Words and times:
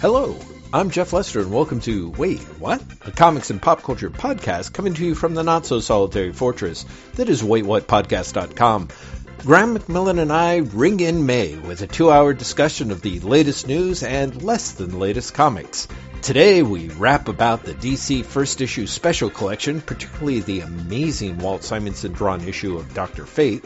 Hello, 0.00 0.38
I'm 0.72 0.90
Jeff 0.90 1.12
Lester, 1.12 1.40
and 1.40 1.52
welcome 1.52 1.80
to 1.80 2.10
Wait, 2.10 2.38
What? 2.60 2.80
A 3.04 3.10
comics 3.10 3.50
and 3.50 3.60
pop 3.60 3.82
culture 3.82 4.10
podcast 4.10 4.72
coming 4.72 4.94
to 4.94 5.04
you 5.04 5.16
from 5.16 5.34
the 5.34 5.42
not 5.42 5.66
so 5.66 5.80
solitary 5.80 6.32
fortress 6.32 6.84
that 7.14 7.28
is 7.28 7.42
WaitWhatPodcast.com. 7.42 8.90
Graham 9.38 9.76
McMillan 9.76 10.20
and 10.20 10.32
I 10.32 10.58
ring 10.58 11.00
in 11.00 11.26
May 11.26 11.56
with 11.56 11.82
a 11.82 11.88
two 11.88 12.12
hour 12.12 12.32
discussion 12.32 12.92
of 12.92 13.02
the 13.02 13.18
latest 13.18 13.66
news 13.66 14.04
and 14.04 14.40
less 14.40 14.70
than 14.70 15.00
latest 15.00 15.34
comics. 15.34 15.88
Today 16.22 16.62
we 16.62 16.90
rap 16.90 17.26
about 17.26 17.64
the 17.64 17.74
DC 17.74 18.24
first 18.24 18.60
issue 18.60 18.86
special 18.86 19.30
collection, 19.30 19.80
particularly 19.80 20.38
the 20.38 20.60
amazing 20.60 21.38
Walt 21.38 21.64
Simonson 21.64 22.12
drawn 22.12 22.46
issue 22.46 22.78
of 22.78 22.94
Dr. 22.94 23.26
Fate, 23.26 23.64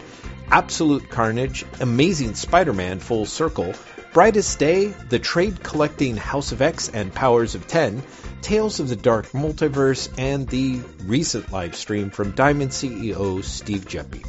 Absolute 0.51 1.11
Carnage, 1.11 1.67
Amazing 1.81 2.37
Spider 2.37 2.73
Man 2.73 3.01
Full 3.01 3.27
Circle, 3.27 3.75
Brightest 4.13 4.59
Day, 4.59 4.89
The 5.09 5.19
Trade 5.19 5.63
Collecting 5.63 6.19
House 6.19 6.53
of 6.53 6.61
X 6.61 6.91
and 6.91 7.15
Powers 7.15 7.55
of 7.55 7.67
Ten, 7.67 8.03
Tales 8.43 8.79
of 8.79 8.91
the 8.91 8.97
Dark 8.97 9.31
Multiverse, 9.31 10.13
and 10.19 10.47
the 10.47 10.81
recent 11.05 11.51
live 11.51 11.75
stream 11.75 12.11
from 12.11 12.33
Diamond 12.33 12.73
CEO 12.73 13.43
Steve 13.43 13.87
Geppi. 13.87 14.23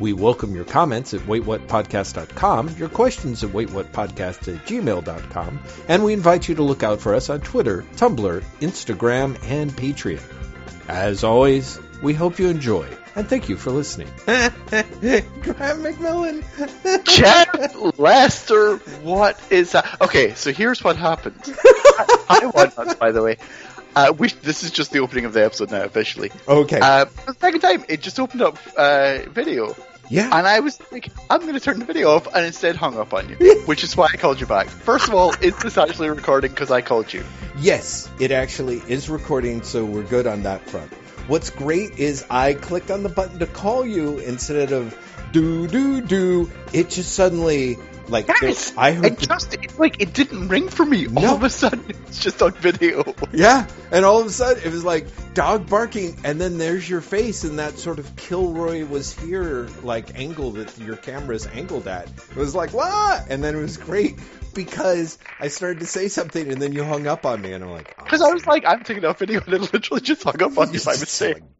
We 0.00 0.12
welcome 0.12 0.56
your 0.56 0.64
comments 0.64 1.14
at 1.14 1.20
waitwhatpodcast.com, 1.20 2.76
your 2.78 2.88
questions 2.88 3.44
at 3.44 3.50
waitwhatpodcast 3.50 4.52
at 4.52 4.66
gmail.com, 4.66 5.60
and 5.86 6.04
we 6.04 6.12
invite 6.12 6.48
you 6.48 6.56
to 6.56 6.64
look 6.64 6.82
out 6.82 7.00
for 7.00 7.14
us 7.14 7.30
on 7.30 7.40
Twitter, 7.42 7.84
Tumblr, 7.94 8.42
Instagram, 8.60 9.38
and 9.44 9.70
Patreon. 9.70 10.20
As 10.88 11.22
always, 11.22 11.78
we 12.06 12.14
hope 12.14 12.38
you 12.38 12.48
enjoy, 12.48 12.86
and 13.16 13.28
thank 13.28 13.48
you 13.48 13.56
for 13.56 13.72
listening. 13.72 14.06
Graham 14.26 14.52
McMillan! 15.82 16.44
Jeff 17.04 17.98
Lester, 17.98 18.76
what 19.02 19.42
is 19.50 19.72
that? 19.72 20.00
Okay, 20.00 20.32
so 20.34 20.52
here's 20.52 20.84
what 20.84 20.96
happened. 20.96 21.34
Hi, 21.44 22.46
One 22.46 22.70
by 23.00 23.10
the 23.10 23.24
way. 23.24 23.38
Uh, 23.96 24.12
we, 24.16 24.28
this 24.28 24.62
is 24.62 24.70
just 24.70 24.92
the 24.92 25.00
opening 25.00 25.24
of 25.24 25.32
the 25.32 25.44
episode 25.44 25.72
now, 25.72 25.82
officially. 25.82 26.30
Okay. 26.46 26.78
Uh, 26.80 27.06
the 27.26 27.34
second 27.40 27.60
time, 27.60 27.84
it 27.88 28.02
just 28.02 28.20
opened 28.20 28.42
up 28.42 28.56
uh, 28.76 29.18
video. 29.30 29.74
yeah. 30.08 30.26
And 30.26 30.46
I 30.46 30.60
was 30.60 30.80
like, 30.92 31.08
I'm 31.28 31.40
going 31.40 31.54
to 31.54 31.60
turn 31.60 31.80
the 31.80 31.86
video 31.86 32.10
off, 32.10 32.28
and 32.32 32.46
instead 32.46 32.76
hung 32.76 32.96
up 32.98 33.12
on 33.14 33.28
you, 33.28 33.62
which 33.66 33.82
is 33.82 33.96
why 33.96 34.10
I 34.12 34.16
called 34.16 34.38
you 34.40 34.46
back. 34.46 34.68
First 34.68 35.08
of 35.08 35.14
all, 35.14 35.34
is 35.40 35.58
this 35.58 35.76
actually 35.76 36.10
recording 36.10 36.52
because 36.52 36.70
I 36.70 36.82
called 36.82 37.12
you? 37.12 37.24
Yes, 37.58 38.08
it 38.20 38.30
actually 38.30 38.80
is 38.86 39.08
recording, 39.10 39.62
so 39.62 39.84
we're 39.84 40.04
good 40.04 40.28
on 40.28 40.44
that 40.44 40.60
front. 40.70 40.92
What's 41.26 41.50
great 41.50 41.98
is 41.98 42.24
I 42.30 42.54
clicked 42.54 42.90
on 42.90 43.02
the 43.02 43.08
button 43.08 43.40
to 43.40 43.46
call 43.46 43.84
you 43.84 44.18
instead 44.18 44.72
of 44.72 44.96
do 45.32 45.66
do 45.66 46.00
do. 46.00 46.50
It 46.72 46.90
just 46.90 47.14
suddenly 47.14 47.78
like 48.08 48.28
Yes! 48.28 48.72
I 48.76 48.92
heard 48.92 49.04
It 49.06 49.18
just, 49.18 49.54
it, 49.54 49.78
like, 49.78 50.00
it 50.00 50.12
didn't 50.12 50.48
ring 50.48 50.68
for 50.68 50.84
me. 50.84 51.06
No. 51.06 51.28
All 51.28 51.34
of 51.36 51.42
a 51.42 51.50
sudden, 51.50 51.84
it's 51.88 52.18
just 52.18 52.42
on 52.42 52.52
video. 52.52 53.14
yeah, 53.32 53.66
and 53.90 54.04
all 54.04 54.20
of 54.20 54.26
a 54.26 54.30
sudden 54.30 54.62
it 54.64 54.72
was 54.72 54.84
like 54.84 55.06
dog 55.34 55.68
barking, 55.68 56.16
and 56.24 56.40
then 56.40 56.58
there's 56.58 56.88
your 56.88 57.00
face 57.00 57.44
in 57.44 57.56
that 57.56 57.78
sort 57.78 57.98
of 57.98 58.16
Kilroy 58.16 58.84
was 58.86 59.18
here 59.18 59.68
like 59.82 60.18
angle 60.18 60.52
that 60.52 60.76
your 60.78 60.96
camera's 60.96 61.46
angled 61.46 61.88
at. 61.88 62.08
It 62.08 62.36
was 62.36 62.54
like 62.54 62.72
what? 62.72 63.26
And 63.28 63.42
then 63.42 63.56
it 63.56 63.60
was 63.60 63.76
great 63.76 64.18
because 64.54 65.18
I 65.38 65.48
started 65.48 65.80
to 65.80 65.86
say 65.86 66.08
something, 66.08 66.50
and 66.50 66.60
then 66.60 66.72
you 66.72 66.82
hung 66.82 67.06
up 67.06 67.26
on 67.26 67.42
me, 67.42 67.52
and 67.52 67.62
I'm 67.62 67.70
like, 67.70 67.94
oh, 67.98 68.04
Because 68.04 68.22
I 68.22 68.32
was 68.32 68.46
like, 68.46 68.64
I'm 68.66 68.82
taking 68.82 69.04
off 69.04 69.18
video, 69.18 69.40
and 69.44 69.54
it 69.54 69.72
literally 69.72 70.00
just 70.00 70.24
hung 70.24 70.42
up 70.42 70.58
on 70.58 70.72
you 70.72 70.80
by 70.80 70.92
mistake. 70.92 71.42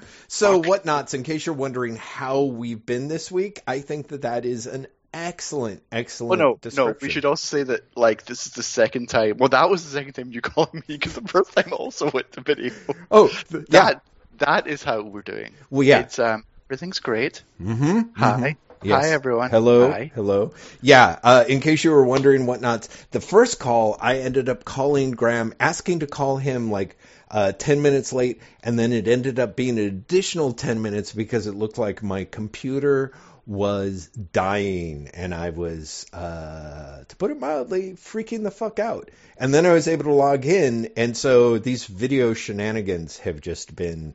So, 0.28 0.62
Whatnauts? 0.62 1.14
In 1.14 1.22
case 1.22 1.46
you're 1.46 1.54
wondering 1.54 1.96
how 1.96 2.42
we've 2.42 2.84
been 2.84 3.08
this 3.08 3.30
week, 3.30 3.62
I 3.66 3.80
think 3.80 4.08
that 4.08 4.22
that 4.22 4.44
is 4.44 4.66
an 4.66 4.86
excellent, 5.24 5.82
Well, 5.90 5.98
excellent. 6.00 6.38
no, 6.40 6.48
no. 6.50 6.56
description. 6.60 6.96
We 7.06 7.10
should 7.10 7.24
also 7.24 7.46
say 7.58 7.62
that 7.64 7.80
like 7.96 8.24
this 8.24 8.46
is 8.46 8.52
the 8.52 8.62
second 8.62 9.08
time. 9.08 9.38
Well, 9.38 9.48
that 9.50 9.68
was 9.70 9.84
the 9.84 9.90
second 9.90 10.12
time 10.12 10.30
you 10.32 10.40
called 10.52 10.72
me 10.74 10.82
because 10.86 11.14
the 11.14 11.22
first 11.22 11.52
time 11.54 11.72
also 11.72 12.10
went 12.10 12.32
to 12.32 12.40
video. 12.42 12.72
Oh, 13.10 13.28
th- 13.50 13.64
yeah. 13.70 13.84
That 13.84 14.02
that 14.38 14.66
is 14.66 14.82
how 14.82 15.02
we're 15.02 15.22
doing. 15.22 15.52
Well, 15.70 15.82
yeah. 15.82 16.00
It's 16.00 16.18
um 16.18 16.44
everything's 16.66 17.00
great. 17.00 17.42
Mm-hmm. 17.60 18.00
Hi, 18.22 18.56
Yes. 18.82 19.04
hi 19.06 19.10
everyone. 19.12 19.50
Hello, 19.50 19.90
Hi. 19.90 20.10
hello. 20.14 20.52
Yeah. 20.82 21.18
Uh, 21.22 21.44
in 21.48 21.60
case 21.60 21.82
you 21.82 21.90
were 21.92 22.04
wondering 22.04 22.42
Whatnauts, 22.46 22.88
the 23.10 23.20
first 23.22 23.58
call 23.58 23.96
I 24.00 24.18
ended 24.18 24.48
up 24.50 24.64
calling 24.64 25.12
Graham, 25.12 25.54
asking 25.58 26.00
to 26.00 26.06
call 26.06 26.36
him 26.36 26.70
like. 26.70 26.96
Uh, 27.28 27.50
10 27.50 27.82
minutes 27.82 28.12
late, 28.12 28.40
and 28.62 28.78
then 28.78 28.92
it 28.92 29.08
ended 29.08 29.40
up 29.40 29.56
being 29.56 29.80
an 29.80 29.84
additional 29.84 30.52
10 30.52 30.80
minutes 30.80 31.12
because 31.12 31.48
it 31.48 31.56
looked 31.56 31.76
like 31.76 32.00
my 32.00 32.22
computer 32.22 33.10
was 33.46 34.08
dying 34.08 35.10
and 35.14 35.34
I 35.34 35.50
was, 35.50 36.06
uh, 36.12 37.04
to 37.06 37.16
put 37.16 37.30
it 37.30 37.38
mildly, 37.38 37.92
freaking 37.92 38.42
the 38.42 38.50
fuck 38.50 38.78
out. 38.78 39.10
And 39.36 39.54
then 39.54 39.66
I 39.66 39.72
was 39.72 39.86
able 39.86 40.04
to 40.04 40.12
log 40.12 40.46
in, 40.46 40.90
and 40.96 41.16
so 41.16 41.58
these 41.58 41.84
video 41.84 42.34
shenanigans 42.34 43.18
have 43.18 43.40
just 43.40 43.76
been 43.76 44.14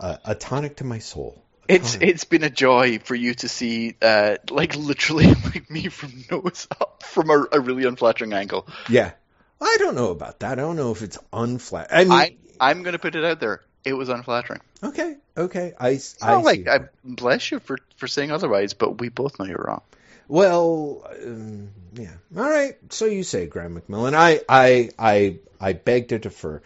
uh, 0.00 0.16
a 0.24 0.34
tonic 0.34 0.76
to 0.76 0.84
my 0.84 0.98
soul. 0.98 1.42
It's 1.68 1.92
tonic. 1.92 2.08
it's 2.08 2.24
been 2.24 2.44
a 2.44 2.50
joy 2.50 2.98
for 2.98 3.14
you 3.14 3.34
to 3.34 3.48
see 3.48 3.94
uh 4.00 4.36
like 4.50 4.74
literally 4.74 5.26
like 5.44 5.70
me 5.70 5.88
from 5.88 6.24
nose 6.30 6.66
up 6.80 7.02
from 7.02 7.30
a, 7.30 7.44
a 7.52 7.60
really 7.60 7.84
unflattering 7.84 8.32
angle. 8.32 8.66
Yeah. 8.88 9.12
I 9.60 9.76
don't 9.78 9.94
know 9.94 10.10
about 10.10 10.40
that. 10.40 10.52
I 10.52 10.62
don't 10.62 10.76
know 10.76 10.92
if 10.92 11.02
it's 11.02 11.18
unflat. 11.32 11.88
I 11.90 12.04
mean, 12.04 12.12
I 12.12 12.36
I'm 12.60 12.82
gonna 12.82 12.98
put 12.98 13.16
it 13.16 13.24
out 13.24 13.40
there. 13.40 13.60
It 13.84 13.92
was 13.94 14.08
unflattering. 14.08 14.60
okay, 14.82 15.16
okay. 15.36 15.72
I, 15.78 15.90
It's 15.90 16.22
I 16.22 16.34
like. 16.36 16.68
I 16.68 16.88
bless 17.04 17.50
you 17.50 17.60
for 17.60 17.78
for 17.96 18.06
saying 18.06 18.30
otherwise, 18.30 18.74
but 18.74 19.00
we 19.00 19.08
both 19.08 19.38
know 19.38 19.44
you're 19.46 19.64
wrong. 19.66 19.82
Well, 20.28 21.06
um, 21.24 21.70
yeah. 21.94 22.12
All 22.36 22.48
right. 22.48 22.76
So 22.90 23.06
you 23.06 23.22
say, 23.22 23.46
Graham 23.46 23.80
McMillan. 23.80 24.14
I, 24.14 24.42
I, 24.48 24.90
I, 24.98 25.38
I 25.58 25.72
beg 25.72 26.08
to 26.08 26.18
defer. 26.18 26.60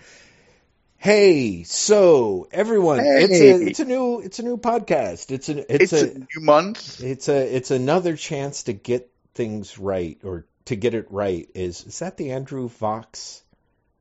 Hey, 0.99 1.63
so 1.65 2.49
everyone, 2.53 3.01
it's 3.03 3.41
a, 3.41 3.67
it's 3.67 3.81
a 3.81 3.85
new, 3.85 4.21
it's 4.21 4.39
a 4.39 4.43
new 4.43 4.57
podcast. 4.57 5.31
It's 5.31 5.49
an, 5.49 5.65
It's, 5.69 5.93
it's, 5.93 6.03
a, 6.03 6.19
new 6.19 6.41
month. 6.41 7.03
It's 7.03 7.29
a 7.29 7.57
it's 7.57 7.73
another 7.73 8.17
chance 8.17 8.65
to 8.65 8.73
get 8.73 9.11
things 9.35 9.79
right 9.79 10.19
or 10.23 10.45
to 10.67 10.77
get 10.77 10.95
it 10.95 11.09
right. 11.11 11.49
Is 11.55 11.85
is 11.87 11.99
that 11.99 12.17
the 12.17 12.31
Andrew 12.31 12.69
Fox 12.69 13.42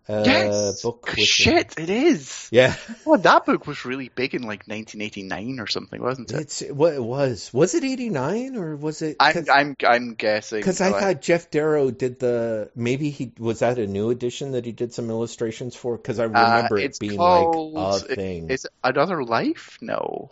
uh, 0.09 0.23
yes. 0.25 0.81
book? 0.81 1.05
with 1.07 1.15
the- 1.15 1.21
Shit, 1.25 1.75
it 1.77 1.89
is. 1.89 2.47
Yeah, 2.51 2.75
Well, 3.05 3.19
that 3.19 3.45
book 3.45 3.65
was 3.67 3.85
really 3.85 4.09
big 4.09 4.33
in 4.35 4.41
like 4.41 4.67
1989 4.67 5.59
or 5.59 5.67
something, 5.67 6.01
wasn't 6.01 6.31
it? 6.31 6.39
it's 6.41 6.61
what 6.69 6.93
it 6.93 7.03
was. 7.03 7.49
Was 7.53 7.75
it 7.75 7.83
eighty 7.83 8.09
nine 8.09 8.55
or 8.57 8.75
was 8.75 9.01
it? 9.01 9.17
I'm 9.19 9.45
I'm 9.51 9.75
I'm 9.87 10.13
guessing. 10.15 10.59
Because 10.59 10.81
I 10.81 10.89
uh, 10.91 10.99
thought 10.99 11.21
Geof 11.21 11.49
Darrow 11.51 11.91
did 11.91 12.19
the 12.19 12.71
maybe 12.75 13.09
he 13.09 13.31
was 13.37 13.59
that 13.59 13.77
a 13.79 13.87
new 13.87 14.09
edition 14.09 14.51
that 14.53 14.65
he 14.65 14.71
did 14.71 14.93
some 14.93 15.09
illustrations 15.09 15.75
for 15.75 15.97
because 15.97 16.19
I 16.19 16.23
remember 16.25 16.77
it 16.77 16.81
Uh, 16.81 16.85
it's 16.85 16.99
being 16.99 17.17
called- 17.17 17.73
like 17.73 18.01
a 18.09 18.11
it- 18.11 18.15
thing. 18.15 18.49
is 18.49 18.65
it 18.65 18.71
another 18.83 19.23
life? 19.23 19.77
No, 19.81 20.31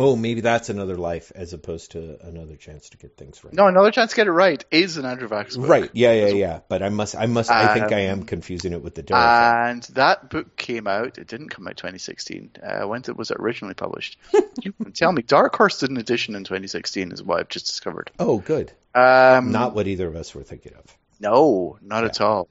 oh, 0.00 0.16
maybe 0.16 0.40
that's 0.40 0.70
another 0.70 0.96
life 0.96 1.30
as 1.34 1.52
opposed 1.52 1.92
to 1.92 2.18
another 2.26 2.56
chance 2.56 2.88
to 2.90 2.96
get 2.96 3.16
things 3.16 3.44
right. 3.44 3.52
no. 3.52 3.66
Another 3.66 3.90
chance 3.90 4.10
to 4.10 4.16
get 4.16 4.26
it 4.26 4.32
right 4.32 4.64
is 4.70 4.96
an 4.96 5.04
Andrew 5.04 5.28
Vachss 5.28 5.56
book. 5.56 5.68
Right. 5.68 5.90
Yeah, 5.92 6.12
yeah, 6.12 6.28
yeah. 6.28 6.60
But 6.68 6.82
I 6.82 6.88
must, 6.88 7.14
I 7.14 7.26
must, 7.26 7.50
I 7.50 7.74
think 7.74 7.92
I 7.92 8.00
am 8.00 8.20
Um, 8.20 8.26
confusing 8.26 8.72
it 8.72 8.82
with 8.82 8.94
the 8.94 9.02
Darrow. 9.02 9.20
thing. 9.20 9.70
And 9.70 9.82
that 9.94 10.30
book 10.30 10.56
came 10.56 10.86
out. 10.86 11.18
It 11.18 11.26
didn't 11.28 11.50
come 11.50 11.66
out 11.68 11.76
2016. 11.76 12.52
Uh, 12.62 12.88
when 12.88 13.02
it 13.06 13.16
was 13.16 13.30
it 13.30 13.36
originally 13.38 13.74
published? 13.74 14.18
you 14.62 14.72
can 14.72 14.92
tell 14.92 15.12
me. 15.12 15.22
Dark 15.22 15.54
Horse 15.54 15.80
did 15.80 15.90
an 15.90 15.98
edition 15.98 16.34
in 16.34 16.44
2016, 16.44 17.12
is 17.12 17.22
what 17.22 17.40
I've 17.40 17.48
just 17.48 17.66
discovered. 17.66 18.10
Oh, 18.18 18.38
good. 18.38 18.72
Um, 18.94 19.52
Not 19.52 19.74
what 19.74 19.86
either 19.86 20.08
of 20.08 20.16
us 20.16 20.34
were 20.34 20.42
thinking 20.42 20.72
of. 20.74 20.96
No, 21.20 21.78
not 21.82 22.04
at 22.04 22.20
all. 22.22 22.48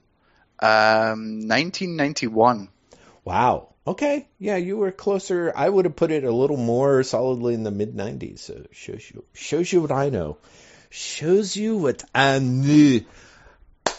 Um, 0.60 1.40
1991. 1.48 2.68
Wow. 3.24 3.69
Okay. 3.86 4.28
Yeah, 4.38 4.56
you 4.56 4.76
were 4.76 4.92
closer. 4.92 5.52
I 5.54 5.68
would 5.68 5.84
have 5.86 5.96
put 5.96 6.10
it 6.10 6.24
a 6.24 6.32
little 6.32 6.56
more 6.56 7.02
solidly 7.02 7.54
in 7.54 7.62
the 7.62 7.70
mid 7.70 7.94
90s. 7.94 8.40
So 8.40 8.66
shows 8.72 9.10
you 9.10 9.24
shows 9.32 9.72
you 9.72 9.80
what 9.80 9.92
I 9.92 10.10
know. 10.10 10.38
Shows 10.90 11.56
you 11.56 11.76
what 11.78 12.04
I 12.14 12.38
knew. 12.40 13.04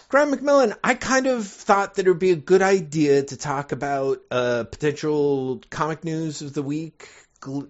Graham 0.09 0.33
McMillan, 0.33 0.75
I 0.83 0.93
kind 0.95 1.25
of 1.27 1.47
thought 1.47 1.95
that 1.95 2.05
it 2.05 2.09
would 2.09 2.19
be 2.19 2.31
a 2.31 2.35
good 2.35 2.61
idea 2.61 3.23
to 3.23 3.37
talk 3.37 3.71
about 3.71 4.21
uh, 4.29 4.65
potential 4.65 5.61
comic 5.69 6.03
news 6.03 6.41
of 6.41 6.53
the 6.53 6.61
week. 6.61 7.07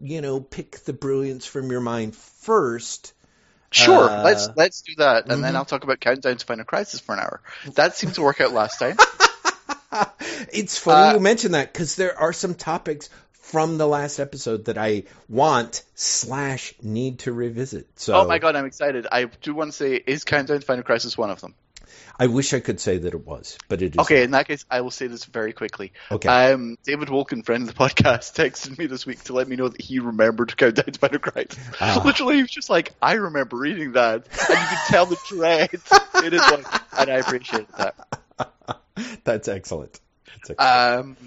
You 0.01 0.21
know, 0.21 0.39
pick 0.41 0.79
the 0.79 0.91
brilliance 0.93 1.45
from 1.45 1.71
your 1.71 1.81
mind 1.81 2.15
first. 2.15 3.13
Sure, 3.69 4.09
Uh, 4.09 4.23
let's 4.23 4.49
let's 4.55 4.81
do 4.81 4.95
that, 4.97 5.29
and 5.29 5.43
then 5.43 5.53
mhm. 5.53 5.57
I'll 5.57 5.65
talk 5.65 5.85
about 5.85 6.01
Countdown 6.01 6.35
to 6.35 6.45
Final 6.45 6.65
Crisis 6.65 6.99
for 6.99 7.13
an 7.13 7.19
hour. 7.19 7.41
That 7.75 7.95
seemed 7.95 8.15
to 8.15 8.21
work 8.21 8.41
out 8.41 8.51
last 8.51 8.79
time. 8.79 8.97
it's 10.53 10.77
funny 10.77 11.09
Uh, 11.09 11.13
you 11.13 11.19
mention 11.19 11.51
that 11.53 11.71
because 11.71 11.95
there 11.95 12.17
are 12.17 12.33
some 12.33 12.55
topics 12.55 13.09
from 13.31 13.77
the 13.77 13.87
last 13.87 14.19
episode 14.19 14.65
that 14.65 14.77
I 14.77 15.03
want 15.27 15.83
slash 15.95 16.73
need 16.81 17.19
to 17.19 17.33
revisit. 17.33 17.87
So 17.99 18.15
Oh 18.15 18.27
my 18.27 18.39
god, 18.39 18.55
I'm 18.55 18.65
excited! 18.65 19.07
I 19.11 19.25
do 19.25 19.53
want 19.53 19.71
to 19.71 19.77
say, 19.77 19.95
is 19.95 20.23
Countdown 20.23 20.59
to 20.59 20.65
Final 20.65 20.83
Crisis 20.83 21.17
one 21.17 21.29
of 21.29 21.41
them? 21.41 21.53
I 22.17 22.27
wish 22.27 22.53
I 22.53 22.59
could 22.59 22.79
say 22.79 22.99
that 22.99 23.13
it 23.13 23.25
was, 23.25 23.57
but 23.67 23.81
it 23.81 23.95
is. 23.95 23.99
Okay, 23.99 24.23
in 24.23 24.31
that 24.31 24.47
case, 24.47 24.63
I 24.69 24.81
will 24.81 24.91
say 24.91 25.07
this 25.07 25.25
very 25.25 25.53
quickly. 25.53 25.91
Okay. 26.11 26.29
Um, 26.29 26.77
David 26.83 27.07
Wolkin, 27.07 27.43
friend 27.43 27.67
of 27.67 27.75
the 27.75 27.79
podcast, 27.79 28.35
texted 28.35 28.77
me 28.77 28.85
this 28.85 29.05
week 29.05 29.23
to 29.23 29.33
let 29.33 29.47
me 29.47 29.55
know 29.55 29.69
that 29.69 29.81
he 29.81 29.99
remembered 29.99 30.55
Countdown 30.55 30.85
to 30.85 30.99
Final 30.99 31.19
Crisis. 31.19 31.57
Ah. 31.79 32.01
Literally, 32.05 32.35
he 32.35 32.41
was 32.43 32.51
just 32.51 32.69
like, 32.69 32.93
I 33.01 33.13
remember 33.13 33.57
reading 33.57 33.93
that, 33.93 34.27
and 34.49 34.49
you 34.49 34.55
can 34.55 34.77
tell 34.87 35.05
the 35.07 35.17
dread 35.29 35.71
it 36.23 36.33
is 36.33 36.41
and 36.97 37.09
I 37.09 37.15
appreciate 37.15 37.67
that. 37.77 38.79
That's 39.23 39.47
excellent. 39.47 39.99
That's 40.47 40.51
excellent. 40.51 41.05
Um, 41.05 41.17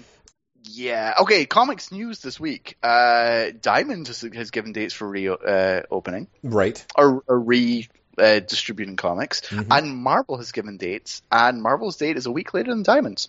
yeah. 0.63 1.13
Okay. 1.21 1.45
Comics 1.45 1.91
news 1.91 2.19
this 2.19 2.39
week. 2.39 2.77
Uh, 2.81 3.47
Diamond 3.61 4.07
has, 4.07 4.21
has 4.21 4.51
given 4.51 4.71
dates 4.71 4.93
for 4.93 5.07
reopening 5.07 6.27
right. 6.43 6.85
or, 6.95 7.23
or 7.27 7.39
re. 7.39 7.87
Uh, 8.17 8.39
distributing 8.39 8.95
comics, 8.95 9.41
Mhm. 9.41 9.67
and 9.71 9.93
Marvel 9.97 10.37
has 10.37 10.53
given 10.53 10.77
dates, 10.77 11.21
and 11.29 11.61
Marvel's 11.61 11.97
date 11.97 12.15
is 12.15 12.25
a 12.27 12.31
week 12.31 12.53
later 12.53 12.69
than 12.71 12.81
Diamond's. 12.81 13.27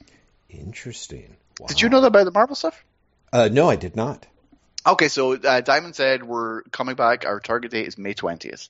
Interesting. 0.49 1.35
Wow. 1.59 1.67
Did 1.67 1.81
you 1.81 1.89
know 1.89 2.01
that 2.03 2.07
about 2.07 2.25
the 2.25 2.31
Marvel 2.31 2.55
stuff? 2.55 2.85
Uh, 3.33 3.49
no, 3.51 3.69
I 3.69 3.75
did 3.75 3.97
not. 3.97 4.25
Okay, 4.87 5.09
so 5.09 5.33
uh, 5.35 5.61
Diamond 5.61 5.97
said 5.97 6.23
we're 6.23 6.63
coming 6.71 6.95
back. 6.95 7.27
Our 7.27 7.41
target 7.41 7.73
date 7.73 7.89
is 7.89 7.99
May 7.99 8.15
twentieth, 8.15 8.69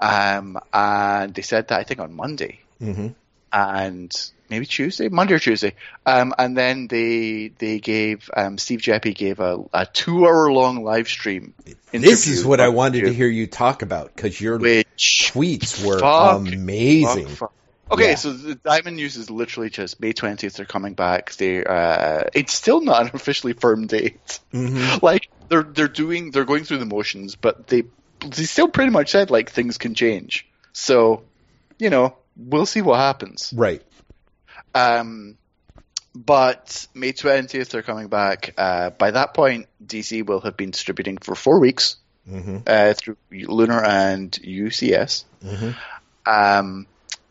um, 0.00 0.58
and 0.72 1.34
they 1.34 1.42
said 1.42 1.68
that 1.68 1.78
I 1.78 1.82
think 1.84 2.00
on 2.00 2.14
Monday 2.14 2.60
Mm-hmm. 2.80 3.08
and 3.52 4.30
maybe 4.54 4.66
Tuesday, 4.66 5.08
Monday 5.08 5.34
or 5.34 5.38
Tuesday, 5.40 5.74
um, 6.06 6.32
and 6.38 6.56
then 6.56 6.86
they 6.86 7.48
they 7.58 7.80
gave 7.80 8.30
um, 8.36 8.56
Steve 8.56 8.80
Geppi 8.80 9.14
gave 9.14 9.40
a, 9.40 9.58
a 9.72 9.86
two 9.86 10.24
hour 10.26 10.52
long 10.52 10.84
live 10.84 11.08
stream. 11.08 11.54
This 11.90 12.26
is 12.28 12.44
what 12.44 12.60
I 12.60 12.68
wanted 12.68 13.04
to 13.06 13.12
hear 13.12 13.26
you 13.26 13.46
talk 13.48 13.82
about 13.82 14.14
because 14.14 14.40
your 14.40 14.58
Which 14.58 15.32
tweets 15.34 15.84
were 15.84 15.98
Fuck. 15.98 16.52
amazing. 16.52 17.26
Fuck, 17.26 17.36
fuck. 17.38 17.52
Okay, 17.90 18.10
Yeah. 18.10 18.14
so 18.14 18.32
the 18.32 18.54
Diamond 18.54 18.96
News 18.96 19.16
is 19.16 19.28
literally 19.30 19.70
just 19.70 20.00
May 20.00 20.12
twentieth. 20.12 20.54
They're 20.54 20.66
coming 20.66 20.94
back. 20.94 21.34
They 21.34 21.64
uh, 21.64 22.24
it's 22.32 22.52
still 22.54 22.80
not 22.80 23.02
an 23.02 23.10
officially 23.14 23.52
firm 23.54 23.86
date. 23.88 24.40
hmm 24.52 24.94
like 25.02 25.28
they're 25.48 25.62
they're 25.64 25.88
doing 25.88 26.30
they're 26.30 26.44
going 26.44 26.64
through 26.64 26.78
the 26.78 26.86
motions, 26.86 27.34
but 27.36 27.66
they 27.66 27.84
they 28.20 28.44
still 28.44 28.68
pretty 28.68 28.90
much 28.90 29.10
said 29.10 29.30
like 29.30 29.50
things 29.50 29.78
can 29.78 29.94
change. 29.94 30.46
So, 30.72 31.22
you 31.78 31.90
know, 31.90 32.16
we'll 32.36 32.66
see 32.66 32.82
what 32.82 32.98
happens. 32.98 33.52
Right. 33.54 33.82
Um, 34.74 35.36
but 36.14 36.86
May 36.94 37.12
twentieth 37.12 37.70
they're 37.70 37.82
coming 37.82 38.08
back. 38.08 38.54
Uh, 38.56 38.90
by 38.90 39.10
that 39.10 39.34
point, 39.34 39.66
DC 39.84 40.24
will 40.24 40.40
have 40.40 40.56
been 40.56 40.70
distributing 40.70 41.18
for 41.18 41.34
four 41.34 41.60
weeks 41.60 41.96
hmm 42.28 42.58
uh, 42.66 42.94
through 42.94 43.16
Lunar 43.30 43.84
and 43.84 44.30
UCS. 44.32 45.24
hmm 45.42 45.70
Um, 46.26 46.86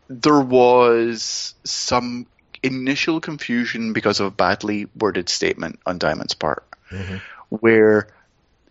there 0.08 0.40
was 0.40 1.56
some 1.64 2.28
initial 2.62 3.20
confusion 3.20 3.94
because 3.94 4.20
of 4.20 4.28
a 4.28 4.32
badly 4.32 4.88
worded 4.96 5.30
statement 5.30 5.80
on 5.86 5.98
Diamond's 5.98 6.36
part 6.36 6.64
hmm 6.90 7.18
where 7.50 8.08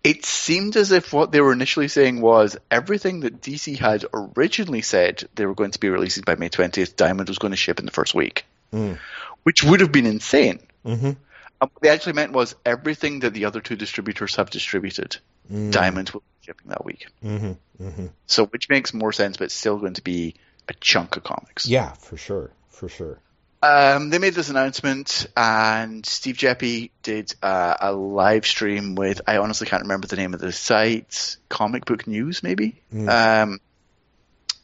it 0.04 0.24
seemed 0.24 0.76
as 0.76 0.90
if 0.90 1.12
what 1.12 1.30
they 1.30 1.40
were 1.40 1.52
initially 1.52 1.88
saying 1.88 2.20
was 2.20 2.56
everything 2.70 3.20
that 3.20 3.40
DC 3.40 3.78
had 3.78 4.04
originally 4.12 4.82
said 4.82 5.28
they 5.34 5.46
were 5.46 5.54
going 5.54 5.70
to 5.70 5.78
be 5.78 5.88
releasing 5.88 6.24
by 6.24 6.34
May 6.34 6.48
20th, 6.48 6.96
Diamond 6.96 7.28
was 7.28 7.38
going 7.38 7.52
to 7.52 7.56
ship 7.56 7.78
in 7.78 7.86
the 7.86 7.92
first 7.92 8.14
week, 8.14 8.44
Mm. 8.72 8.98
which 9.42 9.62
would 9.62 9.80
have 9.80 9.92
been 9.92 10.06
insane. 10.06 10.60
hmm 10.84 11.12
And 11.60 11.70
what 11.70 11.80
they 11.82 11.90
actually 11.90 12.14
meant 12.14 12.32
was 12.32 12.54
everything 12.64 13.20
that 13.20 13.34
the 13.34 13.44
other 13.44 13.60
two 13.60 13.76
distributors 13.76 14.36
have 14.36 14.50
distributed, 14.50 15.18
Mm. 15.52 15.72
Diamond 15.72 16.08
will 16.10 16.20
be 16.20 16.46
shipping 16.46 16.68
that 16.68 16.84
week. 16.84 17.06
hmm 17.20 17.52
hmm 17.78 18.06
So, 18.26 18.46
which 18.46 18.68
makes 18.68 18.94
more 18.94 19.12
sense, 19.12 19.36
but 19.36 19.44
it's 19.46 19.54
still 19.54 19.76
going 19.78 19.94
to 19.94 20.02
be 20.02 20.34
a 20.68 20.74
chunk 20.74 21.16
of 21.16 21.24
comics. 21.24 21.66
Yeah, 21.66 21.92
for 21.94 22.16
sure. 22.16 22.52
For 22.70 22.88
sure. 22.88 23.18
Um, 23.60 24.10
they 24.10 24.18
made 24.18 24.34
this 24.34 24.48
announcement, 24.50 25.26
and 25.36 26.04
Steve 26.06 26.36
Geppi 26.36 26.90
did 27.02 27.34
uh, 27.42 27.76
a 27.80 27.92
live 27.92 28.44
stream 28.46 28.94
with 28.96 29.20
I 29.26 29.36
honestly 29.38 29.66
can't 29.68 29.82
remember 29.82 30.06
the 30.08 30.16
name 30.16 30.34
of 30.34 30.40
the 30.40 30.52
site, 30.52 31.36
Comic 31.48 31.84
Book 31.84 32.06
News, 32.06 32.42
maybe, 32.42 32.80
Mm. 32.94 33.08
um, 33.08 33.60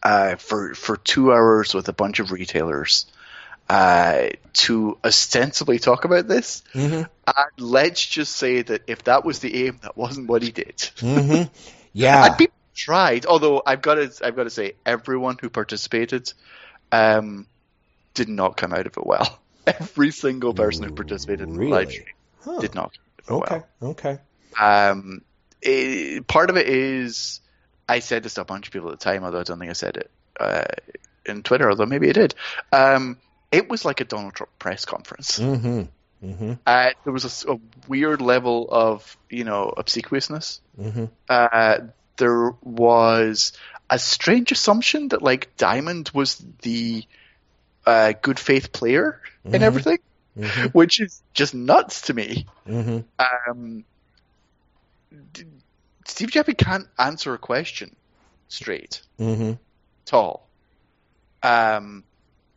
uh, 0.03 0.37
for 0.37 0.75
for 0.75 0.97
two 0.97 1.33
hours 1.33 1.75
with 1.75 1.89
a 1.89 1.93
bunch 1.93 2.19
of 2.21 2.31
retailers 2.33 3.07
uh, 3.69 4.29
to 4.55 4.99
ostensibly 5.05 5.79
talk 5.79 6.05
about 6.05 6.29
this. 6.29 6.63
hmm 6.73 7.03
And 7.27 7.51
let's 7.59 8.05
just 8.05 8.37
say 8.37 8.63
that 8.63 8.83
if 8.89 9.05
that 9.05 9.25
was 9.25 9.41
the 9.41 9.67
aim, 9.67 9.79
that 9.83 9.97
wasn't 9.97 10.29
what 10.29 10.43
he 10.43 10.51
did. 10.51 10.91
hmm 11.01 11.43
Yeah. 11.93 12.25
And 12.27 12.39
people 12.39 12.55
tried, 12.77 13.27
although 13.27 13.63
I've 13.67 13.83
got 13.83 13.95
to 13.97 14.11
I've 14.25 14.37
got 14.37 14.45
to 14.45 14.51
say 14.51 14.75
everyone 14.87 15.37
who 15.41 15.49
participated 15.51 16.33
um, 16.93 17.47
did 18.15 18.29
not 18.29 18.57
come 18.57 18.73
out 18.73 18.87
of 18.87 18.97
it 18.97 19.07
well. 19.07 19.41
Every 19.67 20.11
single 20.13 20.55
person 20.55 20.85
who 20.87 20.93
participated 20.95 21.49
in 21.49 21.55
the 21.55 21.69
live 21.69 21.91
Really? 21.91 21.93
stream 21.93 22.07
Huh. 22.45 22.61
did 22.61 22.75
not 22.75 22.93
come 23.27 23.43
out 23.43 23.53
Okay. 23.53 23.63
Okay. 23.83 24.19
Um, 24.61 25.23
it, 25.61 26.27
part 26.27 26.51
of 26.51 26.57
it 26.57 26.69
is 26.69 27.41
I 27.89 27.99
said 28.01 28.23
this 28.23 28.35
to 28.35 28.43
a 28.43 28.45
bunch 28.45 28.67
of 28.69 28.73
people 28.73 28.91
at 28.93 28.99
the 28.99 29.05
time, 29.05 29.25
although 29.25 29.41
I 29.41 29.43
don't 29.43 29.59
think 29.59 29.71
I 29.71 29.75
said 29.75 29.97
it 29.97 30.11
uh, 30.39 30.65
in 31.27 31.43
Twitter, 31.43 31.69
although 31.69 31.87
maybe 31.87 32.09
I 32.09 32.13
did. 32.13 32.35
Um, 32.73 33.19
it 33.51 33.69
was 33.69 33.85
like 33.85 34.01
a 34.01 34.05
Donald 34.05 34.35
Trump 34.35 34.51
press 34.59 34.85
conference. 34.85 35.37
hmm 35.39 35.83
hmm 36.21 36.53
Uh, 36.67 36.91
there 37.05 37.13
was 37.13 37.45
a 37.47 37.59
weird 37.87 38.21
level 38.21 38.69
of 38.71 39.17
you 39.31 39.45
know 39.45 39.73
obsequiousness 39.77 40.61
hmm 40.77 41.05
uh, 41.29 41.79
there 42.17 42.51
was 42.63 43.53
a 43.91 43.99
strange 43.99 44.51
assumption 44.53 45.09
that 45.09 45.23
like 45.23 45.57
Diamond 45.57 46.11
was 46.13 46.45
the 46.63 47.05
uh, 47.87 48.13
good 48.21 48.39
faith 48.39 48.73
player 48.73 49.21
in 49.45 49.53
Mhm. 49.53 49.63
everything, 49.63 49.99
hmm 50.37 50.67
which 50.73 51.01
is 51.01 51.23
just 51.33 51.55
nuts 51.55 52.03
to 52.03 52.15
me. 52.15 52.47
hmm 52.67 52.99
Um, 53.19 53.85
Steve 56.07 56.31
Jeppy 56.31 56.57
can't 56.57 56.87
answer 56.99 57.35
a 57.35 57.39
question 57.39 57.95
straight 58.49 59.03
at 59.21 60.13
all. 60.13 60.49
Um, 61.43 62.05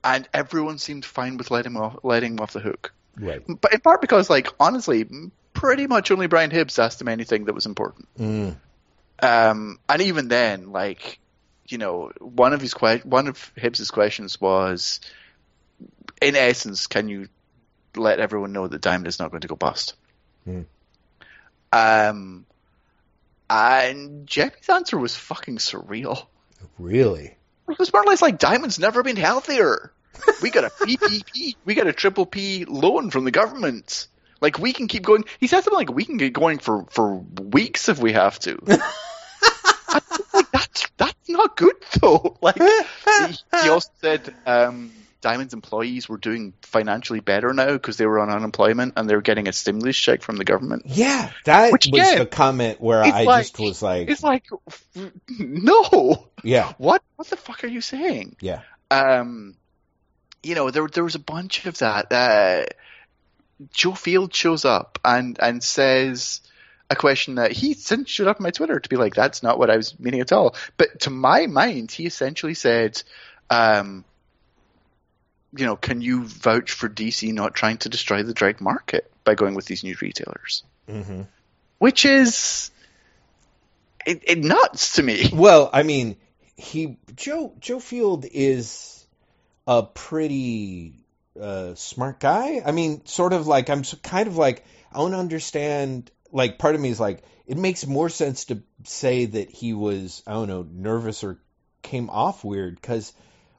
and 0.04 0.28
everyone 0.34 0.78
seemed 0.78 1.06
fine 1.06 1.38
with 1.38 1.52
letting 1.52 1.74
him 1.74 1.82
off, 1.82 1.98
letting 2.04 2.34
him 2.34 2.40
off 2.40 2.54
the 2.54 2.60
hook. 2.60 2.94
Right. 3.18 3.42
But 3.48 3.74
in 3.74 3.82
part 3.82 4.02
because, 4.02 4.30
like, 4.30 4.48
honestly, 4.60 5.06
pretty 5.54 5.88
much 5.88 6.12
only 6.12 6.28
Brian 6.28 6.52
Hibbs 6.52 6.80
asked 6.80 7.02
him 7.02 7.08
anything 7.08 7.46
that 7.46 7.54
was 7.54 7.66
important. 7.66 8.08
Mm. 8.18 8.56
Um, 9.22 9.80
and 9.88 10.02
even 10.02 10.28
then, 10.28 10.72
like, 10.72 11.20
you 11.68 11.78
know, 11.78 12.12
one 12.20 12.54
of 12.54 12.62
his 12.62 12.74
que- 12.74 13.02
one 13.04 13.28
of 13.28 13.52
Hibbs's 13.56 13.92
questions 13.92 14.42
was, 14.42 15.00
in 16.22 16.36
essence, 16.36 16.88
can 16.88 17.08
you 17.08 17.28
let 17.96 18.20
everyone 18.20 18.54
know 18.54 18.68
that 18.68 18.82
Diamond 18.82 19.08
is 19.08 19.20
not 19.20 19.32
going 19.32 19.42
to 19.42 19.48
go 19.48 19.56
bust? 19.56 19.96
Hmm. 20.46 20.62
Um, 21.74 22.46
and 23.50 24.26
Geppi's 24.26 24.70
answer 24.70 24.98
was 24.98 25.16
fucking 25.16 25.58
surreal. 25.58 26.26
Really? 26.78 27.36
More 27.80 28.04
or 28.04 28.06
less 28.06 28.22
like 28.22 28.40
Diamond's 28.40 28.80
never 28.80 29.04
been 29.04 29.16
healthier. 29.16 29.92
We 30.42 30.50
got 30.50 30.66
a 30.66 30.70
PPP, 30.86 31.56
we 31.66 31.74
got 31.74 31.88
a 31.88 31.94
triple 31.94 32.26
P 32.26 32.66
loan 32.66 33.10
from 33.12 33.26
the 33.26 33.32
government. 33.32 34.08
Like 34.40 34.58
we 34.58 34.74
can 34.74 34.88
keep 34.88 35.04
going. 35.04 35.26
He 35.40 35.48
said 35.48 35.64
something 35.64 35.78
like 35.78 35.94
we 35.94 36.06
can 36.06 36.18
get 36.18 36.34
going 36.34 36.60
for 36.60 36.86
for 36.90 37.18
weeks 37.18 37.90
if 37.90 38.00
we 38.00 38.14
have 38.14 38.40
to. 38.40 38.58
Was 39.94 40.34
like, 40.34 40.52
that's 40.52 40.88
that's 40.98 41.30
not 41.30 41.58
good 41.58 41.76
though. 42.00 42.38
Like 42.42 42.58
he, 42.58 43.38
he 43.62 43.70
also 43.70 43.90
said 44.00 44.34
um, 44.46 44.92
Diamond's 45.22 45.54
employees 45.54 46.10
were 46.10 46.18
doing 46.18 46.54
financially 46.64 47.20
better 47.20 47.54
now 47.54 47.74
because 47.74 47.98
they 47.98 48.06
were 48.08 48.20
on 48.20 48.30
unemployment 48.30 48.94
and 48.98 49.10
they 49.10 49.16
were 49.16 49.22
getting 49.22 49.48
a 49.48 49.54
stimulus 49.54 49.96
check 49.98 50.24
from 50.24 50.38
the 50.38 50.44
government. 50.46 50.84
Yeah, 50.88 51.32
that 51.46 51.72
Which, 51.72 51.88
was 51.92 52.02
again, 52.02 52.20
the 52.20 52.26
comment 52.26 52.82
where 52.82 53.04
I 53.04 53.24
like- 53.24 53.44
just 53.46 53.60
was 53.60 53.82
like, 53.82 54.10
It's 54.10 54.24
like 54.24 54.46
no, 55.40 56.28
yeah, 56.44 56.74
what 56.78 57.04
what 57.16 57.28
the 57.28 57.38
fuck 57.38 57.64
are 57.64 57.68
you 57.68 57.82
saying? 57.82 58.36
yeah, 58.42 58.62
um, 58.90 59.56
you 60.44 60.56
know, 60.56 60.72
there 60.72 60.88
there 60.88 61.04
was 61.04 61.16
a 61.16 61.20
bunch 61.20 61.66
of 61.66 61.78
that. 61.80 62.12
Uh, 62.12 62.66
Joe 63.72 63.94
Field 63.94 64.34
shows 64.34 64.66
up 64.66 64.98
and 65.06 65.38
and 65.40 65.64
says 65.64 66.42
a 66.90 66.96
question 66.96 67.36
that 67.36 67.52
he 67.52 67.74
sent 67.76 68.10
showed 68.10 68.28
up 68.28 68.38
on 68.40 68.44
my 68.44 68.50
Twitter 68.52 68.80
to 68.80 68.90
be 68.90 68.98
like, 68.98 69.14
that's 69.14 69.44
not 69.44 69.60
what 69.60 69.70
I 69.70 69.78
was 69.78 69.98
meaning 70.00 70.20
at 70.20 70.32
all. 70.32 70.56
But 70.78 71.02
to 71.02 71.10
my 71.10 71.46
mind, 71.48 71.92
he 71.92 72.06
essentially 72.06 72.54
said, 72.56 73.02
um, 73.50 74.04
you 75.56 75.66
know, 75.66 75.76
can 75.76 76.02
you 76.02 76.24
vouch 76.26 76.72
for 76.72 76.88
DC 76.88 77.34
not 77.34 77.54
trying 77.54 77.78
to 77.80 77.90
destroy 77.90 78.24
the 78.24 78.34
direct 78.34 78.62
market 78.62 79.12
by 79.24 79.36
going 79.36 79.56
with 79.56 79.66
these 79.66 79.84
new 79.84 79.96
retailers? 80.02 80.64
hmm 80.88 81.24
Which 81.78 82.06
is 82.06 82.72
it, 84.06 84.24
it 84.26 84.44
nuts 84.44 84.96
to 84.96 85.04
me. 85.04 85.30
Well, 85.34 85.70
I 85.72 85.84
mean, 85.84 86.18
he 86.56 86.98
Joe 87.16 87.54
Joe 87.60 87.80
Field 87.80 88.26
is 88.32 89.06
a 89.68 89.84
pretty 89.84 90.94
uh, 91.40 91.76
smart 91.76 92.20
guy. 92.20 92.62
I 92.66 92.72
mean, 92.72 93.06
sort 93.06 93.34
of 93.34 93.48
like 93.48 93.70
I'm 93.70 93.84
kind 93.84 94.28
of 94.28 94.38
like 94.38 94.66
I 94.92 94.98
don't 94.98 95.14
understand. 95.14 96.12
Like, 96.34 96.60
part 96.60 96.76
of 96.76 96.82
me 96.82 96.88
is 96.90 97.00
like, 97.00 97.24
it 97.46 97.58
makes 97.58 97.86
more 97.86 98.08
sense 98.08 98.46
to 98.46 98.64
say 98.86 99.26
that 99.26 99.50
he 99.50 99.74
was 99.74 100.24
I 100.26 100.34
don't 100.34 100.48
know 100.48 100.66
nervous 100.70 101.24
or 101.24 101.40
came 101.82 102.10
off 102.10 102.44
weird 102.44 102.76
because 102.76 103.12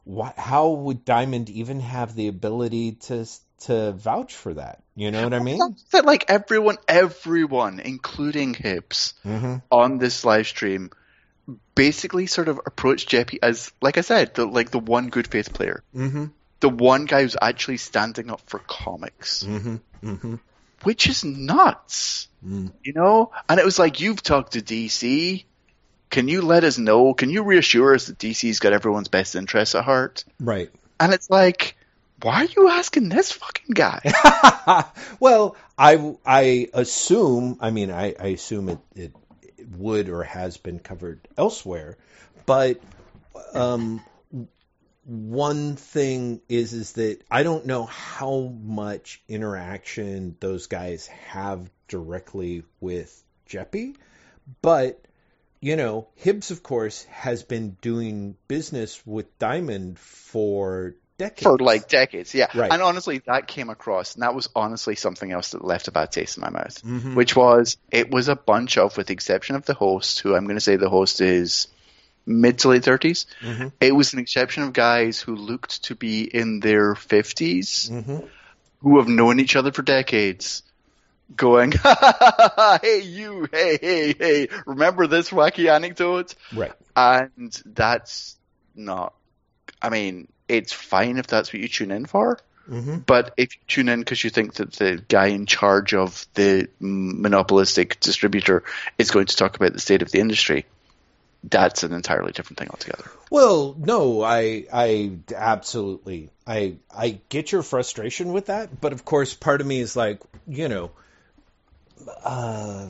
why, 0.04 0.32
how 0.36 0.70
would 0.70 1.04
Diamond 1.04 1.48
even 1.50 1.80
have 1.80 2.14
the 2.14 2.28
ability 2.28 2.92
to 3.06 3.26
to 3.66 3.92
vouch 3.92 4.34
for 4.34 4.54
that? 4.54 4.82
You 4.96 5.10
know 5.10 5.22
what 5.22 5.34
I 5.34 5.38
mean? 5.38 5.60
That 5.92 6.04
like 6.04 6.24
everyone, 6.28 6.78
everyone, 6.88 7.80
including 7.80 8.54
Hibbs, 8.54 9.14
hmm 9.22 9.56
on 9.70 9.98
this 9.98 10.24
live 10.24 10.46
stream 10.46 10.90
basically 11.74 12.26
sort 12.26 12.48
of 12.48 12.60
approached 12.66 13.08
Geppi 13.10 13.38
as, 13.42 13.72
like 13.80 13.98
I 13.98 14.02
said, 14.02 14.34
the, 14.34 14.46
like 14.46 14.70
the 14.70 14.78
one 14.78 15.08
good 15.08 15.26
faith 15.26 15.52
player, 15.52 15.82
Mm-hmm. 15.94 16.26
the 16.60 16.68
one 16.68 17.04
guy 17.06 17.22
who's 17.22 17.36
actually 17.40 17.78
standing 17.78 18.30
up 18.30 18.40
for 18.46 18.60
comics, 18.60 19.42
Mm-hmm. 19.42 19.76
Mm-hmm. 20.04 20.34
which 20.84 21.08
is 21.08 21.24
nuts, 21.24 22.28
Mm. 22.44 22.72
you 22.82 22.92
know. 22.92 23.30
And 23.48 23.58
it 23.60 23.64
was 23.64 23.78
like, 23.78 24.00
you've 24.00 24.22
talked 24.22 24.52
to 24.54 24.60
DC. 24.62 25.44
Can 26.12 26.28
you 26.28 26.42
let 26.42 26.62
us 26.62 26.76
know? 26.76 27.14
Can 27.14 27.30
you 27.30 27.42
reassure 27.42 27.94
us 27.94 28.06
that 28.06 28.18
DC's 28.18 28.58
got 28.58 28.74
everyone's 28.74 29.08
best 29.08 29.34
interests 29.34 29.74
at 29.74 29.82
heart? 29.82 30.24
Right. 30.38 30.70
And 31.00 31.14
it's 31.14 31.30
like, 31.30 31.74
why 32.20 32.42
are 32.42 32.48
you 32.54 32.68
asking 32.68 33.08
this 33.08 33.32
fucking 33.32 33.72
guy? 33.72 34.12
well, 35.20 35.56
I, 35.78 36.14
I 36.26 36.68
assume, 36.74 37.56
I 37.60 37.70
mean, 37.70 37.90
I, 37.90 38.14
I 38.20 38.26
assume 38.26 38.68
it, 38.68 38.78
it, 38.94 39.12
would 39.78 40.10
or 40.10 40.22
has 40.24 40.58
been 40.58 40.80
covered 40.80 41.26
elsewhere, 41.38 41.96
but 42.44 42.80
um, 43.54 44.04
one 45.04 45.76
thing 45.76 46.42
is 46.48 46.72
is 46.72 46.92
that 46.94 47.22
I 47.30 47.42
don't 47.42 47.64
know 47.64 47.86
how 47.86 48.52
much 48.62 49.22
interaction 49.28 50.36
those 50.40 50.66
guys 50.66 51.06
have 51.06 51.70
directly 51.88 52.64
with 52.80 53.22
Geppi, 53.48 53.94
but 54.60 55.00
you 55.62 55.76
know, 55.76 56.08
Hibbs 56.16 56.50
of 56.50 56.62
course 56.62 57.04
has 57.04 57.42
been 57.44 57.76
doing 57.80 58.36
business 58.48 59.00
with 59.06 59.38
Diamond 59.38 59.98
for 59.98 60.96
decades. 61.18 61.42
for 61.44 61.56
like 61.56 61.88
decades. 61.88 62.34
Yeah, 62.34 62.48
Right. 62.54 62.70
and 62.72 62.82
honestly, 62.82 63.22
that 63.26 63.46
came 63.46 63.70
across, 63.70 64.14
and 64.14 64.22
that 64.24 64.34
was 64.34 64.48
honestly 64.56 64.96
something 64.96 65.30
else 65.30 65.52
that 65.52 65.64
left 65.64 65.86
a 65.86 65.92
bad 65.92 66.10
taste 66.10 66.36
in 66.36 66.40
my 66.40 66.50
mouth. 66.50 66.82
Mhm. 66.82 67.14
Which 67.14 67.36
was 67.36 67.76
it 67.92 68.10
was 68.10 68.28
a 68.28 68.34
bunch 68.36 68.76
of, 68.76 68.96
with 68.96 69.06
the 69.06 69.12
exception 69.14 69.54
of 69.56 69.64
the 69.64 69.74
host, 69.74 70.18
who 70.20 70.34
I'm 70.34 70.44
going 70.44 70.56
to 70.56 70.60
say 70.60 70.74
the 70.76 70.90
host 70.90 71.20
is 71.20 71.68
mid 72.26 72.58
to 72.60 72.68
late 72.68 72.82
30s. 72.82 73.26
Mhm. 73.40 73.72
It 73.80 73.94
was 73.94 74.12
an 74.14 74.18
exception 74.18 74.64
of 74.64 74.72
guys 74.72 75.20
who 75.20 75.36
looked 75.36 75.84
to 75.84 75.94
be 75.94 76.22
in 76.22 76.58
their 76.60 76.94
50s, 76.96 77.88
Mhm. 77.88 78.28
who 78.80 78.98
have 78.98 79.08
known 79.08 79.38
each 79.38 79.54
other 79.56 79.70
for 79.72 79.82
decades. 79.82 80.64
Going, 81.36 81.72
hey 82.82 83.00
you, 83.02 83.48
hey 83.52 83.78
hey 83.80 84.14
hey! 84.18 84.48
Remember 84.66 85.06
this 85.06 85.30
wacky 85.30 85.70
anecdote? 85.70 86.34
Right. 86.52 86.72
and 86.96 87.62
that's 87.64 88.36
not. 88.74 89.14
I 89.80 89.88
mean, 89.88 90.28
it's 90.48 90.72
fine 90.72 91.18
if 91.18 91.26
that's 91.26 91.52
what 91.52 91.60
you 91.60 91.68
tune 91.68 91.90
in 91.90 92.06
for, 92.06 92.38
hmm 92.66 92.98
but 93.06 93.34
if 93.36 93.54
you 93.54 93.60
tune 93.66 93.88
in 93.88 94.00
because 94.00 94.22
you 94.22 94.30
think 94.30 94.54
that 94.54 94.72
the 94.74 95.02
guy 95.08 95.26
in 95.26 95.46
charge 95.46 95.94
of 95.94 96.26
the 96.34 96.68
monopolistic 96.80 97.98
distributor 98.00 98.62
is 98.98 99.10
going 99.10 99.26
to 99.26 99.36
talk 99.36 99.56
about 99.56 99.72
the 99.72 99.80
state 99.80 100.02
of 100.02 100.10
the 100.10 100.20
industry, 100.20 100.66
that's 101.44 101.82
an 101.82 101.92
entirely 101.92 102.32
different 102.32 102.58
thing 102.58 102.68
altogether. 102.68 103.04
Well, 103.30 103.74
no, 103.78 104.22
I 104.22 104.66
I 104.72 105.12
absolutely 105.34 106.30
I 106.46 106.74
I 106.94 107.18
get 107.28 107.50
your 107.50 107.62
frustration 107.62 108.32
with 108.32 108.46
that, 108.46 108.80
but 108.80 108.92
of 108.92 109.04
course 109.04 109.34
part 109.34 109.60
of 109.60 109.66
me 109.66 109.80
is 109.80 109.96
like, 109.96 110.20
you 110.46 110.68
know, 110.68 110.90
uh 112.24 112.86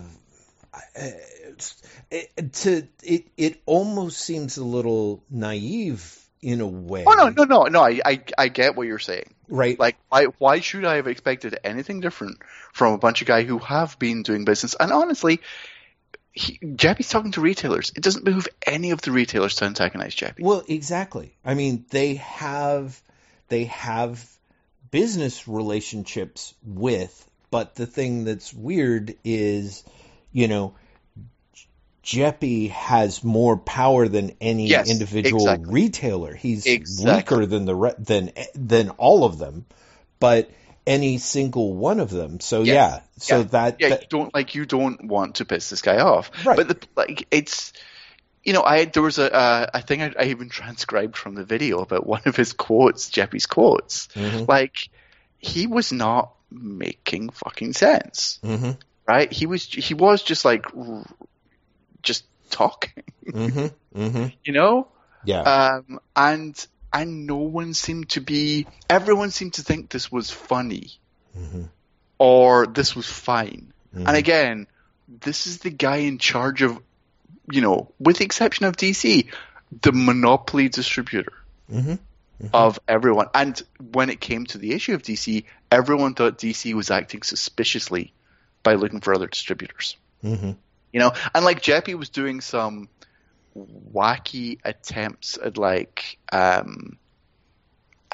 it, 2.11 2.53
to 2.53 2.89
it 3.03 3.27
it 3.37 3.61
almost 3.67 4.21
seems 4.21 4.57
a 4.57 4.65
little 4.65 5.23
naive 5.31 6.19
in 6.41 6.61
a 6.61 6.67
way. 6.67 7.05
Oh 7.07 7.13
no, 7.13 7.29
no, 7.29 7.45
no, 7.45 7.63
no! 7.65 7.81
I, 7.81 8.01
I, 8.05 8.23
I 8.37 8.49
get 8.49 8.75
what 8.75 8.87
you're 8.87 8.99
saying. 8.99 9.35
Right. 9.49 9.79
Like, 9.79 9.97
why, 10.09 10.25
why 10.39 10.61
should 10.61 10.85
I 10.85 10.97
have 10.97 11.07
expected 11.07 11.59
anything 11.63 12.01
different 12.01 12.39
from 12.73 12.95
a 12.95 12.99
bunch 12.99 13.21
of 13.21 13.29
guys 13.29 13.47
who 13.47 13.59
have 13.59 13.99
been 13.99 14.23
doing 14.23 14.45
business? 14.45 14.75
And 14.79 14.93
honestly, 14.93 15.41
he, 16.33 16.59
Geppi's 16.59 17.09
talking 17.09 17.33
to 17.33 17.41
retailers. 17.41 17.93
It 17.95 18.03
doesn't 18.03 18.25
move 18.25 18.49
any 18.67 18.91
of 18.91 19.03
the 19.03 19.13
retailers 19.13 19.57
to 19.57 19.67
antagonize 19.67 20.15
Geppi. 20.15 20.41
Well, 20.43 20.65
exactly. 20.67 21.37
I 21.45 21.55
mean, 21.55 21.85
they 21.91 22.15
have 22.15 23.01
they 23.49 23.65
have 23.65 24.27
business 24.91 25.47
relationships 25.47 26.55
with, 26.65 27.29
but 27.53 27.77
the 27.77 27.87
thing 27.87 28.25
that's 28.25 28.53
weird 28.53 29.15
is, 29.25 29.85
you 30.33 30.49
know, 30.49 30.75
Geppi 32.03 32.71
has 32.71 33.23
more 33.23 33.57
power 33.57 34.09
than 34.09 34.33
any 34.41 34.67
Yes, 34.69 34.91
individual 34.91 35.43
exactly. 35.43 35.73
retailer. 35.73 36.35
He's 36.35 36.67
Exactly. 36.67 37.37
weaker 37.37 37.47
than 37.47 37.65
the 37.65 37.77
re- 37.77 37.95
than 37.99 38.33
than 38.57 38.91
all 38.91 39.25
of 39.25 39.39
them, 39.39 39.67
but 40.19 40.51
any 40.85 41.19
single 41.19 41.75
one 41.75 42.01
of 42.01 42.11
them. 42.11 42.41
So 42.41 42.63
Yes. 42.63 42.75
yeah, 42.75 43.01
so 43.19 43.39
Yeah. 43.39 43.49
that, 43.51 43.77
yeah, 43.81 43.89
that 43.91 44.01
you 44.03 44.09
don't 44.09 44.35
like 44.35 44.55
you 44.57 44.65
don't 44.67 45.05
want 45.07 45.37
to 45.37 45.45
piss 45.45 45.71
this 45.71 45.83
guy 45.83 46.01
off, 46.01 46.33
Right. 46.45 46.57
but 46.57 46.69
the, 46.69 46.87
like 46.97 47.29
it's 47.31 47.73
you 48.43 48.53
know 48.53 48.63
I 48.65 48.87
there 48.87 49.03
was 49.03 49.19
a 49.19 49.33
uh, 49.33 49.67
I 49.73 49.81
think 49.83 50.03
I, 50.03 50.25
I 50.25 50.25
even 50.31 50.49
transcribed 50.59 51.17
from 51.17 51.37
the 51.37 51.45
video 51.45 51.81
about 51.81 52.05
one 52.05 52.23
of 52.25 52.35
his 52.35 52.53
quotes, 52.53 53.11
Geppi's 53.11 53.47
quotes. 53.47 54.09
Mhm. 54.17 54.49
Like 54.49 54.75
he 55.39 55.69
was 55.69 55.93
not 55.93 56.33
making 56.61 57.31
fucking 57.31 57.73
sense, 57.73 58.39
Mhm. 58.43 58.77
right? 59.07 59.33
He 59.33 59.47
was 59.47 59.65
he 59.65 59.95
was 59.95 60.23
just 60.23 60.45
like 60.45 60.67
just 62.03 62.25
talking, 62.51 63.05
Mhm. 63.27 63.73
Mhm. 63.95 64.33
you 64.45 64.53
know, 64.53 64.89
yeah, 65.25 65.41
um, 65.43 66.01
and 66.15 66.67
and 66.93 67.27
no 67.27 67.37
one 67.37 67.75
seemed 67.75 68.11
to 68.11 68.21
be 68.21 68.67
everyone 68.89 69.31
seemed 69.31 69.55
to 69.55 69.63
think 69.63 69.89
this 69.91 70.11
was 70.13 70.31
funny 70.31 70.99
Mhm. 71.39 71.69
or 72.19 72.67
this 72.67 72.95
was 72.95 73.07
fine. 73.07 73.73
Mhm. 73.95 74.09
And 74.09 74.17
again, 74.17 74.67
this 75.09 75.47
is 75.47 75.59
the 75.59 75.71
guy 75.71 75.97
in 75.99 76.19
charge 76.19 76.63
of, 76.63 76.79
you 77.51 77.61
know, 77.61 77.93
with 77.99 78.19
the 78.19 78.25
exception 78.25 78.67
of 78.67 78.77
DC, 78.77 79.29
the 79.83 79.93
monopoly 79.93 80.69
distributor 80.69 81.33
Mhm. 82.43 82.51
of 82.53 82.79
everyone. 82.89 83.29
And 83.35 83.61
when 83.93 84.11
it 84.11 84.21
came 84.21 84.47
to 84.47 84.59
the 84.59 84.73
issue 84.73 84.95
of 84.95 85.03
DC, 85.03 85.45
everyone 85.71 86.15
thought 86.15 86.39
DC 86.39 86.75
was 86.75 86.91
acting 86.91 87.23
suspiciously 87.23 88.13
by 88.63 88.75
looking 88.75 89.01
for 89.01 89.15
other 89.15 89.27
distributors. 89.29 89.97
Mhm. 90.25 90.57
You 90.93 91.01
know, 91.01 91.13
and 91.35 91.45
like 91.45 91.63
Geppi 91.63 91.95
was 91.95 92.09
doing 92.09 92.41
some 92.41 92.89
wacky 93.57 94.59
attempts 94.65 95.39
at 95.43 95.57
like, 95.57 96.19
um, 96.33 96.99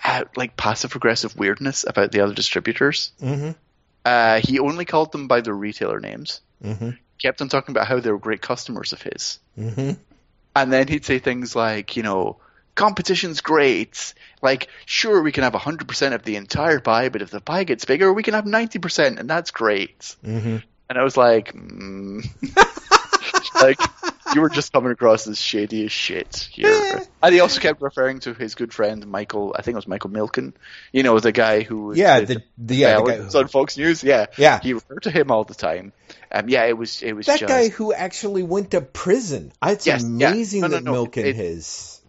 at 0.03 0.37
like 0.37 0.57
passive 0.57 0.95
aggressive 0.95 1.37
weirdness 1.37 1.85
about 1.87 2.13
the 2.13 2.21
other 2.21 2.35
distributors. 2.35 3.13
Mhm. 3.21 3.55
Uh, 4.05 4.41
he 4.43 4.59
only 4.59 4.85
called 4.85 5.13
them 5.13 5.27
by 5.27 5.41
their 5.41 5.55
retailer 5.55 6.01
names. 6.01 6.41
Mhm. 6.63 6.99
Kept 7.21 7.41
on 7.41 7.49
talking 7.49 7.73
about 7.73 7.89
how 7.89 7.99
they 8.01 8.11
were 8.11 8.19
great 8.19 8.43
customers 8.43 8.93
of 8.93 9.03
his. 9.03 9.39
Mhm. 9.59 9.99
And 10.55 10.73
then 10.73 10.89
he'd 10.89 11.05
say 11.05 11.19
things 11.19 11.57
like, 11.57 11.97
you 11.97 12.03
know, 12.03 12.39
competition's 12.79 13.41
great. 13.41 14.15
Like, 14.41 14.69
sure, 14.87 15.21
we 15.21 15.33
can 15.33 15.43
have 15.43 15.53
100% 15.53 16.15
of 16.15 16.23
the 16.23 16.37
entire 16.37 16.79
pie, 16.81 17.09
but 17.09 17.23
if 17.23 17.31
the 17.31 17.41
pie 17.41 17.65
gets 17.65 17.85
bigger, 17.85 18.13
we 18.13 18.23
can 18.23 18.35
have 18.35 18.45
90%, 18.45 19.19
and 19.19 19.29
that's 19.29 19.51
great. 19.51 20.15
Mhm. 20.25 20.63
And 20.89 20.99
I 20.99 21.03
was 21.03 21.17
like, 21.17 21.53
mm. 21.53 22.25
like, 23.61 23.81
you 24.35 24.41
were 24.41 24.49
just 24.49 24.73
coming 24.73 24.93
across 24.93 25.27
as 25.27 25.41
shady 25.41 25.85
as 25.87 25.93
shit 25.93 26.49
here. 26.53 27.03
and 27.23 27.35
he 27.35 27.41
also 27.41 27.61
kept 27.61 27.83
referring 27.83 28.21
to 28.21 28.33
his 28.33 28.55
good 28.55 28.73
friend, 28.73 29.07
Michael, 29.09 29.55
I 29.59 29.63
think 29.63 29.75
it 29.75 29.77
was 29.79 29.89
Michael 29.89 30.11
Milken, 30.11 30.53
you 30.93 31.03
know, 31.03 31.19
the 31.19 31.33
guy 31.33 31.63
who 31.63 31.95
Yeah, 31.95 32.21
the, 32.21 32.43
the, 32.57 32.77
yeah, 32.77 32.97
the 32.99 33.03
guy 33.03 33.17
who- 33.17 33.39
on 33.39 33.49
Fox 33.49 33.77
News. 33.77 34.05
Yeah. 34.05 34.27
Yeah. 34.37 34.61
He 34.63 34.73
referred 34.73 35.03
to 35.03 35.11
him 35.11 35.33
all 35.33 35.43
the 35.45 35.55
time. 35.55 35.93
Um, 36.31 36.49
yeah, 36.49 36.65
it 36.67 36.79
was, 36.79 37.03
it 37.03 37.15
was 37.15 37.27
that 37.27 37.41
just, 37.41 37.49
guy 37.49 37.69
who 37.71 37.93
actually 37.93 38.45
went 38.45 38.71
to 38.71 38.81
prison. 38.83 39.53
It's 39.63 39.87
Yes, 39.87 40.05
yeah. 40.07 40.29
amazing 40.31 40.61
No, 40.61 40.69
no, 40.69 40.75
that 40.77 40.85
no, 40.85 41.07
Milken 41.07 41.25
it-. 41.25 41.37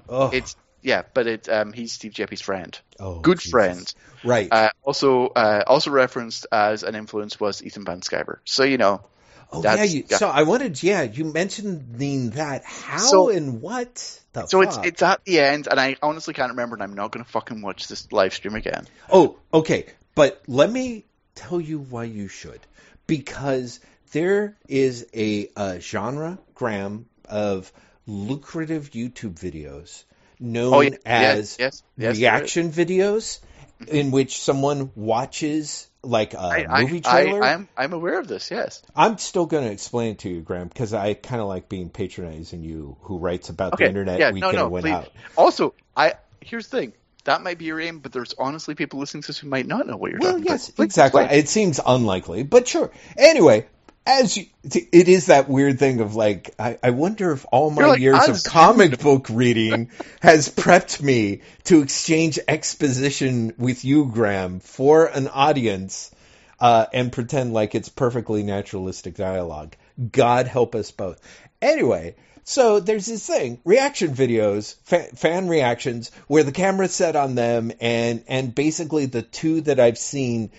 Oh, 0.09 0.29
it's, 0.31 0.55
yeah, 0.81 1.03
but 1.13 1.27
it, 1.27 1.49
um, 1.49 1.73
he's 1.73 1.91
Steve 1.93 2.13
Geppi's 2.13 2.41
friend. 2.41 2.79
oh, 2.99 3.19
good 3.19 3.39
Jesus. 3.39 3.51
friend. 3.51 3.93
Right. 4.23 4.47
Uh, 4.51 4.69
also, 4.83 5.27
uh, 5.27 5.63
also 5.67 5.91
referenced 5.91 6.47
as 6.51 6.83
an 6.83 6.95
influence 6.95 7.39
was 7.39 7.63
Ethan 7.63 7.85
Van 7.85 8.01
Sciver. 8.01 8.39
So, 8.45 8.63
you 8.63 8.77
know, 8.77 9.01
oh 9.51 9.63
yeah, 9.63 9.83
you, 9.83 10.03
yeah. 10.09 10.17
So 10.17 10.29
I 10.29 10.43
wanted. 10.43 10.81
Yeah, 10.81 11.03
you 11.03 11.25
mentioned 11.25 11.99
that. 12.33 12.63
How 12.65 12.97
So- 12.97 13.29
and 13.29 13.61
what? 13.61 14.19
The 14.31 14.45
so 14.45 14.61
it's, 14.61 14.75
fuck? 14.75 14.85
it's 14.85 15.01
at 15.01 15.25
the 15.25 15.39
end, 15.39 15.67
and 15.69 15.79
I 15.79 15.95
honestly 16.03 16.33
can't 16.35 16.51
remember, 16.51 16.75
and 16.75 16.83
I'm 16.83 16.93
not 16.93 17.11
going 17.11 17.25
to 17.25 17.31
fucking 17.31 17.61
watch 17.61 17.87
this 17.87 18.11
live 18.11 18.33
stream 18.33 18.55
again. 18.55 18.87
Oh, 19.09 19.37
okay. 19.53 19.87
But 20.13 20.41
let 20.47 20.71
me 20.71 21.05
tell 21.35 21.59
you 21.59 21.79
why 21.79 22.03
you 22.03 22.27
should. 22.27 22.59
Because 23.07 23.79
there 24.11 24.55
is 24.67 25.07
a, 25.15 25.49
uh 25.55 25.79
genre, 25.79 26.37
Graham, 26.53 27.07
of 27.25 27.71
lucrative 28.09 28.91
YouTube 28.91 29.35
videos 29.35 30.03
oh, 30.03 30.35
known 30.39 30.73
Oh, 30.73 30.81
yeah, 30.81 30.97
as 31.05 31.57
yes, 31.59 31.83
yes, 31.97 32.17
reaction 32.17 32.71
videos 32.71 33.39
mm-hmm. 33.81 33.95
in 33.95 34.11
which 34.11 34.41
someone 34.41 34.91
watches 34.95 35.87
like 36.01 36.33
a 36.33 36.39
I, 36.39 36.81
movie 36.81 37.01
trailer. 37.01 37.43
I, 37.43 37.53
I'm, 37.53 37.67
I'm 37.77 37.93
aware 37.93 38.19
of 38.19 38.27
this, 38.27 38.51
yes. 38.51 38.81
I'm 38.95 39.17
still 39.17 39.45
going 39.45 39.65
to 39.65 39.71
explain 39.71 40.11
it 40.11 40.19
to 40.19 40.29
you, 40.29 40.41
Graham, 40.41 40.67
because 40.69 40.93
I 40.93 41.13
kind 41.13 41.41
of 41.41 41.47
like 41.47 41.67
being 41.69 41.89
patronizing 41.89 42.63
you 42.63 42.97
who 43.01 43.17
writes 43.17 43.49
about 43.49 43.73
Okay, 43.73 43.85
the 43.85 43.89
internet 43.89 44.19
yeah, 44.19 44.31
week 44.31 44.41
no, 44.41 44.51
no, 44.51 44.69
went 44.69 44.85
please. 44.85 44.93
out. 44.93 45.11
Also, 45.37 45.73
I 45.95 46.13
here's 46.41 46.67
the 46.67 46.77
thing. 46.77 46.93
That 47.25 47.43
might 47.43 47.57
be 47.57 47.65
your 47.65 47.81
aim, 47.81 47.99
but 47.99 48.13
there's 48.13 48.33
honestly 48.39 48.75
people 48.75 48.99
listening 48.99 49.23
to 49.23 49.27
this 49.27 49.39
who 49.39 49.49
might 49.49 49.67
not 49.67 49.85
know 49.85 49.97
what 49.97 50.09
you're 50.09 50.21
Well, 50.21 50.31
talking 50.33 50.45
yes, 50.45 50.69
about. 50.69 50.75
Please 50.77 50.85
exactly. 50.85 51.23
explain. 51.23 51.39
It 51.41 51.49
seems 51.49 51.79
unlikely, 51.85 52.43
but 52.43 52.67
sure. 52.67 52.91
Anyway, 53.17 53.67
as 54.06 54.38
you, 54.38 54.46
it 54.63 55.08
is 55.08 55.27
that 55.27 55.48
weird 55.50 55.77
thing 55.79 56.00
of 56.00 56.15
like, 56.15 56.56
I, 56.58 56.79
I 56.82 56.89
wonder 56.91 57.32
if 57.32 57.46
all 57.51 57.70
my 57.70 57.86
like, 57.86 58.00
years 58.00 58.27
as- 58.27 58.46
of 58.46 58.51
comic 58.51 59.00
book 59.00 59.27
reading 59.29 59.91
has 60.22 60.50
prepped 60.50 61.01
me 61.01 61.41
to 61.65 61.82
exchange 61.82 62.39
exposition 62.48 63.53
with 63.58 63.86
you, 63.86 64.06
Graham, 64.06 64.60
for 64.60 65.06
an 65.06 65.27
audience, 65.27 66.12
uh, 66.60 66.88
and 66.94 67.12
pretend 67.12 67.53
like 67.53 67.75
it's 67.75 67.89
perfectly 67.89 68.44
naturalistic 68.44 69.15
dialogue. 69.15 69.75
God 70.12 70.48
help 70.48 70.75
us 70.75 70.91
both. 70.91 71.22
Anyway, 71.62 72.15
so 72.44 72.79
there's 72.79 73.06
this 73.06 73.27
thing, 73.27 73.60
reaction 73.63 74.15
videos, 74.15 74.75
fa- 74.84 75.15
fan 75.15 75.48
reactions, 75.48 76.10
where 76.27 76.44
the 76.44 76.51
camera's 76.51 76.94
set 76.96 77.15
on 77.15 77.36
them, 77.36 77.72
and 77.79 78.24
and 78.27 78.56
basically 78.56 79.06
the 79.06 79.22
two 79.22 79.62
that 79.62 79.79
I've 79.79 80.00
seen 80.00 80.50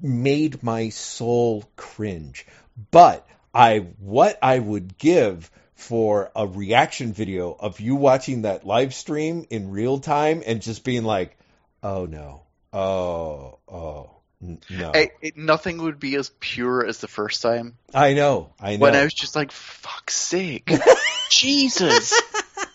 made 0.00 0.62
my 0.62 0.88
soul 0.88 1.64
cringe. 1.76 2.46
But 2.90 3.26
I 3.54 3.88
what 3.98 4.38
I 4.42 4.58
would 4.58 4.98
give 4.98 5.50
for 5.74 6.30
a 6.34 6.46
reaction 6.46 7.12
video 7.12 7.56
of 7.58 7.80
you 7.80 7.96
watching 7.96 8.42
that 8.42 8.66
live 8.66 8.94
stream 8.94 9.46
in 9.50 9.70
real 9.70 9.98
time 9.98 10.42
and 10.46 10.60
just 10.62 10.84
being 10.84 11.04
like, 11.04 11.36
"Oh 11.82 12.06
no. 12.06 12.42
Oh, 12.72 13.58
oh. 13.68 14.10
No. 14.40 14.92
It, 14.92 15.10
it, 15.20 15.36
nothing 15.36 15.78
would 15.78 15.98
be 15.98 16.14
as 16.14 16.30
pure 16.38 16.86
as 16.86 16.98
the 16.98 17.08
first 17.08 17.42
time 17.42 17.76
I 17.92 18.14
know. 18.14 18.52
I 18.60 18.76
know. 18.76 18.82
when 18.82 18.94
I 18.94 19.02
was 19.02 19.14
just 19.14 19.34
like, 19.34 19.50
"Fuck's 19.50 20.14
sake, 20.14 20.70
Jesus, 21.30 22.12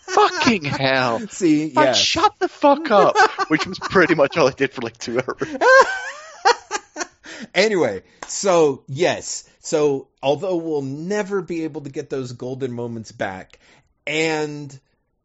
fucking 0.02 0.64
hell." 0.64 1.20
See, 1.28 1.68
yeah. 1.68 1.94
shut 1.94 2.34
the 2.38 2.48
fuck 2.48 2.90
up. 2.90 3.16
Which 3.48 3.66
was 3.66 3.78
pretty 3.78 4.14
much 4.14 4.36
all 4.36 4.48
I 4.48 4.52
did 4.52 4.72
for 4.72 4.82
like 4.82 4.98
two 4.98 5.20
hours. 5.20 5.56
anyway, 7.54 8.02
so 8.28 8.82
yes, 8.86 9.48
so 9.64 10.08
although 10.22 10.56
we'll 10.56 10.82
never 10.82 11.40
be 11.40 11.64
able 11.64 11.80
to 11.80 11.90
get 11.90 12.10
those 12.10 12.32
golden 12.32 12.70
moments 12.70 13.12
back, 13.12 13.58
and 14.06 14.78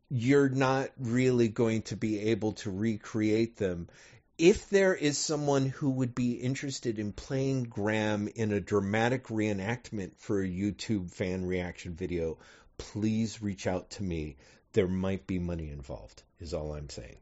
you're 0.10 0.48
not 0.48 0.90
really 0.98 1.50
going 1.50 1.82
to 1.84 1.98
be 1.98 2.32
able 2.32 2.54
to 2.54 2.72
recreate 2.72 3.58
them, 3.58 3.90
if 4.38 4.70
there 4.70 4.96
is 4.96 5.18
someone 5.18 5.66
who 5.66 5.90
would 5.90 6.16
be 6.16 6.32
interested 6.36 7.00
in 7.00 7.12
playing 7.12 7.64
Graham 7.66 8.30
in 8.34 8.54
a 8.54 8.62
dramatic 8.62 9.26
reenactment 9.28 10.12
for 10.18 10.42
a 10.42 10.48
YouTube 10.48 11.12
fan 11.12 11.46
reaction 11.46 11.94
video, 11.94 12.38
please 12.78 13.42
reach 13.42 13.68
out 13.68 13.90
to 13.92 14.04
me. 14.04 14.38
There 14.72 14.88
might 14.88 15.28
be 15.28 15.40
money 15.40 15.70
involved, 15.70 16.24
is 16.40 16.54
all 16.54 16.74
I'm 16.74 16.90
saying. 16.90 17.18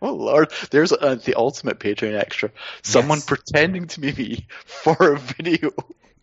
Oh 0.00 0.14
lord, 0.14 0.52
there's 0.70 0.92
uh, 0.92 1.16
the 1.16 1.34
ultimate 1.34 1.80
Patreon 1.80 2.16
extra. 2.16 2.52
Someone 2.82 3.18
Yes. 3.18 3.26
pretending 3.26 3.88
to 3.88 4.00
be 4.00 4.12
me 4.12 4.46
for 4.64 5.14
a 5.14 5.18
video. 5.18 5.72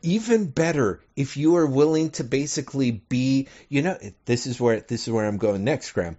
Even 0.02 0.46
better 0.46 1.02
if 1.16 1.38
you 1.38 1.56
are 1.58 1.66
willing 1.66 2.10
to 2.12 2.24
basically 2.24 2.92
be 2.92 3.48
you 3.70 3.82
know 3.82 3.98
this 4.26 4.48
is 4.48 4.60
where 4.60 4.80
this 4.82 5.08
is 5.08 5.14
where 5.14 5.26
I'm 5.26 5.38
going 5.38 5.64
next 5.64 5.92
Graham 5.92 6.18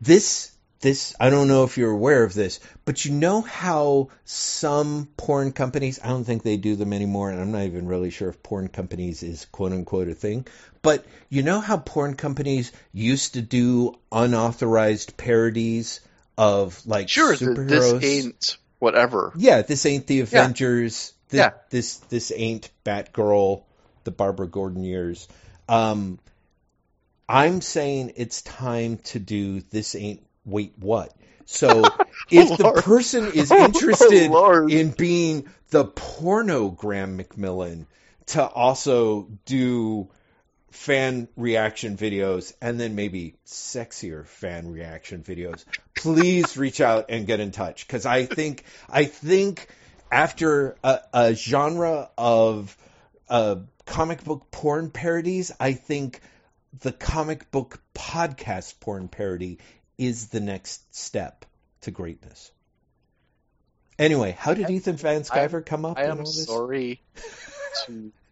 this 0.00 0.50
this 0.80 1.14
I 1.18 1.30
don't 1.30 1.48
know 1.48 1.64
if 1.64 1.78
you're 1.78 1.90
aware 1.90 2.24
of 2.24 2.34
this 2.34 2.60
but 2.84 3.04
you 3.04 3.12
know 3.12 3.40
how 3.40 4.08
some 4.24 5.08
porn 5.16 5.52
companies 5.52 5.98
I 6.02 6.08
don't 6.08 6.24
think 6.24 6.42
they 6.42 6.56
do 6.56 6.76
them 6.76 6.92
anymore 6.92 7.30
and 7.30 7.40
I'm 7.40 7.52
not 7.52 7.62
even 7.62 7.86
really 7.86 8.10
sure 8.10 8.28
if 8.28 8.42
porn 8.42 8.68
companies 8.68 9.22
is 9.22 9.46
quote 9.46 9.72
unquote 9.72 10.08
a 10.08 10.14
thing 10.14 10.46
but 10.82 11.04
you 11.30 11.42
know 11.42 11.60
how 11.60 11.78
porn 11.78 12.14
companies 12.14 12.72
used 12.92 13.34
to 13.34 13.42
do 13.42 13.94
unauthorized 14.12 15.16
parodies 15.16 16.00
of 16.36 16.84
like 16.86 17.08
Sure, 17.08 17.34
superheroes 17.34 18.00
this 18.00 18.26
ain't 18.26 18.56
whatever. 18.78 19.32
yeah, 19.36 19.62
this 19.62 19.86
ain't 19.86 20.06
the 20.06 20.20
Avengers. 20.20 21.13
This, 21.28 21.38
Yeah. 21.40 21.50
this 21.70 21.96
this 21.98 22.32
ain't 22.34 22.70
Batgirl, 22.84 23.62
the 24.04 24.10
Barbara 24.10 24.46
Gordon 24.48 24.84
years. 24.84 25.28
Um, 25.68 26.18
I'm 27.28 27.60
saying 27.60 28.12
it's 28.16 28.42
time 28.42 28.98
to 29.04 29.18
do 29.18 29.60
this 29.60 29.94
ain't 29.94 30.22
wait 30.44 30.74
what. 30.78 31.12
So 31.46 31.82
if 32.30 32.56
the 32.56 32.64
Lord. 32.64 32.84
person 32.84 33.26
is 33.32 33.50
Oh, 33.50 33.64
interested 33.64 34.30
Lord. 34.30 34.70
in 34.70 34.90
being 34.90 35.48
the 35.70 35.84
porno 35.84 36.68
Graham 36.70 37.18
McMillan 37.18 37.86
to 38.26 38.44
also 38.46 39.28
do 39.44 40.08
fan 40.70 41.28
reaction 41.36 41.96
videos 41.96 42.52
and 42.60 42.80
then 42.80 42.94
maybe 42.96 43.36
sexier 43.46 44.26
fan 44.26 44.70
reaction 44.72 45.22
videos 45.22 45.64
please 45.94 46.56
reach 46.56 46.80
out 46.80 47.06
and 47.10 47.28
get 47.28 47.38
in 47.38 47.52
touch 47.52 47.86
because 47.86 48.06
i 48.06 48.24
think 48.24 48.64
i 48.90 49.04
think 49.04 49.68
after 50.14 50.76
a, 50.84 51.00
a 51.12 51.34
genre 51.34 52.08
of 52.16 52.76
uh, 53.28 53.56
comic 53.84 54.22
book 54.24 54.50
porn 54.50 54.90
parodies 54.90 55.52
i 55.58 55.72
think 55.72 56.20
the 56.80 56.92
comic 56.92 57.50
book 57.50 57.80
podcast 57.94 58.78
porn 58.80 59.08
parody 59.08 59.58
is 59.98 60.28
the 60.28 60.40
next 60.40 60.94
step 60.94 61.44
to 61.80 61.90
greatness 61.90 62.52
anyway 63.98 64.34
how 64.38 64.54
did 64.54 64.70
ethan 64.70 64.96
van 64.96 65.22
sciver 65.22 65.64
come 65.64 65.84
up 65.84 65.98
I 65.98 66.04
am 66.04 66.18
all 66.18 66.24
this 66.24 66.46
sorry 66.46 67.02
to 67.86 68.12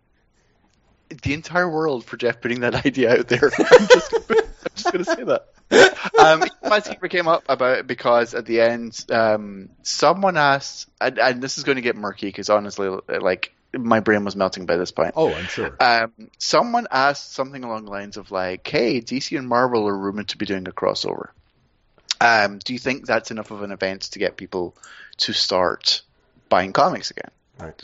the 1.23 1.35
entire 1.35 1.69
world 1.69 2.05
for 2.05 2.17
Jeff 2.17 2.41
putting 2.41 2.61
that 2.61 2.75
idea 2.87 3.19
out 3.19 3.29
there. 3.29 3.51
I'm 3.59 3.87
just, 3.87 4.15
just 4.75 4.93
going 4.93 5.05
to 5.05 5.11
say 5.15 5.25
that. 5.25 5.49
Um, 6.19 6.45
my 6.63 6.81
secret 6.81 7.11
came 7.11 7.27
up 7.29 7.45
about 7.49 7.79
it 7.79 7.87
because 7.87 8.35
at 8.35 8.45
the 8.45 8.61
end, 8.61 9.07
um, 9.11 9.71
someone 9.83 10.37
asked, 10.37 10.87
and, 11.01 11.19
and 11.19 11.43
this 11.43 11.57
is 11.57 11.65
going 11.65 11.77
to 11.77 11.83
get 11.83 11.97
murky 11.97 12.27
because 12.27 12.51
honestly, 12.51 12.91
like 13.09 13.55
my 13.73 14.01
brain 14.01 14.23
was 14.23 14.37
melting 14.37 14.67
by 14.67 14.77
this 14.77 14.91
point. 14.91 15.15
oh 15.17 15.33
i'm 15.33 15.47
sure 15.47 15.75
Um, 15.81 16.13
someone 16.37 16.89
asked 16.91 17.33
something 17.33 17.65
along 17.65 17.87
the 17.87 17.91
lines 17.91 18.19
of 18.19 18.31
like, 18.31 18.69
"Hey, 18.69 19.01
DC 19.01 19.39
and 19.39 19.49
Marvel 19.49 19.89
are 19.89 19.97
rumored 19.97 20.29
to 20.29 20.37
be 20.37 20.45
doing 20.45 20.69
a 20.69 20.73
crossover. 20.73 21.29
Um, 22.21 22.59
do 22.59 22.75
you 22.75 22.79
think 22.79 23.07
that's 23.07 23.31
enough 23.31 23.51
of 23.51 23.63
an 23.63 23.73
event 23.73 24.03
to 24.13 24.19
get 24.19 24.37
people 24.37 24.77
to 25.19 25.33
start 25.33 26.03
buying 26.51 26.75
comics 26.75 27.11
again?" 27.11 27.31
Right. 27.59 27.83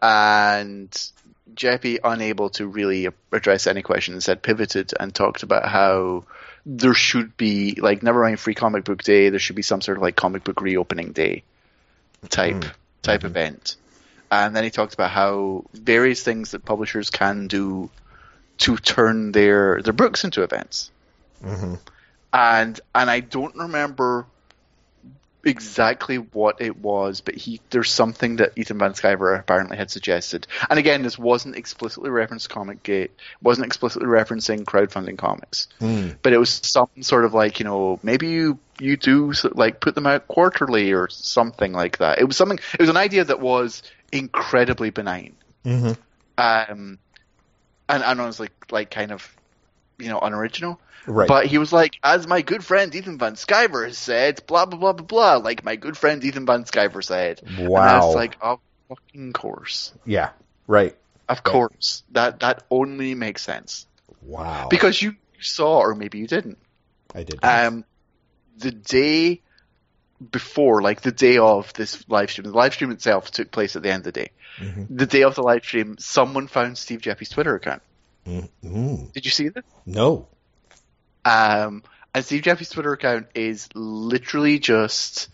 And 0.00 1.10
Geppi, 1.52 1.98
unable 2.02 2.50
to 2.50 2.66
really 2.66 3.08
address 3.32 3.66
any 3.66 3.82
questions, 3.82 4.26
had 4.26 4.42
pivoted 4.42 4.92
and 4.98 5.14
talked 5.14 5.42
about 5.42 5.68
how 5.68 6.24
there 6.66 6.94
should 6.94 7.36
be 7.36 7.74
like 7.74 8.02
never 8.02 8.22
mind 8.22 8.40
free 8.40 8.54
comic 8.54 8.84
book 8.84 9.02
day, 9.02 9.28
there 9.28 9.38
should 9.38 9.56
be 9.56 9.62
some 9.62 9.80
sort 9.80 9.98
of 9.98 10.02
like 10.02 10.16
comic 10.16 10.44
book 10.44 10.60
reopening 10.60 11.12
day 11.12 11.42
type 12.30 12.64
type 13.02 13.24
event. 13.24 13.76
And 14.30 14.56
then 14.56 14.64
he 14.64 14.70
talked 14.70 14.94
about 14.94 15.10
how 15.10 15.64
various 15.74 16.22
things 16.22 16.52
that 16.52 16.64
publishers 16.64 17.10
can 17.10 17.46
do 17.46 17.90
to 18.58 18.76
turn 18.76 19.32
their 19.32 19.82
their 19.82 19.92
books 19.92 20.24
into 20.24 20.42
events. 20.42 20.90
Mhm. 21.44 21.78
And 22.32 22.80
and 22.94 23.10
I 23.10 23.20
don't 23.20 23.54
remember 23.54 24.26
exactly 25.46 26.16
what 26.16 26.60
it 26.60 26.76
was, 26.76 27.20
but 27.20 27.34
he 27.34 27.60
there's 27.70 27.90
something 27.90 28.36
that 28.36 28.52
Ethan 28.56 28.78
Van 28.78 28.92
Sciver 28.92 29.38
apparently 29.38 29.76
had 29.76 29.90
suggested. 29.90 30.46
And 30.70 30.78
again, 30.78 31.02
this 31.02 31.18
wasn't 31.18 31.56
explicitly 31.56 32.10
referenced 32.10 32.50
Comic 32.50 32.82
Gate, 32.82 33.12
wasn't 33.42 33.66
explicitly 33.66 34.08
referencing 34.08 34.64
crowdfunding 34.64 35.18
comics, 35.18 35.68
Mm. 35.80 36.16
but 36.22 36.32
it 36.32 36.38
was 36.38 36.50
some 36.50 36.88
sort 37.00 37.24
of 37.24 37.34
like 37.34 37.58
you 37.60 37.64
know 37.64 37.98
maybe 38.02 38.28
you 38.28 38.58
you 38.78 38.96
do 38.96 39.32
like 39.52 39.80
put 39.80 39.94
them 39.94 40.06
out 40.06 40.26
quarterly 40.28 40.92
or 40.92 41.08
something 41.08 41.72
like 41.72 41.98
that. 41.98 42.18
It 42.18 42.24
was 42.24 42.36
something. 42.36 42.58
It 42.74 42.80
was 42.80 42.90
an 42.90 42.96
idea 42.96 43.24
that 43.24 43.40
was 43.40 43.82
incredibly 44.12 44.90
benign. 44.90 45.34
Mhm. 45.64 45.96
Um, 46.38 46.98
and 47.88 48.02
and 48.02 48.20
honestly, 48.20 48.48
like 48.70 48.90
kind 48.90 49.12
of 49.12 49.33
you 49.98 50.08
know 50.08 50.18
unoriginal. 50.20 50.80
right 51.06 51.28
But 51.28 51.46
he 51.46 51.58
was 51.58 51.72
like, 51.72 51.98
as 52.02 52.26
my 52.26 52.42
good 52.42 52.64
friend 52.64 52.94
Ethan 52.94 53.18
Van 53.18 53.34
Sciver 53.34 53.92
said, 53.94 54.42
blah 54.46 54.66
blah 54.66 54.78
blah 54.78 54.92
blah 54.92 55.06
blah. 55.06 55.36
Like 55.36 55.64
my 55.64 55.76
good 55.76 55.96
friend 55.96 56.22
Ethan 56.24 56.46
Van 56.46 56.64
Sciver 56.64 57.02
said. 57.02 57.40
Wow. 57.58 57.82
And 57.82 58.06
was 58.06 58.14
like, 58.14 58.36
of 58.40 58.60
fucking 58.88 59.32
course, 59.32 59.92
yeah 60.04 60.30
right 60.66 60.96
of 61.28 61.42
course. 61.42 62.02
That 62.12 62.40
that 62.40 62.64
only 62.70 63.14
makes 63.14 63.42
sense 63.42 63.86
wow 64.22 64.68
because 64.68 65.00
you 65.00 65.16
saw, 65.40 65.78
or 65.80 65.94
maybe 65.94 66.18
you 66.18 66.26
didn't. 66.26 66.58
i 67.14 67.22
did 67.22 67.44
Um, 67.44 67.84
the 68.58 68.70
day 68.70 69.40
before, 70.30 70.82
like 70.82 71.00
the 71.02 71.12
day 71.12 71.38
of 71.38 71.72
this 71.74 72.04
live 72.08 72.30
stream, 72.30 72.46
the 72.46 72.56
live 72.56 72.72
stream 72.74 72.90
itself 72.90 73.30
took 73.30 73.50
place 73.50 73.76
at 73.76 73.82
the 73.82 73.90
end 73.90 74.06
of 74.06 74.12
the 74.12 74.20
day. 74.20 74.30
Mhm. 74.58 74.86
The 74.90 75.06
day 75.06 75.22
of 75.22 75.34
the 75.34 75.42
live 75.42 75.64
stream, 75.64 75.96
someone 75.98 76.46
found 76.46 76.78
Steve 76.78 77.00
Geppi's 77.00 77.28
Twitter 77.28 77.54
account. 77.54 77.82
Mm, 78.26 78.48
mm. 78.64 79.12
Did 79.12 79.24
you 79.24 79.30
see 79.30 79.48
this? 79.48 79.64
No. 79.86 80.28
Um, 81.24 81.82
and 82.14 82.24
Steve 82.24 82.42
Geppi's 82.42 82.70
Twitter 82.70 82.92
account 82.92 83.26
is 83.34 83.68
literally 83.74 84.58
just 84.58 85.28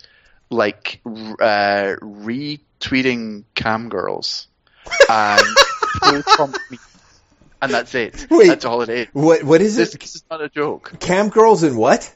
like 0.50 1.00
uh, 1.06 1.94
retweeting 2.00 3.44
cam 3.54 3.88
girls 3.88 4.48
and 5.10 5.46
and 7.62 7.72
that's 7.72 7.94
it. 7.94 8.26
Wait. 8.30 8.48
That's 8.48 8.64
all 8.64 8.82
it 8.82 8.88
is. 8.88 9.06
What? 9.12 9.42
What 9.44 9.60
is 9.60 9.76
This, 9.76 9.94
it? 9.94 10.00
this 10.00 10.16
is 10.16 10.24
not 10.30 10.40
a 10.40 10.48
joke. 10.48 10.94
Cam 11.00 11.28
girls 11.28 11.62
and 11.62 11.76
what? 11.76 12.14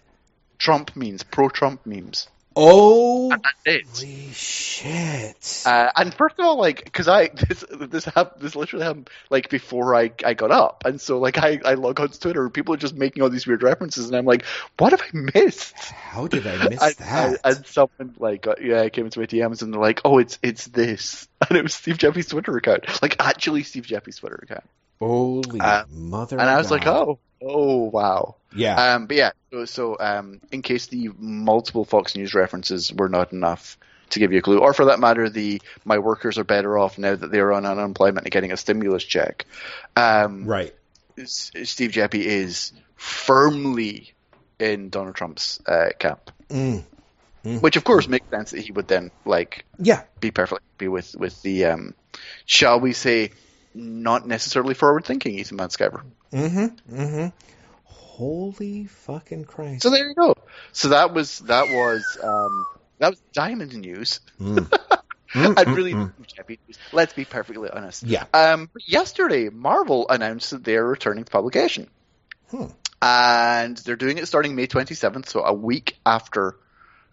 Trump 0.59 0.97
memes, 0.97 1.23
pro-Trump 1.23 1.85
memes. 1.85 2.29
Oh, 2.57 3.33
And 3.33 3.43
that's 3.43 3.61
it. 3.65 3.87
holy 3.95 4.31
shit! 4.33 5.63
Uh, 5.67 5.91
and 5.97 6.15
first 6.15 6.37
of 6.39 6.45
all, 6.45 6.57
like, 6.59 6.85
because 6.85 7.09
I 7.09 7.29
this 7.49 7.65
this 7.71 8.05
hap- 8.05 8.39
this 8.39 8.55
literally 8.55 8.85
happened 8.85 9.11
like 9.31 9.49
before 9.51 9.95
I, 9.97 10.13
I 10.25 10.35
got 10.35 10.51
up, 10.51 10.85
and 10.85 11.01
so 11.01 11.19
like 11.19 11.39
I, 11.39 11.61
I 11.65 11.75
log 11.75 11.99
on 12.01 12.09
to 12.11 12.21
Twitter, 12.21 12.45
and 12.45 12.55
people 12.55 12.75
are 12.75 12.79
just 12.79 12.95
making 12.95 13.23
all 13.23 13.31
these 13.31 13.47
weird 13.47 13.63
references, 13.63 14.07
and 14.07 14.17
I'm 14.17 14.27
like, 14.27 14.45
what 14.79 14.93
have 14.93 15.03
I 15.03 15.29
missed? 15.35 15.75
How 15.79 16.27
did 16.27 16.47
I 16.47 16.69
miss 16.69 16.81
and, 16.83 16.95
that? 16.97 17.27
and, 17.29 17.39
and 17.45 17.67
someone 17.67 18.15
like 18.19 18.47
uh, 18.47 18.55
yeah 18.61 18.89
came 18.89 19.07
into 19.07 19.21
my 19.21 19.27
DMs 19.27 19.63
and 19.63 19.73
they're 19.73 19.81
like, 19.81 20.01
oh, 20.05 20.19
it's 20.19 20.39
it's 20.43 20.67
this, 20.67 21.27
and 21.49 21.59
it 21.59 21.63
was 21.63 21.75
Steve 21.75 21.99
Geppi's 21.99 22.27
Twitter 22.29 22.57
account, 22.57 22.85
like 23.03 23.17
actually 23.19 23.63
Steve 23.65 23.85
Geppi's 23.87 24.17
Twitter 24.19 24.39
account, 24.43 24.65
Holy 25.01 25.61
uh, 25.61 25.85
mother! 25.91 26.39
and 26.39 26.49
I 26.49 26.59
was 26.59 26.71
like, 26.71 26.87
oh, 26.87 27.19
oh 27.45 27.85
wow. 27.85 28.37
yeah, 28.55 28.95
Um, 28.95 29.07
but 29.07 29.17
yeah, 29.17 29.31
so, 29.53 29.65
so 29.65 29.97
um, 30.01 30.41
in 30.51 30.63
case 30.63 30.87
the 30.87 31.11
multiple 31.19 31.85
Fox 31.85 32.17
News 32.17 32.35
references 32.35 32.93
were 32.93 33.09
not 33.09 33.33
enough 33.33 33.77
to 34.11 34.19
give 34.19 34.33
you 34.33 34.39
a 34.39 34.43
clue, 34.43 34.59
or 34.59 34.73
for 34.75 34.87
that 34.87 35.01
matter, 35.01 35.29
the 35.29 35.61
my 35.85 35.99
workers 35.99 36.39
are 36.39 36.45
better 36.45 36.79
off 36.79 36.99
now 36.99 37.15
that 37.15 37.31
they're 37.31 37.53
on 37.53 37.67
unemployment 37.67 38.27
and 38.27 38.33
getting 38.33 38.53
a 38.53 38.57
stimulus 38.57 39.03
check. 39.05 39.45
Um, 39.97 40.45
right. 40.45 40.75
S- 41.19 41.51
Steve 41.65 41.93
Geppi 41.93 42.21
is 42.23 42.73
firmly 42.97 44.13
in 44.59 44.91
Donald 44.91 45.15
Trump's 45.17 45.61
uh, 45.67 45.89
camp, 45.99 46.31
Mm. 46.51 46.85
which 47.61 47.77
of 47.77 47.85
course 47.85 48.09
makes 48.09 48.29
sense 48.31 48.51
that 48.53 48.61
he 48.61 48.73
would 48.73 48.89
then 48.89 49.11
like 49.25 49.65
Yeah, 49.79 50.03
be 50.21 50.31
perfectly 50.31 50.65
happy 50.75 50.89
with 50.89 51.15
with 51.17 51.41
the 51.43 51.67
um, 51.67 51.95
shall 52.47 52.81
we 52.81 52.93
say 52.93 53.31
not 53.75 54.27
necessarily 54.27 54.75
forward 54.75 55.05
thinking 55.05 55.37
Ethan 55.39 55.59
Van 55.59 55.69
Sciver. 55.69 56.03
Mm-hmm. 56.35 56.95
Mm-hmm. 56.97 57.27
Holy 57.85 58.85
fucking 58.87 59.45
Christ. 59.45 59.83
So 59.83 59.91
there 59.91 60.09
you 60.09 60.15
go. 60.15 60.35
So 60.73 60.89
that 60.91 61.13
was 61.13 61.39
that 61.41 61.69
was 61.69 62.19
um, 62.23 62.67
that 62.99 63.11
was 63.11 63.21
Diamond 63.33 63.75
News. 63.77 64.21
Mm. 64.41 64.73
I'd 65.37 65.67
really 65.69 65.95
Mm, 65.95 66.13
Geppi 66.39 66.59
news. 66.69 66.79
Let's 66.93 67.13
be 67.13 67.25
perfectly 67.25 67.69
honest. 67.69 68.05
Yeah. 68.05 68.25
Um, 68.33 68.71
yesterday, 68.87 69.49
Marvel 69.49 70.07
announced 70.09 70.51
that 70.53 70.63
they're 70.63 70.87
returning 70.87 71.25
to 71.25 71.31
publication, 71.31 71.89
Hmm. 72.53 72.67
and 73.03 73.77
they're 73.79 73.97
doing 73.97 74.19
it 74.19 74.29
starting 74.29 74.55
May 74.55 74.69
27th, 74.69 75.27
so 75.29 75.43
a 75.45 75.53
week 75.53 75.97
after 76.07 76.57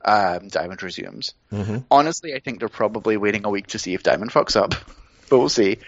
um, 0.06 0.50
Diamond 0.50 0.84
resumes. 0.84 1.34
hmm 1.50 1.78
Honestly, 1.90 2.36
I 2.36 2.40
think 2.42 2.60
they're 2.60 2.70
probably 2.70 3.18
waiting 3.18 3.44
a 3.46 3.50
week 3.50 3.68
to 3.68 3.80
see 3.80 3.96
if 3.96 4.04
Diamond 4.04 4.30
fucks 4.32 4.56
up, 4.56 4.76
but 5.30 5.40
we'll 5.40 5.50
see. 5.50 5.80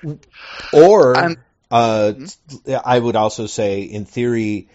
Or, 0.74 1.16
And- 1.16 1.38
uh, 1.72 2.14
Mm-hmm. 2.16 2.76
I 2.84 3.00
would 3.00 3.16
also 3.16 3.48
say, 3.48 3.82
in 3.84 4.06
theory, 4.06 4.68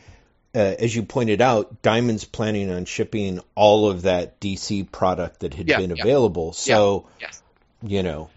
uh, 0.55 0.59
as 0.59 0.95
you 0.95 1.03
pointed 1.03 1.41
out, 1.41 1.83
Diamond's 1.83 2.25
planning 2.25 2.71
on 2.71 2.85
shipping 2.85 3.41
all 3.55 3.91
of 3.91 4.03
that 4.03 4.41
DC 4.41 4.91
product 4.91 5.41
that 5.41 5.55
had 5.55 5.69
Yeah, 5.69 5.79
been 5.79 5.95
yeah. 5.95 6.03
available. 6.03 6.53
So, 6.53 7.07
Yes. 7.21 7.43
you 7.83 8.03
know, 8.03 8.31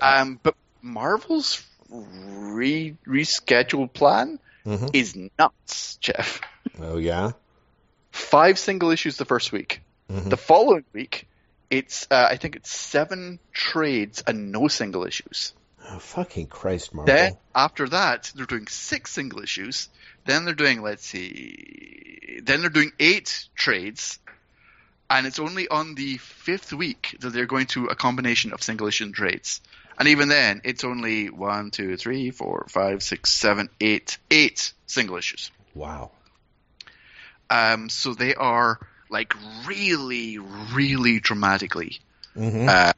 Um, 0.00 0.38
but 0.42 0.54
Marvel's 0.82 1.62
re 1.90 2.96
rescheduled 3.06 3.92
plan 3.92 4.38
Mhm. 4.66 4.90
is 4.94 5.16
nuts, 5.38 5.96
Jeff. 5.96 6.40
oh 6.80 6.98
yeah, 6.98 7.32
Five 8.10 8.58
single 8.58 8.90
issues 8.90 9.16
the 9.16 9.24
first 9.24 9.52
week. 9.52 9.80
Mhm. 10.10 10.28
The 10.30 10.36
following 10.36 10.84
week, 10.92 11.26
it's 11.70 12.06
uh, 12.10 12.28
I 12.30 12.36
think 12.36 12.56
it's 12.56 12.70
seven 12.70 13.38
trades 13.52 14.22
and 14.26 14.52
no 14.52 14.68
single 14.68 15.04
issues. 15.06 15.54
Oh, 15.90 15.98
fucking 15.98 16.46
Christ, 16.46 16.94
Marvel. 16.94 17.14
Then 17.14 17.32
after 17.54 17.88
that, 17.88 18.32
they're 18.34 18.46
doing 18.46 18.66
six 18.68 19.12
single 19.12 19.42
issues. 19.42 19.88
Then 20.24 20.44
they're 20.44 20.54
doing 20.54 20.82
let's 20.82 21.06
see, 21.06 22.40
then 22.42 22.60
they're 22.60 22.70
doing 22.70 22.92
eight 23.00 23.48
trades, 23.54 24.18
and 25.10 25.26
it's 25.26 25.38
only 25.38 25.68
on 25.68 25.94
the 25.94 26.18
fifth 26.18 26.72
week 26.72 27.16
that 27.20 27.30
they're 27.30 27.46
going 27.46 27.66
to 27.68 27.86
a 27.86 27.94
combination 27.94 28.52
of 28.52 28.62
single 28.62 28.86
issue 28.86 29.04
and 29.04 29.14
trades. 29.14 29.60
And 29.98 30.08
even 30.08 30.28
then, 30.28 30.62
it's 30.64 30.84
only 30.84 31.28
one, 31.28 31.70
two, 31.70 31.96
three, 31.96 32.30
four, 32.30 32.66
five, 32.68 33.02
six, 33.02 33.30
seven, 33.30 33.68
eight, 33.80 34.18
eight 34.30 34.72
single 34.86 35.16
issues. 35.16 35.50
wow. 35.74 36.10
Um, 37.50 37.90
so 37.90 38.14
they 38.14 38.34
are 38.34 38.78
like 39.10 39.34
really, 39.66 40.38
really 40.38 41.20
dramatically 41.20 42.00
hmm 42.34 42.66
uh, 42.66 42.92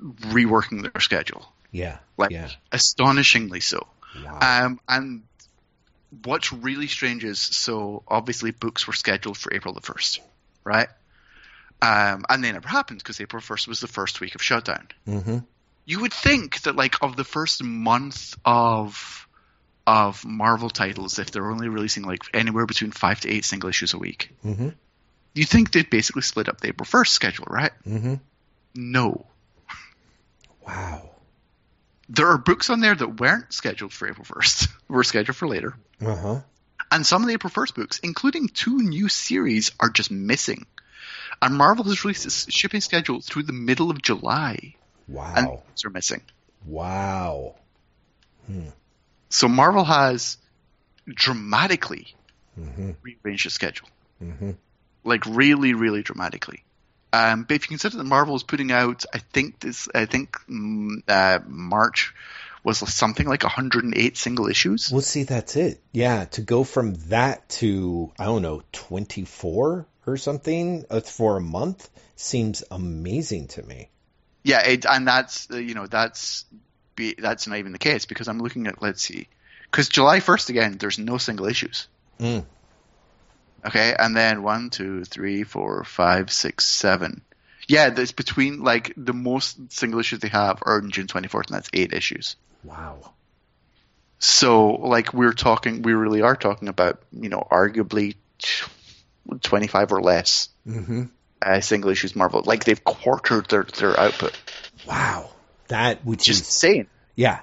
reworking 0.00 0.82
their 0.82 1.00
schedule, 1.00 1.44
yeah, 1.70 1.98
like 2.16 2.30
yeah. 2.30 2.50
astonishingly 2.72 3.60
so. 3.60 3.86
Wow. 4.24 4.38
Um, 4.40 4.80
and 4.88 5.22
what's 6.24 6.52
really 6.52 6.86
strange 6.86 7.24
is 7.24 7.40
so 7.40 8.02
obviously 8.08 8.50
books 8.50 8.86
were 8.86 8.92
scheduled 8.92 9.36
for 9.36 9.52
April 9.52 9.74
the 9.74 9.80
first, 9.80 10.20
right? 10.64 10.88
Um, 11.82 12.24
and 12.28 12.42
they 12.42 12.52
never 12.52 12.68
happened 12.68 12.98
because 12.98 13.20
April 13.20 13.42
first 13.42 13.68
was 13.68 13.80
the 13.80 13.86
first 13.88 14.20
week 14.20 14.34
of 14.34 14.42
shutdown. 14.42 14.88
hmm 15.04 15.38
You 15.84 16.00
would 16.00 16.12
think 16.12 16.62
that 16.62 16.76
like 16.76 17.02
of 17.02 17.16
the 17.16 17.24
first 17.24 17.62
month 17.62 18.34
of 18.44 19.26
of 19.86 20.24
Marvel 20.24 20.70
titles, 20.70 21.18
if 21.18 21.30
they're 21.30 21.50
only 21.50 21.68
releasing 21.68 22.02
like 22.02 22.22
anywhere 22.34 22.66
between 22.66 22.90
five 22.90 23.20
to 23.20 23.30
eight 23.30 23.44
single 23.44 23.68
issues 23.68 23.94
a 23.94 23.98
week, 23.98 24.32
hmm 24.42 24.70
you 25.34 25.44
think 25.44 25.70
they'd 25.70 25.90
basically 25.90 26.22
split 26.22 26.48
up 26.48 26.60
the 26.62 26.68
April 26.68 26.86
first 26.86 27.12
schedule, 27.12 27.44
right? 27.48 27.72
hmm 27.84 28.14
No. 28.74 29.26
Wow. 30.66 31.10
There 32.08 32.28
are 32.28 32.38
books 32.38 32.70
on 32.70 32.80
there 32.80 32.94
that 32.94 33.20
weren't 33.20 33.52
scheduled 33.52 33.92
for 33.92 34.08
April 34.08 34.24
1st, 34.24 34.68
were 34.88 35.04
scheduled 35.04 35.36
for 35.36 35.48
later. 35.48 35.74
Uh 36.00 36.14
huh. 36.16 36.40
And 36.90 37.04
some 37.04 37.22
of 37.22 37.28
the 37.28 37.34
April 37.34 37.50
1st 37.52 37.74
books, 37.74 37.98
including 38.02 38.48
two 38.48 38.78
new 38.78 39.08
series, 39.08 39.72
are 39.80 39.90
just 39.90 40.10
missing. 40.10 40.66
And 41.42 41.54
Marvel 41.56 41.84
has 41.84 42.04
released 42.04 42.24
its 42.26 42.50
shipping 42.52 42.80
schedule 42.80 43.20
through 43.20 43.42
the 43.42 43.52
middle 43.52 43.90
of 43.90 44.00
July, 44.00 44.74
Wow. 45.08 45.32
and 45.36 45.46
books 45.48 45.84
are 45.84 45.90
missing. 45.90 46.22
Wow. 46.64 47.56
So 49.28 49.48
Marvel 49.48 49.84
has 49.84 50.38
dramatically 51.08 52.14
hmm 52.54 52.92
rearranged 53.02 53.46
the 53.46 53.50
schedule. 53.50 53.88
hmm 54.18 54.52
Like 55.04 55.24
really, 55.26 55.74
really 55.74 56.02
dramatically. 56.02 56.62
Um, 57.16 57.44
but 57.44 57.54
if 57.54 57.64
you 57.64 57.68
consider 57.68 57.96
that 57.96 58.04
Marvel 58.04 58.36
is 58.36 58.42
putting 58.42 58.72
out, 58.72 59.04
I 59.12 59.18
think 59.18 59.60
this, 59.60 59.88
I 59.94 60.04
think 60.04 60.36
mm, 60.48 61.02
uh, 61.08 61.40
March 61.46 62.14
was 62.62 62.78
something 62.92 63.26
like 63.26 63.42
108 63.42 64.16
single 64.16 64.48
issues. 64.48 64.90
Well, 64.90 65.00
see, 65.00 65.22
that's 65.22 65.56
it. 65.56 65.80
Yeah, 65.92 66.24
to 66.32 66.42
go 66.42 66.64
from 66.64 66.94
that 67.08 67.48
to 67.60 68.12
I 68.18 68.24
don't 68.24 68.42
know, 68.42 68.62
twenty 68.72 69.24
four 69.24 69.86
or 70.06 70.16
something 70.16 70.84
uh, 70.90 71.00
for 71.00 71.36
a 71.36 71.40
month 71.40 71.88
seems 72.16 72.64
amazing 72.70 73.48
to 73.48 73.62
me. 73.62 73.88
Yeah, 74.42 74.66
it, 74.66 74.84
and 74.84 75.06
that's 75.06 75.50
uh, 75.50 75.56
you 75.56 75.74
know 75.74 75.86
that's 75.86 76.44
be, 76.96 77.14
that's 77.16 77.46
not 77.46 77.58
even 77.58 77.72
the 77.72 77.78
case 77.78 78.04
because 78.04 78.28
I'm 78.28 78.40
looking 78.40 78.66
at 78.66 78.82
let's 78.82 79.02
see, 79.02 79.28
because 79.70 79.88
July 79.88 80.20
1st 80.20 80.50
again, 80.50 80.76
there's 80.78 80.98
no 80.98 81.18
single 81.18 81.46
issues. 81.46 81.88
Mm. 82.18 82.44
Okay, 83.66 83.94
and 83.98 84.16
then 84.16 84.42
one, 84.42 84.70
two, 84.70 85.04
three, 85.04 85.42
four, 85.42 85.82
five, 85.84 86.30
six, 86.30 86.64
seven. 86.64 87.22
Yeah, 87.68 87.90
there's 87.90 88.12
between 88.12 88.62
like 88.62 88.92
the 88.96 89.12
most 89.12 89.72
single 89.72 89.98
issues 89.98 90.20
they 90.20 90.28
have 90.28 90.62
are 90.62 90.76
on 90.80 90.90
June 90.90 91.08
24th, 91.08 91.46
and 91.48 91.54
that's 91.56 91.70
eight 91.72 91.92
issues. 91.92 92.36
Wow. 92.62 93.12
So 94.18 94.68
like 94.68 95.12
we're 95.12 95.32
talking, 95.32 95.82
we 95.82 95.92
really 95.94 96.22
are 96.22 96.36
talking 96.36 96.68
about 96.68 97.02
you 97.12 97.28
know 97.28 97.46
arguably 97.50 98.14
25 99.42 99.92
or 99.92 100.00
less 100.00 100.48
hmm 100.64 101.04
uh, 101.42 101.60
single 101.60 101.90
issues 101.90 102.16
Marvel. 102.16 102.42
Like 102.44 102.64
they've 102.64 102.82
quartered 102.82 103.48
their 103.50 103.64
their 103.64 103.98
output. 103.98 104.32
Wow. 104.86 105.30
That 105.68 106.04
which 106.04 106.24
Just 106.24 106.40
insane. 106.40 106.86
yeah. 107.14 107.40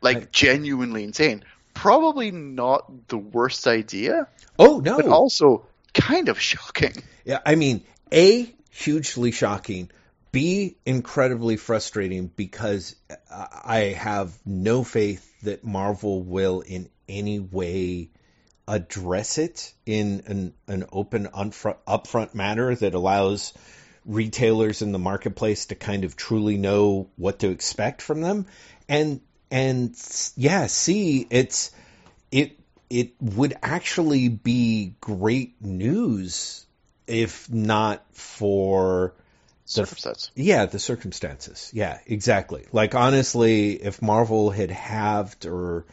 like 0.00 0.16
Right. 0.16 0.32
genuinely 0.32 1.04
insane. 1.04 1.42
Probably 1.76 2.30
not 2.30 3.08
the 3.08 3.18
worst 3.18 3.66
idea, 3.66 4.28
Oh 4.58 4.80
no. 4.80 4.96
but 4.96 5.06
also 5.06 5.66
kind 5.94 6.28
of 6.28 6.40
shocking. 6.40 6.94
Yeah, 7.24 7.40
I 7.44 7.54
mean, 7.54 7.84
A, 8.12 8.54
hugely 8.70 9.30
shocking. 9.30 9.90
B, 10.32 10.76
incredibly 10.84 11.56
frustrating 11.56 12.26
because 12.26 12.96
I 13.30 13.94
have 13.98 14.36
no 14.44 14.84
faith 14.84 15.30
that 15.42 15.64
Marvel 15.64 16.22
will 16.22 16.60
in 16.60 16.88
any 17.08 17.38
way 17.38 18.10
address 18.68 19.38
it 19.38 19.72
in 19.86 20.22
an, 20.26 20.54
an 20.66 20.84
open, 20.92 21.28
unfront, 21.32 21.78
upfront 21.86 22.34
manner 22.34 22.74
that 22.74 22.94
allows 22.94 23.52
retailers 24.04 24.82
in 24.82 24.92
the 24.92 24.98
marketplace 24.98 25.66
to 25.66 25.74
kind 25.74 26.04
of 26.04 26.16
truly 26.16 26.56
know 26.56 27.10
what 27.16 27.40
to 27.40 27.50
expect 27.50 28.02
from 28.02 28.20
them. 28.20 28.46
And, 28.88 29.20
and 29.50 29.94
yeah, 30.36 30.66
see, 30.66 31.26
it's, 31.30 31.70
it, 32.30 32.58
it 32.90 33.14
would 33.20 33.54
actually 33.62 34.28
be 34.28 34.94
great 35.00 35.60
news 35.60 36.66
if 37.06 37.50
not 37.50 38.04
for 38.12 39.14
the 39.64 39.70
Circumstance. 39.70 40.30
yeah 40.36 40.66
the 40.66 40.78
circumstances 40.78 41.72
yeah 41.74 41.98
exactly 42.06 42.66
like 42.70 42.94
honestly 42.94 43.72
if 43.72 44.00
marvel 44.00 44.50
had 44.50 44.70
halved 44.70 45.44
or 45.44 45.86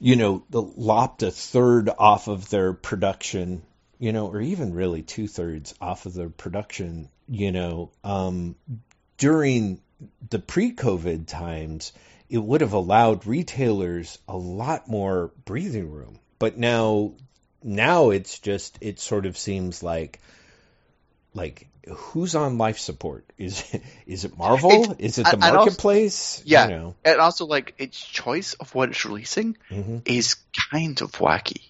you 0.00 0.16
know 0.16 0.44
the 0.50 0.60
lopped 0.60 1.22
a 1.22 1.30
third 1.30 1.88
off 1.96 2.26
of 2.26 2.48
their 2.50 2.72
production 2.72 3.62
you 3.98 4.12
know, 4.12 4.28
or 4.28 4.40
even 4.40 4.74
really 4.74 5.02
two 5.02 5.26
thirds 5.26 5.74
off 5.80 6.06
of 6.06 6.14
their 6.14 6.28
production, 6.28 7.08
you 7.28 7.52
know, 7.52 7.90
um, 8.04 8.56
during 9.16 9.80
the 10.28 10.38
pre-COVID 10.38 11.26
times, 11.26 11.92
it 12.28 12.38
would 12.38 12.60
have 12.60 12.72
allowed 12.72 13.26
retailers 13.26 14.18
a 14.28 14.36
lot 14.36 14.88
more 14.88 15.32
breathing 15.44 15.90
room. 15.90 16.18
But 16.38 16.58
now, 16.58 17.12
now 17.62 18.10
it's 18.10 18.38
just 18.38 18.78
it 18.80 19.00
sort 19.00 19.26
of 19.26 19.36
seems 19.38 19.82
like 19.82 20.20
like 21.34 21.68
who's 21.88 22.34
on 22.34 22.58
life 22.58 22.78
support? 22.78 23.24
Is 23.38 23.62
is 24.06 24.24
it 24.24 24.36
Marvel? 24.36 24.92
It's- 24.92 24.96
is 24.98 25.18
it 25.18 25.24
the 25.24 25.32
and 25.34 25.42
also- 25.44 25.56
marketplace? 25.56 26.42
Yeah. 26.44 26.64
you 26.68 26.70
know. 26.74 26.94
And 27.04 27.20
also, 27.20 27.46
like, 27.46 27.74
its 27.78 28.04
choice 28.04 28.54
of 28.54 28.74
what 28.74 28.88
it's 28.90 29.04
releasing 29.04 29.56
hmm 29.68 29.98
is 30.04 30.36
kind 30.72 31.00
of 31.00 31.12
wacky. 31.12 31.62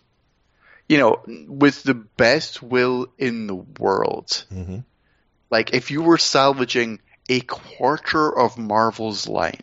You 0.88 0.98
know, 0.98 1.22
with 1.48 1.82
the 1.82 1.94
best 1.94 2.62
will 2.62 3.08
in 3.18 3.46
the 3.46 3.56
world, 3.56 4.44
hmm 4.50 4.78
like, 5.50 5.74
if 5.74 5.90
you 5.92 6.02
were 6.02 6.18
salvaging 6.18 6.98
a 7.28 7.40
quarter 7.40 8.36
of 8.36 8.56
Marvel's 8.58 9.28
line, 9.28 9.60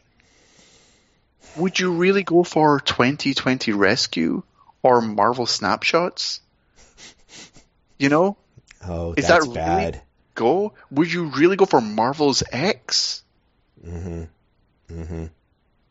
would 1.55 1.79
you 1.79 1.93
really 1.93 2.23
go 2.23 2.43
for 2.43 2.79
2020 2.79 3.71
Rescue 3.73 4.43
or 4.81 5.01
Marvel 5.01 5.45
Snapshots? 5.45 6.41
You 7.99 8.09
know, 8.09 8.37
Oh, 8.85 9.13
Is 9.13 9.27
that 9.27 9.33
that's 9.35 9.45
really- 9.45 9.55
bad. 9.55 10.01
go. 10.35 10.73
Would 10.91 11.11
you 11.11 11.25
really 11.27 11.55
go 11.55 11.65
for 11.65 11.79
Marvel's 11.79 12.43
X? 12.51 13.23
hmm 13.83 14.23
hmm 14.89 15.25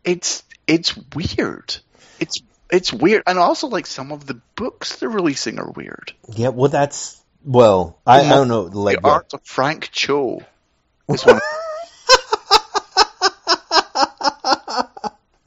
it's 0.05 0.43
it's 0.67 0.95
weird. 1.15 1.77
It's 2.21 2.43
it's 2.71 2.93
weird, 2.93 3.23
and 3.27 3.39
also 3.39 3.69
like 3.69 3.87
some 3.87 4.13
of 4.13 4.27
the 4.27 4.41
books 4.57 4.97
they're 4.97 5.09
releasing 5.09 5.59
are 5.59 5.71
weird. 5.71 6.13
Yeah, 6.35 6.49
well, 6.49 6.69
that's 6.71 7.23
well, 7.45 7.99
I, 8.07 8.21
I 8.21 8.29
don't 8.31 8.49
know, 8.49 8.63
like 8.63 9.01
the 9.01 9.09
art 9.09 9.33
of 9.35 9.43
Frank 9.45 9.91
Cho 9.93 10.43
is 11.09 11.25
one. 11.27 11.41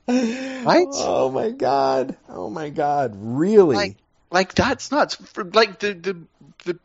Right? 0.07 0.87
Oh 0.91 1.31
my 1.31 1.51
god! 1.51 2.17
Oh 2.29 2.49
my 2.49 2.69
god! 2.69 3.13
Really? 3.15 3.75
like 3.75 3.97
like 4.29 4.53
that's 4.53 4.91
nuts. 4.91 5.17
Like 5.35 5.79
the 5.79 5.93
the 5.93 6.17
the 6.65 6.79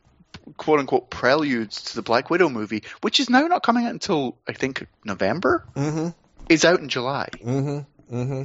quote 0.57 0.79
unquote 0.79 1.09
preludes 1.09 1.83
to 1.83 1.95
the 1.95 2.01
Black 2.01 2.29
Widow 2.29 2.49
movie, 2.49 2.83
which 3.01 3.19
is 3.19 3.29
now 3.29 3.45
not 3.47 3.63
coming 3.63 3.85
out 3.85 3.91
until 3.91 4.37
I 4.47 4.53
think 4.53 4.87
November, 5.05 5.65
mm-hmm. 5.75 6.09
is 6.49 6.65
out 6.65 6.79
in 6.79 6.89
July. 6.89 7.29
Mm-hmm. 7.35 8.15
Mm-hmm. 8.15 8.43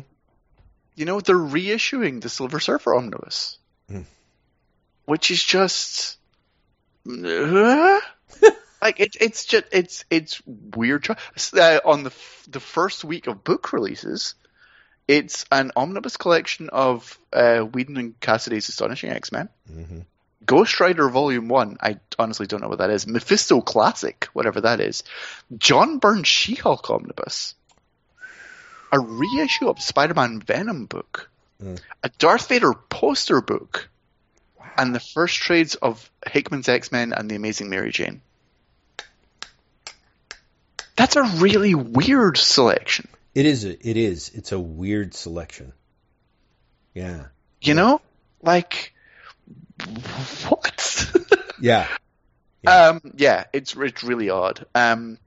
You 0.95 1.05
know 1.05 1.21
they're 1.21 1.37
reissuing 1.37 2.21
the 2.21 2.29
Silver 2.29 2.61
Surfer 2.61 2.95
omnibus, 2.95 3.59
Mm. 3.91 4.05
which 5.05 5.31
is 5.31 5.43
just 5.43 6.19
uh, 7.09 8.01
like 8.83 9.01
it, 9.01 9.17
it's 9.21 9.45
just 9.45 9.65
it's 9.73 10.05
it's 10.11 10.43
weird. 10.45 11.09
Uh, 11.09 11.81
on 11.85 12.03
the 12.03 12.11
f- 12.11 12.47
the 12.51 12.61
first 12.61 13.05
week 13.05 13.27
of 13.27 13.45
book 13.45 13.73
releases, 13.73 14.35
it's 15.09 15.45
an 15.53 15.73
omnibus 15.77 16.17
collection 16.17 16.69
of 16.71 17.19
uh, 17.33 17.61
Whedon 17.61 17.97
and 17.97 18.21
Cassaday's 18.21 18.69
Astonishing 18.69 19.11
X 19.11 19.33
Men, 19.33 19.49
Mm-hmm. 19.73 20.01
Ghost 20.45 20.79
Rider 20.79 21.09
Volume 21.09 21.49
One. 21.49 21.77
I 21.81 21.99
honestly 22.19 22.47
don't 22.47 22.61
know 22.61 22.69
what 22.69 22.79
that 22.79 22.91
is. 22.91 23.07
Mephisto 23.07 23.61
Classic, 23.61 24.29
whatever 24.33 24.61
that 24.61 24.81
is. 24.81 25.03
John 25.59 25.99
Byrne's 25.99 26.29
She-Hulk 26.29 26.89
omnibus. 26.89 27.55
A 28.93 29.01
reissue 29.01 29.69
of 29.69 29.83
Spider-Man 29.83 30.41
Venom 30.41 30.87
book. 30.87 31.29
Mm. 31.61 31.81
A 32.05 32.11
Darth 32.19 32.49
Vader 32.49 32.75
poster 32.75 33.41
book. 33.41 33.89
And 34.79 34.95
the 34.95 35.01
first 35.01 35.37
trades 35.37 35.75
of 35.75 36.09
Hickman's 36.25 36.69
X-Men 36.69 37.13
and 37.13 37.29
the 37.29 37.35
Amazing 37.35 37.69
Mary 37.69 37.91
Jane. 37.91 38.21
That's 40.97 41.17
a 41.17 41.25
really 41.25 41.75
weird 41.75 42.39
selection. 42.39 43.09
It 43.37 43.45
is. 43.45 43.67
A, 43.67 43.89
it 43.89 43.99
is. 43.99 44.31
It's 44.35 44.53
a 44.53 44.59
weird 44.59 45.13
selection. 45.13 45.75
Yeah. 46.95 47.27
You 47.61 47.75
know? 47.75 48.01
Like 48.41 48.95
what? 50.49 51.13
Yeah. 51.61 51.87
Um, 52.67 53.01
yeah, 53.17 53.45
it's 53.53 53.77
it's 53.77 54.03
really 54.05 54.31
odd. 54.31 54.65
Um, 54.75 55.19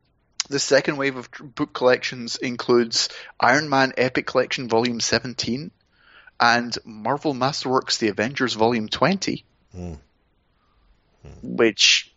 the 0.50 0.60
second 0.60 0.98
wave 0.98 1.17
of 1.17 1.30
book 1.56 1.74
collections 1.74 2.36
includes 2.36 3.10
Iron 3.39 3.69
Man 3.69 3.93
Epic 3.98 4.26
Collection 4.26 4.67
Volume 4.69 5.00
17 5.00 5.72
and 6.39 6.78
Marvel 6.86 7.34
Masterworks 7.34 8.00
The 8.00 8.08
Avengers 8.10 8.56
Volume 8.56 8.89
20, 8.89 9.43
Mm. 9.78 9.98
which 11.43 12.12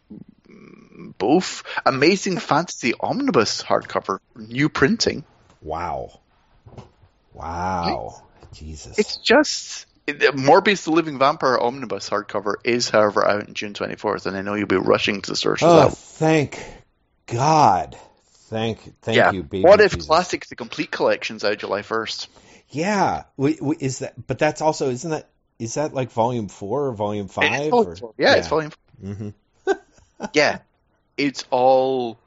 mm, 0.49 1.15
both 1.19 1.65
Amazing 1.85 2.39
Fantasy 2.39 2.95
Omnibus 2.99 3.63
hardcover, 3.63 4.19
new 4.37 4.69
printing. 4.71 5.25
Wow. 5.63 6.21
Wow. 7.33 8.23
Jesus. 8.53 8.99
It's 8.99 9.17
just. 9.17 9.87
Morbius 10.07 10.85
the 10.85 10.91
Living 10.91 11.19
Vampire 11.19 11.59
Omnibus 11.59 12.11
hardcover 12.11 12.57
is, 12.65 12.91
however, 12.91 13.25
out 13.25 13.49
on 13.49 13.55
June 13.55 13.73
24th, 13.73 14.27
and 14.27 14.37
I 14.37 14.43
know 14.43 14.55
you'll 14.55 14.67
be 14.67 14.77
rushing 14.77 15.23
to 15.23 15.37
for 15.37 15.57
oh, 15.63 15.77
that. 15.77 15.97
thank 15.97 16.61
God. 17.27 17.97
Thank. 18.53 19.01
Thank 19.01 19.17
yeah. 19.17 19.31
you, 19.31 19.43
baby. 19.43 19.65
what 19.65 19.81
if 19.81 19.93
Jesus. 19.93 20.07
Classic 20.07 20.45
the 20.47 20.57
Complete 20.57 20.91
Collection's 20.91 21.45
out 21.45 21.57
July 21.59 21.83
1st? 21.83 22.27
Yeah. 22.69 23.25
Wait, 23.37 23.61
is 23.81 24.01
that? 24.01 24.27
But 24.27 24.39
that's 24.39 24.61
also 24.61 24.91
isn't 24.91 25.11
that? 25.11 25.29
Is 25.59 25.75
that 25.75 25.95
like 25.95 26.11
volume 26.11 26.49
four 26.49 26.89
or 26.89 26.93
volume 26.93 27.29
five? 27.29 27.71
volume 27.71 27.73
or, 27.73 27.97
four. 27.97 28.15
Yeah, 28.19 28.35
it's 28.35 28.49
volume 28.49 28.73
four. 28.73 29.15
hmm 29.15 29.29
Yeah. 30.35 30.59
It's 31.17 31.45
all, 31.51 32.19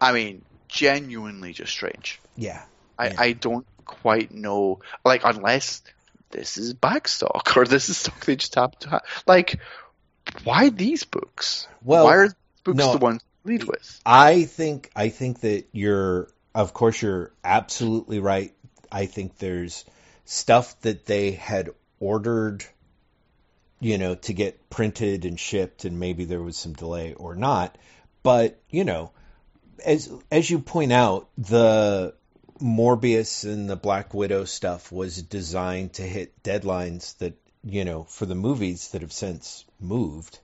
I 0.00 0.12
mean, 0.12 0.44
genuinely 0.76 1.52
just 1.52 1.72
strange. 1.72 2.20
Yeah. 2.36 2.62
I, 2.98 3.08
Yeah. 3.08 3.14
I 3.18 3.32
don't 3.32 3.66
quite 3.84 4.30
know, 4.30 4.80
like, 5.04 5.22
unless 5.24 5.82
this 6.30 6.58
is 6.58 6.74
backstock 6.74 7.56
or 7.56 7.64
this 7.64 7.88
is 7.88 7.96
stock 7.96 8.24
they 8.24 8.36
just 8.36 8.54
have 8.56 8.78
to 8.80 8.90
have. 8.90 9.02
Like, 9.26 9.58
why 10.44 10.68
these 10.68 11.04
books? 11.04 11.66
Well, 11.82 12.04
why 12.04 12.16
are 12.16 12.28
books 12.64 12.76
no. 12.76 12.92
the 12.92 12.98
ones 12.98 13.22
to 13.22 13.48
lead 13.48 13.64
with? 13.64 14.00
I 14.04 14.44
think 14.44 14.90
I 14.94 15.08
think 15.08 15.40
that 15.40 15.66
you're 15.72 16.28
of 16.54 16.74
course 16.74 17.00
you're 17.00 17.32
absolutely 17.44 18.18
right. 18.18 18.52
I 18.90 19.06
think 19.06 19.38
there's 19.38 19.84
stuff 20.24 20.78
that 20.80 21.06
they 21.06 21.32
had 21.32 21.70
ordered 22.00 22.64
you 23.78 23.98
know 23.98 24.16
to 24.16 24.32
get 24.32 24.68
printed 24.68 25.24
and 25.24 25.38
shipped 25.38 25.84
and 25.84 26.00
maybe 26.00 26.24
there 26.24 26.42
was 26.42 26.56
some 26.56 26.72
delay 26.72 27.14
or 27.14 27.36
not. 27.36 27.78
But, 28.26 28.58
you 28.68 28.82
know, 28.82 29.12
as 29.84 30.10
as 30.30 30.48
you 30.50 30.58
point 30.58 30.92
out, 30.92 31.28
the 31.36 32.14
Morbius 32.60 33.44
and 33.44 33.68
the 33.68 33.76
Black 33.76 34.14
Widow 34.14 34.44
stuff 34.44 34.90
was 34.90 35.22
designed 35.22 35.94
to 35.94 36.02
hit 36.02 36.42
deadlines 36.42 37.16
that, 37.18 37.34
you 37.64 37.84
know, 37.84 38.04
for 38.04 38.26
the 38.26 38.34
movies 38.34 38.88
that 38.90 39.02
have 39.02 39.12
since 39.12 39.64
moved. 39.80 40.38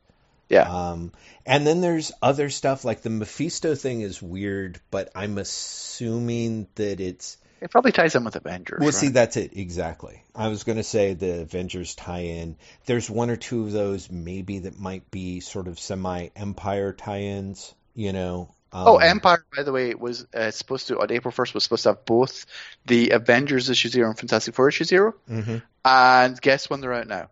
Yeah. 0.48 0.68
Um, 0.68 1.12
and 1.46 1.66
then 1.66 1.80
there's 1.80 2.12
other 2.20 2.50
stuff 2.50 2.84
like 2.84 3.00
the 3.02 3.10
Mephisto 3.10 3.74
thing 3.74 4.02
is 4.02 4.20
weird, 4.20 4.80
but 4.90 5.10
I'm 5.14 5.38
assuming 5.38 6.66
that 6.74 7.00
it's. 7.00 7.38
It 7.62 7.70
probably 7.70 7.92
ties 7.92 8.16
in 8.16 8.24
with 8.24 8.36
Avengers. 8.36 8.80
Well, 8.80 8.88
right? 8.88 8.94
see, 8.94 9.08
that's 9.08 9.36
it 9.36 9.56
exactly. 9.56 10.22
I 10.34 10.48
was 10.48 10.64
going 10.64 10.78
to 10.78 10.84
say 10.84 11.14
the 11.14 11.42
Avengers 11.42 11.94
tie-in. 11.94 12.56
There's 12.86 13.08
one 13.08 13.30
or 13.30 13.36
two 13.36 13.62
of 13.62 13.72
those 13.72 14.10
maybe 14.10 14.60
that 14.60 14.78
might 14.78 15.10
be 15.10 15.40
sort 15.40 15.68
of 15.68 15.78
semi-Empyre 15.78 16.96
tie-ins. 16.98 17.74
You 17.94 18.12
know. 18.12 18.52
Um, 18.72 18.86
Oh, 18.88 18.98
Empyre, 18.98 19.42
by 19.54 19.62
the 19.64 19.72
way, 19.72 19.94
was 19.94 20.26
uh, 20.34 20.50
supposed 20.50 20.88
to 20.88 20.98
on 21.00 21.10
April 21.12 21.30
first 21.32 21.52
was 21.54 21.62
supposed 21.64 21.82
to 21.82 21.90
have 21.90 22.04
both 22.06 22.46
the 22.86 23.10
Avengers 23.10 23.68
issue 23.70 23.88
zero 23.88 24.08
and 24.08 24.18
Fantastic 24.18 24.54
Four 24.54 24.68
issue 24.68 24.84
zero. 24.84 25.14
mhm. 25.28 25.62
And 25.84 26.40
guess 26.40 26.70
when 26.70 26.80
they're 26.80 26.94
out 26.94 27.06
now? 27.08 27.28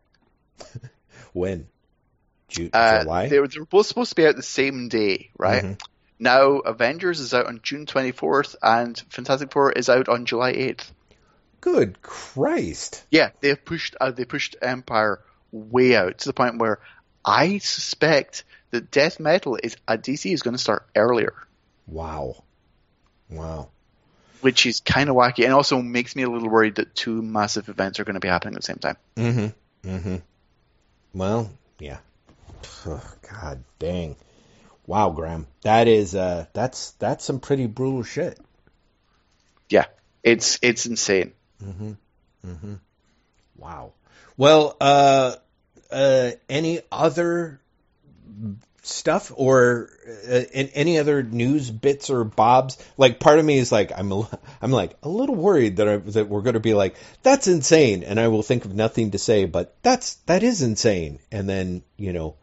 When? 1.33 1.69
Ju- 2.49 2.71
Uh, 2.73 3.03
July. 3.03 3.29
they, 3.29 3.39
were, 3.39 3.47
they 3.49 3.61
were 3.61 3.67
both 3.67 3.87
supposed 3.87 4.11
to 4.11 4.17
be 4.17 4.27
out 4.27 4.35
the 4.37 4.43
same 4.43 4.89
day, 4.89 5.31
right? 5.39 5.63
Mhm. 5.63 5.81
Now 6.19 6.59
Avengers 6.59 7.21
is 7.21 7.33
out 7.33 7.47
on 7.47 7.61
June 7.63 7.87
24th 7.87 8.57
and 8.63 8.99
Fantastic 9.11 9.53
Four 9.53 9.73
is 9.73 9.89
out 9.89 10.09
on 10.09 10.27
July 10.27 10.53
8th. 10.53 10.91
Good 11.61 12.03
Christ! 12.03 13.05
Yeah, 13.11 13.31
they 13.41 13.49
have 13.51 13.65
pushed 13.65 13.95
uh, 14.01 14.11
they 14.11 14.25
pushed 14.25 14.57
Empyre 14.61 15.19
way 15.53 15.95
out 15.95 16.19
to 16.19 16.27
the 16.29 16.33
point 16.33 16.59
where 16.59 16.81
I 17.25 17.59
suspect 17.59 18.45
that 18.71 18.91
Death 18.91 19.21
Metal 19.21 19.59
is 19.63 19.77
at 19.87 20.03
DC 20.03 20.33
is 20.33 20.43
going 20.43 20.55
to 20.55 20.63
start 20.63 20.87
earlier, 20.97 21.35
Wow, 21.87 22.45
wow. 23.29 23.69
which 24.41 24.67
is 24.67 24.81
kind 24.81 25.09
of 25.09 25.17
wacky 25.17 25.45
and 25.45 25.53
also 25.53 25.81
makes 25.83 26.15
me 26.15 26.23
a 26.23 26.31
little 26.31 26.49
worried 26.49 26.77
that 26.77 26.95
two 26.95 27.23
massive 27.23 27.69
events 27.69 28.01
are 28.01 28.05
going 28.05 28.15
to 28.15 28.21
be 28.21 28.29
happening 28.29 28.55
at 28.55 28.61
the 28.61 28.67
same 28.67 28.77
time. 28.79 28.97
Mm-hmm. 29.17 29.89
Mm-hmm. 29.89 30.17
Well, 31.15 31.51
yeah. 31.79 31.99
Oh, 32.87 33.03
God 33.31 33.65
dang. 33.79 34.17
Wow, 34.87 35.11
Graham. 35.11 35.47
That 35.63 35.89
is 35.89 36.15
uh 36.15 36.47
that's 36.53 36.93
that's 36.93 37.25
some 37.25 37.41
pretty 37.41 37.67
brutal 37.67 38.03
shit. 38.03 38.39
Yeah, 39.69 39.87
it's 40.23 40.59
it's 40.63 40.87
insane. 40.87 41.33
Mm-hmm. 41.63 41.93
Mm-hmm. 42.47 42.75
Wow. 43.57 43.93
Well, 44.37 44.77
uh 44.81 45.37
uh, 45.91 46.31
any 46.49 46.81
other 46.93 47.60
stuff 48.83 49.33
or 49.35 49.91
uh, 50.29 50.43
any 50.53 50.99
other 50.99 51.23
news 51.23 51.71
bits 51.71 52.11
or 52.11 52.25
bobs? 52.25 52.79
Like 52.97 53.21
part 53.21 53.39
of 53.39 53.45
me 53.45 53.59
is 53.59 53.71
like 53.71 53.93
I'm 53.97 54.11
a, 54.13 54.29
I'm 54.63 54.71
like 54.71 54.97
a 55.03 55.09
little 55.09 55.35
worried 55.35 55.77
that 55.77 55.89
I, 55.89 55.97
that 55.99 56.29
we're 56.29 56.43
going 56.43 56.55
to 56.55 56.61
be 56.61 56.75
like 56.75 56.97
that's 57.23 57.47
insane, 57.47 58.03
and 58.03 58.19
I 58.19 58.29
will 58.29 58.43
think 58.43 58.65
of 58.65 58.75
nothing 58.75 59.13
to 59.13 59.19
say, 59.19 59.45
but 59.45 59.77
that's 59.83 60.15
that 60.27 60.43
is 60.43 60.63
insane, 60.63 61.19
and 61.31 61.49
then 61.49 61.83
you 61.97 62.13
know 62.13 62.37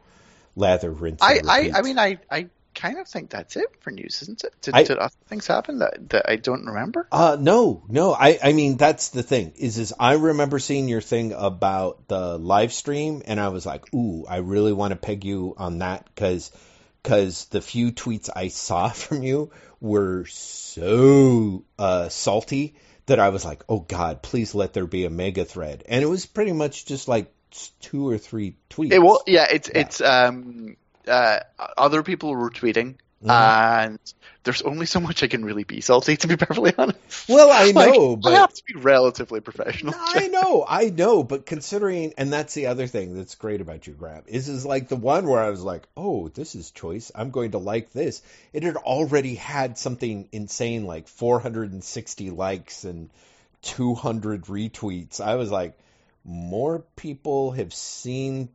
lather 0.56 0.92
rinse. 0.92 1.22
I 1.22 1.42
I, 1.48 1.72
I 1.76 1.82
mean 1.82 2.00
I 2.00 2.20
I 2.30 2.48
kind 2.78 3.00
of 3.00 3.08
think 3.08 3.32
that's 3.32 3.56
it 3.56 3.68
for 3.82 3.92
news, 3.92 4.22
isn't 4.22 4.44
it? 4.44 4.54
Did, 4.62 4.76
I, 4.76 4.84
did 4.84 4.98
other 4.98 5.14
things 5.28 5.48
happen 5.48 5.80
that, 5.80 6.10
that 6.10 6.30
I 6.30 6.36
don't 6.36 6.66
remember? 6.66 7.08
Uh, 7.12 7.36
no, 7.40 7.84
no. 7.90 8.14
I, 8.14 8.38
I 8.42 8.54
mean, 8.54 8.78
that's 8.78 9.10
the 9.10 9.24
thing 9.24 9.54
is, 9.58 9.78
is 9.78 9.94
I 10.00 10.14
remember 10.14 10.60
seeing 10.60 10.88
your 10.88 11.02
thing 11.02 11.34
about 11.34 12.08
the 12.08 12.38
live 12.38 12.72
stream 12.72 13.24
and 13.26 13.40
I 13.40 13.50
was 13.50 13.66
like, 13.66 13.94
ooh, 13.94 14.26
I 14.28 14.38
really 14.38 14.74
want 14.74 14.92
to 14.92 14.96
peg 14.96 15.26
you 15.26 15.56
on 15.58 15.80
that 15.80 16.06
because, 16.06 16.52
because 17.02 17.46
the 17.46 17.62
few 17.62 17.92
tweets 17.92 18.30
I 18.34 18.50
saw 18.50 18.90
from 18.90 19.24
you 19.24 19.52
were 19.82 20.26
so, 20.26 21.66
uh, 21.80 22.10
salty 22.10 22.76
that 23.08 23.20
I 23.20 23.30
was 23.30 23.44
like, 23.44 23.64
oh 23.68 23.80
God, 23.80 24.22
please 24.22 24.54
let 24.54 24.74
there 24.74 24.86
be 24.86 25.06
a 25.06 25.10
mega 25.10 25.46
thread. 25.46 25.84
And 25.90 26.04
it 26.04 26.08
was 26.08 26.26
pretty 26.26 26.54
much 26.54 26.86
just 26.86 27.08
like 27.08 27.34
two 27.80 28.08
or 28.08 28.18
three 28.18 28.56
tweets. 28.70 28.92
It, 28.92 29.00
well, 29.00 29.24
yeah, 29.26 29.48
it's, 29.50 29.70
yeah. 29.74 29.82
it's, 29.82 30.02
um, 30.02 30.78
uh, 31.08 31.40
other 31.78 32.04
people 32.04 32.36
were 32.36 32.50
tweeting, 32.50 32.96
mm-hmm. 33.24 33.30
and 33.30 34.00
there's 34.44 34.62
only 34.62 34.86
so 34.86 35.00
much 35.00 35.24
I 35.24 35.28
can 35.28 35.44
really 35.44 35.64
be 35.64 35.82
salty, 35.82 36.16
to 36.18 36.28
be 36.28 36.38
perfectly 36.38 36.74
honest. 36.78 37.28
Well, 37.28 37.50
I 37.52 37.72
know, 37.74 38.12
like, 38.14 38.22
but 38.22 38.34
I 38.34 38.38
have 38.38 38.54
to 38.54 38.64
be 38.66 38.80
relatively 38.80 39.42
professional. 39.42 39.94
I 39.98 40.28
know, 40.28 40.66
I 40.68 40.90
know, 40.90 41.24
but 41.24 41.46
considering, 41.46 42.14
and 42.18 42.32
that's 42.32 42.54
the 42.54 42.68
other 42.68 42.88
thing 42.88 43.16
that's 43.16 43.36
great 43.36 43.62
about 43.62 43.88
you, 43.88 43.94
Graeme, 43.94 44.24
is 44.28 44.48
is 44.48 44.66
like 44.66 44.88
the 44.88 44.96
one 44.96 45.28
where 45.28 45.42
I 45.42 45.50
was 45.50 45.62
like, 45.62 45.88
oh, 45.98 46.30
this 46.30 46.56
is 46.56 46.72
choice. 46.72 47.12
I'm 47.14 47.32
going 47.32 47.52
to 47.52 47.58
like 47.58 47.92
this. 47.92 48.22
It 48.54 48.64
had 48.64 48.78
already 48.78 49.36
had 49.36 49.78
something 49.78 50.30
insane 50.32 50.86
like 50.86 51.08
460 51.08 52.30
likes 52.30 52.84
and 52.84 53.10
200 53.64 54.46
retweets. 54.46 55.20
I 55.20 55.36
was 55.36 55.52
like, 55.52 55.78
more 56.24 56.84
people 56.96 57.52
have 57.52 57.74
seen 57.74 58.50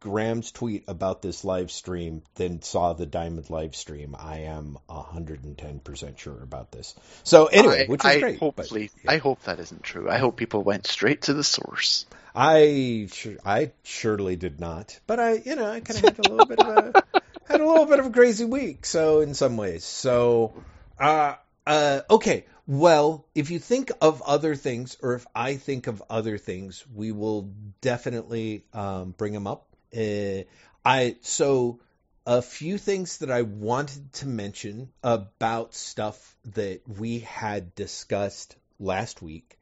Graeme's 0.00 0.52
tweet 0.52 0.84
about 0.86 1.22
this 1.22 1.44
live 1.44 1.70
stream 1.70 2.22
than 2.34 2.62
saw 2.62 2.92
the 2.92 3.06
Diamond 3.06 3.50
live 3.50 3.74
stream. 3.74 4.14
I 4.18 4.40
am 4.40 4.78
110% 4.88 6.18
sure 6.18 6.42
about 6.42 6.70
this. 6.70 6.94
So 7.22 7.46
anyway, 7.46 7.84
I, 7.84 7.86
which 7.86 8.04
is 8.04 8.10
I 8.10 8.20
great. 8.20 8.38
Hopefully, 8.38 8.90
but, 8.94 9.04
yeah. 9.04 9.10
I 9.12 9.16
hope 9.16 9.42
that 9.44 9.58
isn't 9.58 9.82
true. 9.82 10.10
I 10.10 10.18
hope 10.18 10.36
people 10.36 10.62
went 10.62 10.86
straight 10.86 11.22
to 11.22 11.34
the 11.34 11.42
source. 11.42 12.06
I 12.34 13.08
I 13.44 13.72
surely 13.84 14.36
did 14.36 14.60
not, 14.60 14.98
but 15.06 15.20
I 15.20 15.34
you 15.44 15.54
know 15.54 15.70
I 15.70 15.80
kind 15.80 16.04
of 16.04 16.16
had 16.16 16.26
a 16.26 16.30
little 16.30 16.46
bit 16.46 16.60
of 16.60 16.68
a 16.68 17.04
had 17.48 17.60
a 17.60 17.66
little 17.66 17.86
bit 17.86 18.00
of 18.00 18.06
a 18.06 18.10
crazy 18.10 18.44
week. 18.44 18.86
So 18.86 19.20
in 19.20 19.34
some 19.34 19.56
ways, 19.56 19.84
so 19.84 20.52
uh 20.98 21.34
uh 21.66 22.00
okay. 22.10 22.44
Well, 22.66 23.26
if 23.34 23.50
you 23.50 23.58
think 23.58 23.90
of 24.00 24.22
other 24.22 24.54
things, 24.54 24.96
or 25.02 25.14
if 25.14 25.26
I 25.34 25.56
think 25.56 25.86
of 25.86 26.02
other 26.08 26.38
things, 26.38 26.84
we 26.94 27.12
will 27.12 27.52
definitely 27.80 28.64
um, 28.72 29.10
bring 29.12 29.32
them 29.34 29.46
up 29.46 29.74
uh, 29.96 30.42
I 30.84 31.16
so 31.22 31.80
a 32.26 32.42
few 32.42 32.78
things 32.78 33.18
that 33.18 33.30
I 33.30 33.42
wanted 33.42 34.12
to 34.14 34.26
mention 34.26 34.90
about 35.02 35.74
stuff 35.74 36.36
that 36.54 36.80
we 36.88 37.20
had 37.20 37.74
discussed 37.74 38.56
last 38.78 39.22
week. 39.22 39.58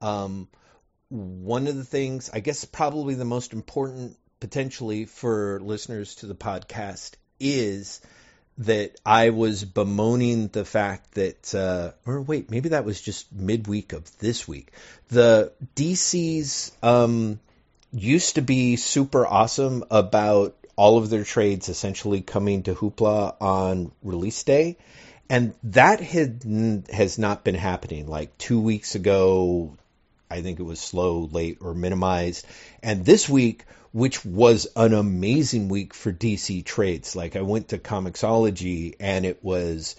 Um, 0.00 0.48
one 1.08 1.66
of 1.66 1.76
the 1.76 1.84
things, 1.84 2.30
I 2.32 2.40
guess, 2.40 2.64
probably 2.64 3.14
the 3.14 3.24
most 3.24 3.52
important 3.52 4.18
potentially 4.40 5.06
for 5.06 5.60
listeners 5.60 6.16
to 6.16 6.26
the 6.26 6.34
podcast 6.34 7.12
is 7.40 8.00
that 8.58 8.92
I 9.04 9.30
was 9.30 9.64
bemoaning 9.64 10.48
the 10.48 10.64
fact 10.64 11.14
that, 11.14 11.54
uh, 11.54 11.92
or 12.06 12.20
wait, 12.20 12.50
maybe 12.50 12.70
that 12.70 12.84
was 12.84 13.00
just 13.00 13.32
midweek 13.32 13.92
of 13.92 14.18
this 14.18 14.46
week. 14.46 14.70
The 15.08 15.52
DC's 15.74 16.72
um, 16.82 17.40
used 17.92 18.36
to 18.36 18.42
be 18.42 18.76
super 18.76 19.26
awesome 19.26 19.84
about 19.90 20.56
all 20.76 20.98
of 20.98 21.10
their 21.10 21.24
trades 21.24 21.68
essentially 21.68 22.20
coming 22.20 22.64
to 22.64 22.74
Hoopla 22.74 23.36
on 23.40 23.92
release 24.02 24.42
day. 24.44 24.76
And 25.28 25.54
that 25.64 26.00
had, 26.00 26.84
has 26.92 27.18
not 27.18 27.44
been 27.44 27.54
happening. 27.54 28.06
Like 28.06 28.36
two 28.38 28.60
weeks 28.60 28.94
ago, 28.94 29.76
I 30.30 30.42
think 30.42 30.60
it 30.60 30.64
was 30.64 30.80
slow, 30.80 31.28
late, 31.30 31.58
or 31.60 31.74
minimized. 31.74 32.46
And 32.82 33.04
this 33.04 33.28
week, 33.28 33.64
which 33.94 34.24
was 34.24 34.66
an 34.74 34.92
amazing 34.92 35.68
week 35.68 35.94
for 35.94 36.12
DC 36.12 36.64
trades. 36.64 37.14
Like 37.14 37.36
I 37.36 37.42
went 37.42 37.68
to 37.68 37.78
Comixology 37.78 38.96
and 38.98 39.24
it 39.24 39.38
was 39.44 39.94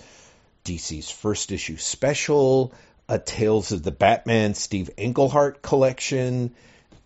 DC's 0.65 1.09
first 1.09 1.53
issue 1.53 1.77
special, 1.77 2.73
a 3.07 3.17
Tales 3.19 3.71
of 3.71 3.83
the 3.83 3.91
Batman 3.91 4.53
Steve 4.53 4.89
Englehart 4.97 5.61
collection, 5.61 6.53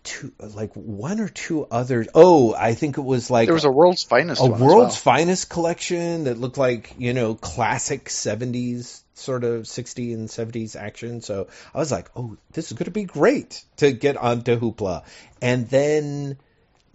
two, 0.02 0.32
like 0.40 0.72
one 0.72 1.20
or 1.20 1.28
two 1.28 1.64
others. 1.70 2.08
Oh, 2.12 2.54
I 2.54 2.74
think 2.74 2.98
it 2.98 3.04
was 3.04 3.30
like 3.30 3.46
there 3.46 3.54
was 3.54 3.64
a 3.64 3.70
world's 3.70 4.02
finest, 4.02 4.42
a 4.42 4.46
world's 4.46 5.04
well. 5.04 5.14
finest 5.14 5.48
collection 5.48 6.24
that 6.24 6.38
looked 6.38 6.58
like 6.58 6.96
you 6.98 7.14
know 7.14 7.36
classic 7.36 8.06
'70s 8.06 9.00
sort 9.14 9.44
of 9.44 9.62
60s 9.62 10.14
and 10.14 10.28
70s 10.28 10.74
action. 10.74 11.20
So 11.20 11.46
I 11.72 11.78
was 11.78 11.92
like, 11.92 12.10
oh, 12.16 12.36
this 12.52 12.72
is 12.72 12.72
going 12.72 12.86
to 12.86 12.90
be 12.90 13.04
great 13.04 13.62
to 13.76 13.92
get 13.92 14.16
onto 14.16 14.58
Hoopla, 14.58 15.04
and 15.40 15.68
then 15.68 16.36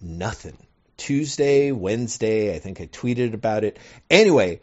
nothing. 0.05 0.57
Tuesday, 0.97 1.71
Wednesday, 1.71 2.55
I 2.55 2.59
think 2.59 2.79
I 2.79 2.85
tweeted 2.85 3.33
about 3.33 3.63
it. 3.63 3.77
Anyway, 4.09 4.61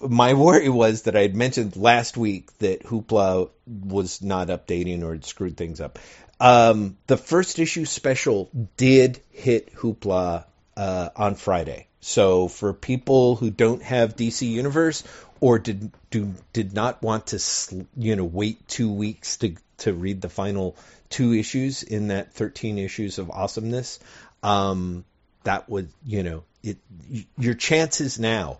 my 0.00 0.34
worry 0.34 0.68
was 0.68 1.02
that 1.02 1.16
I 1.16 1.22
had 1.22 1.34
mentioned 1.34 1.76
last 1.76 2.16
week 2.16 2.56
that 2.58 2.82
Hoopla 2.82 3.50
was 3.66 4.20
not 4.22 4.48
updating 4.48 5.02
or 5.02 5.12
had 5.12 5.24
screwed 5.24 5.56
things 5.56 5.80
up. 5.80 5.98
Um, 6.40 6.98
the 7.06 7.16
first 7.16 7.58
issue 7.58 7.84
special 7.84 8.50
did 8.76 9.20
hit 9.30 9.74
Hoopla 9.74 10.44
uh, 10.76 11.08
on 11.14 11.36
Friday. 11.36 11.86
So 12.00 12.48
for 12.48 12.72
people 12.72 13.36
who 13.36 13.50
don't 13.50 13.82
have 13.82 14.16
DC 14.16 14.48
Universe 14.48 15.04
or 15.40 15.58
did 15.58 15.92
do 16.10 16.34
did 16.52 16.72
not 16.72 17.02
want 17.02 17.28
to 17.28 17.86
you 17.96 18.16
know 18.16 18.24
wait 18.24 18.66
two 18.68 18.92
weeks 18.92 19.36
to 19.38 19.54
to 19.78 19.92
read 19.92 20.20
the 20.20 20.28
final 20.28 20.76
two 21.12 21.32
issues 21.32 21.82
in 21.82 22.08
that 22.08 22.32
13 22.32 22.78
issues 22.78 23.18
of 23.18 23.30
awesomeness, 23.30 24.00
um, 24.42 25.04
that 25.44 25.68
would 25.68 25.88
you 26.04 26.22
know 26.22 26.44
it 26.62 26.78
your 27.38 27.54
chances 27.54 28.18
now. 28.18 28.58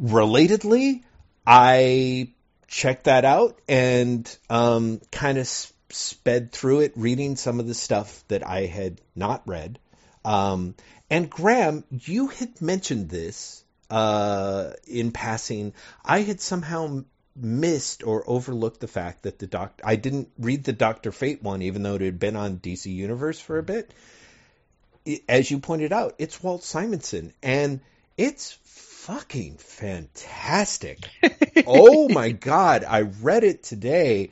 Relatedly, 0.00 1.02
I 1.46 2.30
checked 2.66 3.04
that 3.04 3.24
out 3.24 3.58
and 3.68 4.36
um, 4.50 5.00
kind 5.12 5.38
of 5.38 5.46
sped 5.90 6.52
through 6.52 6.80
it, 6.80 6.92
reading 6.96 7.36
some 7.36 7.60
of 7.60 7.66
the 7.66 7.74
stuff 7.74 8.24
that 8.28 8.46
I 8.46 8.66
had 8.66 9.00
not 9.14 9.42
read. 9.46 9.78
Um, 10.24 10.74
and 11.10 11.30
Graeme, 11.30 11.84
you 11.90 12.28
had 12.28 12.60
mentioned 12.60 13.08
this 13.08 13.64
uh, 13.90 14.72
in 14.86 15.12
passing. 15.12 15.74
I 16.04 16.22
had 16.22 16.40
somehow 16.40 17.04
missed 17.36 18.04
or 18.04 18.22
overlooked 18.26 18.80
the 18.80 18.88
fact 18.88 19.22
that 19.22 19.38
the 19.38 19.46
doc 19.46 19.80
I 19.84 19.96
didn't 19.96 20.30
read 20.38 20.64
the 20.64 20.72
Doctor 20.72 21.12
Fate 21.12 21.42
one, 21.42 21.62
even 21.62 21.82
though 21.82 21.96
it 21.96 22.00
had 22.00 22.18
been 22.18 22.36
on 22.36 22.58
DC 22.58 22.92
Universe 22.92 23.40
for 23.40 23.58
a 23.58 23.62
hmm. 23.62 23.66
bit. 23.66 23.94
It, 25.04 25.22
as 25.28 25.50
you 25.50 25.58
pointed 25.58 25.92
out, 25.92 26.14
it's 26.18 26.42
Walt 26.42 26.64
Simonson, 26.64 27.34
and 27.42 27.80
it's 28.16 28.52
fucking 28.62 29.58
fantastic. 29.58 31.10
oh 31.66 32.08
my 32.08 32.30
god, 32.30 32.84
I 32.84 33.02
read 33.02 33.44
it 33.44 33.62
today 33.62 34.30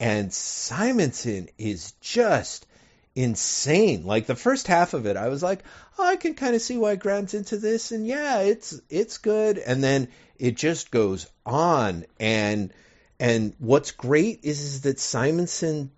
and 0.00 0.32
Simonson 0.32 1.48
is 1.58 1.92
just 2.00 2.66
insane. 3.14 4.04
Like 4.04 4.26
the 4.26 4.34
first 4.34 4.66
half 4.66 4.94
of 4.94 5.06
it, 5.06 5.16
I 5.16 5.28
was 5.28 5.42
like, 5.42 5.64
oh, 5.98 6.06
I 6.06 6.16
can 6.16 6.34
kind 6.34 6.54
of 6.54 6.62
see 6.62 6.76
why 6.76 6.96
Grant's 6.96 7.34
into 7.34 7.56
this, 7.56 7.92
and 7.92 8.06
yeah, 8.06 8.40
it's 8.40 8.80
it's 8.90 9.18
good. 9.18 9.58
And 9.58 9.82
then 9.82 10.08
it 10.38 10.56
just 10.56 10.90
goes 10.90 11.26
on, 11.46 12.04
and 12.18 12.72
and 13.18 13.54
what's 13.58 13.92
great 13.92 14.40
is, 14.42 14.60
is 14.60 14.80
that 14.82 14.98
Simonson 14.98 15.90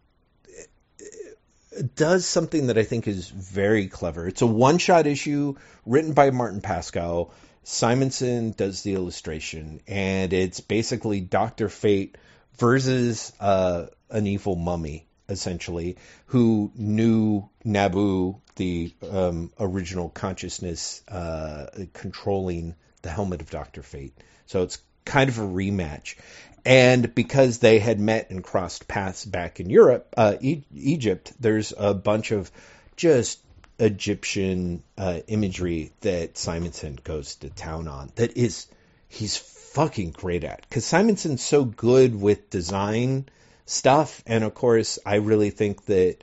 uh, 0.49 1.83
does 1.95 2.27
something 2.27 2.69
that 2.69 2.79
I 2.79 2.83
think 2.83 3.09
is 3.09 3.29
very 3.29 3.87
clever. 3.89 4.29
It's 4.29 4.43
a 4.43 4.47
one 4.47 4.79
shot 4.79 5.07
issue 5.07 5.57
written 5.85 6.13
by 6.13 6.31
Martin 6.31 6.61
Pasko. 6.61 7.31
Simonson 7.65 8.53
does 8.53 8.83
the 8.83 8.95
illustration, 8.95 9.81
and 9.89 10.33
it's 10.33 10.61
basically 10.61 11.21
Doctor 11.21 11.69
Fate 11.69 12.17
versus 12.59 13.33
uh, 13.41 13.87
an 14.09 14.27
evil 14.27 14.55
mummy, 14.55 15.07
essentially, 15.29 15.97
who 16.27 16.71
knew 16.77 17.49
Nabu, 17.65 18.37
the 18.55 18.95
um, 19.11 19.51
original 19.59 20.09
consciousness, 20.09 21.03
uh, 21.09 21.67
controlling 21.93 22.77
the 23.03 23.11
helmet 23.11 23.43
of 23.43 23.51
Doctor 23.51 23.83
Fate. 23.83 24.15
So 24.47 24.63
it's 24.63 24.79
kind 25.05 25.29
of 25.29 25.39
a 25.39 25.43
rematch. 25.43 26.17
And 26.65 27.15
because 27.15 27.59
they 27.59 27.79
had 27.79 28.01
met 28.01 28.31
and 28.31 28.43
crossed 28.43 28.89
paths 28.89 29.25
back 29.25 29.61
in 29.61 29.71
Europe, 29.71 30.13
uh, 30.17 30.37
e- 30.41 30.65
Egypt, 30.75 31.33
there's 31.39 31.73
a 31.77 31.95
bunch 31.95 32.33
of 32.33 32.51
just 32.97 33.39
Egyptian 33.79 34.83
uh, 34.99 35.21
imagery 35.29 35.93
that 36.01 36.37
Simonson 36.37 36.99
goes 37.05 37.37
to 37.37 37.51
town 37.51 37.87
on. 37.87 38.11
That 38.17 38.37
is, 38.37 38.67
he's 39.09 39.37
fucking 39.37 40.11
great 40.13 40.43
at 40.43 40.63
because 40.63 40.85
Simonson's 40.85 41.43
so 41.43 41.65
good 41.65 42.19
with 42.21 42.51
design 42.51 43.29
stuff, 43.67 44.23
and 44.27 44.43
of 44.43 44.55
course, 44.55 44.99
I 45.05 45.17
really 45.17 45.51
think 45.51 45.85
that 45.85 46.17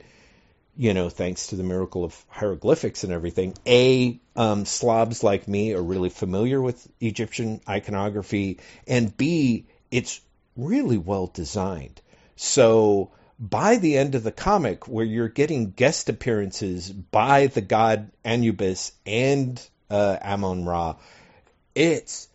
you 0.76 0.94
know, 0.94 1.08
thanks 1.08 1.48
to 1.48 1.56
the 1.56 1.62
miracle 1.62 2.04
of 2.04 2.24
hieroglyphics 2.28 3.04
and 3.04 3.12
everything, 3.12 3.54
A, 3.66 4.20
um, 4.36 4.64
slobs 4.64 5.22
like 5.22 5.46
me 5.46 5.74
are 5.74 5.82
really 5.82 6.08
familiar 6.08 6.60
with 6.60 6.86
Egyptian 7.00 7.60
iconography, 7.68 8.58
and 8.86 9.16
B, 9.16 9.66
it's 9.90 10.20
really 10.56 10.98
well 10.98 11.28
designed. 11.28 12.00
So 12.36 13.12
by 13.38 13.76
the 13.76 13.96
end 13.98 14.14
of 14.14 14.22
the 14.22 14.32
comic, 14.32 14.88
where 14.88 15.04
you're 15.04 15.28
getting 15.28 15.70
guest 15.70 16.08
appearances 16.08 16.90
by 16.90 17.48
the 17.48 17.60
god 17.60 18.10
Anubis 18.24 18.92
and 19.06 19.60
uh, 19.90 20.16
Amon 20.22 20.64
Ra, 20.64 20.96
it's 21.74 22.28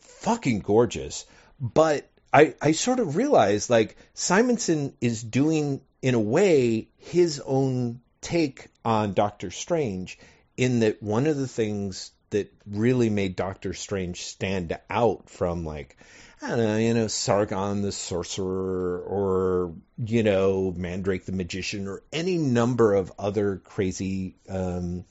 fucking 0.00 0.60
gorgeous. 0.60 1.26
But 1.60 2.08
I, 2.32 2.54
I 2.60 2.72
sort 2.72 3.00
of 3.00 3.16
realized 3.16 3.70
like 3.70 3.96
Simonson 4.14 4.94
is 5.00 5.22
doing 5.22 5.80
in 6.02 6.14
a 6.14 6.20
way 6.20 6.88
his 6.96 7.40
own 7.44 8.00
take 8.20 8.68
on 8.84 9.12
Doctor 9.12 9.50
Strange 9.50 10.18
in 10.56 10.80
that 10.80 11.02
one 11.02 11.26
of 11.26 11.36
the 11.36 11.48
things 11.48 12.12
that 12.30 12.52
really 12.66 13.10
made 13.10 13.36
Doctor 13.36 13.72
Strange 13.72 14.24
stand 14.24 14.78
out 14.90 15.30
from 15.30 15.64
like 15.64 15.96
I 16.40 16.50
don't 16.50 16.58
know, 16.58 16.76
you 16.76 16.94
know, 16.94 17.08
Sargon 17.08 17.82
the 17.82 17.90
sorcerer 17.90 19.00
or 19.00 19.74
you 20.04 20.22
know, 20.22 20.72
Mandrake 20.76 21.24
the 21.24 21.32
magician 21.32 21.88
or 21.88 22.02
any 22.12 22.36
number 22.36 22.94
of 22.94 23.12
other 23.18 23.56
crazy 23.64 24.36
um, 24.48 25.04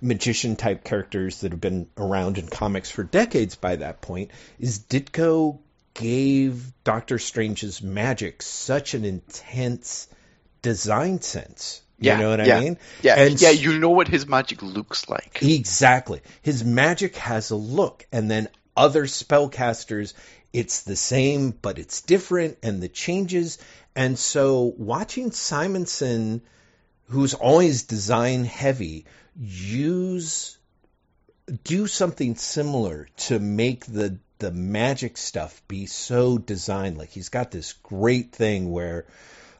magician 0.00 0.56
type 0.56 0.84
characters 0.84 1.40
that 1.40 1.52
have 1.52 1.60
been 1.60 1.88
around 1.96 2.38
in 2.38 2.48
comics 2.48 2.90
for 2.90 3.04
decades 3.04 3.54
by 3.54 3.76
that 3.76 4.00
point 4.00 4.30
is 4.58 4.80
Ditko 4.80 5.58
gave 5.98 6.72
Doctor 6.84 7.18
Strange's 7.18 7.82
magic 7.82 8.42
such 8.42 8.94
an 8.94 9.04
intense 9.04 10.08
design 10.62 11.20
sense. 11.20 11.82
You 12.00 12.12
Yeah, 12.12 12.16
know 12.16 12.30
what 12.30 12.40
yeah, 12.42 12.56
I 12.56 12.60
mean? 12.60 12.78
Yeah, 13.02 13.16
And 13.16 13.40
yeah, 13.40 13.50
you 13.50 13.78
know 13.78 13.90
what 13.90 14.08
his 14.08 14.26
magic 14.26 14.62
looks 14.62 15.08
like. 15.08 15.42
Exactly. 15.42 16.20
His 16.42 16.64
magic 16.64 17.16
has 17.16 17.50
a 17.50 17.56
look, 17.56 18.06
and 18.12 18.30
then 18.30 18.48
other 18.76 19.06
spellcasters, 19.06 20.14
it's 20.52 20.82
the 20.82 20.96
same, 20.96 21.50
but 21.50 21.78
it's 21.78 22.02
different, 22.02 22.58
and 22.62 22.82
the 22.82 22.88
changes. 22.88 23.58
And 23.96 24.18
so 24.18 24.74
watching 24.78 25.32
Simonson, 25.32 26.42
who's 27.08 27.34
always 27.34 27.84
design 27.84 28.44
heavy, 28.44 29.06
use 29.36 30.58
do 31.64 31.86
something 31.86 32.36
similar 32.36 33.08
to 33.16 33.38
make 33.38 33.86
the 33.86 34.18
the 34.38 34.52
magic 34.52 35.16
stuff 35.16 35.62
be 35.68 35.86
so 35.86 36.38
designed. 36.38 36.98
Like 36.98 37.10
he's 37.10 37.28
got 37.28 37.50
this 37.50 37.72
great 37.72 38.32
thing 38.32 38.70
where 38.70 39.06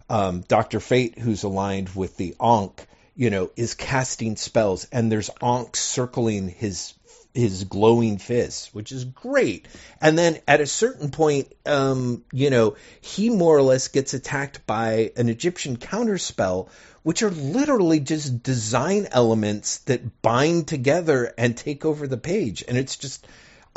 um, 0.08 0.42
Doctor 0.42 0.80
Fate, 0.80 1.18
who's 1.18 1.42
aligned 1.42 1.90
with 1.90 2.16
the 2.16 2.34
Ankh, 2.40 2.86
you 3.14 3.30
know, 3.30 3.50
is 3.56 3.74
casting 3.74 4.36
spells, 4.36 4.86
and 4.92 5.10
there's 5.10 5.30
Ankh 5.42 5.76
circling 5.76 6.48
his 6.48 6.94
his 7.34 7.64
glowing 7.64 8.18
fist, 8.18 8.74
which 8.74 8.90
is 8.90 9.04
great. 9.04 9.68
And 10.00 10.18
then 10.18 10.38
at 10.48 10.60
a 10.60 10.66
certain 10.66 11.10
point, 11.10 11.52
um, 11.66 12.24
you 12.32 12.50
know, 12.50 12.76
he 13.00 13.30
more 13.30 13.56
or 13.56 13.62
less 13.62 13.88
gets 13.88 14.14
attacked 14.14 14.66
by 14.66 15.12
an 15.16 15.28
Egyptian 15.28 15.76
counterspell, 15.76 16.68
which 17.02 17.22
are 17.22 17.30
literally 17.30 18.00
just 18.00 18.42
design 18.42 19.08
elements 19.12 19.78
that 19.80 20.20
bind 20.20 20.66
together 20.66 21.32
and 21.38 21.56
take 21.56 21.84
over 21.84 22.06
the 22.06 22.16
page. 22.16 22.64
And 22.66 22.76
it's 22.76 22.96
just, 22.96 23.26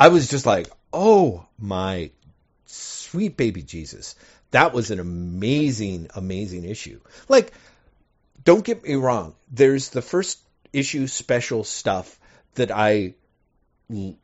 I 0.00 0.08
was 0.08 0.28
just 0.28 0.46
like, 0.46 0.68
oh 0.92 1.46
my 1.58 2.10
sweet 2.66 3.36
baby 3.36 3.62
Jesus. 3.62 4.14
That 4.50 4.72
was 4.72 4.90
an 4.90 5.00
amazing, 5.00 6.08
amazing 6.14 6.64
issue. 6.64 7.00
Like, 7.28 7.52
don't 8.44 8.64
get 8.64 8.82
me 8.82 8.94
wrong. 8.94 9.34
There's 9.50 9.88
the 9.88 10.02
first 10.02 10.38
issue 10.72 11.06
special 11.06 11.64
stuff 11.64 12.18
that 12.54 12.70
I 12.70 13.14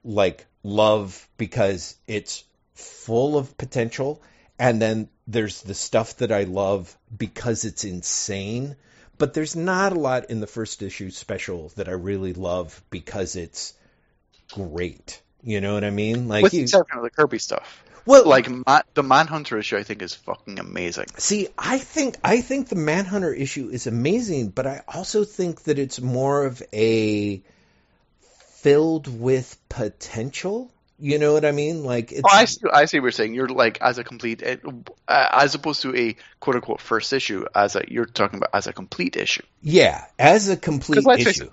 like 0.05 0.47
love 0.63 1.29
because 1.37 1.97
it's 2.07 2.45
full 2.75 3.37
of 3.37 3.57
potential 3.59 4.23
and 4.59 4.81
then 4.81 5.09
there's 5.27 5.63
the 5.63 5.75
stuff 5.75 6.17
that 6.19 6.33
I 6.33 6.45
love 6.45 6.97
because 7.17 7.65
it's 7.65 7.85
insane 7.85 8.77
but 9.19 9.35
there's 9.35 9.57
not 9.57 9.93
a 9.93 9.99
lot 9.99 10.31
in 10.31 10.41
the 10.41 10.47
first 10.47 10.81
issue 10.81 11.11
special 11.11 11.71
that 11.75 11.89
I 11.89 11.93
really 11.93 12.33
love 12.33 12.81
because 12.89 13.35
it's 13.35 13.75
great 14.53 15.21
you 15.43 15.61
know 15.61 15.75
what 15.75 15.85
I 15.85 15.91
mean 15.91 16.29
like 16.29 16.43
With 16.43 16.53
the 16.53 16.61
exception 16.61 16.99
of 16.99 17.05
the 17.05 17.11
Kirby 17.11 17.39
stuff. 17.39 17.83
well 18.07 18.27
Like 18.27 18.49
Ma- 18.49 18.83
the 18.95 19.03
Manhunter 19.03 19.59
issue, 19.59 19.77
I 19.77 19.83
think 19.83 20.03
is 20.03 20.15
fucking 20.15 20.59
amazing. 20.59 21.07
See, 21.19 21.49
I 21.59 21.79
think 21.79 22.17
I 22.25 22.41
think 22.41 22.69
the 22.69 22.77
Manhunter 22.77 23.33
issue 23.33 23.69
is 23.69 23.87
amazing, 23.87 24.49
but 24.51 24.67
I 24.67 24.83
also 24.89 25.25
think 25.25 25.63
that 25.65 25.79
it's 25.79 26.01
more 26.01 26.45
of 26.45 26.63
a 26.73 27.43
filled 28.61 29.07
with 29.21 29.57
potential. 29.69 30.71
You 31.01 31.21
know 31.21 31.33
what 31.33 31.45
I 31.45 31.53
mean? 31.53 31.85
Like 31.85 32.11
it's 32.11 32.23
Oh, 32.25 32.29
I 32.29 32.47
see. 32.47 32.61
I 32.73 32.87
see 32.87 32.99
what 32.99 33.05
you're 33.05 33.13
saying. 33.13 33.33
You're 33.35 33.49
like 33.49 33.81
as 33.81 33.99
a 33.99 34.05
complete, 34.05 34.43
uh, 34.43 34.57
as 35.07 35.55
opposed 35.55 35.83
to 35.83 35.95
a 35.95 36.17
quote 36.41 36.57
unquote 36.57 36.81
first 36.81 37.13
issue. 37.13 37.45
As 37.55 37.77
a 37.77 37.85
you're 37.87 38.05
talking 38.07 38.39
about 38.39 38.51
as 38.53 38.67
a 38.67 38.73
complete 38.73 39.17
issue. 39.17 39.45
yeah, 39.63 40.07
as 40.19 40.49
a 40.49 40.57
complete 40.57 41.07
issue. 41.21 41.51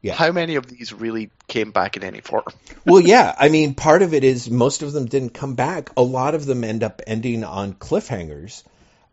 Yeah. 0.00 0.14
How 0.14 0.30
many 0.30 0.54
of 0.54 0.66
these 0.66 0.92
really 0.92 1.30
came 1.48 1.72
back 1.72 1.96
in 1.96 2.04
any 2.04 2.20
form? 2.20 2.44
well, 2.86 3.00
yeah. 3.00 3.34
I 3.36 3.48
mean, 3.48 3.74
part 3.74 4.02
of 4.02 4.14
it 4.14 4.22
is 4.22 4.48
most 4.48 4.82
of 4.82 4.92
them 4.92 5.06
didn't 5.06 5.30
come 5.30 5.54
back. 5.54 5.90
A 5.96 6.02
lot 6.02 6.34
of 6.34 6.46
them 6.46 6.62
end 6.62 6.84
up 6.84 7.02
ending 7.06 7.42
on 7.42 7.74
cliffhangers. 7.74 8.62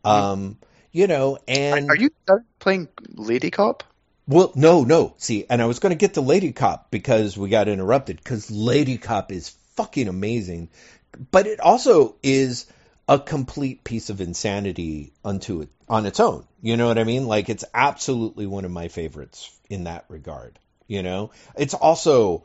Um, 0.03 0.57
you 0.91 1.07
know, 1.07 1.39
and 1.47 1.89
Are 1.89 1.95
you 1.95 2.11
playing 2.59 2.87
Lady 3.09 3.49
Cop? 3.49 3.83
Well, 4.27 4.51
no, 4.55 4.83
no. 4.83 5.15
See, 5.17 5.45
and 5.49 5.61
I 5.61 5.65
was 5.65 5.79
going 5.79 5.91
to 5.91 5.97
get 5.97 6.15
to 6.15 6.21
Lady 6.21 6.51
Cop 6.51 6.89
because 6.91 7.37
we 7.37 7.49
got 7.49 7.67
interrupted 7.67 8.17
because 8.17 8.49
Lady 8.49 8.97
Cop 8.97 9.31
is 9.31 9.49
fucking 9.75 10.07
amazing, 10.07 10.69
but 11.31 11.47
it 11.47 11.59
also 11.59 12.15
is 12.23 12.65
a 13.07 13.19
complete 13.19 13.83
piece 13.83 14.09
of 14.09 14.21
insanity 14.21 15.13
unto 15.23 15.61
it 15.61 15.69
on 15.87 16.05
its 16.05 16.19
own. 16.19 16.45
You 16.61 16.77
know 16.77 16.87
what 16.87 16.97
I 16.97 17.03
mean? 17.03 17.27
Like 17.27 17.49
it's 17.49 17.65
absolutely 17.73 18.47
one 18.47 18.65
of 18.65 18.71
my 18.71 18.87
favorites 18.87 19.51
in 19.69 19.83
that 19.83 20.05
regard. 20.09 20.57
You 20.87 21.03
know, 21.03 21.31
it's 21.57 21.73
also 21.73 22.43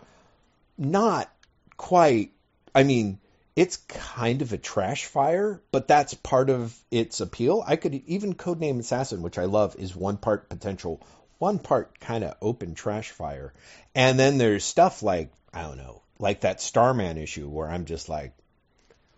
not 0.78 1.30
quite. 1.76 2.32
I 2.74 2.84
mean, 2.84 3.18
it's 3.56 3.76
kind 3.76 4.42
of 4.42 4.52
a 4.52 4.58
trash 4.58 5.04
fire, 5.04 5.60
but 5.72 5.88
that's 5.88 6.14
part 6.14 6.50
of 6.50 6.74
its 6.90 7.20
appeal. 7.20 7.62
I 7.66 7.76
could 7.76 7.94
even 8.06 8.34
codename 8.34 8.78
Assassin, 8.78 9.22
which 9.22 9.38
I 9.38 9.44
love, 9.44 9.76
is 9.76 9.94
one 9.94 10.16
part 10.16 10.48
potential, 10.48 11.02
one 11.38 11.58
part 11.58 11.98
kind 12.00 12.24
of 12.24 12.36
open 12.40 12.74
trash 12.74 13.10
fire. 13.10 13.52
And 13.94 14.18
then 14.18 14.38
there's 14.38 14.64
stuff 14.64 15.02
like, 15.02 15.32
I 15.52 15.62
don't 15.62 15.78
know, 15.78 16.02
like 16.18 16.40
that 16.40 16.60
Starman 16.60 17.18
issue 17.18 17.48
where 17.48 17.68
I'm 17.68 17.84
just 17.84 18.08
like, 18.08 18.32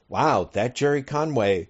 wow, 0.09 0.51
that 0.55 0.75
Gerry 0.75 1.03
Conway, 1.03 1.69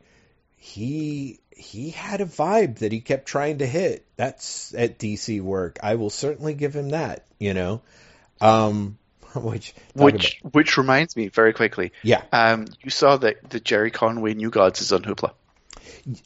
he 0.62 1.40
he 1.50 1.90
had 1.90 2.20
a 2.20 2.24
vibe 2.24 2.78
that 2.78 2.92
he 2.92 3.00
kept 3.00 3.26
trying 3.26 3.58
to 3.58 3.66
hit. 3.66 4.06
That's 4.16 4.72
at 4.74 4.96
DC 4.96 5.42
work. 5.42 5.80
I 5.82 5.96
will 5.96 6.08
certainly 6.08 6.54
give 6.54 6.72
him 6.72 6.90
that, 6.90 7.24
you 7.40 7.52
know. 7.52 7.82
Um 8.40 8.96
which 9.34 9.74
Which 9.94 10.40
which 10.52 10.78
reminds 10.78 11.16
me 11.16 11.28
very 11.28 11.52
quickly. 11.52 11.90
Yeah. 12.02 12.22
Um, 12.30 12.66
you 12.80 12.90
saw 12.90 13.16
that 13.16 13.50
the 13.50 13.58
Gerry 13.58 13.90
Conway 13.90 14.34
New 14.34 14.50
Gods 14.50 14.82
is 14.82 14.92
on 14.92 15.02
Hoopla. 15.02 15.32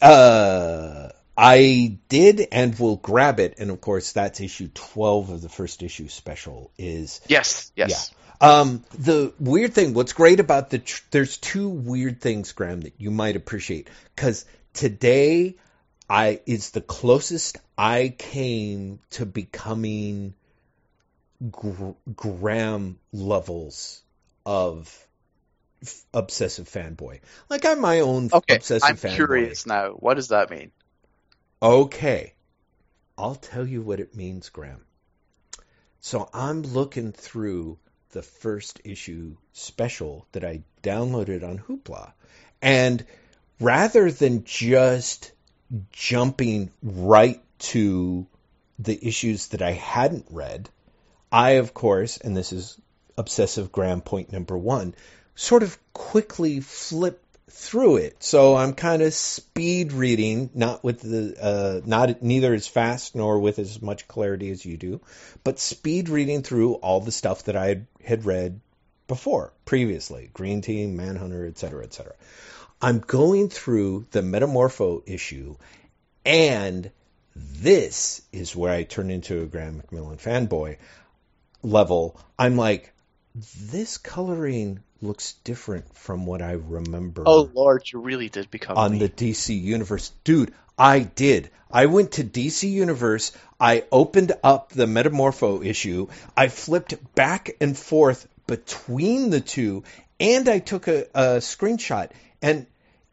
Uh, 0.02 1.08
I 1.34 1.96
did 2.10 2.48
and 2.52 2.78
will 2.78 2.96
grab 2.96 3.40
it, 3.40 3.54
and 3.58 3.70
of 3.70 3.80
course 3.80 4.12
that's 4.12 4.40
issue 4.40 4.68
twelve 4.74 5.30
of 5.30 5.40
the 5.40 5.48
first 5.48 5.82
issue 5.82 6.08
special. 6.08 6.70
Is 6.76 7.22
Yes. 7.26 7.72
Yes. 7.74 8.12
Um 8.40 8.84
the 8.98 9.32
weird 9.38 9.74
thing. 9.74 9.94
What's 9.94 10.12
great 10.12 10.40
about 10.40 10.70
the 10.70 10.78
tr- 10.78 11.02
there's 11.10 11.38
two 11.38 11.68
weird 11.68 12.20
things, 12.20 12.52
Graeme, 12.52 12.82
that 12.82 12.94
you 12.98 13.10
might 13.10 13.36
appreciate 13.36 13.88
because 14.14 14.44
today 14.74 15.56
I 16.08 16.40
is 16.46 16.70
the 16.70 16.80
closest 16.80 17.58
I 17.76 18.14
came 18.16 19.00
to 19.10 19.26
becoming 19.26 20.34
gr- 21.50 21.92
Graeme 22.14 22.98
levels 23.12 24.02
of 24.44 24.94
f- 25.82 26.04
obsessive 26.14 26.68
fanboy. 26.68 27.20
Like 27.48 27.64
I'm 27.64 27.80
my 27.80 28.00
own 28.00 28.30
Okay. 28.32 28.56
obsessive 28.56 29.00
fanboy. 29.00 29.10
I'm 29.10 29.16
curious 29.16 29.66
now. 29.66 29.90
What 29.90 30.14
does 30.14 30.28
that 30.28 30.50
mean? 30.50 30.72
Okay. 31.62 32.34
I'll 33.18 33.34
tell 33.34 33.66
you 33.66 33.82
what 33.82 34.00
it 34.00 34.14
means, 34.14 34.50
Graeme. 34.50 34.84
So 36.00 36.28
I'm 36.32 36.62
looking 36.62 37.12
through 37.12 37.78
the 38.10 38.22
first 38.22 38.80
issue 38.84 39.36
special 39.52 40.26
that 40.32 40.44
I 40.44 40.62
downloaded 40.82 41.42
on 41.42 41.58
Hoopla. 41.58 42.12
And 42.62 43.04
rather 43.60 44.10
than 44.10 44.44
just 44.44 45.32
jumping 45.92 46.70
right 46.82 47.42
to 47.58 48.26
the 48.78 48.98
issues 49.06 49.48
that 49.48 49.62
I 49.62 49.72
hadn't 49.72 50.26
read, 50.30 50.68
I, 51.30 51.52
of 51.52 51.74
course, 51.74 52.18
and 52.18 52.36
this 52.36 52.52
is 52.52 52.78
obsessive 53.18 53.72
Graeme 53.72 54.00
point 54.00 54.32
number 54.32 54.56
one, 54.56 54.94
sort 55.34 55.62
of 55.62 55.78
quickly 55.92 56.60
flip 56.60 57.22
through 57.48 57.98
it. 57.98 58.22
So 58.22 58.56
I'm 58.56 58.74
kind 58.74 59.02
of 59.02 59.14
speed 59.14 59.92
reading, 59.92 60.50
not 60.54 60.82
with 60.82 61.00
the, 61.00 61.36
uh, 61.40 61.80
not 61.86 62.22
neither 62.22 62.52
as 62.52 62.66
fast 62.66 63.14
nor 63.14 63.38
with 63.38 63.58
as 63.58 63.80
much 63.80 64.08
clarity 64.08 64.50
as 64.50 64.64
you 64.64 64.76
do, 64.76 65.00
but 65.44 65.58
speed 65.58 66.08
reading 66.08 66.42
through 66.42 66.74
all 66.74 67.00
the 67.00 67.12
stuff 67.12 67.44
that 67.44 67.56
I 67.56 67.82
had 68.04 68.24
read 68.24 68.60
before, 69.06 69.52
previously, 69.64 70.30
Green 70.34 70.60
Team, 70.60 70.96
Manhunter, 70.96 71.46
etc., 71.46 71.84
etc. 71.84 72.14
I'm 72.82 72.98
going 72.98 73.48
through 73.48 74.06
the 74.10 74.20
Metamorpho 74.20 75.02
issue, 75.06 75.56
and 76.24 76.90
this 77.36 78.22
is 78.32 78.56
where 78.56 78.72
I 78.72 78.82
turn 78.82 79.10
into 79.10 79.42
a 79.42 79.46
Graeme 79.46 79.82
McMillan 79.82 80.20
fanboy 80.20 80.78
level. 81.62 82.20
I'm 82.38 82.56
like, 82.56 82.92
this 83.34 83.98
coloring 83.98 84.80
looks 85.02 85.34
different 85.44 85.94
from 85.96 86.26
what 86.26 86.42
I 86.42 86.52
remember. 86.52 87.24
Oh 87.26 87.50
Lord, 87.52 87.84
you 87.90 88.00
really 88.00 88.28
did 88.28 88.50
become 88.50 88.76
on 88.76 88.92
me. 88.92 88.98
the 88.98 89.08
DC 89.08 89.60
Universe, 89.60 90.12
dude. 90.24 90.52
I 90.78 91.00
did. 91.00 91.50
I 91.70 91.86
went 91.86 92.12
to 92.12 92.24
DC 92.24 92.70
Universe. 92.70 93.32
I 93.58 93.84
opened 93.90 94.32
up 94.44 94.70
the 94.70 94.86
Metamorpho 94.86 95.64
issue. 95.64 96.08
I 96.36 96.48
flipped 96.48 97.14
back 97.14 97.56
and 97.60 97.76
forth 97.76 98.28
between 98.46 99.30
the 99.30 99.40
two, 99.40 99.84
and 100.20 100.48
I 100.48 100.58
took 100.58 100.88
a, 100.88 101.04
a 101.14 101.24
screenshot. 101.38 102.10
And 102.42 102.66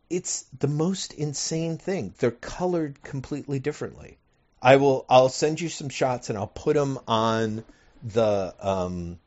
it's 0.10 0.44
the 0.60 0.68
most 0.68 1.14
insane 1.14 1.78
thing. 1.78 2.14
They're 2.20 2.32
colored 2.32 3.02
completely 3.02 3.60
differently. 3.60 4.18
I 4.62 4.76
will. 4.78 5.06
I'll 5.10 5.30
send 5.30 5.60
you 5.60 5.70
some 5.70 5.90
shots, 5.90 6.30
and 6.30 6.38
I'll 6.38 6.48
put 6.48 6.76
them 6.76 7.00
on 7.08 7.64
the 8.04 8.54
um 8.60 9.20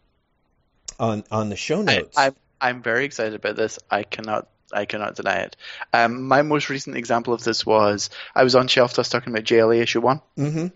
on 0.98 1.24
on 1.30 1.48
the 1.48 1.56
show 1.56 1.82
notes. 1.82 2.16
I, 2.16 2.26
I'm 2.26 2.34
I'm 2.60 2.82
very 2.82 3.04
excited 3.04 3.34
about 3.34 3.56
this. 3.56 3.78
I 3.90 4.02
cannot 4.02 4.48
I 4.72 4.84
cannot 4.84 5.14
deny 5.14 5.36
it. 5.36 5.56
Um, 5.92 6.26
my 6.26 6.42
most 6.42 6.68
recent 6.70 6.96
example 6.96 7.32
of 7.32 7.44
this 7.44 7.64
was 7.64 8.10
I 8.34 8.42
was 8.42 8.56
on 8.56 8.66
Shelf 8.68 8.94
Dust 8.94 9.12
talking 9.12 9.32
about 9.32 9.44
JLA 9.44 9.80
issue 9.80 10.00
one, 10.00 10.20
mm-hmm. 10.36 10.66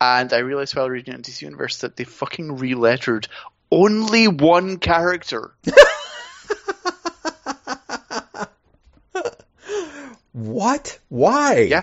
and 0.00 0.32
I 0.32 0.38
realized 0.38 0.74
while 0.74 0.88
reading 0.88 1.14
it 1.14 1.16
in 1.16 1.22
DC 1.22 1.42
Universe 1.42 1.78
that 1.78 1.96
they 1.96 2.04
fucking 2.04 2.58
relettered 2.58 3.26
only 3.70 4.28
one 4.28 4.78
character. 4.78 5.52
what? 10.32 10.98
Why? 11.08 11.66
Yeah. 11.68 11.82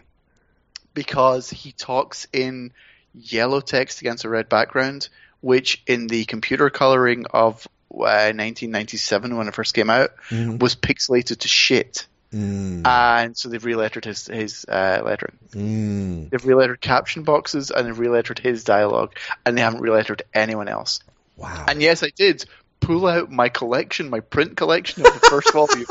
Because 0.93 1.49
he 1.49 1.71
talks 1.73 2.27
in 2.31 2.71
yellow 3.13 3.61
text 3.61 4.01
against 4.01 4.25
a 4.25 4.29
red 4.29 4.49
background, 4.49 5.09
which 5.41 5.83
in 5.85 6.07
the 6.07 6.25
computer 6.25 6.69
coloring 6.69 7.25
of 7.29 7.67
uh, 8.01 8.31
1997 8.35 9.35
when 9.37 9.47
it 9.47 9.53
first 9.53 9.73
came 9.73 9.89
out 9.89 10.11
Mhm. 10.29 10.59
was 10.59 10.75
pixelated 10.75 11.39
to 11.39 11.47
shit. 11.47 12.05
Mm. 12.33 12.85
And 12.85 13.37
so 13.37 13.47
they've 13.47 13.63
relettered 13.63 14.03
his 14.03 14.27
his 14.27 14.65
uh, 14.67 15.01
lettering. 15.05 15.37
Mm. 15.53 16.29
They've 16.29 16.41
relettered 16.41 16.81
caption 16.81 17.23
boxes 17.23 17.71
and 17.71 17.87
they've 17.87 17.95
relettered 17.97 18.39
his 18.39 18.63
dialogue, 18.65 19.15
and 19.45 19.57
they 19.57 19.61
haven't 19.61 19.81
relettered 19.81 20.21
anyone 20.33 20.67
else. 20.67 20.99
Wow. 21.37 21.65
And 21.67 21.81
yes, 21.81 22.03
I 22.03 22.09
did 22.15 22.45
pull 22.81 23.07
out 23.07 23.31
my 23.31 23.47
collection, 23.49 24.09
my 24.09 24.19
print 24.19 24.57
collection 24.57 25.05
of 25.05 25.13
the 25.13 25.27
first 25.29 25.53
volume. 25.53 25.85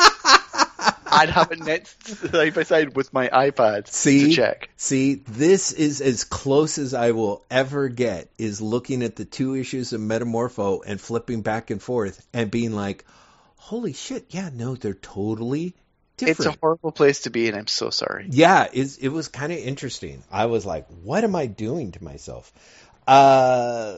I'd 1.07 1.31
have 1.31 1.51
a 1.53 1.57
net 1.57 1.87
side 1.87 2.55
by 2.55 2.63
side 2.65 2.97
with 2.97 3.13
my 3.13 3.29
iPad 3.29 3.89
See? 3.89 4.29
to 4.29 4.35
check. 4.35 4.69
See, 4.77 5.15
this 5.15 5.73
is 5.73 6.01
as 6.01 6.25
close 6.25 6.79
as 6.79 6.93
I 6.95 7.13
will 7.13 7.45
ever 7.51 7.89
get 7.89 8.29
is 8.39 8.61
looking 8.61 9.03
at 9.03 9.17
the 9.17 9.25
two 9.25 9.55
issues 9.55 9.93
of 9.93 10.01
Metamorpho 10.01 10.83
and 10.85 11.01
flipping 11.01 11.43
back 11.43 11.71
and 11.71 11.81
forth 11.83 12.27
and 12.33 12.51
being 12.51 12.73
like, 12.73 13.05
holy 13.57 13.93
shit, 13.93 14.27
yeah, 14.31 14.51
no, 14.53 14.75
they're 14.75 14.95
totally 14.95 15.75
different. 16.17 16.39
It's 16.39 16.47
a 16.47 16.59
horrible 16.61 16.93
place 16.93 17.21
to 17.23 17.31
be, 17.31 17.49
and 17.49 17.57
I'm 17.57 17.67
so 17.67 17.91
sorry. 17.91 18.27
yeah, 18.31 18.69
it 18.73 19.13
was 19.13 19.29
kind 19.29 19.53
of 19.53 19.59
interesting. 19.59 20.23
I 20.31 20.47
was 20.47 20.67
like, 20.67 20.87
what 21.03 21.25
am 21.25 21.35
I 21.37 21.47
doing 21.47 21.93
to 21.93 22.05
myself? 22.05 22.53
Uh, 23.07 23.97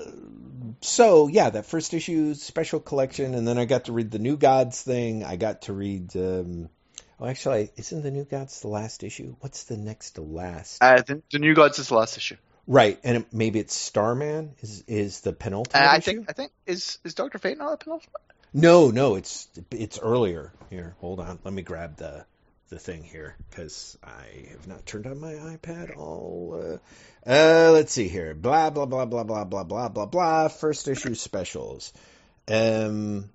so 0.80 1.28
yeah, 1.28 1.50
that 1.50 1.66
first 1.66 1.94
issue 1.94 2.34
special 2.34 2.80
collection, 2.80 3.34
and 3.34 3.46
then 3.46 3.58
I 3.58 3.64
got 3.64 3.86
to 3.86 3.92
read 3.92 4.10
the 4.10 4.18
New 4.18 4.36
Gods 4.36 4.82
thing. 4.82 5.24
I 5.24 5.36
got 5.36 5.62
to 5.62 5.72
read. 5.72 6.14
Um, 6.16 6.68
oh, 7.20 7.26
actually, 7.26 7.70
isn't 7.76 8.02
the 8.02 8.10
New 8.10 8.24
Gods 8.24 8.60
the 8.60 8.68
last 8.68 9.02
issue? 9.04 9.36
What's 9.40 9.64
the 9.64 9.76
next 9.76 10.12
to 10.12 10.22
last? 10.22 10.82
Uh, 10.82 11.02
the, 11.02 11.22
the 11.32 11.38
New 11.38 11.54
Gods 11.54 11.78
is 11.78 11.88
the 11.88 11.94
last 11.94 12.16
issue. 12.16 12.36
right, 12.66 12.98
and 13.04 13.18
it, 13.18 13.32
maybe 13.32 13.58
it's 13.60 13.74
Starman 13.74 14.54
is 14.60 14.84
is 14.86 15.20
the 15.20 15.30
Uh, 15.30 15.34
penultimate 15.38 15.82
I 15.88 15.96
issue. 15.98 16.02
think 16.04 16.30
I 16.30 16.32
think 16.32 16.52
is 16.66 16.98
is 17.04 17.14
Doctor 17.14 17.38
Fate 17.38 17.58
not 17.58 17.70
the 17.70 17.76
penultimate? 17.84 18.20
No, 18.52 18.90
no, 18.90 19.14
it's 19.16 19.48
it's 19.70 19.98
earlier. 19.98 20.52
Here, 20.70 20.94
hold 21.00 21.20
on. 21.20 21.38
Let 21.44 21.52
me 21.54 21.62
grab 21.62 21.96
the 21.96 22.24
the 22.68 22.78
thing 22.78 23.02
here 23.02 23.36
because 23.48 23.96
I 24.02 24.48
have 24.50 24.66
not 24.66 24.86
turned 24.86 25.06
on 25.06 25.20
my 25.20 25.32
iPad. 25.32 25.96
All 25.96 26.80
uh, 27.26 27.30
uh, 27.30 27.70
let's 27.72 27.92
see 27.92 28.08
here. 28.08 28.34
Blah 28.34 28.70
blah 28.70 28.86
blah 28.86 29.04
blah 29.04 29.24
blah 29.24 29.44
blah 29.44 29.64
blah 29.64 29.88
blah 29.88 30.06
blah. 30.06 30.48
First 30.48 30.88
issue 30.88 31.14
specials. 31.14 31.92
Um, 32.48 33.30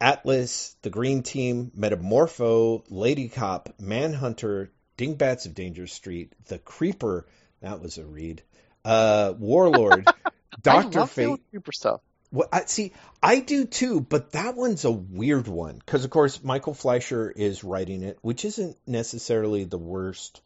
Atlas, 0.00 0.76
the 0.82 0.90
Green 0.90 1.22
Team, 1.22 1.72
Metamorpho, 1.76 2.84
Lady 2.88 3.28
Cop, 3.28 3.74
Manhunter, 3.80 4.70
Dingbats 4.96 5.46
of 5.46 5.54
Danger 5.54 5.86
Street, 5.86 6.32
The 6.46 6.58
Creeper. 6.58 7.26
That 7.60 7.80
was 7.80 7.98
a 7.98 8.04
read. 8.04 8.42
Uh, 8.84 9.34
Warlord, 9.38 10.06
Doctor 10.62 10.98
I 10.98 11.00
love 11.00 11.14
the 11.14 11.22
Fate. 11.22 11.40
Creeper 11.50 11.72
stuff. 11.72 12.00
Well, 12.30 12.48
I, 12.52 12.64
see, 12.66 12.92
I 13.22 13.40
do 13.40 13.64
too, 13.64 14.00
but 14.00 14.32
that 14.32 14.54
one's 14.54 14.84
a 14.84 14.90
weird 14.90 15.48
one 15.48 15.78
because, 15.78 16.04
of 16.04 16.10
course, 16.10 16.42
Michael 16.42 16.74
Fleisher 16.74 17.30
is 17.34 17.64
writing 17.64 18.02
it, 18.02 18.18
which 18.20 18.44
isn't 18.44 18.76
necessarily 18.86 19.64
the 19.64 19.78
worst 19.78 20.42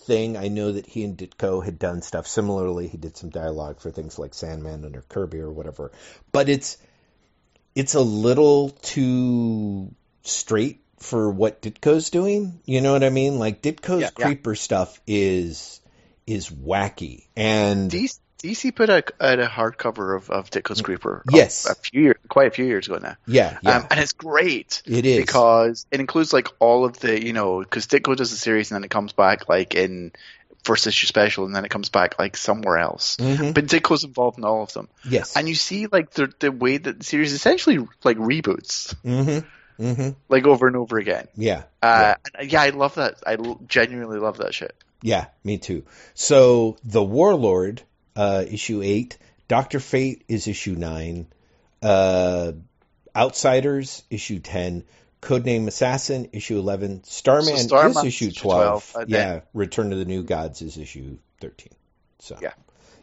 thing. 0.00 0.36
I 0.36 0.48
know 0.48 0.72
that 0.72 0.86
he 0.86 1.04
and 1.04 1.16
Ditko 1.16 1.64
had 1.64 1.78
done 1.78 2.02
stuff 2.02 2.26
similarly. 2.26 2.88
He 2.88 2.98
did 2.98 3.16
some 3.16 3.30
dialogue 3.30 3.80
for 3.80 3.90
things 3.90 4.18
like 4.18 4.34
Sandman 4.34 4.84
under 4.84 5.02
Kirby 5.08 5.38
or 5.38 5.50
whatever, 5.50 5.92
but 6.30 6.48
it's 6.48 6.76
it's 7.74 7.94
a 7.94 8.00
little 8.00 8.70
too 8.70 9.94
straight 10.22 10.80
for 10.98 11.30
what 11.30 11.62
Ditko's 11.62 12.10
doing. 12.10 12.60
You 12.64 12.80
know 12.80 12.92
what 12.92 13.04
I 13.04 13.10
mean? 13.10 13.38
Like 13.38 13.62
Ditko's 13.62 14.02
Yeah, 14.02 14.10
yeah. 14.18 14.24
creeper 14.26 14.54
stuff 14.54 15.00
is 15.06 15.80
is 16.26 16.48
wacky 16.48 17.26
and 17.36 17.90
DC 18.44 18.74
put 18.74 18.90
out, 18.90 19.10
out 19.20 19.40
a 19.40 19.46
hardcover 19.46 20.16
of, 20.16 20.28
of 20.30 20.50
Ditko's 20.50 20.82
Creeper. 20.82 21.22
a- 21.26 21.36
Yes. 21.36 21.66
a, 21.66 21.74
few 21.74 22.02
years, 22.02 22.16
quite 22.28 22.48
a 22.48 22.50
few 22.50 22.64
years 22.66 22.86
ago 22.86 22.98
now. 22.98 23.16
yeah, 23.26 23.58
yeah, 23.62 23.78
Um, 23.78 23.86
and 23.90 23.98
it's 24.00 24.12
great 24.12 24.82
it 24.86 25.06
is 25.06 25.18
because 25.18 25.86
it 25.90 26.00
includes 26.00 26.32
like 26.32 26.48
all 26.58 26.84
of 26.84 26.98
the 27.00 27.24
you 27.24 27.32
know 27.32 27.60
because 27.60 27.86
Ditko 27.86 28.16
does 28.16 28.30
the 28.30 28.36
series 28.36 28.70
and 28.70 28.76
then 28.76 28.84
it 28.84 28.90
comes 28.90 29.12
back 29.12 29.48
like 29.48 29.74
in 29.74 30.12
first 30.62 30.86
issue 30.86 31.06
special 31.06 31.44
and 31.44 31.54
then 31.54 31.64
it 31.64 31.70
comes 31.70 31.88
back 31.90 32.18
like 32.18 32.36
somewhere 32.36 32.78
else. 32.78 33.16
Mhm. 33.16 33.54
But 33.54 33.66
Ditko's 33.66 34.04
involved 34.04 34.38
in 34.38 34.44
all 34.44 34.62
of 34.62 34.72
them, 34.72 34.88
Yes. 35.08 35.36
and 35.36 35.48
you 35.48 35.54
see 35.54 35.86
like 35.86 36.10
the 36.12 36.32
the 36.38 36.50
way 36.52 36.76
that 36.78 36.98
the 36.98 37.04
series 37.04 37.32
essentially 37.32 37.78
like 38.02 38.16
reboots 38.18 38.94
Mm-hmm. 39.04 39.82
Mm-hmm. 39.82 40.10
like 40.28 40.46
over 40.46 40.66
and 40.66 40.76
over 40.76 40.98
again. 40.98 41.26
Yeah. 41.34 41.64
Uh, 41.82 42.14
and, 42.38 42.50
yeah, 42.52 42.62
I 42.62 42.70
love 42.70 42.94
that. 42.96 43.16
I 43.26 43.34
l- 43.34 43.60
genuinely 43.66 44.18
love 44.18 44.38
that 44.38 44.54
shit. 44.54 44.74
Yeah, 45.02 45.26
me 45.42 45.58
too. 45.58 45.84
So 46.14 46.76
the 46.84 47.02
Warlord, 47.02 47.82
uh, 48.16 48.44
issue 48.48 48.82
eight. 48.82 49.18
Doctor 49.48 49.80
Fate 49.80 50.24
is 50.28 50.46
issue 50.48 50.74
nine. 50.74 51.26
Uh, 51.82 52.52
Outsiders, 53.16 54.02
issue 54.10 54.40
ten. 54.40 54.84
Codename 55.22 55.68
Assassin, 55.68 56.28
issue 56.32 56.58
eleven. 56.58 57.02
Starman, 57.04 57.56
So 57.56 57.66
Starman's 57.68 57.96
is 57.98 58.04
issue 58.06 58.32
twelve. 58.32 58.90
12, 58.92 59.08
yeah. 59.08 59.40
Return 59.54 59.90
to 59.90 59.96
the 59.96 60.04
New 60.04 60.22
Gods 60.22 60.60
is 60.62 60.76
issue 60.76 61.18
thirteen. 61.40 61.72
So 62.18 62.36
Yeah. 62.42 62.52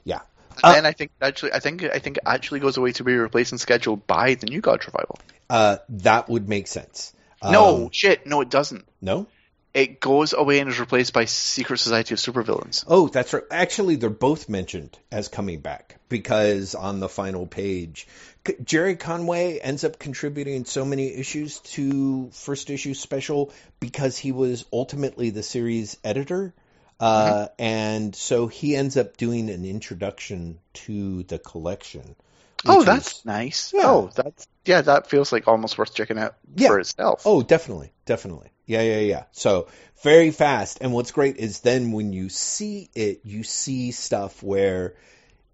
yeah. 0.04 0.20
And 0.58 0.60
Uh, 0.64 0.74
then 0.74 0.86
I 0.86 0.92
think 0.92 1.12
actually, 1.22 1.54
I 1.54 1.60
think 1.60 1.84
I 1.84 2.00
think 2.00 2.18
it 2.18 2.24
actually 2.26 2.60
goes 2.60 2.78
away 2.78 2.92
to 2.94 3.04
be 3.04 3.14
replaced 3.14 3.54
and 3.54 3.62
scheduled 3.62 4.06
by 4.06 4.36
the 4.36 4.48
New 4.48 4.60
Gods 4.62 4.86
revival. 4.86 5.18
Uh, 5.50 5.78
that 5.90 6.30
would 6.30 6.48
make 6.50 6.68
sense. 6.68 7.14
no 7.42 7.86
Um, 7.86 7.90
shit, 7.92 8.28
no, 8.28 8.42
it 8.42 8.50
doesn't. 8.50 8.86
no. 9.02 9.28
It 9.74 10.02
goes 10.02 10.34
away 10.34 10.60
and 10.60 10.70
is 10.70 10.80
replaced 10.82 11.14
by 11.14 11.26
Secret 11.26 11.78
Society 11.78 12.14
of 12.14 12.20
Supervillains. 12.20 12.84
Oh, 12.88 13.08
that's 13.08 13.32
right. 13.34 13.44
Actually, 13.50 13.96
they're 13.96 14.10
both 14.10 14.50
mentioned 14.50 14.98
as 15.12 15.30
coming 15.30 15.62
back 15.62 15.98
because 16.10 16.76
on 16.76 17.00
the 17.00 17.08
final 17.08 17.48
page, 17.48 18.06
Gerry 18.64 18.98
Conway 18.98 19.60
ends 19.60 19.86
up 19.86 19.98
contributing 19.98 20.66
so 20.66 20.84
many 20.84 21.14
issues 21.14 21.60
to 21.60 22.30
first 22.32 22.70
issue 22.70 22.94
special 22.94 23.54
because 23.80 24.18
he 24.18 24.34
was 24.34 24.66
ultimately 24.74 25.30
the 25.30 25.44
series 25.44 25.96
editor. 26.04 26.54
Uh, 27.00 27.48
and 27.58 28.14
so 28.14 28.48
he 28.48 28.76
ends 28.76 28.98
up 28.98 29.16
doing 29.16 29.50
an 29.50 29.64
introduction 29.66 30.60
to 30.74 31.24
the 31.24 31.40
collection. 31.40 32.16
Oh, 32.66 32.84
that's 32.84 33.20
is- 33.20 33.26
nice. 33.26 33.74
Yeah. 33.74 33.84
Oh, 33.86 34.12
that's 34.14 34.48
yeah, 34.66 34.82
that 34.82 35.10
feels 35.10 35.32
like 35.32 35.48
almost 35.48 35.78
worth 35.80 35.96
checking 35.96 36.20
out 36.20 36.36
Yeah. 36.56 36.68
for 36.68 36.80
itself. 36.80 37.24
Oh, 37.26 37.42
definitely, 37.42 37.92
definitely. 38.06 38.50
Yeah, 38.72 38.84
yeah, 38.84 39.00
yeah. 39.00 39.24
So 39.34 39.68
very 40.02 40.32
fast. 40.32 40.78
And 40.80 40.94
what's 40.94 41.12
great 41.12 41.36
is 41.36 41.60
then 41.60 41.92
when 41.92 42.14
you 42.14 42.30
see 42.30 42.90
it, 42.96 43.20
you 43.26 43.44
see 43.44 43.92
stuff 43.92 44.42
where 44.42 44.96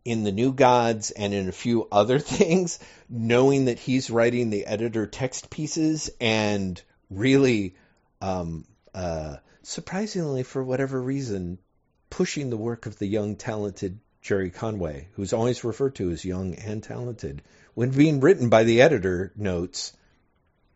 in 0.05 0.23
the 0.23 0.31
New 0.31 0.53
Gods 0.53 1.09
and 1.09 1.33
in 1.33 1.49
a 1.49 1.51
few 1.51 1.87
other 1.91 2.19
things, 2.19 2.77
knowing 3.09 3.65
that 3.65 3.79
he's 3.79 4.11
writing 4.11 4.51
the 4.51 4.67
editor 4.67 5.07
text 5.07 5.49
pieces 5.49 6.11
and 6.21 6.79
really, 7.09 7.75
um, 8.21 8.65
uh, 8.93 9.37
surprisingly, 9.63 10.43
for 10.43 10.63
whatever 10.63 11.01
reason, 11.01 11.57
pushing 12.11 12.51
the 12.51 12.55
work 12.55 12.85
of 12.85 12.99
the 12.99 13.07
young, 13.07 13.35
talented 13.35 13.99
Gerry 14.21 14.51
Conway, 14.51 15.07
who's 15.13 15.33
always 15.33 15.63
referred 15.63 15.95
to 15.95 16.11
as 16.11 16.23
young 16.23 16.53
and 16.53 16.83
talented, 16.83 17.41
when 17.73 17.89
being 17.89 18.19
written 18.19 18.49
by 18.49 18.63
the 18.63 18.81
editor 18.81 19.31
notes, 19.35 19.93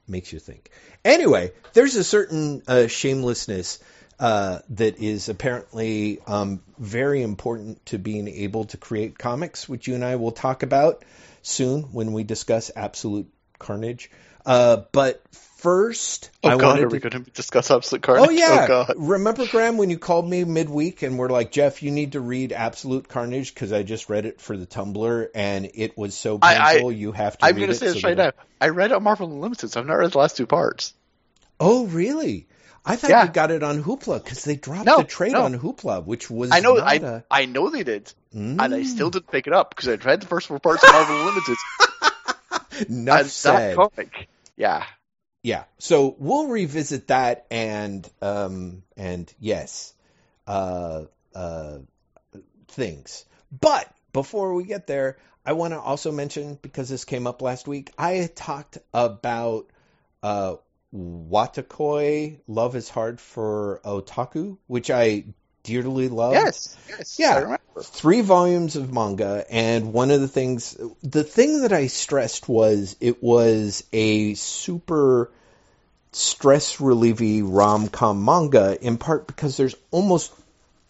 makes 0.07 0.31
you 0.33 0.39
think. 0.39 0.69
Anyway, 1.03 1.51
there's 1.73 1.95
a 1.95 2.03
certain 2.03 2.61
uh, 2.67 2.87
shamelessness 2.87 3.79
uh, 4.19 4.59
that 4.69 4.99
is 4.99 5.29
apparently 5.29 6.19
um, 6.27 6.61
very 6.77 7.23
important 7.23 7.83
to 7.87 7.97
being 7.97 8.27
able 8.27 8.65
to 8.65 8.77
create 8.77 9.17
comics, 9.17 9.67
which 9.67 9.87
you 9.87 9.95
and 9.95 10.05
I 10.05 10.17
will 10.17 10.31
talk 10.31 10.63
about 10.63 11.03
soon 11.41 11.83
when 11.91 12.13
we 12.13 12.23
discuss 12.23 12.69
Absolute 12.75 13.27
Carnage. 13.57 14.11
Uh, 14.45 14.83
but 14.91 15.23
first, 15.61 16.31
oh 16.43 16.49
I 16.49 16.57
God, 16.57 16.63
wanted 16.63 16.83
are 16.85 16.87
we 16.89 16.99
to. 16.99 17.09
going 17.09 17.23
to 17.23 17.31
discuss 17.31 17.69
Absolute 17.71 18.01
Carnage? 18.03 18.27
Oh 18.27 18.31
yeah, 18.31 18.61
Oh 18.63 18.67
God. 18.67 18.93
remember 18.97 19.45
Graeme 19.47 19.77
when 19.77 19.89
you 19.89 19.97
called 19.97 20.27
me 20.29 20.43
midweek 20.43 21.01
and 21.03 21.17
were 21.19 21.29
like, 21.29 21.51
Jeff, 21.51 21.83
you 21.83 21.91
need 21.91 22.13
to 22.13 22.19
read 22.19 22.51
Absolute 22.51 23.07
Carnage 23.07 23.53
because 23.53 23.71
I 23.71 23.83
just 23.83 24.09
read 24.09 24.25
it 24.25 24.41
for 24.41 24.57
the 24.57 24.65
Tumblr 24.65 25.27
and 25.35 25.69
it 25.75 25.97
was 25.97 26.15
so 26.15 26.39
I- 26.41 26.57
I- 26.57 26.73
painful. 26.73 26.91
you 26.91 27.11
have 27.11 27.37
to. 27.37 27.45
I'm 27.45 27.55
going 27.55 27.67
to 27.69 27.75
say 27.75 27.87
this 27.87 28.03
right 28.03 28.17
now. 28.17 28.31
I 28.59 28.69
read 28.69 28.91
it 28.91 28.99
Marvel 28.99 29.27
Unlimited, 29.31 29.71
so 29.71 29.79
I've 29.79 29.85
not 29.87 29.93
read 29.95 30.11
the 30.11 30.17
last 30.17 30.37
two 30.37 30.47
parts. 30.47 30.93
Oh, 31.59 31.85
really? 31.85 32.47
I 32.83 32.95
thought 32.95 33.11
Yeah. 33.11 33.23
you 33.25 33.29
got 33.31 33.51
it 33.51 33.61
on 33.61 33.83
Hoopla 33.83 34.23
because 34.23 34.43
they 34.43 34.55
dropped 34.55 34.87
No, 34.87 34.97
the 34.97 35.03
trade 35.03 35.33
no. 35.33 35.43
on 35.43 35.53
Hoopla, 35.59 36.03
which 36.03 36.31
was 36.31 36.51
I 36.51 36.61
know, 36.61 36.73
not 36.75 36.87
I 36.87 36.95
a- 36.95 37.21
I 37.29 37.45
know 37.45 37.69
they 37.69 37.83
did, 37.83 38.11
and 38.33 38.59
I 38.59 38.67
Mm. 38.69 38.85
still 38.85 39.11
didn't 39.11 39.29
pick 39.31 39.45
it 39.45 39.53
up 39.53 39.69
because 39.69 39.87
I'd 39.87 40.03
read 40.03 40.21
the 40.21 40.25
first 40.27 40.47
four 40.47 40.57
parts 40.59 40.83
of 40.83 40.91
Marvel 40.91 41.15
Unlimited. 41.19 41.57
Enough 42.89 43.19
and 43.45 43.55
that 43.55 43.75
comic, 43.75 44.27
yeah, 44.57 44.83
Yeah. 45.43 45.63
So 45.79 46.15
we'll 46.19 46.47
revisit 46.47 47.07
that 47.07 47.45
and 47.49 48.07
um 48.21 48.83
and 48.95 49.31
yes, 49.39 49.93
uh 50.47 51.05
uh 51.33 51.79
things. 52.67 53.25
But 53.51 53.91
before 54.13 54.53
we 54.53 54.63
get 54.63 54.87
there, 54.87 55.17
I 55.45 55.53
want 55.53 55.73
to 55.73 55.79
also 55.79 56.11
mention 56.11 56.59
because 56.61 56.89
this 56.89 57.05
came 57.05 57.25
up 57.27 57.41
last 57.41 57.67
week, 57.67 57.91
I 57.97 58.29
talked 58.35 58.77
about 58.93 59.67
uh 60.21 60.55
Wotakoi 60.93 62.39
Love 62.47 62.75
is 62.75 62.89
Hard 62.89 63.19
for 63.19 63.81
Otaku, 63.83 64.57
which 64.67 64.91
I 64.91 65.25
dearly 65.63 66.09
loved. 66.09 66.35
yes, 66.35 66.77
yes, 66.89 67.19
Yeah. 67.19 67.57
Three 67.81 68.21
volumes 68.21 68.75
of 68.75 68.91
manga 68.93 69.45
and 69.49 69.93
one 69.93 70.11
of 70.11 70.21
the 70.21 70.27
things 70.27 70.77
the 71.01 71.23
thing 71.23 71.61
that 71.61 71.71
i 71.71 71.87
stressed 71.87 72.49
was 72.49 72.95
it 72.99 73.23
was 73.23 73.83
a 73.93 74.33
super 74.33 75.31
stress 76.11 76.81
relieving 76.81 77.51
rom-com 77.51 78.23
manga 78.25 78.77
in 78.81 78.97
part 78.97 79.25
because 79.25 79.55
there's 79.55 79.75
almost 79.89 80.33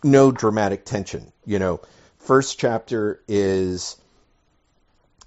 no 0.03 0.31
dramatic 0.31 0.83
tension 0.83 1.31
you 1.45 1.59
know 1.59 1.79
first 2.17 2.57
chapter 2.57 3.21
is 3.27 3.95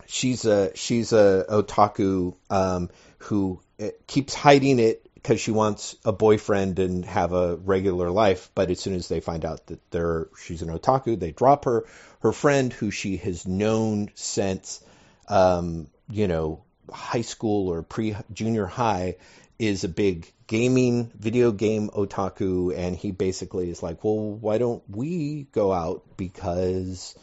she's 0.06 0.44
a 0.44 0.76
she's 0.76 1.12
a 1.12 1.46
otaku 1.48 2.34
um, 2.50 2.90
who 3.18 3.60
uh, 3.80 3.88
keeps 4.06 4.34
hiding 4.34 4.78
it 4.80 5.03
because 5.24 5.40
she 5.40 5.52
wants 5.52 5.96
a 6.04 6.12
boyfriend 6.12 6.78
and 6.78 7.02
have 7.06 7.32
a 7.32 7.56
regular 7.56 8.10
life. 8.10 8.50
But 8.54 8.70
as 8.70 8.78
soon 8.78 8.94
as 8.94 9.08
they 9.08 9.20
find 9.20 9.46
out 9.46 9.66
that 9.68 9.80
they're 9.90 10.28
she's 10.38 10.60
an 10.60 10.68
otaku, 10.68 11.18
they 11.18 11.30
drop 11.30 11.64
her. 11.64 11.86
Her 12.20 12.32
friend, 12.32 12.70
who 12.70 12.90
she 12.90 13.16
has 13.16 13.46
known 13.46 14.10
since 14.14 14.84
um, 15.26 15.88
you 16.10 16.28
know 16.28 16.62
high 16.92 17.22
school 17.22 17.68
or 17.68 17.82
pre 17.82 18.14
junior 18.34 18.66
high, 18.66 19.16
is 19.58 19.82
a 19.82 19.88
big 19.88 20.30
gaming 20.46 21.10
video 21.18 21.52
game 21.52 21.88
otaku, 21.88 22.76
and 22.76 22.94
he 22.94 23.10
basically 23.10 23.70
is 23.70 23.82
like, 23.82 24.04
well, 24.04 24.18
why 24.18 24.58
don't 24.58 24.82
we 24.90 25.46
go 25.52 25.72
out 25.72 26.02
because 26.18 27.16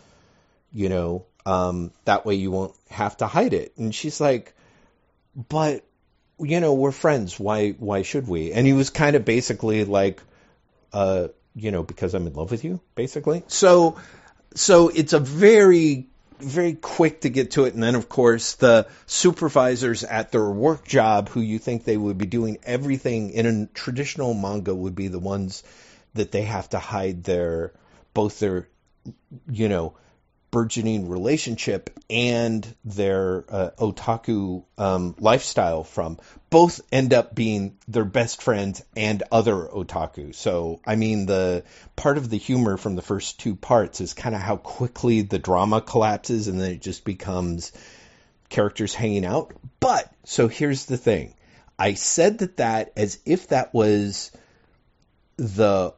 you 0.73 0.89
know 0.89 1.27
um, 1.45 1.91
that 2.05 2.25
way 2.25 2.33
you 2.33 2.49
won't 2.49 2.73
have 2.89 3.15
to 3.17 3.27
hide 3.27 3.53
it. 3.53 3.77
And 3.77 3.93
she's 3.93 4.19
like, 4.19 4.55
but 5.35 5.85
you 6.43 6.59
know 6.59 6.73
we're 6.73 6.91
friends. 6.91 7.39
Why 7.39 7.71
why 7.71 8.01
should 8.01 8.27
we? 8.27 8.51
And 8.51 8.65
he 8.65 8.73
was 8.73 8.89
kind 8.89 9.15
of 9.15 9.25
basically 9.25 9.85
like, 9.85 10.21
uh, 10.93 11.29
you 11.55 11.71
know, 11.71 11.83
because 11.83 12.13
I'm 12.13 12.27
in 12.27 12.33
love 12.33 12.51
with 12.51 12.63
you, 12.63 12.81
basically. 12.95 13.43
So 13.47 13.97
so 14.55 14.89
it's 14.89 15.13
a 15.13 15.19
very 15.19 16.07
very 16.39 16.73
quick 16.73 17.21
to 17.21 17.29
get 17.29 17.51
to 17.51 17.65
it 17.65 17.75
and 17.75 17.83
then 17.83 17.93
of 17.93 18.09
course 18.09 18.55
the 18.55 18.87
supervisors 19.05 20.03
at 20.03 20.31
their 20.31 20.49
work 20.49 20.87
job 20.87 21.29
who 21.29 21.39
you 21.39 21.59
think 21.59 21.83
they 21.83 21.95
would 21.95 22.17
be 22.17 22.25
doing 22.25 22.57
everything 22.63 23.29
in 23.29 23.45
a 23.45 23.65
traditional 23.67 24.33
manga 24.33 24.73
would 24.73 24.95
be 24.95 25.07
the 25.07 25.19
ones 25.19 25.63
that 26.15 26.31
they 26.31 26.41
have 26.41 26.67
to 26.69 26.79
hide 26.79 27.23
their 27.23 27.71
both 28.15 28.39
their 28.39 28.67
you 29.51 29.69
know 29.69 29.93
burgeoning 30.51 31.07
relationship 31.07 31.89
and 32.09 32.75
their 32.83 33.45
uh, 33.49 33.69
otaku 33.79 34.63
um, 34.77 35.15
lifestyle 35.17 35.83
from 35.83 36.19
both 36.49 36.81
end 36.91 37.13
up 37.13 37.33
being 37.33 37.77
their 37.87 38.05
best 38.05 38.41
friends 38.41 38.83
and 38.95 39.23
other 39.31 39.55
otaku. 39.55 40.35
So, 40.35 40.81
I 40.85 40.97
mean, 40.97 41.25
the 41.25 41.63
part 41.95 42.17
of 42.17 42.29
the 42.29 42.37
humor 42.37 42.75
from 42.75 42.95
the 42.95 43.01
first 43.01 43.39
two 43.39 43.55
parts 43.55 44.01
is 44.01 44.13
kind 44.13 44.35
of 44.35 44.41
how 44.41 44.57
quickly 44.57 45.21
the 45.21 45.39
drama 45.39 45.79
collapses 45.79 46.49
and 46.49 46.59
then 46.59 46.71
it 46.71 46.81
just 46.81 47.05
becomes 47.05 47.71
characters 48.49 48.93
hanging 48.93 49.25
out. 49.25 49.53
But, 49.79 50.13
so 50.25 50.49
here's 50.49 50.85
the 50.85 50.97
thing. 50.97 51.33
I 51.79 51.93
said 51.93 52.39
that 52.39 52.57
that 52.57 52.91
as 52.97 53.19
if 53.25 53.47
that 53.47 53.73
was 53.73 54.31
the 55.37 55.93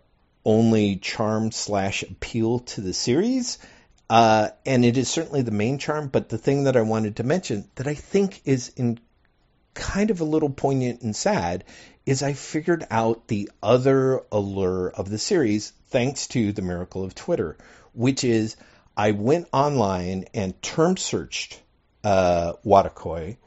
only 0.46 0.98
charm 0.98 1.52
slash 1.52 2.04
appeal 2.04 2.60
to 2.60 2.82
the 2.82 2.94
series. 2.94 3.58
Uh, 4.14 4.52
and 4.64 4.86
it 4.86 4.96
is 4.96 5.10
certainly 5.10 5.42
the 5.42 5.50
main 5.50 5.80
charm, 5.80 6.08
but 6.08 6.30
the 6.30 6.38
thing 6.38 6.66
that 6.66 6.78
I 6.78 6.84
wanted 6.84 7.16
to 7.16 7.24
mention 7.24 7.68
that 7.74 7.88
I 7.88 7.96
think 7.96 8.44
is 8.46 8.72
in 8.76 9.00
kind 9.74 10.12
of 10.12 10.22
a 10.22 10.24
little 10.24 10.52
poignant 10.52 11.02
and 11.02 11.16
sad 11.16 11.64
is 12.06 12.22
I 12.22 12.34
figured 12.34 12.86
out 12.92 13.28
the 13.28 13.50
other 13.64 14.22
allure 14.32 14.90
of 14.90 15.10
the 15.10 15.18
series 15.18 15.74
thanks 15.88 16.28
to 16.28 16.52
the 16.52 16.62
miracle 16.62 17.04
of 17.04 17.16
Twitter, 17.16 17.58
which 17.94 18.24
is 18.24 18.56
I 18.96 19.14
went 19.14 19.48
online 19.52 20.26
and 20.36 20.62
term 20.62 20.96
searched 20.96 21.60
uh, 22.04 22.54
Wotakoi, 22.64 23.38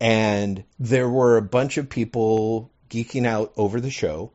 and 0.00 0.64
there 0.80 1.08
were 1.08 1.36
a 1.36 1.42
bunch 1.42 1.76
of 1.76 1.88
people 1.88 2.72
geeking 2.90 3.28
out 3.28 3.52
over 3.56 3.80
the 3.80 3.90
show 3.92 4.32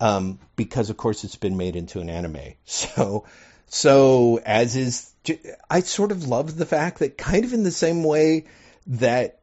um, 0.00 0.38
because, 0.56 0.88
of 0.88 0.96
course, 0.96 1.22
it's 1.24 1.36
been 1.36 1.58
made 1.58 1.76
into 1.76 2.00
an 2.00 2.08
anime. 2.08 2.54
So, 2.64 3.26
so 3.68 4.40
as 4.44 4.76
is, 4.76 5.12
I 5.68 5.80
sort 5.80 6.12
of 6.12 6.26
love 6.26 6.56
the 6.56 6.66
fact 6.66 7.00
that 7.00 7.18
kind 7.18 7.44
of 7.44 7.52
in 7.52 7.62
the 7.62 7.70
same 7.70 8.02
way 8.02 8.46
that 8.88 9.40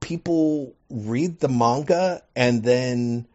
people 0.00 0.74
read 0.88 1.40
the 1.40 1.48
manga 1.48 2.22
and 2.34 2.62
then, 2.62 3.26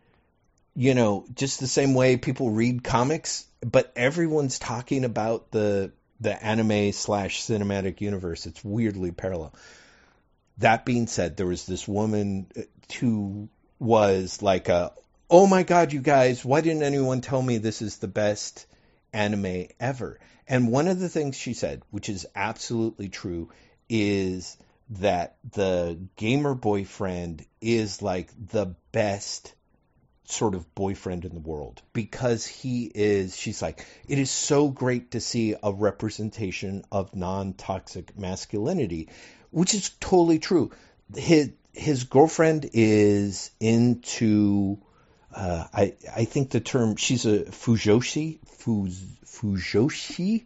you 0.75 0.95
know, 0.95 1.25
just 1.35 1.59
the 1.59 1.67
same 1.67 1.93
way 1.93 2.17
people 2.17 2.49
read 2.49 2.83
comics, 2.83 3.45
but 3.59 3.91
everyone's 3.95 4.57
talking 4.57 5.03
about 5.03 5.51
the 5.51 5.91
the 6.21 6.43
anime 6.45 6.91
slash 6.91 7.43
cinematic 7.43 7.99
universe. 7.99 8.45
It's 8.45 8.63
weirdly 8.63 9.11
parallel. 9.11 9.53
That 10.59 10.85
being 10.85 11.07
said, 11.07 11.35
there 11.35 11.47
was 11.47 11.65
this 11.65 11.87
woman 11.87 12.45
uh, 12.55 12.61
who 12.99 13.49
was 13.79 14.41
like 14.43 14.69
a, 14.69 14.93
oh 15.29 15.47
my 15.47 15.63
god, 15.63 15.91
you 15.91 15.99
guys, 15.99 16.45
why 16.45 16.61
didn't 16.61 16.83
anyone 16.83 17.21
tell 17.21 17.41
me 17.41 17.57
this 17.57 17.81
is 17.81 17.97
the 17.97 18.07
best 18.07 18.67
anime 19.13 19.67
ever? 19.79 20.19
And 20.47 20.71
one 20.71 20.87
of 20.87 20.99
the 20.99 21.09
things 21.09 21.35
she 21.35 21.53
said, 21.53 21.81
which 21.91 22.09
is 22.09 22.27
absolutely 22.35 23.09
true, 23.09 23.49
is 23.89 24.57
that 24.91 25.37
the 25.53 25.97
gamer 26.17 26.53
boyfriend 26.53 27.45
is 27.61 28.01
like 28.01 28.29
the 28.49 28.75
best 28.91 29.53
sort 30.25 30.55
of 30.55 30.73
boyfriend 30.75 31.25
in 31.25 31.33
the 31.33 31.39
world 31.41 31.81
because 31.93 32.45
he 32.45 32.89
is 32.93 33.35
she's 33.35 33.61
like 33.61 33.85
it 34.07 34.17
is 34.17 34.31
so 34.31 34.69
great 34.69 35.11
to 35.11 35.19
see 35.19 35.55
a 35.61 35.73
representation 35.73 36.83
of 36.91 37.13
non-toxic 37.15 38.17
masculinity 38.17 39.09
which 39.49 39.73
is 39.73 39.89
totally 39.99 40.39
true 40.39 40.71
his 41.15 41.51
his 41.73 42.05
girlfriend 42.05 42.69
is 42.73 43.51
into 43.59 44.77
uh, 45.33 45.65
I 45.73 45.93
I 46.15 46.25
think 46.25 46.51
the 46.51 46.59
term 46.59 46.95
she's 46.95 47.25
a 47.25 47.39
fujoshi 47.45 48.39
fuz, 48.45 49.01
fujoshi 49.25 50.43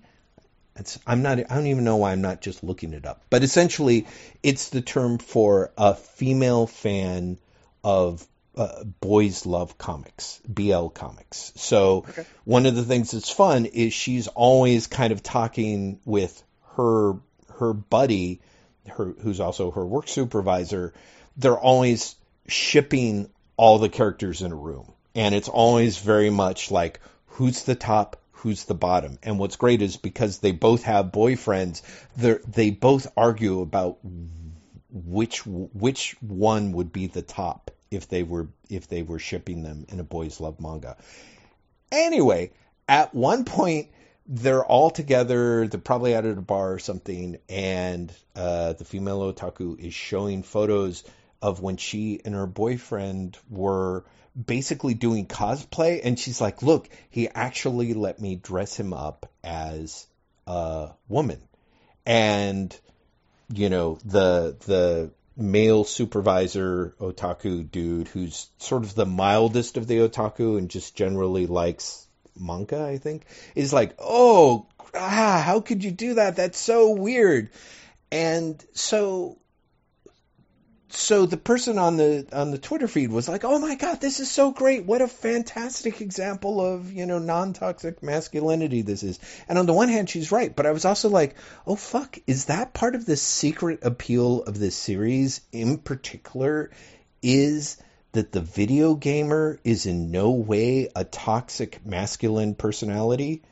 it's, 0.78 1.00
I'm 1.08 1.22
not. 1.22 1.40
I 1.40 1.56
don't 1.56 1.68
even 1.68 1.86
know 1.86 1.98
why 1.98 2.12
I'm 2.12 2.22
not 2.22 2.42
just 2.42 2.64
looking 2.64 2.94
it 2.94 3.06
up. 3.06 3.24
But 3.30 3.44
essentially, 3.44 4.08
it's 4.44 4.70
the 4.70 4.82
term 4.82 5.20
for 5.20 5.72
a 5.78 5.96
female 5.96 6.68
fan 6.68 7.38
of 7.84 8.26
uh, 8.58 8.84
boys 8.84 9.46
love 9.46 9.78
comics, 9.78 10.42
BL 10.48 10.88
comics. 10.88 11.54
So 11.56 12.06
okay. 12.10 12.26
one 12.44 12.66
of 12.66 12.76
the 12.76 12.84
things 12.84 13.12
that's 13.12 13.30
fun 13.30 13.66
is 13.66 13.94
she's 13.94 14.28
always 14.28 14.88
kind 14.88 15.14
of 15.14 15.24
talking 15.24 16.00
with 16.04 16.44
her 16.76 17.14
her 17.54 17.74
buddy, 17.74 18.42
her 18.90 19.14
who's 19.22 19.40
also 19.40 19.72
her 19.72 19.86
work 19.86 20.10
supervisor. 20.10 20.94
They're 21.38 21.58
always 21.58 22.16
shipping 22.48 23.30
all 23.58 23.80
the 23.80 23.90
characters 23.90 24.42
in 24.42 24.52
a 24.52 24.56
room, 24.56 24.92
and 25.14 25.34
it's 25.34 25.50
always 25.50 25.98
very 25.98 26.30
much 26.30 26.72
like 26.72 27.00
who's 27.28 27.64
the 27.64 27.76
top, 27.76 28.22
who's 28.32 28.66
the 28.66 28.74
bottom. 28.74 29.18
And 29.24 29.40
what's 29.40 29.56
great 29.56 29.82
is 29.82 29.98
because 29.98 30.40
they 30.40 30.52
both 30.52 30.84
have 30.84 31.08
boyfriends, 31.08 31.82
they 32.16 32.72
both 32.72 33.08
argue 33.16 33.62
about 33.62 33.98
which 34.92 35.46
which 35.46 36.16
one 36.22 36.72
would 36.72 36.92
be 36.94 37.08
the 37.08 37.22
top 37.22 37.72
if 37.92 38.08
they 38.08 38.24
were 38.24 38.48
if 38.70 38.88
they 38.88 39.04
were 39.04 39.20
shipping 39.20 39.64
them 39.64 39.86
in 39.90 40.00
a 40.00 40.04
boys 40.04 40.40
love 40.40 40.60
manga. 40.60 40.98
Anyway, 41.92 42.52
at 42.88 43.14
one 43.14 43.46
point 43.46 43.90
they're 44.28 44.66
all 44.66 44.90
together. 44.90 45.68
They're 45.68 45.80
probably 45.80 46.16
out 46.16 46.26
at 46.26 46.38
a 46.38 46.42
bar 46.42 46.74
or 46.74 46.80
something, 46.80 47.38
and 47.48 48.12
uh, 48.36 48.74
the 48.74 48.86
female 48.86 49.32
otaku 49.32 49.80
is 49.80 49.94
showing 49.94 50.44
photos 50.44 51.04
of 51.46 51.62
when 51.62 51.78
she 51.78 52.20
and 52.26 52.34
her 52.34 52.48
boyfriend 52.48 53.38
were 53.52 54.04
basically 54.36 54.96
doing 54.96 55.28
cosplay. 55.28 56.02
And 56.04 56.20
she's 56.20 56.42
like, 56.42 56.64
"Look, 56.64 56.90
he 57.12 57.30
actually 57.30 57.94
let 57.94 58.20
me 58.20 58.36
dress 58.36 58.76
him 58.76 58.94
up 58.94 59.32
as 59.44 60.08
a 60.48 60.90
woman," 61.08 61.40
and 62.04 62.76
you 63.54 63.70
know 63.70 64.00
the 64.04 64.56
the 64.66 65.12
male 65.38 65.84
supervisor 65.84 66.96
otaku 67.00 67.70
dude 67.70 68.08
who's 68.08 68.50
sort 68.58 68.84
of 68.84 68.96
the 68.96 69.06
mildest 69.06 69.78
of 69.78 69.86
the 69.86 70.00
otaku 70.00 70.58
and 70.58 70.70
just 70.70 70.96
generally 70.96 71.46
likes 71.46 72.08
manga, 72.40 72.84
I 72.84 72.98
think, 72.98 73.26
is 73.54 73.72
like, 73.72 73.96
oh, 74.00 74.66
ah, 74.96 75.44
how 75.46 75.60
could 75.60 75.84
you 75.84 75.92
do 75.92 76.16
that? 76.16 76.38
That's 76.38 76.58
so 76.58 76.92
weird. 76.92 77.52
And 78.12 78.64
so 78.74 79.38
so 80.96 81.26
the 81.26 81.38
person 81.38 81.78
on 81.78 81.98
the 81.98 82.26
on 82.32 82.52
the 82.52 82.58
Twitter 82.58 82.88
feed 82.88 83.12
was 83.12 83.28
like, 83.28 83.44
"Oh 83.44 83.60
my 83.60 83.76
god, 83.76 84.02
this 84.02 84.20
is 84.20 84.32
so 84.32 84.52
great! 84.52 84.86
What 84.86 85.02
a 85.02 85.08
fantastic 85.08 86.02
example 86.02 86.62
of 86.62 86.92
you 86.92 87.06
know 87.06 87.20
non 87.20 87.54
toxic 87.54 88.02
masculinity 88.02 88.82
this 88.82 89.04
is." 89.04 89.20
And 89.48 89.58
on 89.58 89.66
the 89.66 89.74
one 89.74 89.90
hand, 89.90 90.10
she's 90.10 90.32
right, 90.32 90.56
but 90.56 90.66
I 90.66 90.72
was 90.72 90.86
also 90.86 91.10
like, 91.10 91.36
"Oh 91.68 91.76
fuck, 91.76 92.18
is 92.28 92.46
that 92.46 92.74
part 92.74 92.96
of 92.96 93.06
the 93.06 93.18
secret 93.18 93.80
appeal 93.84 94.44
of 94.44 94.58
this 94.58 94.76
series 94.76 95.42
in 95.52 95.78
particular? 95.78 96.72
Is 97.22 97.78
that 98.14 98.32
the 98.32 98.42
video 98.42 98.96
gamer 98.96 99.60
is 99.64 99.86
in 99.86 100.12
no 100.12 100.32
way 100.32 100.90
a 100.96 101.04
toxic 101.04 101.86
masculine 101.86 102.56
personality?" 102.56 103.44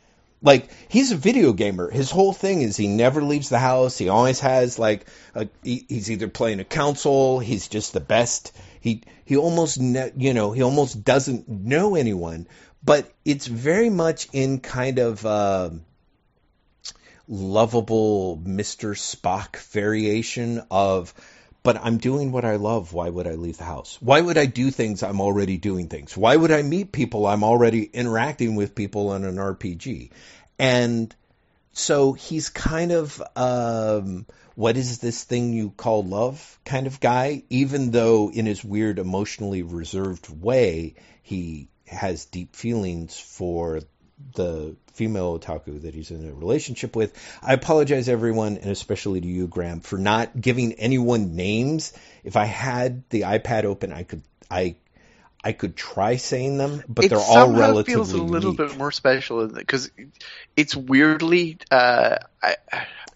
Like 0.44 0.70
he's 0.90 1.12
a 1.12 1.16
video 1.16 1.54
gamer. 1.54 1.90
His 1.90 2.12
whole 2.12 2.34
thing 2.34 2.62
is 2.62 2.76
he 2.78 2.88
never 2.88 3.24
leaves 3.24 3.50
the 3.50 3.58
house. 3.58 3.98
He 3.98 4.10
always 4.10 4.42
has 4.42 4.78
like 4.78 5.08
a, 5.34 5.48
he, 5.64 5.86
he's 5.88 6.12
either 6.12 6.28
playing 6.28 6.60
a 6.60 6.66
console. 6.66 7.40
He's 7.40 7.70
just 7.70 7.94
the 7.94 8.02
best. 8.02 8.56
He 8.82 9.02
he 9.24 9.38
almost 9.38 9.80
ne- 9.80 10.12
you 10.18 10.34
know 10.34 10.52
he 10.52 10.62
almost 10.62 11.04
doesn't 11.04 11.48
know 11.48 11.96
anyone. 11.96 12.48
But 12.84 13.10
it's 13.24 13.48
very 13.48 13.90
much 13.90 14.28
in 14.34 14.60
kind 14.60 15.00
of 15.00 15.26
uh, 15.26 15.70
lovable 17.30 18.36
Mister 18.44 18.94
Spock 18.94 19.56
variation 19.72 20.62
of 20.70 21.14
but 21.64 21.78
I'm 21.82 21.98
doing 21.98 22.32
what 22.32 22.46
I 22.46 22.58
love. 22.58 22.94
Why 22.94 23.10
would 23.10 23.26
I 23.26 23.36
leave 23.36 23.58
the 23.58 23.64
house? 23.64 23.98
Why 24.02 24.20
would 24.20 24.38
I 24.38 24.46
do 24.46 24.70
things 24.70 25.02
I'm 25.02 25.22
already 25.22 25.58
doing 25.58 25.88
things? 25.88 26.16
Why 26.16 26.36
would 26.36 26.52
I 26.52 26.62
meet 26.62 26.92
people 26.92 27.26
I'm 27.26 27.44
already 27.44 27.84
interacting 27.86 28.56
with 28.56 28.76
people 28.76 29.14
in 29.14 29.24
an 29.24 29.38
RPG? 29.38 30.12
And 30.60 31.16
so 31.72 32.14
he's 32.14 32.50
kind 32.50 32.92
of 32.92 33.22
um, 33.36 34.26
what 34.56 34.78
is 34.78 35.00
this 35.00 35.24
thing 35.24 35.54
you 35.54 35.72
call 35.72 36.04
love 36.04 36.60
kind 36.66 36.86
of 36.86 37.00
guy, 37.00 37.44
even 37.50 37.92
though 37.92 38.30
in 38.30 38.46
his 38.46 38.64
weird 38.64 39.00
emotionally 39.00 39.64
reserved 39.64 40.30
way 40.30 40.96
he 41.24 41.70
has 41.88 42.26
deep 42.26 42.56
feelings 42.56 43.18
for 43.18 43.82
the 44.36 44.76
female 44.94 45.38
otaku 45.40 45.82
that 45.82 45.94
he's 45.94 46.12
in 46.12 46.28
a 46.28 46.34
relationship 46.34 46.96
with. 46.96 47.14
I 47.42 47.54
apologize, 47.54 48.10
everyone, 48.10 48.58
and 48.58 48.72
especially 48.72 49.22
to 49.22 49.28
you, 49.28 49.48
Graeme, 49.48 49.82
for 49.82 49.98
not 49.98 50.40
giving 50.40 50.74
anyone 50.74 51.36
names. 51.36 51.94
If 52.24 52.36
I 52.36 52.46
had 52.46 53.10
the 53.10 53.22
iPad 53.22 53.66
open, 53.66 53.92
I 53.92 54.04
could 54.04 54.22
I 54.50 54.76
I 55.44 55.52
could 55.52 55.76
try 55.76 56.16
saying 56.16 56.58
them, 56.58 56.84
but 56.88 57.06
it 57.06 57.10
they're 57.10 57.20
all 57.20 57.52
relatively. 57.52 57.94
It 57.94 57.96
feels 57.96 58.14
a 58.14 58.24
little 58.24 58.54
unique. 58.54 58.70
bit 58.70 58.78
more 58.78 58.92
special 58.92 59.48
because 59.48 59.92
it's 60.56 60.76
weirdly. 60.76 61.58
Uh, 61.70 62.18
I, 62.42 62.56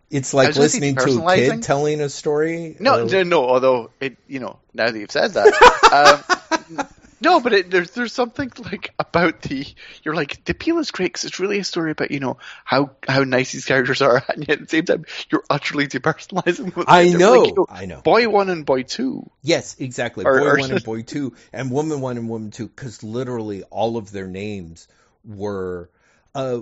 it's 0.10 0.34
like 0.34 0.56
listening 0.56 0.96
to 0.96 1.26
a 1.26 1.36
kid 1.36 1.64
telling 1.64 2.02
a 2.02 2.10
story. 2.10 2.76
No, 2.80 3.06
no, 3.06 3.24
no. 3.24 3.46
Although 3.46 3.92
it, 4.00 4.18
you 4.28 4.40
know, 4.40 4.60
now 4.74 4.90
that 4.90 4.98
you've 4.98 5.12
said 5.12 5.32
that, 5.34 6.24
um, 6.70 6.88
no, 7.20 7.40
but 7.40 7.54
it, 7.54 7.72
there's 7.72 7.92
there's 7.92 8.14
something 8.14 8.52
like 8.64 8.94
about 9.00 9.42
the 9.42 9.66
you're 10.04 10.16
like 10.16 10.44
the 10.46 10.52
appeal 10.52 10.78
is 10.80 10.92
great 10.92 11.08
because 11.08 11.26
it's 11.26 11.40
really 11.40 11.60
a 11.60 11.64
story 11.64 11.92
about 11.92 12.12
you 12.12 12.20
know 12.20 12.38
how 12.64 12.92
how 13.08 13.24
nice 13.24 13.52
these 13.52 13.66
characters 13.66 14.02
are, 14.02 14.24
and 14.30 14.48
yet 14.48 14.58
at 14.58 14.60
the 14.62 14.68
same 14.68 14.86
time 14.86 15.06
you're 15.30 15.44
utterly 15.50 15.88
depersonalizing. 15.88 16.74
Them. 16.74 16.86
I 16.88 17.10
know, 17.10 17.34
like, 17.34 17.50
you 17.50 17.56
know, 17.56 17.66
I 17.70 17.86
know. 17.86 18.02
Boy 18.02 18.30
one 18.30 18.50
and 18.50 18.66
boy 18.66 18.84
two. 18.84 19.30
Yes, 19.42 19.76
exactly. 19.80 20.26
Or, 20.26 20.40
boy 20.40 20.46
or, 20.46 20.58
one 20.58 20.72
and 20.72 20.84
boy 20.86 21.02
two, 21.02 21.34
and 21.52 21.72
woman 21.72 22.02
one 22.02 22.18
and 22.18 22.30
woman 22.30 22.52
two, 22.52 22.68
because 22.68 23.04
literally 23.04 23.64
all 23.64 23.98
of 23.98 24.12
their 24.12 24.28
names 24.28 24.88
were. 25.26 25.90
Uh, 26.36 26.62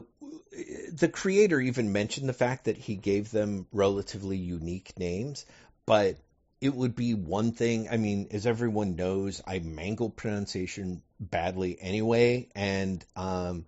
the 0.93 1.09
creator 1.09 1.59
even 1.59 1.91
mentioned 1.91 2.29
the 2.29 2.33
fact 2.33 2.65
that 2.65 2.77
he 2.77 2.95
gave 2.95 3.29
them 3.29 3.67
relatively 3.73 4.37
unique 4.37 4.93
names, 4.97 5.45
but 5.85 6.15
it 6.66 6.76
would 6.76 6.95
be 6.95 7.13
one 7.13 7.51
thing. 7.51 7.88
I 7.89 7.97
mean, 7.97 8.28
as 8.32 8.45
everyone 8.45 8.95
knows, 8.95 9.41
I 9.45 9.59
mangle 9.59 10.09
pronunciation 10.09 11.01
badly 11.20 11.78
anyway, 11.80 12.49
and 12.55 13.03
um, 13.16 13.66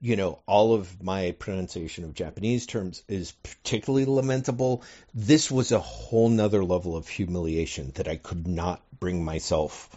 you 0.00 0.16
know, 0.16 0.38
all 0.46 0.74
of 0.74 1.02
my 1.02 1.32
pronunciation 1.32 2.04
of 2.04 2.14
Japanese 2.14 2.66
terms 2.66 3.02
is 3.08 3.32
particularly 3.32 4.06
lamentable. 4.06 4.82
This 5.14 5.50
was 5.50 5.72
a 5.72 5.80
whole 5.80 6.28
nother 6.28 6.64
level 6.64 6.96
of 6.96 7.08
humiliation 7.08 7.92
that 7.96 8.08
I 8.08 8.16
could 8.16 8.46
not 8.46 8.80
bring 8.98 9.24
myself 9.24 9.90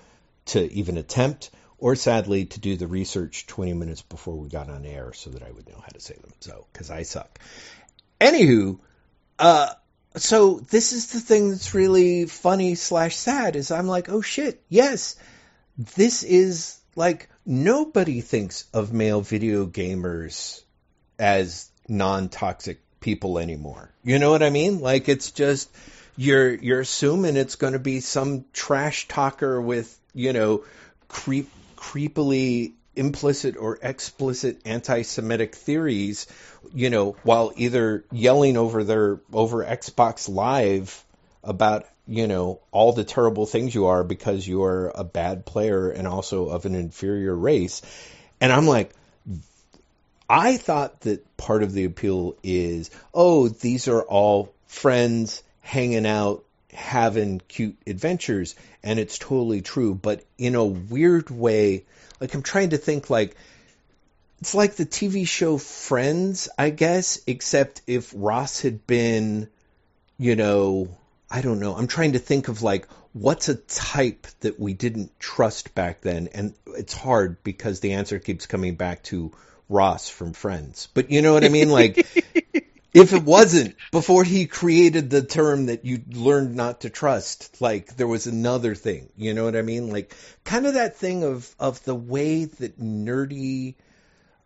to 0.48 0.72
even 0.74 0.98
attempt, 0.98 1.52
or 1.78 1.96
sadly, 1.96 2.46
to 2.46 2.60
do 2.60 2.76
the 2.76 2.88
research 2.88 3.46
20 3.48 3.74
minutes 3.74 4.02
before 4.02 4.36
we 4.36 4.50
got 4.50 4.70
on 4.70 4.86
air 4.86 5.14
so 5.14 5.30
that 5.30 5.44
I 5.44 5.52
would 5.52 5.70
know 5.70 5.80
how 5.80 5.90
to 5.90 6.00
say 6.00 6.16
them. 6.16 6.34
So, 6.40 6.66
because 6.74 6.90
I 6.90 7.04
suck. 7.04 7.40
Anywho, 8.20 8.80
uh, 9.38 9.74
so 10.18 10.60
this 10.70 10.94
is 10.94 11.14
the 11.14 11.20
thing 11.20 11.50
that's 11.50 11.74
really 11.74 12.26
funny 12.26 12.76
slash 12.76 13.16
sad 13.16 13.56
is 13.56 13.72
I'm 13.72 13.88
like, 13.88 14.10
oh 14.10 14.22
shit, 14.22 14.62
yes, 14.70 15.16
this 15.78 16.24
is 16.24 16.80
like 16.96 17.30
nobody 17.46 18.22
thinks 18.22 18.66
of 18.74 18.92
male 18.92 19.22
video 19.22 19.66
gamers 19.66 20.62
as 21.18 21.70
non-toxic 21.88 22.82
people 23.00 23.40
anymore. 23.40 23.92
You 24.04 24.20
know 24.20 24.32
what 24.32 24.44
I 24.44 24.50
mean? 24.50 24.80
Like 24.80 25.08
it's 25.08 25.32
just 25.32 25.70
you're 26.18 26.54
you're 26.54 26.82
assuming 26.82 27.38
it's 27.38 27.56
going 27.56 27.74
to 27.74 27.80
be 27.80 28.00
some 28.00 28.46
trash 28.54 29.08
talker 29.08 29.62
with 29.62 29.98
you 30.14 30.34
know 30.34 30.64
creep 31.08 31.50
creepily 31.78 32.74
implicit 32.96 33.58
or 33.58 33.80
explicit 33.82 34.62
anti-Semitic 34.66 35.56
theories, 35.56 36.28
you 36.74 36.90
know, 36.90 37.16
while 37.24 37.52
either 37.56 38.04
yelling 38.12 38.58
over 38.58 38.84
their 38.84 39.20
over 39.32 39.64
Xbox 39.64 40.30
Live 40.30 41.04
about 41.44 41.88
you 42.08 42.28
know 42.28 42.60
all 42.72 42.94
the 42.94 43.04
terrible 43.04 43.46
things 43.46 43.74
you 43.74 43.88
are 43.88 44.04
because 44.04 44.46
you 44.46 44.64
are 44.64 44.92
a 44.94 45.04
bad 45.04 45.46
player 45.46 45.90
and 45.90 46.08
also 46.08 46.50
of 46.50 46.66
an 46.66 46.76
inferior 46.76 47.36
race, 47.36 47.82
and 48.40 48.52
I'm 48.52 48.68
like. 48.68 48.92
I 50.34 50.56
thought 50.56 51.02
that 51.02 51.36
part 51.36 51.62
of 51.62 51.74
the 51.74 51.84
appeal 51.84 52.38
is, 52.42 52.90
oh, 53.14 53.50
these 53.50 53.90
are 53.90 54.02
all 54.02 54.54
friends 54.66 55.44
hanging 55.60 56.06
out, 56.06 56.46
having 56.74 57.42
cute 57.50 57.76
adventures, 57.86 58.56
and 58.82 58.98
it's 58.98 59.18
totally 59.18 59.62
true. 59.62 59.94
But 59.94 60.24
in 60.38 60.56
a 60.56 60.64
weird 60.64 61.30
way, 61.30 61.84
like 62.22 62.34
I'm 62.36 62.44
trying 62.44 62.70
to 62.70 62.78
think 62.78 63.10
like 63.10 63.36
it's 64.40 64.56
like 64.56 64.76
the 64.76 64.86
TV 64.86 65.28
show 65.28 65.58
Friends, 65.58 66.50
I 66.58 66.70
guess, 66.70 67.22
except 67.28 67.82
if 67.86 68.14
Ross 68.16 68.62
had 68.62 68.88
been, 68.88 69.50
you 70.18 70.36
know, 70.36 70.96
I 71.30 71.42
don't 71.42 71.60
know. 71.60 71.76
I'm 71.76 71.88
trying 71.88 72.14
to 72.14 72.20
think 72.20 72.48
of 72.48 72.62
like 72.62 72.88
what's 73.14 73.50
a 73.50 73.56
type 73.56 74.28
that 74.40 74.60
we 74.60 74.74
didn't 74.74 75.20
trust 75.20 75.76
back 75.76 76.02
then, 76.02 76.30
and 76.34 76.54
it's 76.68 76.94
hard 76.94 77.44
because 77.44 77.80
the 77.80 77.94
answer 77.94 78.20
keeps 78.20 78.46
coming 78.46 78.76
back 78.76 79.04
to 79.04 79.32
Ross 79.70 80.10
from 80.10 80.34
Friends. 80.34 80.88
But 80.94 81.12
you 81.12 81.22
know 81.22 81.34
what 81.34 81.44
I 81.44 81.50
mean? 81.50 81.70
Like, 81.70 82.06
if 82.94 83.14
it 83.14 83.24
wasn't 83.24 83.76
before 83.92 84.24
he 84.24 84.46
created 84.48 85.10
the 85.10 85.22
term 85.22 85.68
that 85.68 85.86
you 85.86 86.02
learned 86.12 86.56
not 86.56 86.82
to 86.82 86.90
trust, 86.90 87.62
like 87.62 87.96
there 87.96 88.08
was 88.08 88.28
another 88.28 88.76
thing. 88.76 89.10
You 89.16 89.34
know 89.34 89.46
what 89.46 89.56
I 89.56 89.62
mean? 89.62 89.92
Like 89.92 90.16
kind 90.44 90.66
of 90.66 90.74
that 90.74 90.98
thing 90.98 91.24
of 91.24 91.54
of 91.60 91.84
the 91.84 91.96
way 91.96 92.46
that 92.46 92.80
nerdy. 92.80 93.76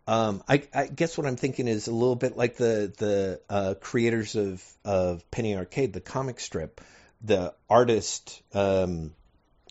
Um, 0.08 0.44
I, 0.48 0.62
I 0.72 0.86
guess 0.86 1.18
what 1.18 1.26
I'm 1.26 1.36
thinking 1.36 1.66
is 1.66 1.88
a 1.88 1.92
little 1.92 2.14
bit 2.14 2.36
like 2.36 2.56
the 2.56 2.92
the 2.96 3.40
uh, 3.50 3.74
creators 3.80 4.36
of 4.36 4.64
of 4.84 5.28
Penny 5.32 5.56
Arcade, 5.56 5.92
the 5.92 6.00
comic 6.00 6.38
strip, 6.38 6.80
the 7.22 7.52
artist. 7.68 8.42
Um, 8.54 9.12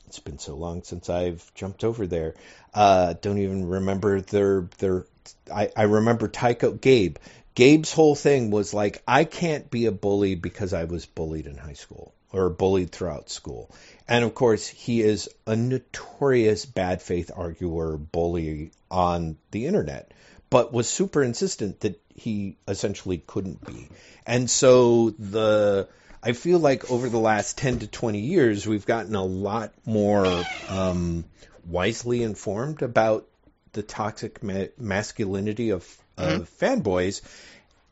it's 0.07 0.19
been 0.19 0.37
so 0.39 0.55
long 0.55 0.83
since 0.83 1.09
I've 1.09 1.53
jumped 1.55 1.83
over 1.83 2.05
there. 2.05 2.35
Uh, 2.73 3.13
don't 3.21 3.37
even 3.37 3.67
remember 3.67 4.19
their 4.19 4.67
their. 4.77 5.05
I, 5.53 5.71
I 5.75 5.83
remember 5.83 6.27
Tycho 6.27 6.73
Gabe. 6.73 7.17
Gabe's 7.55 7.93
whole 7.93 8.15
thing 8.15 8.51
was 8.51 8.73
like, 8.73 9.01
I 9.07 9.23
can't 9.23 9.71
be 9.71 9.85
a 9.85 9.91
bully 9.91 10.35
because 10.35 10.73
I 10.73 10.83
was 10.83 11.05
bullied 11.05 11.47
in 11.47 11.57
high 11.57 11.73
school 11.73 12.13
or 12.33 12.49
bullied 12.49 12.91
throughout 12.91 13.29
school. 13.29 13.71
And 14.09 14.25
of 14.25 14.35
course, 14.35 14.67
he 14.67 15.01
is 15.01 15.29
a 15.47 15.55
notorious 15.55 16.65
bad 16.65 17.01
faith 17.01 17.31
arguer, 17.33 17.95
bully 17.95 18.71
on 18.91 19.37
the 19.51 19.67
internet, 19.67 20.11
but 20.49 20.73
was 20.73 20.89
super 20.89 21.23
insistent 21.23 21.79
that 21.79 22.01
he 22.13 22.57
essentially 22.67 23.19
couldn't 23.25 23.65
be. 23.65 23.87
And 24.25 24.49
so 24.49 25.11
the, 25.11 25.87
I 26.21 26.33
feel 26.33 26.59
like 26.59 26.91
over 26.91 27.07
the 27.07 27.19
last 27.19 27.57
10 27.57 27.79
to 27.79 27.87
20 27.87 28.19
years, 28.19 28.67
we've 28.67 28.85
gotten 28.85 29.15
a 29.15 29.23
lot 29.23 29.71
more 29.85 30.49
um, 30.67 31.23
wisely 31.65 32.21
informed 32.21 32.81
about 32.81 33.27
the 33.71 33.83
toxic 33.83 34.43
ma- 34.43 34.65
masculinity 34.77 35.69
of 35.69 35.85
mm-hmm. 36.17 36.41
of 36.41 36.49
fanboys. 36.59 37.21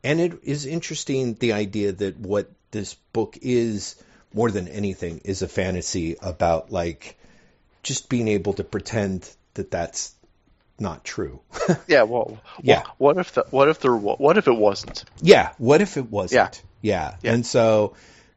And 0.03 0.19
it 0.19 0.39
is 0.43 0.65
interesting 0.65 1.35
the 1.35 1.53
idea 1.53 1.91
that 1.93 2.17
what 2.19 2.49
this 2.71 2.95
book 3.13 3.37
is 3.41 3.95
more 4.33 4.51
than 4.51 4.67
anything 4.67 5.21
is 5.23 5.41
a 5.41 5.47
fantasy 5.47 6.17
about 6.21 6.71
like 6.71 7.17
just 7.83 8.09
being 8.09 8.27
able 8.27 8.53
to 8.53 8.63
pretend 8.63 9.29
that 9.53 9.71
that's 9.71 10.13
not 10.79 11.03
true. 11.03 11.39
yeah, 11.87 12.03
well, 12.03 12.39
yeah. 12.61 12.83
What 12.97 13.17
if 13.17 13.33
the, 13.33 13.45
what 13.51 13.69
if 13.69 13.79
there 13.79 13.95
what 13.95 14.37
if 14.37 14.47
it 14.47 14.55
wasn't? 14.55 15.05
Yeah, 15.21 15.51
what 15.57 15.81
if 15.81 15.97
it 15.97 16.09
wasn't? 16.09 16.61
Yeah. 16.81 17.11
yeah. 17.11 17.15
yeah. 17.21 17.33
And 17.33 17.45
so 17.45 17.95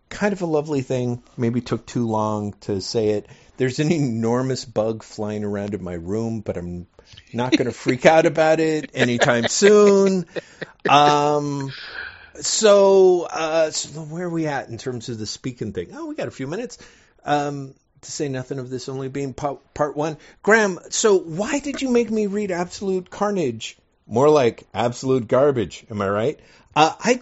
kind 0.08 0.32
of 0.32 0.42
a 0.42 0.46
lovely 0.46 0.82
thing, 0.82 1.22
maybe 1.36 1.60
took 1.60 1.86
too 1.86 2.06
long 2.06 2.54
to 2.62 2.80
say 2.80 3.10
it. 3.10 3.26
There's 3.56 3.78
an 3.78 3.90
enormous 3.90 4.64
bug 4.64 5.02
flying 5.02 5.44
around 5.44 5.74
in 5.74 5.82
my 5.82 5.94
room, 5.94 6.40
but 6.40 6.56
I'm 6.56 6.86
not 7.32 7.52
going 7.52 7.66
to 7.66 7.72
freak 7.72 8.06
out 8.06 8.26
about 8.26 8.60
it 8.60 8.90
anytime 8.94 9.48
soon. 9.48 10.26
Um, 10.88 11.72
so, 12.40 13.22
uh, 13.22 13.70
so 13.70 14.02
where 14.02 14.26
are 14.26 14.30
we 14.30 14.46
at 14.46 14.68
in 14.68 14.78
terms 14.78 15.08
of 15.08 15.18
the 15.18 15.26
speaking 15.26 15.72
thing? 15.72 15.88
Oh, 15.92 16.06
we 16.06 16.14
got 16.14 16.28
a 16.28 16.32
few 16.32 16.46
minutes. 16.46 16.78
Um, 17.24 17.74
to 18.02 18.12
say 18.12 18.28
nothing 18.28 18.58
of 18.58 18.70
this 18.70 18.88
only 18.88 19.08
being 19.08 19.34
part, 19.34 19.74
part 19.74 19.96
one. 19.96 20.16
Graeme, 20.42 20.78
so 20.90 21.18
why 21.18 21.58
did 21.58 21.82
you 21.82 21.90
make 21.90 22.10
me 22.10 22.26
read 22.26 22.50
Absolute 22.50 23.10
Carnage? 23.10 23.78
More 24.06 24.28
like 24.28 24.64
absolute 24.72 25.26
garbage, 25.26 25.84
am 25.90 26.00
I 26.00 26.08
right? 26.08 26.40
Uh, 26.76 26.92
I, 27.00 27.20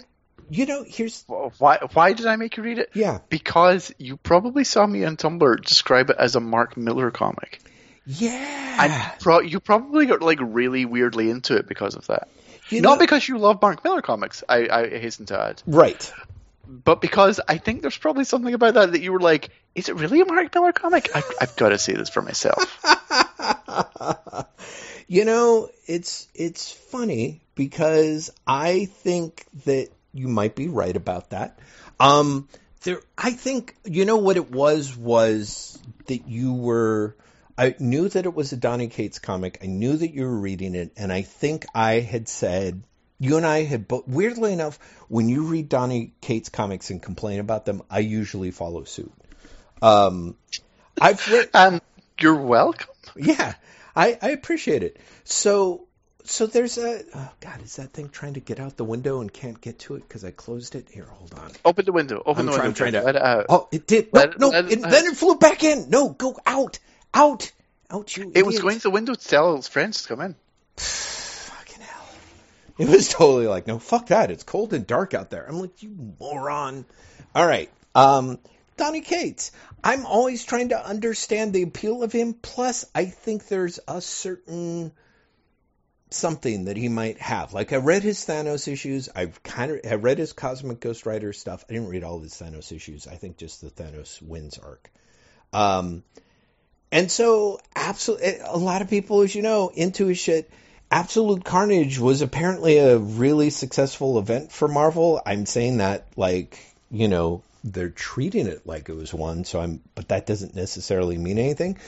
you 0.50 0.66
know, 0.66 0.84
here's 0.86 1.24
why. 1.26 1.78
Why 1.92 2.12
did 2.12 2.26
I 2.26 2.36
make 2.36 2.56
you 2.56 2.62
read 2.62 2.78
it? 2.78 2.90
Yeah, 2.94 3.18
because 3.28 3.92
you 3.98 4.16
probably 4.16 4.64
saw 4.64 4.86
me 4.86 5.04
on 5.04 5.16
Tumblr 5.16 5.64
describe 5.64 6.10
it 6.10 6.16
as 6.18 6.36
a 6.36 6.40
Mark 6.40 6.76
Millar 6.76 7.10
comic. 7.10 7.60
Yeah. 8.06 8.76
And 8.80 9.20
pro- 9.20 9.40
you 9.40 9.60
probably 9.60 10.06
got 10.06 10.20
like 10.20 10.38
really 10.40 10.84
weirdly 10.84 11.30
into 11.30 11.56
it 11.56 11.66
because 11.66 11.94
of 11.94 12.06
that. 12.08 12.28
You 12.68 12.80
Not 12.80 12.94
know, 12.94 12.98
because 12.98 13.26
you 13.28 13.38
love 13.38 13.60
Mark 13.60 13.84
Millar 13.84 14.02
comics, 14.02 14.42
I, 14.48 14.68
I 14.70 14.88
hasten 14.88 15.26
to 15.26 15.40
add. 15.40 15.62
Right. 15.66 16.12
But 16.66 17.00
because 17.00 17.40
I 17.46 17.58
think 17.58 17.82
there's 17.82 17.96
probably 17.96 18.24
something 18.24 18.54
about 18.54 18.74
that 18.74 18.92
that 18.92 19.02
you 19.02 19.12
were 19.12 19.20
like, 19.20 19.50
is 19.74 19.88
it 19.88 19.96
really 19.96 20.20
a 20.20 20.24
Mark 20.24 20.54
Millar 20.54 20.72
comic? 20.72 21.10
I, 21.14 21.22
I've 21.40 21.56
got 21.56 21.70
to 21.70 21.78
see 21.78 21.92
this 21.92 22.08
for 22.08 22.22
myself. 22.22 22.82
you 25.08 25.24
know, 25.24 25.68
it's 25.86 26.26
it's 26.34 26.72
funny 26.72 27.42
because 27.54 28.30
I 28.46 28.86
think 28.86 29.44
that 29.66 29.88
you 30.14 30.28
might 30.28 30.54
be 30.54 30.68
right 30.68 30.96
about 30.96 31.30
that. 31.30 31.58
Um, 32.00 32.48
there, 32.82 33.00
I 33.16 33.32
think 33.32 33.76
you 33.84 34.04
know 34.04 34.16
what 34.16 34.36
it 34.36 34.50
was 34.50 34.96
was 34.96 35.78
that 36.06 36.28
you 36.28 36.54
were 36.54 37.16
I 37.56 37.76
knew 37.78 38.08
that 38.08 38.26
it 38.26 38.34
was 38.34 38.52
a 38.52 38.56
Donny 38.56 38.88
Cates 38.88 39.18
comic. 39.18 39.58
I 39.62 39.66
knew 39.66 39.96
that 39.96 40.12
you 40.12 40.22
were 40.22 40.38
reading 40.38 40.74
it, 40.74 40.92
and 40.96 41.12
I 41.12 41.22
think 41.22 41.66
I 41.74 42.00
had 42.00 42.28
said 42.28 42.82
you 43.18 43.36
and 43.36 43.46
I 43.46 43.62
had. 43.62 43.86
But 43.86 44.08
weirdly 44.08 44.52
enough, 44.52 44.78
when 45.08 45.28
you 45.28 45.44
read 45.44 45.68
Donny 45.68 46.14
Cates 46.20 46.48
comics 46.48 46.90
and 46.90 47.00
complain 47.00 47.38
about 47.38 47.64
them, 47.64 47.82
I 47.88 48.00
usually 48.00 48.50
follow 48.50 48.84
suit. 48.84 49.12
Um, 49.82 50.36
I've 51.00 51.26
read. 51.28 51.50
Um, 51.54 51.80
you're 52.18 52.40
welcome. 52.40 52.94
Yeah, 53.16 53.54
I, 53.94 54.18
I 54.20 54.30
appreciate 54.30 54.82
it. 54.82 54.98
So 55.24 55.83
so 56.24 56.46
there's 56.46 56.78
a 56.78 57.04
oh 57.14 57.30
God, 57.40 57.62
is 57.62 57.76
that 57.76 57.92
thing 57.92 58.08
trying 58.08 58.34
to 58.34 58.40
get 58.40 58.58
out 58.58 58.76
the 58.76 58.84
window 58.84 59.20
and 59.20 59.32
can't 59.32 59.60
get 59.60 59.78
to 59.80 59.96
it 59.96 60.08
because 60.08 60.24
I 60.24 60.30
closed 60.30 60.74
it? 60.74 60.88
Here, 60.90 61.04
hold 61.04 61.34
on. 61.34 61.50
Open 61.64 61.84
the 61.84 61.92
window. 61.92 62.22
Open 62.24 62.40
I'm 62.40 62.46
the 62.46 62.52
trying, 62.52 62.64
window. 62.68 62.78
Trying 62.78 62.92
to, 62.92 63.02
let 63.02 63.16
it 63.16 63.22
out. 63.22 63.46
Oh, 63.48 63.68
it 63.70 63.86
did. 63.86 64.12
No, 64.12 64.20
let, 64.20 64.40
no. 64.40 64.48
Let, 64.48 64.72
it, 64.72 64.80
then 64.80 65.06
it 65.06 65.16
flew 65.16 65.36
back 65.36 65.62
in. 65.62 65.90
No, 65.90 66.08
go 66.08 66.36
out. 66.46 66.78
Out! 67.12 67.52
Out, 67.90 68.16
you! 68.16 68.24
It 68.24 68.30
idiot. 68.30 68.46
was 68.46 68.58
going 68.58 68.76
to 68.78 68.82
the 68.82 68.90
window 68.90 69.14
to 69.14 69.28
tell 69.28 69.54
his 69.54 69.68
friends 69.68 70.02
to 70.02 70.08
come 70.08 70.20
in. 70.20 70.34
Fucking 70.76 71.82
hell! 71.82 72.06
It 72.78 72.88
was 72.88 73.08
totally 73.08 73.46
like, 73.46 73.66
no, 73.66 73.78
fuck 73.78 74.06
that. 74.06 74.30
It's 74.30 74.42
cold 74.42 74.72
and 74.72 74.86
dark 74.86 75.14
out 75.14 75.30
there. 75.30 75.46
I'm 75.46 75.60
like, 75.60 75.82
you 75.82 76.14
moron. 76.18 76.86
All 77.34 77.46
right. 77.46 77.70
Um, 77.94 78.38
Donny 78.76 79.02
Cates. 79.02 79.52
I'm 79.82 80.06
always 80.06 80.44
trying 80.44 80.70
to 80.70 80.84
understand 80.84 81.52
the 81.52 81.62
appeal 81.62 82.02
of 82.02 82.10
him. 82.10 82.34
Plus, 82.34 82.86
I 82.94 83.04
think 83.04 83.46
there's 83.46 83.78
a 83.86 84.00
certain 84.00 84.90
something 86.14 86.66
that 86.66 86.76
he 86.76 86.88
might 86.88 87.18
have. 87.18 87.52
Like 87.52 87.72
I 87.72 87.76
read 87.76 88.02
his 88.02 88.24
Thanos 88.24 88.70
issues. 88.70 89.08
I've 89.14 89.42
kind 89.42 89.72
of 89.72 89.80
I 89.90 89.94
read 89.96 90.18
his 90.18 90.32
Cosmic 90.32 90.80
Ghost 90.80 91.06
Rider 91.06 91.32
stuff. 91.32 91.64
I 91.68 91.72
didn't 91.72 91.88
read 91.88 92.04
all 92.04 92.20
his 92.20 92.34
Thanos 92.34 92.72
issues. 92.72 93.06
I 93.06 93.16
think 93.16 93.36
just 93.36 93.60
the 93.60 93.70
Thanos 93.70 94.22
wins 94.22 94.58
arc. 94.58 94.90
Um, 95.52 96.02
and 96.90 97.10
so, 97.10 97.60
absolutely, 97.74 98.38
a 98.44 98.56
lot 98.56 98.82
of 98.82 98.88
people, 98.88 99.22
as 99.22 99.34
you 99.34 99.42
know, 99.42 99.70
into 99.74 100.06
his 100.06 100.18
shit. 100.18 100.50
Absolute 100.90 101.44
Carnage 101.44 101.98
was 101.98 102.22
apparently 102.22 102.78
a 102.78 102.98
really 102.98 103.50
successful 103.50 104.18
event 104.18 104.52
for 104.52 104.68
Marvel. 104.68 105.20
I'm 105.26 105.44
saying 105.44 105.78
that 105.78 106.06
like, 106.16 106.58
you 106.90 107.08
know, 107.08 107.42
they're 107.64 107.88
treating 107.88 108.46
it 108.46 108.66
like 108.66 108.88
it 108.88 108.94
was 108.94 109.12
one, 109.12 109.44
so 109.44 109.60
I'm 109.60 109.80
but 109.94 110.08
that 110.08 110.26
doesn't 110.26 110.54
necessarily 110.54 111.16
mean 111.16 111.38
anything. 111.38 111.78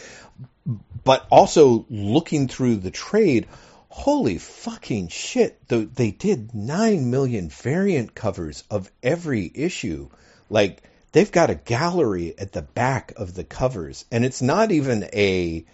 But 1.04 1.26
also 1.30 1.86
looking 1.90 2.48
through 2.48 2.76
the 2.76 2.90
trade, 2.90 3.46
holy 3.96 4.36
fucking 4.36 5.08
shit, 5.08 5.58
they 5.68 6.10
did 6.10 6.54
9 6.54 7.10
million 7.10 7.48
variant 7.48 8.14
covers 8.14 8.62
of 8.70 8.92
every 9.02 9.50
issue. 9.54 10.10
Like 10.50 10.82
they've 11.12 11.32
got 11.32 11.48
a 11.48 11.54
gallery 11.54 12.34
at 12.38 12.52
the 12.52 12.60
back 12.60 13.14
of 13.16 13.32
the 13.32 13.42
covers, 13.42 14.04
and 14.12 14.22
it's 14.22 14.42
not 14.42 14.70
even 14.70 15.04
a 15.14 15.64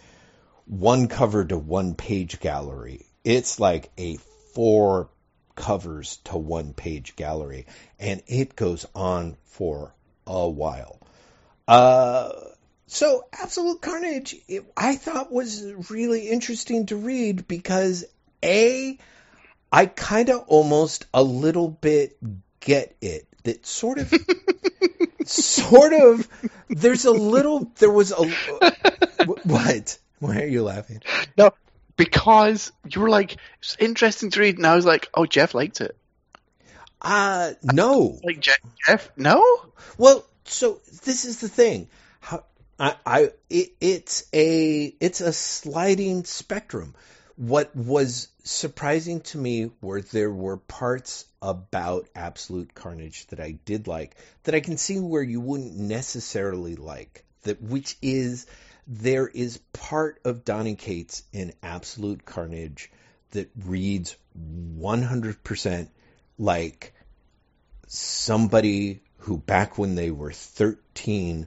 one 0.66 1.08
cover 1.08 1.44
to 1.44 1.58
one 1.58 1.96
page 1.96 2.38
gallery. 2.38 3.06
It's 3.24 3.58
like 3.58 3.90
a 3.98 4.18
four 4.54 5.08
covers 5.56 6.18
to 6.24 6.38
one 6.38 6.74
page 6.74 7.16
gallery, 7.16 7.66
and 7.98 8.22
it 8.28 8.54
goes 8.54 8.86
on 8.94 9.36
for 9.46 9.92
a 10.28 10.48
while. 10.48 11.00
Uh, 11.66 12.30
so, 12.92 13.24
Absolute 13.32 13.80
Carnage, 13.80 14.36
it, 14.48 14.64
I 14.76 14.96
thought 14.96 15.32
was 15.32 15.64
really 15.90 16.28
interesting 16.28 16.86
to 16.86 16.96
read 16.96 17.48
because 17.48 18.04
A, 18.44 18.98
I 19.72 19.86
kind 19.86 20.28
of 20.28 20.44
almost 20.48 21.06
a 21.14 21.22
little 21.22 21.68
bit 21.68 22.18
get 22.60 22.94
it. 23.00 23.26
That 23.44 23.66
sort 23.66 23.98
of 23.98 24.12
sort 25.24 25.94
of 25.94 26.28
there's 26.68 27.06
a 27.06 27.10
little 27.10 27.72
there 27.78 27.90
was 27.90 28.12
a 28.12 28.28
what? 29.24 29.98
Why 30.18 30.42
are 30.42 30.46
you 30.46 30.62
laughing? 30.62 31.00
No 31.36 31.52
because 31.96 32.72
you 32.88 33.00
were 33.00 33.10
like 33.10 33.36
it's 33.58 33.76
interesting 33.78 34.30
to 34.30 34.40
read 34.40 34.56
and 34.56 34.66
i 34.66 34.74
was 34.74 34.84
like 34.84 35.08
oh 35.14 35.26
jeff 35.26 35.54
liked 35.54 35.80
it. 35.80 35.96
Uh 37.00 37.52
no. 37.62 38.18
Like 38.22 38.40
jeff, 38.40 38.58
jeff? 38.86 39.10
No? 39.16 39.44
Well 39.98 40.24
so 40.44 40.80
this 41.04 41.24
is 41.24 41.40
the 41.40 41.48
thing. 41.48 41.88
How, 42.20 42.44
i 42.78 42.94
i 43.06 43.30
it, 43.50 43.72
it's 43.80 44.24
a 44.32 44.94
it's 45.00 45.20
a 45.20 45.32
sliding 45.32 46.24
spectrum. 46.24 46.94
What 47.36 47.74
was 47.74 48.28
surprising 48.44 49.20
to 49.22 49.38
me 49.38 49.70
were 49.80 50.02
there 50.02 50.30
were 50.30 50.58
parts 50.58 51.24
about 51.40 52.08
Absolute 52.14 52.74
Carnage 52.74 53.26
that 53.28 53.40
I 53.40 53.52
did 53.64 53.86
like 53.86 54.16
that 54.44 54.54
I 54.54 54.60
can 54.60 54.76
see 54.76 55.00
where 55.00 55.22
you 55.22 55.40
wouldn't 55.40 55.74
necessarily 55.76 56.76
like 56.76 57.24
that 57.42 57.62
which 57.62 57.96
is 58.02 58.46
there 58.86 59.28
is 59.28 59.58
part 59.72 60.20
of 60.24 60.44
Donny 60.44 60.74
Cates 60.74 61.22
in 61.32 61.52
Absolute 61.62 62.24
Carnage 62.24 62.90
that 63.30 63.50
reads 63.64 64.16
100% 64.38 65.88
like 66.38 66.94
somebody 67.86 69.00
who 69.18 69.38
back 69.38 69.78
when 69.78 69.94
they 69.94 70.10
were 70.10 70.32
13 70.32 71.46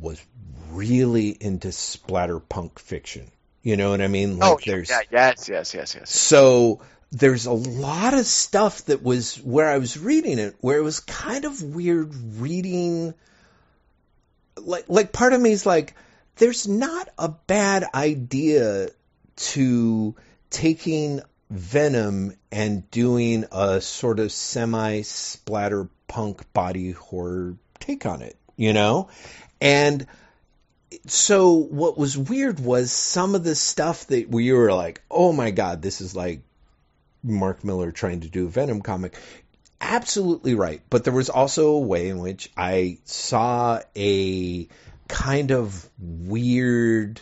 was 0.00 0.24
really 0.70 1.30
into 1.30 1.68
splatterpunk 1.68 2.78
fiction. 2.78 3.30
You 3.62 3.76
know 3.76 3.90
what 3.90 4.00
I 4.00 4.08
mean? 4.08 4.38
Oh, 4.42 4.50
like 4.50 4.52
oh, 4.52 4.58
there's 4.64 4.90
yeah, 4.90 5.00
yes, 5.10 5.48
yes, 5.48 5.74
yes, 5.74 5.94
yes. 5.94 6.10
So 6.10 6.80
there's 7.10 7.46
a 7.46 7.52
lot 7.52 8.14
of 8.14 8.26
stuff 8.26 8.84
that 8.86 9.02
was 9.02 9.36
where 9.36 9.68
I 9.68 9.78
was 9.78 9.98
reading 9.98 10.38
it 10.38 10.56
where 10.60 10.78
it 10.78 10.82
was 10.82 11.00
kind 11.00 11.44
of 11.44 11.62
weird 11.62 12.12
reading 12.38 13.14
like 14.56 14.84
like 14.88 15.12
part 15.12 15.32
of 15.32 15.40
me 15.40 15.52
is 15.52 15.66
like 15.66 15.94
there's 16.36 16.68
not 16.68 17.08
a 17.18 17.28
bad 17.28 17.84
idea 17.94 18.88
to 19.36 20.14
taking 20.50 21.22
Venom 21.50 22.34
and 22.50 22.90
doing 22.90 23.44
a 23.52 23.80
sort 23.80 24.18
of 24.18 24.32
semi 24.32 25.02
splatter 25.02 25.88
punk 26.08 26.52
body 26.52 26.92
horror 26.92 27.56
take 27.78 28.06
on 28.06 28.22
it, 28.22 28.36
you 28.56 28.72
know? 28.72 29.08
And 29.60 30.06
so 31.06 31.52
what 31.54 31.98
was 31.98 32.16
weird 32.16 32.60
was 32.60 32.92
some 32.92 33.34
of 33.34 33.44
the 33.44 33.54
stuff 33.54 34.06
that 34.08 34.28
we 34.28 34.52
were 34.52 34.72
like, 34.72 35.02
oh 35.10 35.32
my 35.32 35.50
god, 35.50 35.82
this 35.82 36.00
is 36.00 36.14
like 36.14 36.42
Mark 37.22 37.64
Millar 37.64 37.92
trying 37.92 38.20
to 38.20 38.28
do 38.28 38.46
a 38.46 38.50
Venom 38.50 38.82
comic. 38.82 39.16
Absolutely 39.80 40.54
right. 40.54 40.80
But 40.88 41.04
there 41.04 41.12
was 41.12 41.28
also 41.28 41.70
a 41.70 41.80
way 41.80 42.08
in 42.08 42.18
which 42.18 42.50
I 42.56 42.98
saw 43.04 43.80
a 43.96 44.68
kind 45.08 45.52
of 45.52 45.88
weird 45.98 47.20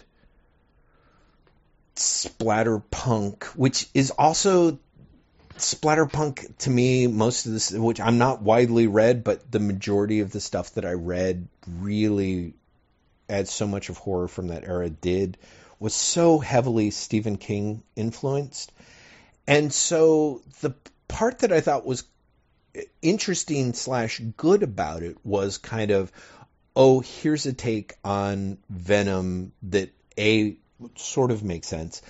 splatterpunk, 1.97 3.45
which 3.57 3.89
is 3.95 4.11
also 4.11 4.79
splatterpunk 5.59 6.59
to 6.59 6.71
me. 6.71 7.07
Most 7.07 7.47
of 7.47 7.53
this, 7.53 7.71
which 7.71 8.01
I'm 8.01 8.19
not 8.19 8.43
widely 8.43 8.87
read, 8.87 9.25
but 9.25 9.51
the 9.51 9.61
majority 9.61 10.21
of 10.21 10.31
the 10.31 10.41
stuff 10.41 10.75
that 10.75 10.85
I 10.85 10.93
read 10.93 11.49
really 11.67 12.55
adds 13.29 13.51
so 13.51 13.67
much 13.67 13.89
of 13.89 13.97
horror 13.97 14.29
from 14.29 14.49
that 14.49 14.65
era 14.65 14.91
did 14.91 15.39
was 15.79 15.95
so 15.95 16.39
heavily 16.39 16.91
Stephen 16.91 17.37
King 17.37 17.83
influenced. 17.97 18.73
And 19.47 19.73
so 19.73 20.43
the 20.61 20.75
part 21.09 21.41
that 21.41 21.53
I 21.53 21.61
thought 21.61 21.87
was 21.87 22.05
interesting 23.03 23.73
slash 23.75 24.21
good 24.37 24.63
about 24.63 25.03
it 25.03 25.17
was 25.25 25.59
kind 25.59 25.91
of, 25.91 26.11
oh, 26.75 27.01
here's 27.01 27.47
a 27.47 27.53
take 27.53 27.95
on 28.05 28.59
Venom 28.69 29.53
that 29.65 29.91
A 30.19 30.57
sort 30.97 31.31
of 31.31 31.45
makes 31.45 31.69
sense. 31.69 32.03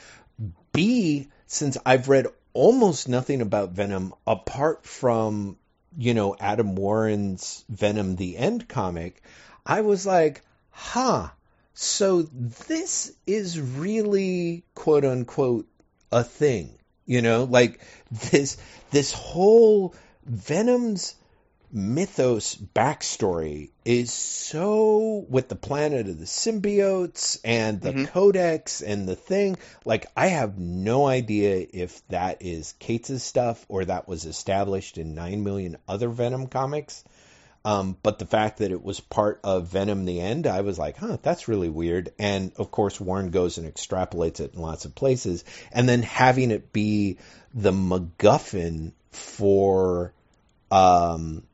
B, 0.72 1.28
since 1.46 1.76
I've 1.84 2.08
read 2.08 2.26
almost 2.54 3.08
nothing 3.08 3.42
about 3.42 3.72
Venom 3.72 4.14
apart 4.26 4.86
from, 4.86 5.58
you 5.98 6.14
know, 6.14 6.34
Adam 6.40 6.76
Warren's 6.76 7.64
Venom 7.68 8.16
the 8.16 8.36
End 8.36 8.68
comic, 8.68 9.22
I 9.66 9.82
was 9.82 10.06
like, 10.06 10.42
huh, 10.70 11.28
so 11.74 12.22
this 12.32 13.12
is 13.26 13.60
really 13.60 14.64
quote 14.74 15.04
unquote 15.04 15.66
a 16.10 16.24
thing. 16.24 16.78
You 17.06 17.20
know, 17.20 17.44
like 17.44 17.80
this 18.30 18.56
this 18.90 19.12
whole 19.12 19.94
Venom's 20.24 21.14
mythos 21.74 22.54
backstory 22.54 23.70
is 23.84 24.12
so 24.12 25.26
with 25.28 25.48
the 25.48 25.56
planet 25.56 26.06
of 26.06 26.20
the 26.20 26.24
symbiotes 26.24 27.40
and 27.44 27.80
the 27.80 27.90
mm-hmm. 27.90 28.04
codex 28.04 28.80
and 28.80 29.08
the 29.08 29.16
thing 29.16 29.56
like 29.84 30.06
i 30.16 30.28
have 30.28 30.56
no 30.56 31.04
idea 31.04 31.66
if 31.72 32.06
that 32.08 32.42
is 32.42 32.74
Cates' 32.78 33.24
stuff 33.24 33.66
or 33.68 33.84
that 33.84 34.06
was 34.06 34.24
established 34.24 34.98
in 34.98 35.16
9 35.16 35.42
million 35.42 35.76
other 35.88 36.08
venom 36.08 36.46
comics. 36.46 37.02
Um, 37.66 37.96
but 38.02 38.18
the 38.18 38.26
fact 38.26 38.58
that 38.58 38.72
it 38.72 38.84
was 38.84 39.00
part 39.00 39.40
of 39.42 39.68
venom 39.68 40.04
the 40.04 40.20
end 40.20 40.46
i 40.46 40.60
was 40.60 40.78
like 40.78 40.98
huh 40.98 41.16
that's 41.22 41.48
really 41.48 41.70
weird. 41.70 42.12
And 42.18 42.52
of 42.56 42.70
course 42.70 43.00
warren 43.00 43.30
goes 43.30 43.58
and 43.58 43.72
extrapolates 43.72 44.38
it 44.40 44.54
in 44.54 44.60
lots 44.60 44.84
of 44.84 44.94
places. 44.94 45.44
And 45.72 45.88
then 45.88 46.02
having 46.02 46.50
it 46.50 46.72
be 46.72 47.18
the 47.52 47.72
macguffin 47.72 48.92
for 49.10 50.12
um, 50.70 51.44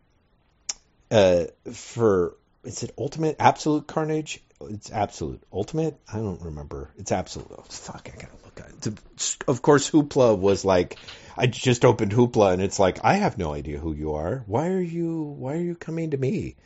uh, 1.10 1.44
for 1.72 2.36
is 2.64 2.82
it 2.82 2.94
Ultimate 2.98 3.36
Absolute 3.38 3.86
Carnage? 3.86 4.42
It's 4.62 4.90
Absolute 4.90 5.42
Ultimate. 5.52 5.98
I 6.12 6.18
don't 6.18 6.42
remember. 6.42 6.90
It's 6.98 7.12
Absolute. 7.12 7.48
Oh, 7.56 7.64
fuck, 7.68 8.10
I 8.12 8.16
gotta 8.16 8.36
look 8.44 8.60
at 8.60 8.86
it. 8.86 9.36
Of 9.48 9.62
course, 9.62 9.90
Hoopla 9.90 10.38
was 10.38 10.64
like. 10.64 10.98
I 11.36 11.46
just 11.46 11.86
opened 11.86 12.12
Hoopla 12.12 12.52
and 12.52 12.60
it's 12.60 12.78
like 12.78 13.02
I 13.02 13.14
have 13.14 13.38
no 13.38 13.54
idea 13.54 13.78
who 13.78 13.94
you 13.94 14.14
are. 14.14 14.42
Why 14.46 14.68
are 14.68 14.80
you 14.80 15.22
Why 15.22 15.54
are 15.54 15.62
you 15.62 15.74
coming 15.74 16.10
to 16.10 16.18
me? 16.18 16.56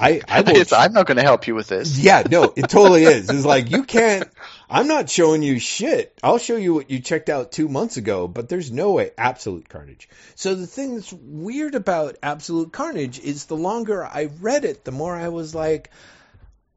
I, 0.00 0.22
I 0.28 0.40
will, 0.40 0.64
I'm 0.72 0.92
not 0.92 1.06
going 1.06 1.18
to 1.18 1.22
help 1.22 1.46
you 1.46 1.54
with 1.54 1.68
this. 1.68 1.98
Yeah, 1.98 2.22
no, 2.28 2.52
it 2.56 2.68
totally 2.68 3.04
is. 3.04 3.28
It's 3.28 3.44
like 3.44 3.70
you 3.70 3.84
can't. 3.98 4.28
I'm 4.68 4.88
not 4.88 5.10
showing 5.10 5.42
you 5.42 5.58
shit. 5.58 6.18
I'll 6.22 6.38
show 6.38 6.56
you 6.56 6.74
what 6.74 6.90
you 6.90 7.00
checked 7.00 7.28
out 7.28 7.52
two 7.52 7.68
months 7.68 7.96
ago, 7.96 8.26
but 8.26 8.48
there's 8.48 8.72
no 8.72 8.92
way. 8.92 9.10
Absolute 9.18 9.68
Carnage. 9.68 10.08
So 10.36 10.54
the 10.54 10.66
thing 10.66 10.94
that's 10.94 11.12
weird 11.12 11.74
about 11.74 12.16
Absolute 12.22 12.72
Carnage 12.72 13.18
is 13.18 13.44
the 13.44 13.56
longer 13.56 14.04
I 14.04 14.30
read 14.40 14.64
it, 14.64 14.84
the 14.84 14.92
more 14.92 15.14
I 15.14 15.28
was 15.28 15.54
like, 15.54 15.90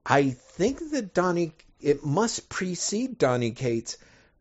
I 0.05 0.31
think 0.31 0.91
that 0.91 1.13
Donny. 1.13 1.53
It 1.79 2.05
must 2.05 2.47
precede 2.47 3.17
Donny 3.17 3.51
Cates 3.51 3.97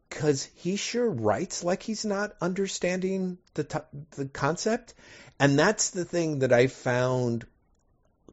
because 0.09 0.49
he 0.55 0.77
sure 0.77 1.11
writes 1.11 1.65
like 1.65 1.83
he's 1.83 2.05
not 2.05 2.37
understanding 2.41 3.39
the 3.55 3.65
t- 3.65 3.79
the 4.13 4.27
concept, 4.27 4.95
and 5.41 5.59
that's 5.59 5.91
the 5.91 6.05
thing 6.05 6.39
that 6.41 6.53
I 6.53 6.69
found 6.69 7.45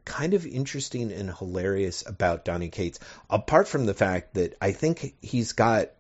kind 0.10 0.34
of 0.34 0.46
interesting 0.46 1.12
and 1.12 1.32
hilarious 1.32 2.04
about 2.06 2.44
Donny 2.44 2.70
Cates, 2.70 3.00
apart 3.30 3.68
from 3.68 3.86
the 3.86 3.94
fact 3.94 4.34
that 4.34 4.58
I 4.60 4.72
think 4.74 5.16
he's 5.22 5.54
got 5.54 5.92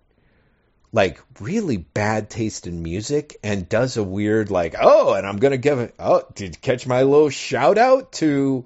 like 0.92 1.22
really 1.40 1.78
bad 1.78 2.30
taste 2.30 2.66
in 2.66 2.82
music 2.82 3.38
and 3.44 3.70
does 3.70 3.96
a 3.98 4.04
weird 4.04 4.50
like 4.50 4.74
oh 4.82 5.14
and 5.14 5.28
i'm 5.28 5.38
gonna 5.38 5.56
give 5.56 5.78
it 5.78 5.94
oh 6.00 6.24
did 6.34 6.56
you 6.56 6.62
catch 6.62 6.88
my 6.88 7.04
little 7.04 7.30
shout 7.30 7.78
out 7.78 8.12
to 8.12 8.66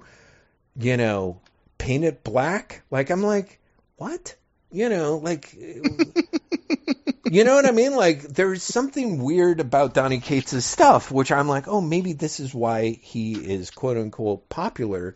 you 0.80 0.96
know 0.96 1.38
paint 1.76 2.04
it 2.04 2.24
black? 2.24 2.82
Like 2.90 3.10
i'm 3.10 3.22
like 3.22 3.60
what? 3.96 4.34
You 4.70 4.88
know 4.88 5.18
like 5.18 5.52
you 7.30 7.44
know 7.44 7.54
what 7.56 7.66
i 7.66 7.72
mean? 7.72 7.94
Like 7.94 8.22
there's 8.22 8.62
something 8.62 9.22
weird 9.22 9.60
about 9.60 9.92
donny 9.92 10.20
cates' 10.20 10.64
stuff 10.64 11.10
which 11.10 11.30
i'm 11.30 11.48
like 11.48 11.68
oh 11.68 11.82
maybe 11.82 12.14
this 12.14 12.40
is 12.40 12.54
why 12.54 12.98
he 13.02 13.34
is 13.34 13.70
quote 13.70 13.98
unquote 13.98 14.48
popular 14.48 15.14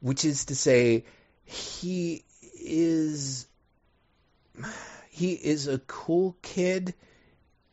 which 0.00 0.24
is 0.24 0.46
to 0.46 0.56
say, 0.56 1.04
he 1.44 2.24
is 2.60 3.46
he 5.10 5.32
is 5.32 5.66
a 5.66 5.78
cool 5.78 6.36
kid. 6.42 6.94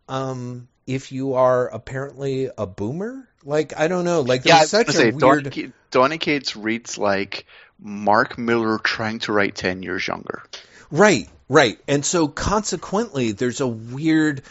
Um, 0.07 0.67
if 0.87 1.11
you 1.11 1.33
are 1.33 1.67
apparently 1.67 2.49
a 2.57 2.67
boomer, 2.67 3.27
like 3.43 3.77
I 3.77 3.87
don't 3.87 4.05
know, 4.05 4.21
like 4.21 4.43
there's 4.43 4.55
yeah, 4.55 4.65
such 4.65 4.89
a 4.89 4.93
say, 4.93 5.11
weird. 5.11 5.45
Donny, 5.45 5.71
Donny 5.91 6.17
Cates 6.17 6.55
reads 6.55 6.97
like 6.97 7.45
Mark 7.79 8.37
Millar 8.37 8.77
trying 8.79 9.19
to 9.19 9.31
write 9.31 9.55
ten 9.55 9.83
years 9.83 10.07
younger. 10.07 10.43
Right, 10.91 11.27
right, 11.49 11.79
and 11.87 12.05
so 12.05 12.27
consequently, 12.27 13.31
there's 13.31 13.61
a 13.61 13.67
weird. 13.67 14.43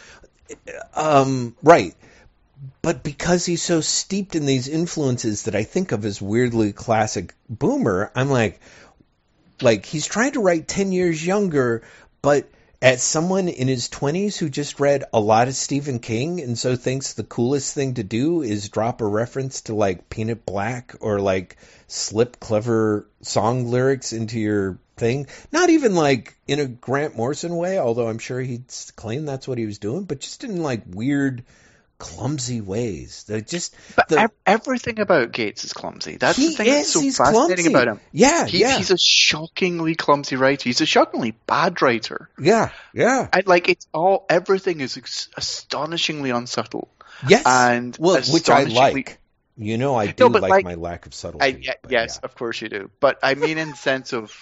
Um, 0.95 1.57
right 1.63 1.95
but 2.85 3.03
because 3.03 3.47
he's 3.47 3.63
so 3.63 3.81
steeped 3.81 4.37
in 4.37 4.45
these 4.45 4.69
influences 4.69 5.45
that 5.45 5.55
I 5.55 5.63
think 5.63 5.93
of 5.93 6.05
as 6.05 6.21
weirdly 6.21 6.75
classic 6.75 7.35
boomer, 7.49 8.13
I'm 8.15 8.29
like, 8.29 8.61
like 9.63 9.87
he's 9.87 10.07
trying 10.07 10.33
to 10.33 10.43
write 10.43 10.69
10 10.69 10.93
years 10.93 11.25
younger, 11.25 11.83
but 12.21 12.47
as 12.83 13.03
someone 13.03 13.49
in 13.49 13.69
his 13.69 13.89
20s 13.89 14.37
who 14.37 14.51
just 14.51 14.81
read 14.81 15.05
a 15.15 15.19
lot 15.19 15.49
of 15.49 15.55
Stephen 15.55 15.99
King 15.99 16.43
and 16.43 16.59
so 16.59 16.77
thinks 16.77 17.15
the 17.15 17.25
coolest 17.25 17.73
thing 17.73 17.95
to 17.95 18.03
do 18.03 18.43
is 18.43 18.69
drop 18.69 19.01
a 19.01 19.07
reference 19.07 19.63
to 19.63 19.75
like 19.75 20.11
Paint 20.11 20.29
It 20.29 20.45
Black 20.45 20.95
or 21.01 21.21
like 21.21 21.57
slip 21.87 22.39
clever 22.39 23.09
song 23.23 23.71
lyrics 23.71 24.13
into 24.13 24.39
your 24.39 24.79
thing. 24.99 25.27
Not 25.51 25.71
even 25.71 25.95
like 25.95 26.35
in 26.47 26.61
a 26.61 26.67
Grant 26.67 27.17
Morrison 27.17 27.57
way, 27.57 27.79
although 27.79 28.09
I'm 28.09 28.19
sure 28.19 28.43
he'd 28.43 28.67
claim 28.95 29.25
that's 29.25 29.49
what 29.49 29.57
he 29.57 29.65
was 29.65 29.79
doing, 29.79 30.05
but 30.05 30.21
just 30.21 30.45
in 30.45 30.63
like 30.63 30.83
weird 30.87 31.45
clumsy 31.99 32.61
ways. 32.61 33.25
They're 33.25 33.41
just 33.41 33.75
but 33.97 34.09
the, 34.09 34.31
everything 34.47 34.99
about 34.99 35.33
Cates 35.33 35.65
is 35.65 35.73
clumsy. 35.73 36.17
That's 36.17 36.37
the 36.37 36.49
thing 36.49 36.67
is, 36.67 36.93
that's 36.93 36.93
so 36.93 37.25
fascinating 37.25 37.65
clumsy. 37.67 37.75
about 37.75 37.89
him. 37.89 38.01
Yeah, 38.13 38.47
he, 38.47 38.61
yeah. 38.61 38.77
He's 38.77 38.91
a 38.91 38.99
shockingly 38.99 39.95
clumsy 39.95 40.37
writer. 40.37 40.65
He's 40.65 40.81
a 40.81 40.87
shockingly 40.87 41.33
bad 41.47 41.81
writer. 41.83 42.29
Yeah, 42.39 42.71
yeah. 42.93 43.29
I, 43.33 43.43
like 43.47 43.69
it's 43.69 43.87
all 43.93 44.27
everything 44.29 44.81
is 44.81 44.97
ex- 44.97 45.29
astonishingly 45.37 46.31
unsubtle. 46.31 46.89
Yes, 47.29 47.45
and 47.47 47.97
well, 47.99 48.21
which 48.23 48.51
I 48.51 48.65
like. 48.65 49.19
You 49.57 49.79
know, 49.79 49.95
I 49.95 50.09
do 50.09 50.29
no, 50.29 50.39
like, 50.41 50.51
like, 50.51 50.65
my 50.65 50.75
lack 50.75 51.07
of 51.07 51.15
subtlety. 51.15 51.69
I, 51.69 51.77
yes, 51.89 52.19
yeah. 52.21 52.25
of 52.25 52.35
course 52.35 52.61
you 52.61 52.69
do. 52.69 52.91
But 52.99 53.21
I 53.23 53.37
mean, 53.37 53.57
in 53.57 53.71
the 53.71 53.77
sense 53.77 54.13
of 54.13 54.37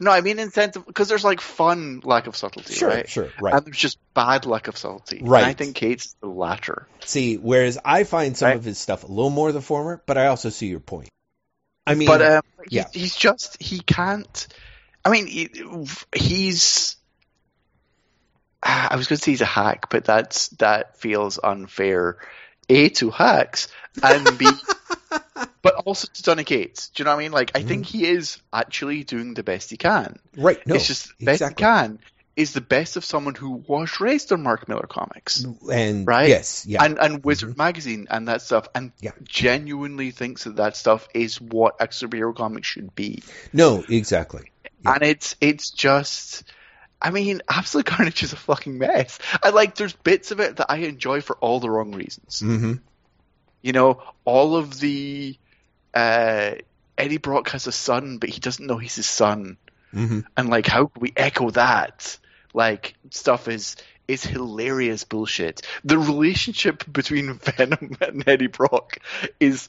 No, 0.00 0.10
I 0.10 0.20
mean 0.20 0.38
incentive 0.38 0.84
because 0.86 1.08
there's 1.08 1.24
like 1.24 1.40
fun 1.40 2.00
lack 2.04 2.26
of 2.26 2.36
subtlety, 2.36 2.74
Sure, 2.74 2.88
right? 2.88 3.08
sure, 3.08 3.30
right. 3.40 3.54
And 3.54 3.64
there's 3.64 3.78
just 3.78 3.98
bad 4.14 4.44
lack 4.46 4.68
of 4.68 4.76
subtlety. 4.76 5.20
Right. 5.22 5.40
And 5.40 5.50
I 5.50 5.52
think 5.54 5.74
Cates 5.76 6.14
the 6.20 6.28
latter. 6.28 6.86
See, 7.04 7.36
whereas 7.36 7.78
I 7.84 8.04
find 8.04 8.36
some 8.36 8.48
Right. 8.48 8.56
of 8.56 8.64
his 8.64 8.78
stuff 8.78 9.04
a 9.04 9.06
little 9.06 9.30
more 9.30 9.52
the 9.52 9.62
former, 9.62 10.02
but 10.06 10.18
I 10.18 10.26
also 10.26 10.50
see 10.50 10.66
your 10.66 10.80
point. 10.80 11.08
I 11.86 11.94
mean, 11.94 12.08
but 12.08 12.20
um, 12.20 12.42
he- 12.68 12.76
yeah. 12.76 12.88
he's 12.92 13.14
just 13.16 13.60
he 13.62 13.80
can't. 13.80 14.48
I 15.04 15.10
mean, 15.10 15.26
he, 15.28 15.48
he's. 16.14 16.96
I 18.62 18.96
was 18.96 19.06
going 19.06 19.18
to 19.18 19.22
say 19.22 19.30
he's 19.30 19.40
a 19.42 19.44
hack, 19.44 19.90
but 19.90 20.04
that's 20.04 20.48
that 20.58 20.98
feels 20.98 21.38
unfair. 21.42 22.18
A 22.68 22.88
to 22.90 23.10
hacks 23.10 23.68
and 24.02 24.38
B, 24.38 24.48
but 25.62 25.74
also 25.86 26.08
to 26.12 26.22
Donny 26.22 26.44
Cates. 26.44 26.88
Do 26.90 27.00
you 27.00 27.04
know 27.04 27.12
what 27.12 27.18
I 27.18 27.22
mean? 27.22 27.32
Like, 27.32 27.52
I 27.54 27.62
think 27.62 27.86
mm. 27.86 27.88
he 27.88 28.06
is 28.06 28.38
actually 28.52 29.04
doing 29.04 29.34
the 29.34 29.42
best 29.42 29.70
he 29.70 29.76
can. 29.76 30.18
right? 30.36 30.64
No, 30.66 30.74
it's 30.74 30.86
just 30.86 31.16
the 31.18 31.26
best 31.26 31.42
exactly. 31.42 31.64
he 31.64 31.70
can 31.70 31.98
is 32.36 32.52
the 32.52 32.60
best 32.60 32.96
of 32.96 33.04
someone 33.04 33.34
who 33.34 33.50
was 33.66 33.98
raised 33.98 34.30
on 34.30 34.42
Mark 34.42 34.68
Millar 34.68 34.86
comics 34.86 35.44
And 35.72 36.06
Right? 36.06 36.28
yes, 36.28 36.66
yeah, 36.66 36.84
and 36.84 36.98
and 36.98 37.24
Wizard 37.24 37.50
mm-hmm. 37.50 37.58
magazine 37.58 38.06
and 38.10 38.28
that 38.28 38.42
stuff, 38.42 38.68
and 38.74 38.92
Yeah. 39.00 39.12
genuinely 39.24 40.10
thinks 40.10 40.44
that 40.44 40.56
that 40.56 40.76
stuff 40.76 41.08
is 41.14 41.40
what 41.40 41.76
a 41.80 41.88
superhero 41.88 42.36
comic 42.36 42.64
should 42.64 42.94
be. 42.94 43.22
no, 43.52 43.82
exactly. 43.88 44.52
Yeah. 44.84 44.92
And 44.92 45.02
it's 45.02 45.36
it's 45.40 45.70
just. 45.70 46.44
I 47.00 47.10
mean, 47.10 47.42
Absolute 47.48 47.86
Carnage 47.86 48.22
is 48.22 48.32
a 48.32 48.36
fucking 48.36 48.78
mess. 48.78 49.18
I 49.42 49.50
like. 49.50 49.74
There's 49.74 49.92
bits 49.92 50.30
of 50.30 50.40
it 50.40 50.56
that 50.56 50.70
I 50.70 50.78
enjoy 50.78 51.20
for 51.20 51.36
all 51.36 51.60
the 51.60 51.70
wrong 51.70 51.92
reasons. 51.92 52.40
hmm 52.40 52.74
You 53.62 53.72
know, 53.72 54.02
all 54.24 54.56
of 54.56 54.78
the 54.80 55.36
uh, 55.94 56.52
Eddie 56.96 57.18
Brock 57.18 57.50
has 57.50 57.66
a 57.66 57.72
son, 57.72 58.18
but 58.18 58.30
he 58.30 58.40
doesn't 58.40 58.66
know 58.66 58.78
he's 58.78 58.96
his 58.96 59.06
son, 59.06 59.56
hmm 59.92 60.20
and 60.36 60.48
like, 60.48 60.66
how 60.66 60.86
can 60.86 61.00
we 61.00 61.12
echo 61.16 61.50
that? 61.50 62.18
Like, 62.54 62.94
stuff 63.10 63.48
is 63.48 63.76
is 64.08 64.24
hilarious 64.24 65.04
bullshit. 65.04 65.62
The 65.84 65.98
relationship 65.98 66.84
between 66.90 67.34
Venom 67.38 67.96
and 68.00 68.26
Eddie 68.26 68.46
Brock 68.46 68.98
is 69.40 69.68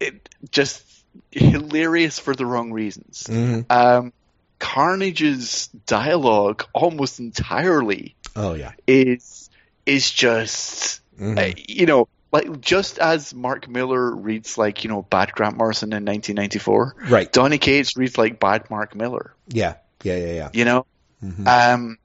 it, 0.00 0.28
just 0.50 0.84
hilarious 1.30 2.18
for 2.18 2.34
the 2.34 2.46
wrong 2.46 2.72
reasons. 2.72 3.26
hmm 3.26 3.60
Um, 3.70 4.12
Carnage's 4.58 5.68
dialogue 5.86 6.64
almost 6.72 7.18
entirely 7.20 8.14
Oh 8.36 8.54
yeah. 8.54 8.72
is 8.86 9.50
is 9.86 10.10
just 10.10 11.00
Mhm. 11.18 11.38
uh, 11.38 11.54
you 11.68 11.86
know 11.86 12.08
like 12.30 12.60
just 12.60 12.98
as 12.98 13.32
Mark 13.34 13.68
Millar 13.68 14.14
reads 14.14 14.58
like 14.58 14.84
you 14.84 14.90
know 14.90 15.02
bad 15.02 15.32
Grant 15.32 15.56
Morrison 15.56 15.92
in 15.92 16.04
1994, 16.04 16.94
right. 17.08 17.32
Donny 17.32 17.58
Cates 17.58 17.96
reads 17.96 18.18
like 18.18 18.38
bad 18.38 18.68
Mark 18.70 18.94
Millar. 18.94 19.34
Yeah. 19.48 19.74
Yeah. 20.04 20.16
Yeah. 20.16 20.32
Yeah. 20.32 20.48
You 20.52 20.64
know, 20.66 20.86
Mhm. 21.24 21.46
um, 21.48 21.98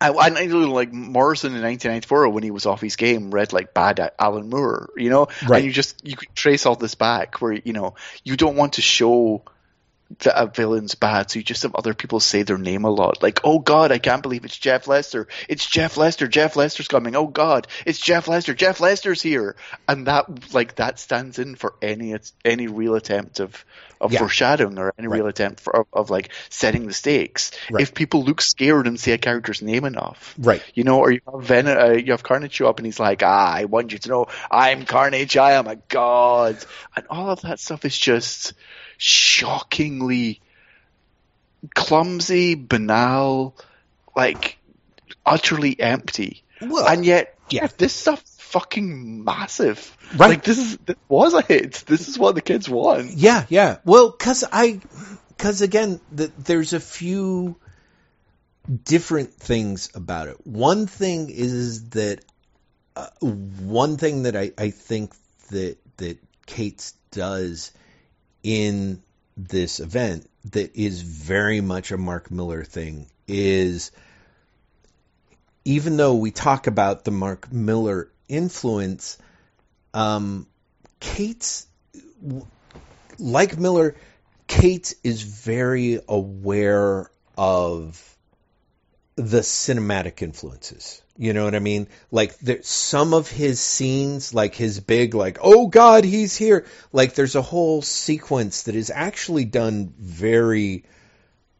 I, 0.00 0.10
I 0.10 0.28
like 0.46 0.92
Morrison 0.92 1.56
in 1.56 1.60
1994 1.60 2.28
when 2.28 2.44
he 2.44 2.52
was 2.52 2.66
off 2.66 2.80
his 2.80 2.94
game 2.94 3.32
read 3.32 3.52
like 3.52 3.74
bad 3.74 4.12
Alan 4.18 4.48
Moore. 4.48 4.90
You 4.96 5.10
know, 5.10 5.26
Right. 5.48 5.56
and 5.58 5.66
you 5.66 5.72
just 5.72 6.06
you 6.06 6.16
could 6.16 6.32
trace 6.36 6.64
all 6.64 6.76
this 6.76 6.94
back 6.94 7.40
where 7.42 7.52
you 7.52 7.72
know 7.72 7.96
you 8.22 8.36
don't 8.36 8.54
want 8.54 8.74
to 8.74 8.82
show 8.82 9.42
that 10.20 10.40
a 10.40 10.46
villain's 10.46 10.94
bad, 10.94 11.30
so 11.30 11.38
you 11.38 11.44
just 11.44 11.62
have 11.62 11.74
other 11.74 11.94
people 11.94 12.20
say 12.20 12.42
their 12.42 12.58
name 12.58 12.84
a 12.84 12.90
lot. 12.90 13.22
Like, 13.22 13.40
oh 13.44 13.58
God, 13.58 13.92
I 13.92 13.98
can't 13.98 14.22
believe 14.22 14.44
it's 14.44 14.56
Jeff 14.56 14.86
Lester. 14.86 15.28
It's 15.48 15.66
Jeff 15.66 15.96
Lester. 15.96 16.26
Jeff 16.26 16.56
Lester's 16.56 16.88
coming. 16.88 17.14
Oh 17.14 17.26
God, 17.26 17.66
it's 17.84 17.98
Jeff 17.98 18.26
Lester. 18.26 18.54
Jeff 18.54 18.80
Lester's 18.80 19.20
here, 19.20 19.56
and 19.86 20.06
that 20.06 20.54
like 20.54 20.76
that 20.76 20.98
stands 20.98 21.38
in 21.38 21.54
for 21.56 21.74
any 21.82 22.16
any 22.44 22.66
real 22.66 22.94
attempt 22.94 23.40
of 23.40 23.64
of 24.00 24.12
Yeah. 24.12 24.20
foreshadowing 24.20 24.78
or 24.78 24.92
any 24.98 25.08
Right. 25.08 25.18
real 25.18 25.26
attempt 25.26 25.60
for, 25.60 25.74
of, 25.80 25.86
of 25.92 26.10
like 26.10 26.30
setting 26.50 26.86
the 26.86 26.92
stakes. 26.92 27.50
Right. 27.70 27.82
If 27.82 27.94
people 27.94 28.24
look 28.24 28.40
scared 28.40 28.86
and 28.86 28.98
say 28.98 29.12
a 29.12 29.18
character's 29.18 29.62
name 29.62 29.84
enough, 29.84 30.34
Right. 30.38 30.62
you 30.74 30.84
know, 30.84 31.00
or 31.00 31.10
you 31.10 31.20
have 31.32 31.42
Ven- 31.42 31.66
uh, 31.68 31.90
you 31.92 32.12
have 32.12 32.22
Carnage 32.22 32.52
show 32.54 32.68
up 32.68 32.78
and 32.78 32.86
he's 32.86 33.00
like, 33.00 33.22
ah, 33.24 33.52
I 33.54 33.64
want 33.64 33.92
you 33.92 33.98
to 33.98 34.08
know 34.08 34.26
I'm 34.50 34.84
Carnage, 34.84 35.36
I 35.36 35.52
am 35.52 35.66
a 35.66 35.76
god. 35.76 36.58
And 36.96 37.06
all 37.10 37.30
of 37.30 37.40
that 37.42 37.60
stuff 37.60 37.84
is 37.84 37.96
just 37.96 38.52
shockingly 38.96 40.40
clumsy, 41.74 42.54
banal, 42.54 43.54
like 44.16 44.58
utterly 45.24 45.78
empty. 45.80 46.42
Well, 46.60 46.86
and 46.86 47.04
yet, 47.04 47.36
yeah. 47.50 47.68
this 47.78 47.92
stuff 47.92 48.22
fucking 48.48 49.24
massive. 49.24 49.96
Right. 50.16 50.30
Like 50.30 50.44
this 50.44 50.58
is 50.58 50.78
this 50.78 50.96
was 51.08 51.34
a 51.34 51.42
hit. 51.42 51.84
This 51.86 52.08
is 52.08 52.18
what 52.18 52.34
the 52.34 52.40
kids 52.40 52.68
want. 52.68 53.12
Yeah, 53.12 53.44
yeah. 53.48 53.78
Well, 53.84 54.12
cause 54.12 54.44
I, 54.50 54.80
cause 55.36 55.60
again, 55.60 56.00
the, 56.10 56.32
there's 56.38 56.72
a 56.72 56.80
few 56.80 57.56
different 58.84 59.34
things 59.34 59.90
about 59.94 60.28
it. 60.28 60.46
One 60.46 60.86
thing 60.86 61.30
is 61.30 61.90
that, 61.90 62.24
uh, 62.96 63.08
one 63.20 63.96
thing 63.96 64.24
that 64.24 64.36
I, 64.36 64.52
I 64.58 64.70
think 64.70 65.14
that, 65.50 65.76
that 65.98 66.18
Cates 66.46 66.94
does 67.10 67.72
in 68.42 69.02
this 69.36 69.80
event 69.80 70.28
that 70.52 70.74
is 70.74 71.02
very 71.02 71.60
much 71.60 71.92
a 71.92 71.98
Mark 71.98 72.30
Millar 72.30 72.64
thing 72.64 73.06
is 73.26 73.92
even 75.64 75.98
though 75.98 76.14
we 76.14 76.30
talk 76.30 76.66
about 76.66 77.04
the 77.04 77.10
Mark 77.10 77.52
Millar 77.52 78.10
influence, 78.28 79.18
um, 79.94 80.46
Cates 81.00 81.66
like 83.18 83.58
Millar, 83.58 83.96
Cates 84.46 84.94
is 85.04 85.22
very 85.22 86.00
aware 86.08 87.10
of 87.36 88.16
the 89.16 89.40
cinematic 89.40 90.22
influences. 90.22 91.02
You 91.16 91.32
know 91.32 91.44
what 91.44 91.56
I 91.56 91.58
mean? 91.58 91.88
Like 92.12 92.38
there, 92.38 92.62
some 92.62 93.12
of 93.12 93.28
his 93.28 93.60
scenes, 93.60 94.32
like 94.32 94.54
his 94.54 94.78
big, 94.80 95.14
like 95.14 95.38
oh 95.40 95.66
god, 95.66 96.04
he's 96.04 96.36
here. 96.36 96.66
Like 96.92 97.14
there's 97.14 97.34
a 97.34 97.42
whole 97.42 97.82
sequence 97.82 98.64
that 98.64 98.76
is 98.76 98.90
actually 98.94 99.44
done 99.44 99.92
very 99.98 100.84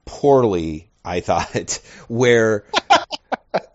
poorly. 0.05 0.89
I 1.05 1.21
thought 1.21 1.81
where 2.09 2.64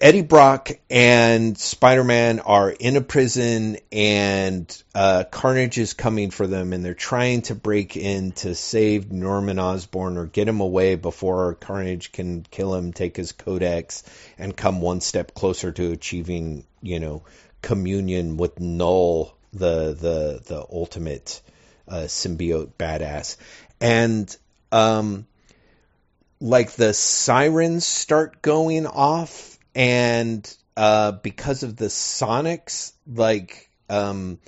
Eddie 0.00 0.22
Brock 0.22 0.70
and 0.90 1.56
Spider 1.56 2.04
Man 2.04 2.40
are 2.40 2.70
in 2.70 2.96
a 2.96 3.00
prison, 3.00 3.78
and 3.90 4.82
uh, 4.94 5.24
Carnage 5.30 5.78
is 5.78 5.94
coming 5.94 6.30
for 6.30 6.46
them, 6.46 6.72
and 6.72 6.84
they're 6.84 6.94
trying 6.94 7.42
to 7.42 7.54
break 7.54 7.96
in 7.96 8.32
to 8.32 8.54
save 8.54 9.12
Norman 9.12 9.58
Osborn 9.58 10.16
or 10.16 10.26
get 10.26 10.48
him 10.48 10.60
away 10.60 10.94
before 10.94 11.54
Carnage 11.54 12.12
can 12.12 12.44
kill 12.50 12.74
him, 12.74 12.92
take 12.92 13.16
his 13.16 13.32
codex, 13.32 14.02
and 14.38 14.56
come 14.56 14.80
one 14.80 15.00
step 15.00 15.34
closer 15.34 15.72
to 15.72 15.92
achieving, 15.92 16.64
you 16.80 17.00
know, 17.00 17.22
communion 17.60 18.36
with 18.36 18.60
Null, 18.60 19.36
the 19.52 19.92
the 19.92 20.42
the 20.44 20.66
ultimate 20.72 21.40
uh, 21.88 22.06
symbiote 22.06 22.72
badass, 22.78 23.36
and 23.80 24.36
um 24.70 25.26
like 26.42 26.72
the 26.72 26.92
sirens 26.92 27.86
start 27.86 28.42
going 28.42 28.84
off 28.84 29.58
and 29.76 30.54
uh 30.76 31.12
because 31.12 31.62
of 31.62 31.76
the 31.76 31.86
sonics 31.86 32.92
like 33.06 33.70
um 33.88 34.38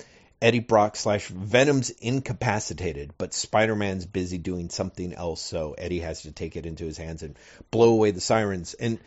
Eddie 0.41 0.59
Brock 0.59 0.97
slash 0.97 1.27
Venom's 1.29 1.89
incapacitated, 1.89 3.13
but 3.17 3.33
Spider 3.33 3.75
Man's 3.75 4.05
busy 4.05 4.37
doing 4.37 4.69
something 4.69 5.13
else, 5.13 5.41
so 5.41 5.73
Eddie 5.77 6.01
has 6.01 6.23
to 6.23 6.31
take 6.31 6.57
it 6.57 6.65
into 6.65 6.83
his 6.83 6.97
hands 6.97 7.23
and 7.23 7.39
blow 7.71 7.93
away 7.93 8.11
the 8.11 8.21
sirens. 8.21 8.73
And 8.73 8.99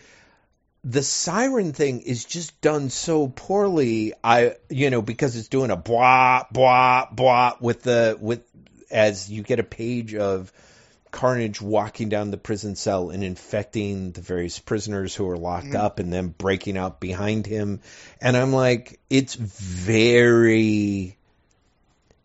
the 0.83 1.03
siren 1.03 1.75
thing 1.75 2.01
is 2.01 2.25
just 2.25 2.61
done 2.63 2.89
so 2.89 3.29
poorly. 3.29 4.15
I, 4.25 4.57
you 4.71 4.89
know, 4.89 5.03
because 5.03 5.37
it's 5.37 5.49
doing 5.49 5.71
a 5.71 5.77
blah 5.77 6.45
blah 6.51 7.07
blah 7.13 7.53
with 7.61 7.83
the 7.83 8.17
with 8.19 8.43
as 8.91 9.31
you 9.31 9.43
get 9.43 9.61
a 9.61 9.65
page 9.65 10.15
of 10.15 10.51
Carnage 11.11 11.61
walking 11.61 12.09
down 12.09 12.31
the 12.31 12.37
prison 12.37 12.77
cell 12.77 13.11
and 13.11 13.25
infecting 13.25 14.13
the 14.13 14.21
various 14.21 14.59
prisoners 14.59 15.15
who 15.15 15.29
are 15.29 15.37
locked 15.37 15.69
mm. 15.69 15.77
up 15.77 15.99
and 15.99 16.13
then 16.13 16.29
breaking 16.29 16.77
out 16.77 17.01
behind 17.01 17.47
him. 17.47 17.81
And 18.21 18.37
I'm 18.37 18.53
like, 18.53 19.01
it's 19.09 19.35
very, 19.35 21.17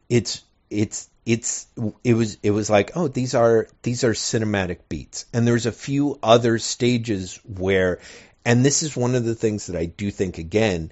it's, 0.09 0.43
it's, 0.69 1.09
it's, 1.25 1.67
it 2.03 2.13
was, 2.13 2.37
it 2.43 2.51
was 2.51 2.69
like, 2.69 2.91
oh, 2.95 3.07
these 3.07 3.33
are, 3.35 3.67
these 3.81 4.03
are 4.03 4.13
cinematic 4.13 4.79
beats. 4.89 5.25
And 5.33 5.47
there's 5.47 5.65
a 5.65 5.71
few 5.71 6.19
other 6.21 6.59
stages 6.59 7.39
where, 7.45 7.99
and 8.43 8.65
this 8.65 8.83
is 8.83 8.97
one 8.97 9.15
of 9.15 9.23
the 9.23 9.35
things 9.35 9.67
that 9.67 9.77
I 9.77 9.85
do 9.85 10.11
think 10.11 10.37
again, 10.37 10.91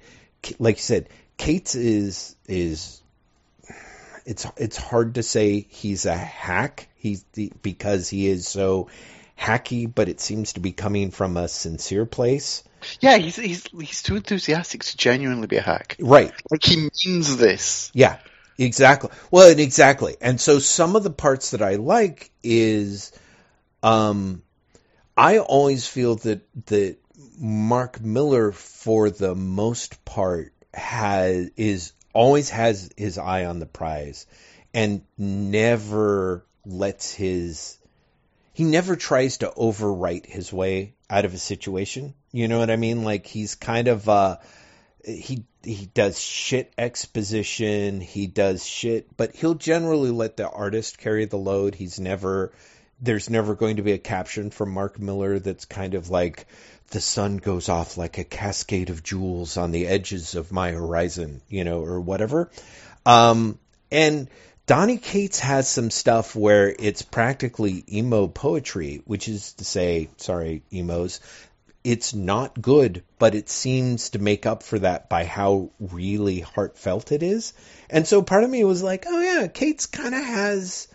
like 0.60 0.78
you 0.78 0.82
said, 0.82 1.10
Cates 1.38 1.76
is, 1.76 2.36
is, 2.48 3.01
it's 4.26 4.46
it's 4.58 4.78
hard 4.78 5.16
to 5.16 5.24
say 5.24 5.66
he's 5.70 6.06
a 6.06 6.16
hack. 6.16 6.88
He's 6.96 7.24
the, 7.34 7.52
because 7.62 8.10
he 8.10 8.28
is 8.28 8.48
so 8.48 8.90
hacky, 9.40 9.92
but 9.94 10.10
it 10.10 10.20
seems 10.20 10.54
to 10.54 10.60
be 10.60 10.72
coming 10.72 11.12
from 11.12 11.38
a 11.38 11.48
sincere 11.48 12.06
place. 12.06 12.64
Yeah, 13.00 13.18
he's 13.18 13.36
he's 13.36 13.68
he's 13.80 14.04
too 14.04 14.16
enthusiastic 14.16 14.84
to 14.84 14.98
genuinely 14.98 15.48
be 15.48 15.58
a 15.58 15.62
hack. 15.62 15.96
Right. 16.00 16.32
Like 16.50 16.64
he 16.64 16.90
means 17.06 17.38
this. 17.38 17.92
Yeah. 17.94 18.18
Exactly. 18.58 19.10
Well, 19.32 19.50
and 19.50 19.60
exactly. 19.60 20.18
And 20.22 20.40
so 20.40 20.60
some 20.60 20.96
of 20.96 21.04
the 21.04 21.10
parts 21.10 21.52
that 21.52 21.62
I 21.64 21.76
like 21.76 22.32
is 22.44 23.12
Um, 23.82 24.44
I 25.18 25.40
always 25.40 25.88
feel 25.88 26.16
that 26.18 26.48
that 26.68 26.98
Mark 27.40 28.02
Millar, 28.02 28.52
for 28.52 29.10
the 29.10 29.34
most 29.36 30.06
part, 30.06 30.54
has 30.74 31.50
is 31.56 31.94
always 32.14 32.50
has 32.50 32.90
his 32.98 33.18
eye 33.18 33.46
on 33.46 33.60
the 33.60 33.66
prize, 33.66 34.26
and 34.74 35.02
never 35.18 36.46
lets 36.66 37.14
his 37.14 37.78
he 38.54 38.64
never 38.64 38.96
tries 38.96 39.38
to 39.38 39.50
overwrite 39.58 40.26
his 40.26 40.52
way 40.52 40.94
out 41.10 41.26
of 41.26 41.34
a 41.34 41.38
situation. 41.38 42.14
You 42.32 42.48
know 42.48 42.60
what 42.60 42.70
I 42.70 42.76
mean? 42.76 43.04
Like 43.04 43.26
he's 43.26 43.56
kind 43.56 43.88
of 43.88 44.08
uh 44.08 44.38
he 45.06 45.46
he 45.64 45.86
does 45.94 46.20
shit 46.20 46.74
exposition, 46.78 48.02
he 48.02 48.28
does 48.28 48.66
shit, 48.66 49.16
but 49.16 49.36
he'll 49.36 49.56
generally 49.56 50.12
let 50.12 50.38
the 50.38 50.50
artist 50.50 50.98
carry 50.98 51.26
the 51.26 51.38
load. 51.38 51.76
He's 51.76 52.00
never 52.00 52.52
there's 53.02 53.30
never 53.30 53.56
going 53.56 53.78
to 53.78 53.84
be 53.84 53.94
a 53.94 53.98
caption 53.98 54.52
from 54.52 54.72
Mark 54.72 55.00
Millar 55.00 55.40
that's 55.40 55.66
kind 55.66 55.96
of 55.96 56.10
like 56.10 56.46
the 56.92 57.02
sun 57.02 57.38
goes 57.38 57.68
off 57.68 57.98
like 57.98 58.18
a 58.18 58.24
cascade 58.24 58.90
of 58.90 59.04
jewels 59.04 59.58
on 59.58 59.72
the 59.72 59.88
edges 59.88 60.36
of 60.36 60.52
my 60.52 60.72
horizon, 60.72 61.42
you 61.50 61.64
know, 61.64 61.84
or 61.84 62.00
whatever. 62.00 62.52
Um, 63.06 63.58
and 63.92 64.30
Donny 64.68 64.98
Cates 64.98 65.40
has 65.40 65.68
some 65.68 65.90
stuff 65.90 66.36
where 66.36 66.74
it's 66.78 67.02
practically 67.02 67.84
emo 67.92 68.28
poetry, 68.28 69.02
which 69.06 69.28
is 69.28 69.54
to 69.54 69.66
say, 69.66 70.10
sorry, 70.18 70.64
emos, 70.72 71.20
it's 71.84 72.14
not 72.14 72.62
good, 72.62 73.04
but 73.18 73.34
it 73.34 73.50
seems 73.50 74.12
to 74.12 74.20
make 74.20 74.46
up 74.46 74.62
for 74.62 74.78
that 74.80 75.10
by 75.10 75.26
how 75.26 75.72
really 75.80 76.42
heartfelt 76.42 77.12
it 77.12 77.24
is. 77.24 77.54
And 77.90 78.08
so 78.08 78.22
part 78.22 78.44
of 78.44 78.50
me 78.50 78.64
was 78.64 78.84
like, 78.84 79.06
oh 79.08 79.20
yeah, 79.20 79.48
Cates 79.48 79.88
kind 79.88 80.14
of 80.14 80.24
has 80.24 80.88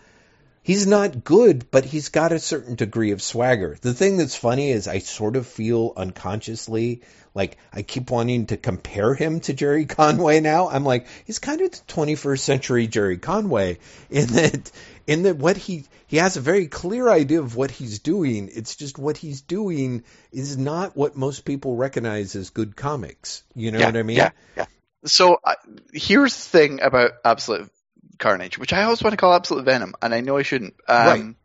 he's 0.66 0.84
not 0.84 1.22
good, 1.22 1.70
but 1.70 1.84
he's 1.84 2.09
got 2.09 2.32
a 2.32 2.40
certain 2.40 2.74
degree 2.74 3.12
of 3.12 3.22
swagger. 3.22 3.78
The 3.80 3.94
thing 3.94 4.16
that's 4.16 4.34
funny 4.34 4.72
is 4.72 4.88
I 4.88 4.98
sort 4.98 5.36
of 5.36 5.47
feel 5.47 5.93
unconsciously 5.97 7.02
like 7.34 7.56
I 7.72 7.82
keep 7.82 8.10
wanting 8.10 8.47
to 8.47 8.56
compare 8.56 9.14
him 9.14 9.38
to 9.40 9.52
Gerry 9.52 9.86
Conway 9.98 10.40
now. 10.40 10.68
I'm 10.68 10.84
like, 10.84 11.06
he's 11.24 11.38
kind 11.38 11.60
of 11.60 11.70
the 11.70 11.76
21st 11.86 12.40
century 12.40 12.86
Gerry 12.88 13.16
Conway 13.16 13.78
in 14.10 14.26
that 14.26 14.72
in 15.06 15.22
that 15.22 15.36
what 15.36 15.56
he 15.56 15.84
he 16.09 16.16
has 16.16 16.36
a 16.36 16.40
very 16.40 16.66
clear 16.66 17.09
idea 17.09 17.38
of 17.38 17.55
what 17.55 17.70
he's 17.70 18.01
doing. 18.01 18.51
It's 18.52 18.74
just 18.74 18.98
what 18.98 19.16
he's 19.16 19.43
doing 19.43 20.02
is 20.32 20.59
not 20.59 20.97
what 20.97 21.16
most 21.16 21.44
people 21.44 21.76
recognize 21.76 22.34
as 22.34 22.51
good 22.51 22.74
comics. 22.74 23.44
You 23.55 23.70
know 23.70 23.78
yeah, 23.78 23.86
what 23.86 23.97
I 23.97 24.02
mean? 24.02 24.16
Yeah, 24.16 24.30
yeah. 24.56 24.66
So 25.05 25.38
uh, 25.44 25.55
here's 25.93 26.34
the 26.34 26.59
thing 26.59 26.80
about 26.82 27.12
Absolute 27.24 27.70
Carnage, 28.18 28.59
which 28.59 28.72
I 28.72 28.84
always 28.84 29.02
want 29.02 29.12
to 29.12 29.16
call 29.16 29.34
Absolute 29.34 29.64
Venom, 29.64 29.94
and 30.02 30.14
I 30.14 30.20
know 30.20 30.36
I 30.36 30.43
shouldn't. 30.43 30.74
Um, 30.88 31.36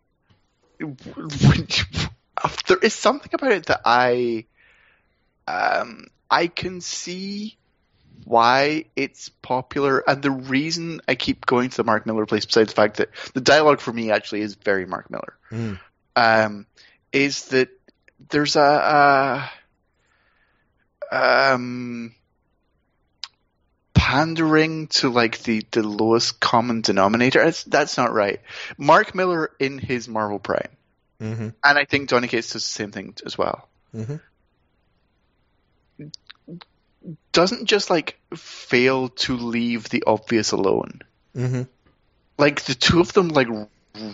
right. 0.79 1.83
there 2.67 2.77
is 2.77 2.93
something 2.93 3.31
about 3.33 3.51
it 3.51 3.65
that 3.67 3.81
I, 3.85 4.45
um, 5.47 6.07
I 6.29 6.47
can 6.47 6.81
see 6.81 7.57
why 8.25 8.85
it's 8.95 9.29
popular, 9.29 9.99
and 10.07 10.21
the 10.21 10.31
reason 10.31 11.01
I 11.07 11.15
keep 11.15 11.45
going 11.45 11.69
to 11.69 11.77
the 11.77 11.83
Mark 11.83 12.05
Millar 12.05 12.25
place, 12.25 12.45
besides 12.45 12.69
the 12.69 12.75
fact 12.75 12.97
that 12.97 13.09
the 13.33 13.41
dialogue 13.41 13.79
for 13.79 13.91
me 13.91 14.11
actually 14.11 14.41
is 14.41 14.55
very 14.55 14.85
Mark 14.85 15.09
Millar, 15.11 15.37
mm. 15.51 15.79
um, 16.15 16.65
is 17.11 17.45
that 17.47 17.69
there's 18.29 18.55
a, 18.55 19.51
a 21.11 21.51
um 21.53 22.15
pandering 24.01 24.87
to 24.87 25.09
like 25.09 25.43
the, 25.43 25.63
the 25.69 25.83
lowest 25.83 26.39
common 26.39 26.81
denominator. 26.81 27.43
That's, 27.45 27.63
that's 27.65 27.97
not 27.97 28.11
right. 28.11 28.41
Mark 28.75 29.13
Millar 29.13 29.51
in 29.59 29.77
his 29.77 30.07
Marvel 30.07 30.39
Prime, 30.39 30.75
mm-hmm. 31.21 31.49
and 31.63 31.77
I 31.77 31.85
think 31.85 32.09
Donny 32.09 32.27
Cates 32.27 32.53
does 32.53 32.63
the 32.63 32.71
same 32.71 32.91
thing 32.91 33.13
as 33.27 33.37
well. 33.37 33.69
Mm-hmm. 33.95 34.15
Doesn't 37.31 37.67
just 37.67 37.91
like 37.91 38.19
fail 38.35 39.09
to 39.09 39.37
leave 39.37 39.87
the 39.89 40.03
obvious 40.07 40.51
alone. 40.51 41.01
Mm-hmm. 41.35 41.61
Like 42.39 42.63
the 42.63 42.73
two 42.73 43.01
of 43.01 43.13
them 43.13 43.27
like 43.29 43.49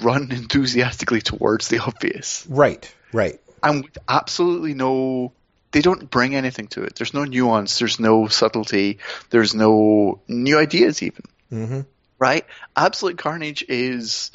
run 0.02 0.34
enthusiastically 0.34 1.22
towards 1.22 1.70
the 1.70 1.80
obvious. 1.80 2.46
Right, 2.50 2.94
right. 3.14 3.40
And 3.64 3.86
with 3.86 3.98
absolutely 4.08 4.74
no 4.74 5.32
they 5.72 5.82
don't 5.82 6.10
bring 6.10 6.36
anything 6.36 6.68
to 6.68 6.84
it. 6.84 6.96
There's 6.96 7.14
no 7.14 7.26
nuance. 7.26 7.80
There's 7.80 8.00
no 8.00 8.28
subtlety. 8.28 9.00
There's 9.30 9.54
no 9.54 10.22
new 10.28 10.58
ideas 10.58 11.04
even. 11.04 11.24
Mm-hmm. 11.52 11.82
Right? 12.20 12.46
Absolute 12.76 13.18
Carnage 13.18 13.66
is 13.68 14.32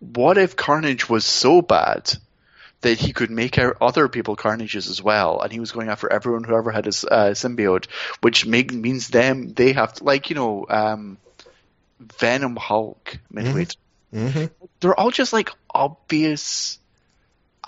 what 0.00 0.38
if 0.38 0.56
Carnage 0.56 1.08
was 1.08 1.24
so 1.24 1.62
bad 1.62 2.12
that 2.80 2.98
he 2.98 3.12
could 3.12 3.30
make 3.30 3.58
other 3.80 4.08
people 4.08 4.36
Carnages 4.36 4.88
as 4.88 5.02
well, 5.02 5.40
and 5.40 5.52
he 5.52 5.58
was 5.58 5.72
going 5.72 5.88
after 5.88 6.12
everyone 6.12 6.44
who 6.44 6.56
ever 6.56 6.70
had 6.70 6.86
a 6.86 6.90
uh, 6.90 7.30
symbiote, 7.32 7.86
which 8.20 8.46
make, 8.46 8.72
means 8.72 9.08
them 9.08 9.52
they 9.52 9.72
have 9.72 9.94
to, 9.94 10.04
like 10.04 10.30
you 10.30 10.36
know 10.36 10.66
um, 10.68 11.18
Venom 12.18 12.56
Hulk 12.56 13.18
midway. 13.30 13.64
Mm-hmm. 13.64 13.78
Mm-hmm. 14.14 14.66
They're 14.80 14.98
all 14.98 15.10
just 15.10 15.32
like 15.32 15.50
obvious 15.68 16.77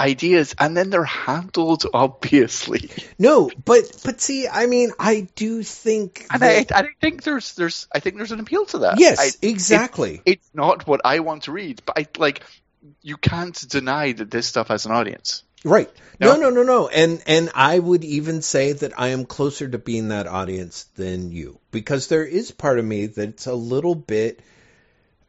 ideas 0.00 0.54
and 0.58 0.76
then 0.76 0.90
they're 0.90 1.04
handled 1.04 1.84
obviously. 1.92 2.90
No, 3.18 3.50
but 3.64 4.00
but 4.02 4.20
see, 4.20 4.48
I 4.48 4.64
mean, 4.64 4.92
I 4.98 5.28
do 5.34 5.62
think 5.62 6.26
and 6.30 6.40
that... 6.40 6.72
I, 6.72 6.80
I 6.80 6.88
think 7.00 7.22
there's 7.22 7.54
there's 7.54 7.86
I 7.94 8.00
think 8.00 8.16
there's 8.16 8.32
an 8.32 8.40
appeal 8.40 8.64
to 8.66 8.78
that. 8.78 8.98
Yes, 8.98 9.18
I, 9.20 9.46
exactly. 9.46 10.22
It, 10.24 10.38
it's 10.38 10.50
not 10.54 10.86
what 10.86 11.02
I 11.04 11.20
want 11.20 11.42
to 11.44 11.52
read, 11.52 11.82
but 11.84 11.98
I 11.98 12.06
like 12.16 12.42
you 13.02 13.18
can't 13.18 13.68
deny 13.68 14.12
that 14.12 14.30
this 14.30 14.46
stuff 14.46 14.68
has 14.68 14.86
an 14.86 14.92
audience. 14.92 15.42
Right. 15.64 15.90
No, 16.18 16.36
no, 16.36 16.50
no, 16.50 16.62
no. 16.62 16.88
And 16.88 17.22
and 17.26 17.50
I 17.54 17.78
would 17.78 18.04
even 18.04 18.42
say 18.42 18.72
that 18.72 18.98
I 18.98 19.08
am 19.08 19.24
closer 19.24 19.68
to 19.68 19.78
being 19.78 20.08
that 20.08 20.26
audience 20.26 20.84
than 20.96 21.30
you 21.32 21.58
because 21.70 22.08
there 22.08 22.24
is 22.24 22.50
part 22.50 22.78
of 22.78 22.84
me 22.84 23.06
that's 23.06 23.46
a 23.46 23.54
little 23.54 23.94
bit 23.94 24.40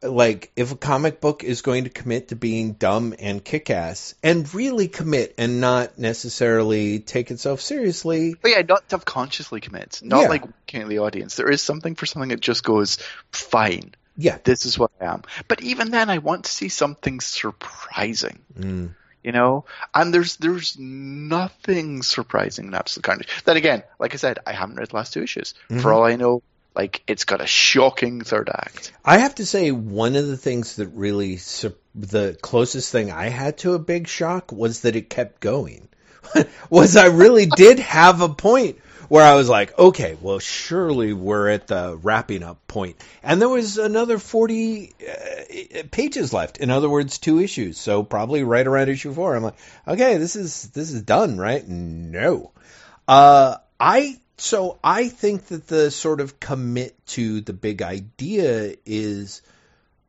like 0.02 0.50
if 0.56 0.72
a 0.72 0.76
comic 0.76 1.20
book 1.20 1.44
is 1.44 1.62
going 1.62 1.84
to 1.84 1.90
commit 1.90 2.28
to 2.28 2.36
being 2.36 2.72
dumb 2.72 3.14
and 3.18 3.44
kick-ass 3.44 4.14
and 4.22 4.52
really 4.54 4.88
commit 4.88 5.34
and 5.38 5.60
not 5.60 5.98
necessarily 5.98 6.98
take 6.98 7.30
itself 7.30 7.60
seriously 7.60 8.34
but 8.40 8.50
yeah 8.50 8.62
not 8.62 8.88
self-consciously 8.90 9.60
commit. 9.60 10.00
Not 10.02 10.22
yeah. 10.22 10.28
like 10.28 10.42
looking 10.42 10.82
at 10.82 10.88
the 10.88 10.98
audience. 10.98 11.36
There 11.36 11.50
is 11.50 11.62
something 11.62 11.94
for 11.94 12.06
something 12.06 12.30
that 12.30 12.40
just 12.40 12.64
goes 12.64 12.98
fine. 13.30 13.94
Yeah. 14.16 14.38
This 14.42 14.66
is 14.66 14.78
what 14.78 14.90
i 15.00 15.06
am. 15.06 15.22
But 15.48 15.62
even 15.62 15.90
then 15.90 16.10
i 16.10 16.18
want 16.18 16.44
to 16.44 16.50
see 16.50 16.68
something 16.68 17.20
surprising. 17.20 18.40
Mm. 18.58 18.94
you 19.22 19.32
know? 19.32 19.64
And 19.94 20.12
there's 20.12 20.36
there's 20.36 20.76
nothing 20.78 22.02
surprising 22.02 22.66
in 22.66 22.74
absolute 22.74 23.04
carnage 23.04 23.28
then 23.44 23.56
again 23.56 23.82
like 23.98 24.14
i 24.14 24.16
said 24.16 24.38
i 24.46 24.52
haven't 24.52 24.76
read 24.76 24.88
the 24.88 24.96
last 24.96 25.12
two 25.12 25.22
issues. 25.22 25.54
Mm-hmm. 25.68 25.80
for 25.80 25.92
all 25.92 26.04
i 26.04 26.16
know 26.16 26.42
like 26.74 27.02
it's 27.06 27.24
got 27.24 27.40
a 27.40 27.46
shocking 27.46 28.22
third 28.22 28.48
act. 28.48 28.92
I 29.04 29.18
have 29.18 29.34
to 29.36 29.46
say 29.46 29.70
one 29.70 30.16
of 30.16 30.26
the 30.26 30.36
things 30.36 30.76
that 30.76 30.88
really 30.88 31.36
the 31.94 32.36
closest 32.40 32.90
thing 32.90 33.10
I 33.10 33.28
had 33.28 33.58
to 33.58 33.74
a 33.74 33.78
big 33.78 34.08
shock 34.08 34.52
was 34.52 34.80
that 34.80 34.96
it 34.96 35.10
kept 35.10 35.40
going. 35.40 35.88
was 36.70 36.96
I 36.96 37.06
really 37.06 37.46
did 37.46 37.78
have 37.80 38.20
a 38.20 38.28
point 38.28 38.78
where 39.08 39.24
I 39.24 39.34
was 39.34 39.48
like, 39.48 39.78
okay, 39.78 40.16
well 40.20 40.38
surely 40.38 41.12
we're 41.12 41.48
at 41.48 41.66
the 41.66 41.98
wrapping 42.02 42.42
up 42.42 42.66
point. 42.66 42.96
And 43.22 43.40
there 43.40 43.48
was 43.48 43.76
another 43.76 44.18
40 44.18 44.94
uh, 45.00 45.82
pages 45.90 46.32
left. 46.32 46.56
In 46.58 46.70
other 46.70 46.88
words, 46.88 47.18
two 47.18 47.38
issues. 47.40 47.78
So 47.78 48.02
probably 48.02 48.44
right 48.44 48.66
around 48.66 48.88
issue 48.88 49.12
4. 49.12 49.36
I'm 49.36 49.42
like, 49.42 49.58
okay, 49.86 50.16
this 50.16 50.36
is 50.36 50.68
this 50.70 50.92
is 50.92 51.02
done, 51.02 51.36
right? 51.36 51.66
No. 51.66 52.52
Uh 53.06 53.56
I 53.78 54.20
so 54.42 54.80
I 54.82 55.06
think 55.06 55.46
that 55.46 55.68
the 55.68 55.92
sort 55.92 56.20
of 56.20 56.40
commit 56.40 56.96
to 57.06 57.42
the 57.42 57.52
big 57.52 57.80
idea 57.80 58.74
is, 58.84 59.40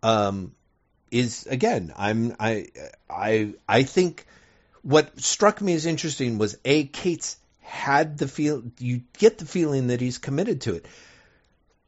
um, 0.01 0.55
is 1.11 1.45
again, 1.45 1.93
I'm 1.95 2.35
I 2.39 2.69
I 3.07 3.53
I 3.69 3.83
think 3.83 4.25
what 4.81 5.21
struck 5.21 5.61
me 5.61 5.75
as 5.75 5.85
interesting 5.85 6.39
was 6.39 6.57
a 6.65 6.85
Cates 6.85 7.37
had 7.61 8.17
the 8.17 8.27
feel 8.27 8.63
you 8.79 9.03
get 9.19 9.37
the 9.37 9.45
feeling 9.45 9.87
that 9.87 10.01
he's 10.01 10.17
committed 10.17 10.61
to 10.61 10.73
it. 10.77 10.87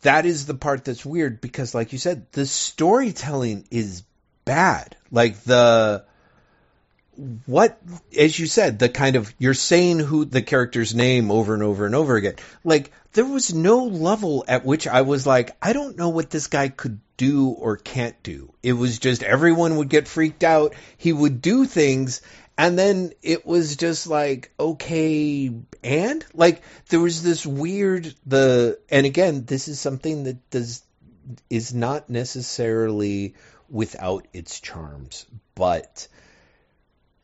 That 0.04 0.28
is 0.28 0.46
the 0.46 0.54
part 0.54 0.86
that's 0.86 1.04
weird 1.04 1.42
because, 1.42 1.74
like 1.74 1.94
you 1.94 1.98
said, 1.98 2.32
the 2.32 2.46
storytelling 2.46 3.66
is 3.72 4.04
bad. 4.46 4.96
Like 5.10 5.42
the 5.46 6.06
what, 7.46 7.80
as 8.18 8.38
you 8.38 8.46
said, 8.46 8.80
the 8.80 8.90
kind 8.90 9.16
of 9.16 9.34
you're 9.38 9.54
saying 9.54 10.00
who 10.00 10.26
the 10.26 10.42
character's 10.42 10.94
name 10.94 11.32
over 11.32 11.54
and 11.54 11.64
over 11.64 11.86
and 11.86 11.96
over 11.96 12.16
again. 12.16 12.36
Like 12.64 12.92
there 13.14 13.26
was 13.26 13.54
no 13.54 13.86
level 13.86 14.44
at 14.48 14.66
which 14.66 14.88
I 14.88 15.02
was 15.02 15.26
like, 15.26 15.56
I 15.62 15.74
don't 15.74 15.98
know 15.98 16.10
what 16.10 16.30
this 16.30 16.48
guy 16.48 16.70
could 16.70 17.00
do 17.18 17.50
or 17.50 17.78
can't 17.78 18.22
do. 18.24 18.54
It 18.62 18.74
was 18.74 19.00
just 19.00 19.24
everyone 19.24 19.78
would 19.78 19.90
get 19.90 20.08
freaked 20.08 20.44
out. 20.44 20.76
He 20.98 21.14
would 21.14 21.42
do 21.42 21.66
things. 21.66 22.22
And 22.58 22.80
then 22.80 23.12
it 23.22 23.46
was 23.46 23.76
just 23.76 24.08
like, 24.08 24.54
okay, 24.58 25.52
and 25.84 26.26
like 26.34 26.62
there 26.88 27.02
was 27.02 27.22
this 27.22 27.46
weird, 27.46 28.14
the, 28.26 28.80
and 28.90 29.06
again, 29.06 29.44
this 29.46 29.68
is 29.68 29.80
something 29.80 30.24
that 30.24 30.50
does, 30.50 30.82
is 31.50 31.74
not 31.74 32.10
necessarily 32.10 33.36
without 33.70 34.28
its 34.32 34.60
charms, 34.62 35.26
but 35.54 36.08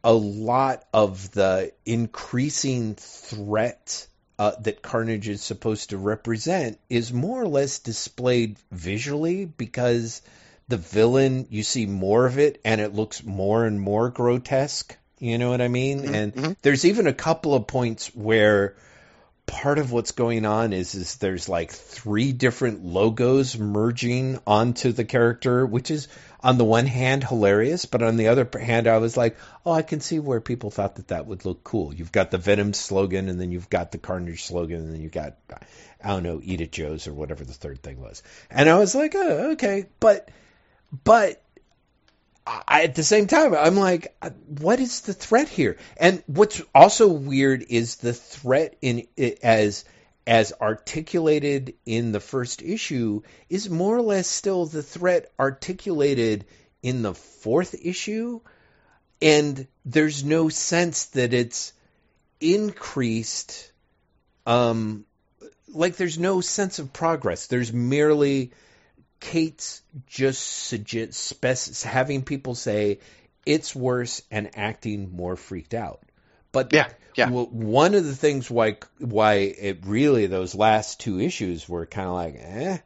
a 0.03 0.13
lot 0.13 0.85
of 0.93 1.31
the 1.31 1.71
increasing 1.85 2.95
threat 2.95 4.07
uh, 4.39 4.53
that 4.61 4.81
Carnage 4.81 5.27
is 5.27 5.41
supposed 5.41 5.91
to 5.91 5.97
represent 5.97 6.79
is 6.89 7.13
more 7.13 7.41
or 7.41 7.47
less 7.47 7.79
displayed 7.79 8.57
visually 8.71 9.45
because 9.45 10.21
the 10.67 10.77
villain, 10.77 11.45
you 11.49 11.63
see 11.63 11.85
more 11.85 12.25
of 12.25 12.39
it 12.39 12.59
and 12.65 12.81
it 12.81 12.95
looks 12.95 13.23
more 13.23 13.65
and 13.65 13.79
more 13.79 14.09
grotesque. 14.09 14.97
You 15.19 15.37
know 15.37 15.51
what 15.51 15.61
I 15.61 15.67
mean? 15.67 16.01
Mhm, 16.03 16.13
and 16.13 16.35
mhm. 16.35 16.55
there's 16.63 16.85
even 16.85 17.05
a 17.05 17.13
couple 17.13 17.53
of 17.53 17.67
points 17.67 18.07
where 18.15 18.75
part 19.45 19.77
of 19.77 19.91
what's 19.91 20.11
going 20.11 20.45
on 20.45 20.73
is 20.73 20.95
is 20.95 21.17
there's 21.17 21.49
like 21.49 21.71
three 21.71 22.31
different 22.31 22.85
logos 22.85 23.57
merging 23.57 24.39
onto 24.47 24.91
the 24.91 25.03
character, 25.03 25.65
which 25.65 25.91
is 25.91 26.07
on 26.43 26.57
the 26.57 26.65
one 26.65 26.88
hand 26.88 27.23
hilarious, 27.23 27.85
but 27.85 28.01
on 28.01 28.18
the 28.18 28.30
other 28.30 28.47
hand, 28.59 28.88
I 28.88 28.97
was 28.97 29.15
like, 29.15 29.38
oh, 29.65 29.72
I 29.72 29.81
can 29.81 30.01
see 30.01 30.19
where 30.19 30.41
people 30.41 30.72
thought 30.72 30.95
that 30.95 31.09
that 31.09 31.27
would 31.27 31.45
look 31.45 31.63
cool. 31.63 31.93
You've 31.93 32.11
got 32.11 32.31
the 32.31 32.38
Venom 32.38 32.73
slogan, 32.73 33.30
and 33.30 33.39
then 33.39 33.51
you've 33.51 33.69
got 33.69 33.91
the 33.91 33.97
Carnage 33.97 34.43
slogan, 34.45 34.77
and 34.77 34.93
then 34.93 35.01
you've 35.01 35.11
got 35.11 35.35
I 36.03 36.09
don't 36.09 36.23
know, 36.23 36.41
Eat 36.43 36.61
It 36.61 36.72
Joe's 36.72 37.07
or 37.07 37.13
whatever 37.13 37.43
the 37.43 37.53
third 37.53 37.84
thing 37.84 38.01
was, 38.01 38.23
and 38.49 38.69
I 38.69 38.80
was 38.80 38.95
like, 38.95 39.13
oh, 39.15 39.51
okay, 39.51 39.85
but 39.99 40.30
but 41.03 41.41
I, 42.45 42.84
at 42.84 42.95
the 42.95 43.03
same 43.03 43.27
time, 43.27 43.53
I'm 43.53 43.76
like, 43.76 44.15
what 44.47 44.80
is 44.80 45.01
the 45.01 45.13
threat 45.13 45.47
here? 45.47 45.77
And 45.97 46.23
what's 46.26 46.61
also 46.73 47.07
weird 47.07 47.63
is 47.69 47.97
the 47.97 48.13
threat 48.13 48.76
in 48.81 49.07
as 49.43 49.85
as 50.27 50.53
articulated 50.61 51.73
in 51.85 52.11
the 52.11 52.19
first 52.19 52.61
issue 52.61 53.22
is 53.49 53.69
more 53.69 53.98
or 53.98 54.02
less 54.02 54.27
still 54.27 54.65
the 54.65 54.84
threat 54.84 55.31
articulated 55.39 56.45
in 56.84 57.02
the 57.02 57.14
fourth 57.14 57.76
issue, 57.81 58.39
and 59.22 59.68
there's 59.85 60.23
no 60.23 60.49
sense 60.49 61.06
that 61.07 61.34
it's 61.34 61.73
increased. 62.39 63.72
Um, 64.45 65.06
like 65.69 65.95
there's 65.95 66.19
no 66.19 66.41
sense 66.41 66.80
of 66.80 66.93
progress. 66.93 67.48
There's 67.48 67.72
merely 67.72 68.52
Cates 69.19 69.84
just 70.07 70.41
suggest 70.41 71.84
having 71.84 72.23
people 72.23 72.56
say 72.56 72.99
it's 73.45 73.76
worse 73.76 74.22
and 74.31 74.49
acting 74.57 75.15
more 75.15 75.35
freaked 75.35 75.73
out. 75.73 76.02
But 76.51 76.73
Yeah, 76.73 76.89
yeah. 77.15 77.29
one 77.29 77.95
of 77.95 78.05
the 78.05 78.15
things 78.15 78.49
why 78.49 78.77
why 78.99 79.33
it 79.33 79.79
really 79.85 80.27
those 80.27 80.55
last 80.55 80.99
two 80.99 81.19
issues 81.19 81.67
were 81.67 81.85
kind 81.85 82.07
of 82.07 82.13
like 82.13 82.35
eh 82.37 82.77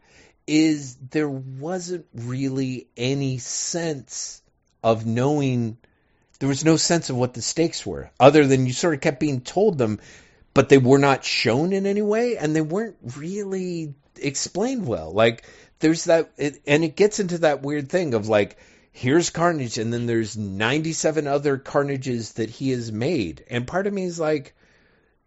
is 0.47 0.95
there 1.09 1.29
wasn't 1.29 2.05
really 2.13 2.87
any 2.95 3.39
sense 3.39 4.41
of 4.83 5.05
knowing 5.05 5.77
there 6.39 6.49
was 6.49 6.63
no 6.63 6.77
sense 6.77 7.09
of 7.09 7.15
what 7.15 7.33
the 7.33 7.41
stakes 7.41 7.85
were 7.85 8.11
other 8.19 8.45
than 8.45 8.65
you 8.65 8.73
sort 8.73 8.93
of 8.93 9.01
kept 9.01 9.19
being 9.19 9.41
told 9.41 9.77
them 9.77 9.99
but 10.53 10.69
they 10.69 10.77
were 10.77 10.99
not 10.99 11.23
shown 11.23 11.73
in 11.73 11.85
any 11.85 12.01
way 12.03 12.37
and 12.37 12.55
they 12.55 12.61
weren't 12.61 12.97
really 13.17 13.95
explained 14.17 14.85
well 14.85 15.11
like 15.11 15.43
there's 15.79 16.05
that 16.05 16.31
it, 16.37 16.61
and 16.67 16.83
it 16.83 16.95
gets 16.95 17.19
into 17.19 17.39
that 17.39 17.61
weird 17.61 17.89
thing 17.89 18.13
of 18.13 18.27
like 18.27 18.57
here's 18.95 19.29
carnage 19.29 19.77
and 19.77 19.91
then 19.91 20.05
there's 20.05 20.37
97 20.37 21.27
other 21.27 21.57
carnages 21.57 22.33
that 22.33 22.49
he 22.49 22.71
has 22.71 22.93
made. 22.93 23.43
And 23.49 23.67
part 23.67 23.87
of 23.87 23.93
me 23.93 24.05
is 24.05 24.17
like 24.17 24.55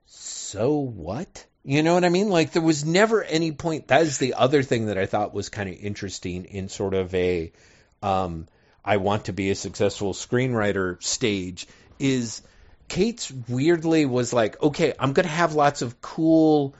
so 0.06 0.78
what? 0.78 1.44
You 1.64 1.82
know 1.82 1.92
what 1.92 2.04
i 2.04 2.08
mean? 2.08 2.30
Like 2.30 2.52
there 2.52 2.62
was 2.62 2.86
never 2.86 3.22
any 3.22 3.52
point. 3.52 3.88
That 3.88 4.02
is 4.02 4.16
the 4.16 4.34
other 4.34 4.62
thing 4.62 4.86
that 4.86 4.96
i 4.96 5.04
thought 5.04 5.34
was 5.34 5.50
kind 5.50 5.68
of 5.68 5.76
interesting 5.76 6.46
in 6.46 6.70
sort 6.70 6.94
of 6.94 7.14
a 7.14 7.52
um 8.02 8.48
i 8.82 8.96
want 8.96 9.26
to 9.26 9.34
be 9.34 9.50
a 9.50 9.54
successful 9.54 10.14
screenwriter 10.14 11.02
stage 11.02 11.66
is 11.98 12.40
Cates 12.88 13.30
weirdly 13.48 14.06
was 14.06 14.32
like 14.32 14.62
okay 14.62 14.94
i'm 14.98 15.12
going 15.12 15.26
to 15.26 15.32
have 15.32 15.54
lots 15.54 15.82
of 15.82 16.00
cool 16.00 16.74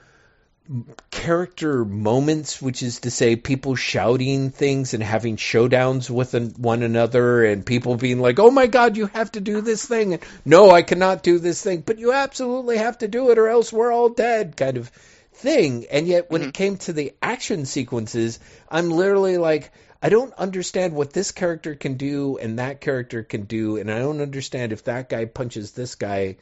character 1.09 1.83
moments, 1.83 2.61
which 2.61 2.83
is 2.83 2.99
to 3.01 3.11
say, 3.11 3.35
people 3.35 3.75
shouting 3.75 4.51
things 4.51 4.93
and 4.93 5.01
having 5.01 5.35
showdowns 5.35 6.09
with 6.09 6.57
one 6.57 6.83
another, 6.83 7.43
and 7.43 7.65
people 7.65 7.95
being 7.95 8.19
like, 8.19 8.39
"Oh 8.39 8.51
my 8.51 8.67
God, 8.67 8.95
you 8.95 9.07
have 9.07 9.31
to 9.31 9.41
do 9.41 9.61
this 9.61 9.85
thing!" 9.85 10.13
And, 10.13 10.23
no, 10.45 10.69
I 10.69 10.83
cannot 10.83 11.23
do 11.23 11.39
this 11.39 11.61
thing, 11.61 11.81
but 11.85 11.97
you 11.97 12.13
absolutely 12.13 12.77
have 12.77 12.99
to 12.99 13.07
do 13.07 13.31
it, 13.31 13.39
or 13.39 13.47
else 13.47 13.73
we're 13.73 13.91
all 13.91 14.09
dead, 14.09 14.57
kind 14.57 14.77
of 14.77 14.89
thing. 15.33 15.85
And 15.89 16.07
yet, 16.07 16.29
when 16.29 16.41
it 16.41 16.45
mm-hmm. 16.45 16.51
came 16.51 16.77
to 16.77 16.93
the 16.93 17.13
action 17.21 17.65
sequences, 17.65 18.39
I'm 18.69 18.91
literally 18.91 19.37
like. 19.37 19.71
I 20.01 20.07
don't 20.07 20.33
understand 20.35 20.93
what 20.93 21.11
this 21.11 21.31
character 21.31 21.75
can 21.75 21.95
do 21.95 22.37
and 22.37 22.59
that 22.59 22.79
character 22.79 23.21
can 23.21 23.41
do, 23.41 23.75
and 23.75 23.91
I 23.91 23.99
don't 23.99 24.21
understand 24.21 24.71
if 24.71 24.85
that 24.85 25.09
guy 25.09 25.25
punches 25.25 25.73
this 25.73 25.95
guy 25.95 26.37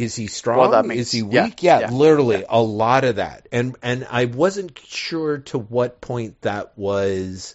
is 0.00 0.16
he 0.16 0.26
strong? 0.26 0.58
Well, 0.58 0.70
that 0.70 0.86
makes- 0.86 1.00
is 1.02 1.12
he 1.12 1.22
weak? 1.22 1.62
Yeah, 1.62 1.80
yeah, 1.80 1.90
literally 1.90 2.44
a 2.48 2.60
lot 2.62 3.04
of 3.04 3.16
that. 3.16 3.46
And 3.52 3.76
and 3.82 4.06
I 4.10 4.24
wasn't 4.26 4.78
sure 4.86 5.38
to 5.38 5.58
what 5.58 6.00
point 6.00 6.40
that 6.42 6.72
was 6.76 7.54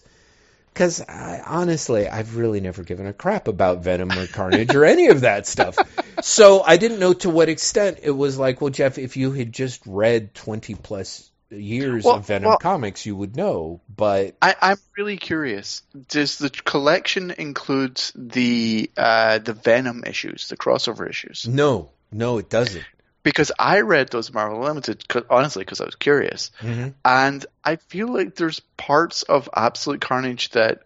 cuz 0.74 1.00
honestly, 1.00 2.06
I've 2.08 2.36
really 2.36 2.60
never 2.60 2.82
given 2.82 3.06
a 3.06 3.12
crap 3.12 3.48
about 3.48 3.82
Venom 3.82 4.12
or 4.12 4.26
Carnage 4.26 4.74
or 4.74 4.84
any 4.84 5.08
of 5.08 5.22
that 5.22 5.46
stuff. 5.46 5.76
So 6.22 6.62
I 6.62 6.78
didn't 6.78 6.98
know 6.98 7.12
to 7.12 7.28
what 7.30 7.50
extent 7.50 7.98
it 8.02 8.10
was 8.10 8.38
like, 8.38 8.60
well 8.62 8.70
Jeff, 8.70 8.96
if 8.96 9.18
you 9.18 9.32
had 9.32 9.52
just 9.52 9.82
read 9.86 10.34
20 10.34 10.74
plus 10.74 11.30
years 11.50 12.04
Well, 12.04 12.16
of 12.16 12.26
Venom 12.26 12.48
well- 12.48 12.58
comics, 12.58 13.04
you 13.04 13.14
would 13.14 13.36
know, 13.36 13.80
but 13.94 14.34
I, 14.40 14.54
I'm 14.60 14.78
really 14.96 15.18
curious. 15.18 15.82
Does 16.08 16.38
the 16.38 16.48
collection 16.50 17.30
include 17.32 18.00
the 18.16 18.90
uh, 18.96 19.38
the 19.38 19.52
Venom 19.52 20.04
issues, 20.06 20.48
the 20.48 20.56
crossover 20.56 21.08
issues? 21.08 21.46
no, 21.46 21.90
no 22.10 22.38
it 22.38 22.48
doesn't. 22.48 22.84
Because 23.22 23.50
I 23.58 23.80
read 23.80 24.10
those 24.10 24.32
Marvel 24.32 24.60
Unlimited, 24.60 25.02
honestly, 25.28 25.64
because 25.64 25.80
I 25.80 25.84
was 25.84 25.96
curious, 25.96 26.52
Mhm. 26.60 26.94
and 27.04 27.44
I 27.64 27.76
feel 27.76 28.12
like 28.12 28.36
there's 28.36 28.60
parts 28.76 29.24
of 29.24 29.48
Absolute 29.54 30.00
Carnage 30.00 30.50
that, 30.50 30.82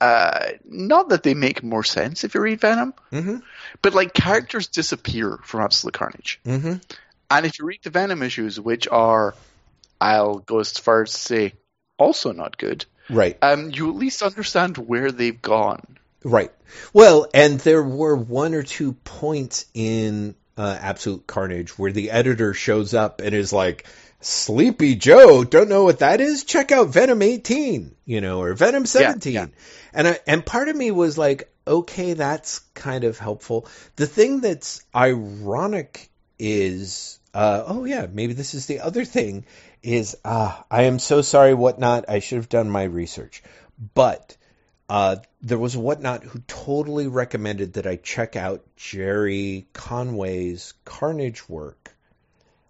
uh, 0.00 0.48
not 0.64 1.10
that 1.10 1.22
they 1.22 1.34
make 1.34 1.62
more 1.62 1.84
sense 1.84 2.24
if 2.24 2.34
you 2.34 2.40
read 2.40 2.60
Venom, 2.60 2.92
Mhm. 3.12 3.42
but 3.82 3.94
like 3.94 4.12
characters 4.14 4.66
disappear 4.66 5.38
from 5.44 5.60
Absolute 5.60 5.94
Carnage, 5.94 6.40
Mhm. 6.44 6.82
and 7.30 7.46
if 7.46 7.58
you 7.60 7.66
read 7.66 7.80
the 7.84 7.90
Venom 7.90 8.22
issues, 8.24 8.58
which 8.58 8.88
are, 8.88 9.34
I'll 10.00 10.38
go 10.38 10.58
as 10.58 10.76
far 10.76 11.02
as 11.02 11.12
to 11.12 11.18
say, 11.18 11.52
also 11.98 12.32
not 12.32 12.58
good, 12.58 12.84
Right. 13.08 13.38
um, 13.42 13.70
you 13.70 13.90
at 13.90 13.96
least 13.96 14.22
understand 14.22 14.76
where 14.76 15.12
they've 15.12 15.40
gone. 15.40 15.98
Right. 16.24 16.50
Well, 16.92 17.28
and 17.32 17.60
there 17.60 17.82
were 17.82 18.16
one 18.16 18.54
or 18.54 18.62
two 18.62 18.92
points 18.92 19.66
in 19.72 20.34
uh, 20.56 20.78
Absolute 20.80 21.26
Carnage 21.26 21.78
where 21.78 21.92
the 21.92 22.10
editor 22.10 22.54
shows 22.54 22.94
up 22.94 23.20
and 23.20 23.34
is 23.34 23.52
like, 23.52 23.86
Sleepy 24.22 24.96
Joe, 24.96 25.44
don't 25.44 25.70
know 25.70 25.84
what 25.84 26.00
that 26.00 26.20
is? 26.20 26.44
Check 26.44 26.72
out 26.72 26.88
Venom 26.88 27.22
18, 27.22 27.94
you 28.04 28.20
know, 28.20 28.42
or 28.42 28.52
Venom 28.52 28.84
17. 28.84 29.32
yeah. 29.32 29.46
And 29.94 30.08
I, 30.08 30.18
and 30.26 30.44
part 30.44 30.68
of 30.68 30.76
me 30.76 30.90
was 30.90 31.16
like, 31.16 31.50
okay, 31.66 32.12
that's 32.12 32.58
kind 32.74 33.04
of 33.04 33.18
helpful. 33.18 33.66
The 33.96 34.06
thing 34.06 34.40
that's 34.40 34.84
ironic 34.94 36.10
is, 36.38 37.18
uh, 37.32 37.64
oh 37.66 37.84
yeah, 37.84 38.06
maybe 38.12 38.34
this 38.34 38.54
is 38.54 38.66
the 38.66 38.80
other 38.80 39.06
thing 39.06 39.46
is, 39.82 40.16
ah, 40.24 40.64
I 40.70 40.82
am 40.82 40.98
so 40.98 41.22
sorry, 41.22 41.54
Whatnaut. 41.54 42.04
I 42.08 42.18
should 42.18 42.36
have 42.36 42.48
done 42.50 42.68
my 42.68 42.82
research, 42.82 43.42
but 43.94 44.36
uh, 44.90 45.16
there 45.40 45.56
was 45.56 45.76
a 45.76 45.78
Whatnaut 45.78 46.24
who 46.24 46.40
totally 46.48 47.06
recommended 47.06 47.74
that 47.74 47.86
I 47.86 47.94
check 47.94 48.34
out 48.34 48.64
Gerry 48.74 49.68
Conway's 49.72 50.74
Carnage 50.84 51.48
work 51.48 51.94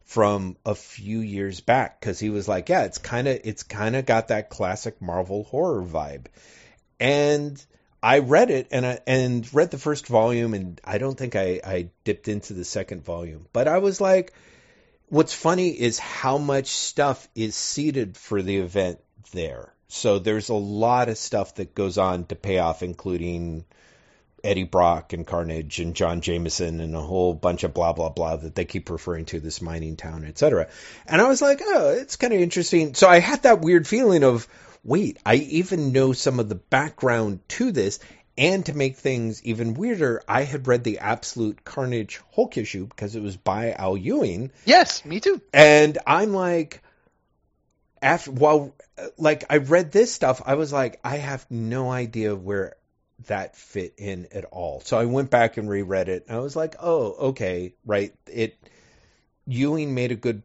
from 0.05 0.59
a 0.67 0.75
few 0.75 1.21
years 1.21 1.63
back 1.63 1.99
because 1.99 2.19
he 2.19 2.29
was 2.29 2.47
like, 2.47 2.69
yeah, 2.69 2.83
it's 2.83 2.99
kind 2.99 3.27
of 3.27 3.41
it's 3.45 3.63
kind 3.63 3.97
of 3.97 4.05
got 4.05 4.29
that 4.29 4.51
classic 4.51 5.01
Marvel 5.01 5.45
horror 5.45 5.83
vibe, 5.83 6.27
and 7.01 7.65
I 8.03 8.19
read 8.19 8.51
it 8.51 8.69
and 8.71 8.85
I 8.85 8.99
and 9.07 9.49
read 9.55 9.71
the 9.71 9.79
first 9.79 10.07
volume 10.07 10.53
and 10.53 10.79
I 10.85 10.99
don't 10.99 11.17
think 11.17 11.37
I 11.37 11.63
I 11.65 11.89
dipped 12.05 12.29
into 12.29 12.53
the 12.53 12.67
second 12.67 13.03
volume, 13.03 13.47
but 13.55 13.67
I 13.67 13.79
was 13.79 13.99
like, 13.99 14.35
what's 15.09 15.33
funny 15.33 15.71
is 15.71 15.99
how 15.99 16.37
much 16.37 16.67
stuff 16.67 17.27
is 17.35 17.55
seeded 17.55 18.19
for 18.19 18.43
the 18.43 18.59
event 18.59 18.99
there. 19.33 19.73
So 19.93 20.19
there's 20.19 20.49
a 20.49 20.55
lot 20.55 21.09
of 21.09 21.19
stuff 21.19 21.57
that 21.57 21.75
goes 21.75 21.99
on 21.99 22.25
to 22.27 22.35
pay 22.37 22.59
off, 22.59 22.83
including 22.83 23.65
Eddie 24.43 24.65
Brock 24.65 25.13
and 25.13 25.27
Carnage 25.27 25.81
and 25.81 25.95
John 25.95 26.21
Jameson 26.21 26.81
and 26.81 26.95
a 26.97 27.01
whole 27.01 27.35
bunch 27.35 27.65
of 27.65 27.75
blah 27.75 27.93
blah 27.93 28.09
blah 28.09 28.37
that 28.37 28.55
they 28.55 28.65
keep 28.65 28.89
referring 28.89 29.27
to 29.27 29.41
this 29.41 29.61
mining 29.61 29.97
town, 29.97 30.25
etc. 30.25 30.69
And 31.07 31.21
I 31.21 31.29
was 31.29 31.43
like, 31.43 31.61
oh, 31.63 31.91
it's 31.91 32.17
kind 32.17 32.33
of 32.33 32.41
interesting. 32.41 32.95
So 32.95 33.09
I 33.09 33.19
had 33.21 33.43
that 33.43 33.61
weird 33.61 33.87
feeling 33.87 34.25
of, 34.25 34.49
wait, 34.83 35.19
I 35.27 35.35
even 35.35 35.93
know 35.93 36.13
some 36.13 36.41
of 36.41 36.49
the 36.49 36.55
background 36.55 37.41
to 37.51 37.73
this. 37.73 37.99
And 38.39 38.65
to 38.67 38.73
make 38.75 38.97
things 38.97 39.43
even 39.45 39.75
weirder, 39.75 40.23
I 40.27 40.45
had 40.45 40.67
read 40.67 40.83
the 40.83 41.01
Absolute 41.01 41.63
Carnage 41.63 42.23
Hulk 42.35 42.57
issue 42.57 42.87
because 42.87 43.15
it 43.15 43.23
was 43.23 43.37
by 43.37 43.73
Al 43.73 43.99
Ewing, 43.99 44.51
Yes, 44.65 45.05
me 45.05 45.21
too. 45.21 45.43
and 45.53 45.99
I'm 46.07 46.33
like, 46.33 46.81
after 48.03 48.31
while 48.31 48.75
like 49.19 49.45
I 49.51 49.59
read 49.59 49.93
this 49.93 50.13
stuff, 50.13 50.43
I 50.45 50.55
was 50.55 50.73
like, 50.73 51.01
I 51.05 51.17
have 51.17 51.47
no 51.51 51.91
idea 51.91 52.35
where 52.35 52.77
that 53.27 53.57
fit 53.57 53.95
in 53.99 54.29
at 54.33 54.47
all. 54.47 54.81
So 54.81 54.99
I 54.99 55.05
went 55.05 55.31
back 55.31 55.57
and 55.57 55.69
reread 55.69 56.09
it 56.09 56.27
and 56.29 56.37
I 56.37 56.41
was 56.41 56.57
like, 56.57 56.77
"Oh, 56.81 57.13
okay, 57.31 57.75
right. 57.85 58.15
It 58.27 58.57
Ewing 59.47 59.95
made 59.95 60.13
a 60.13 60.17
good 60.17 60.43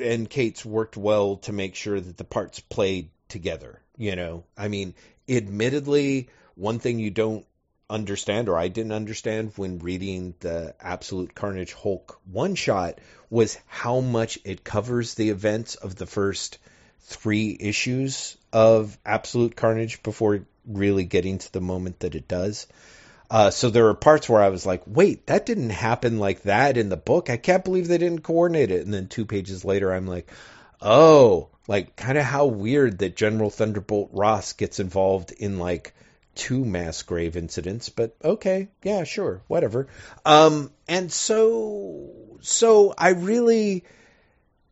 and 0.00 0.28
Cates 0.30 0.64
worked 0.64 0.96
well 0.96 1.36
to 1.38 1.52
make 1.52 1.74
sure 1.74 2.00
that 2.00 2.16
the 2.16 2.24
parts 2.24 2.60
played 2.60 3.10
together, 3.28 3.80
you 3.98 4.16
know. 4.16 4.44
I 4.56 4.68
mean, 4.68 4.94
admittedly, 5.28 6.28
one 6.54 6.78
thing 6.78 6.98
you 6.98 7.10
don't 7.10 7.44
understand 7.88 8.48
or 8.48 8.58
I 8.58 8.68
didn't 8.68 8.92
understand 8.92 9.52
when 9.56 9.78
reading 9.78 10.34
the 10.40 10.74
Absolute 10.80 11.34
Carnage 11.34 11.72
Hulk 11.72 12.18
one 12.30 12.54
shot 12.54 12.98
was 13.30 13.58
how 13.66 14.00
much 14.00 14.38
it 14.44 14.64
covers 14.64 15.14
the 15.14 15.30
events 15.30 15.76
of 15.76 15.94
the 15.94 16.06
first 16.06 16.58
three 17.00 17.56
issues 17.58 18.36
of 18.52 18.98
Absolute 19.04 19.54
Carnage 19.54 20.02
before 20.02 20.46
really 20.66 21.04
getting 21.04 21.38
to 21.38 21.52
the 21.52 21.60
moment 21.60 22.00
that 22.00 22.14
it 22.14 22.26
does. 22.26 22.66
Uh, 23.30 23.50
so 23.50 23.70
there 23.70 23.88
are 23.88 23.94
parts 23.94 24.28
where 24.28 24.42
I 24.42 24.50
was 24.50 24.66
like, 24.66 24.82
wait, 24.86 25.26
that 25.26 25.46
didn't 25.46 25.70
happen 25.70 26.18
like 26.18 26.42
that 26.42 26.76
in 26.76 26.88
the 26.88 26.96
book. 26.96 27.30
I 27.30 27.36
can't 27.36 27.64
believe 27.64 27.88
they 27.88 27.98
didn't 27.98 28.22
coordinate 28.22 28.70
it. 28.70 28.84
And 28.84 28.94
then 28.94 29.08
two 29.08 29.26
pages 29.26 29.64
later, 29.64 29.92
I'm 29.92 30.06
like, 30.06 30.30
oh, 30.80 31.48
like 31.66 31.96
kind 31.96 32.18
of 32.18 32.24
how 32.24 32.46
weird 32.46 32.98
that 32.98 33.16
General 33.16 33.50
Thunderbolt 33.50 34.10
Ross 34.12 34.52
gets 34.52 34.78
involved 34.78 35.32
in 35.32 35.58
like 35.58 35.92
two 36.36 36.64
mass 36.64 37.02
grave 37.02 37.36
incidents, 37.36 37.88
but 37.88 38.14
okay, 38.22 38.68
yeah, 38.82 39.02
sure, 39.04 39.42
whatever. 39.48 39.88
Um, 40.24 40.70
and 40.86 41.10
so, 41.10 42.12
so 42.42 42.94
I 42.96 43.08
really 43.10 43.82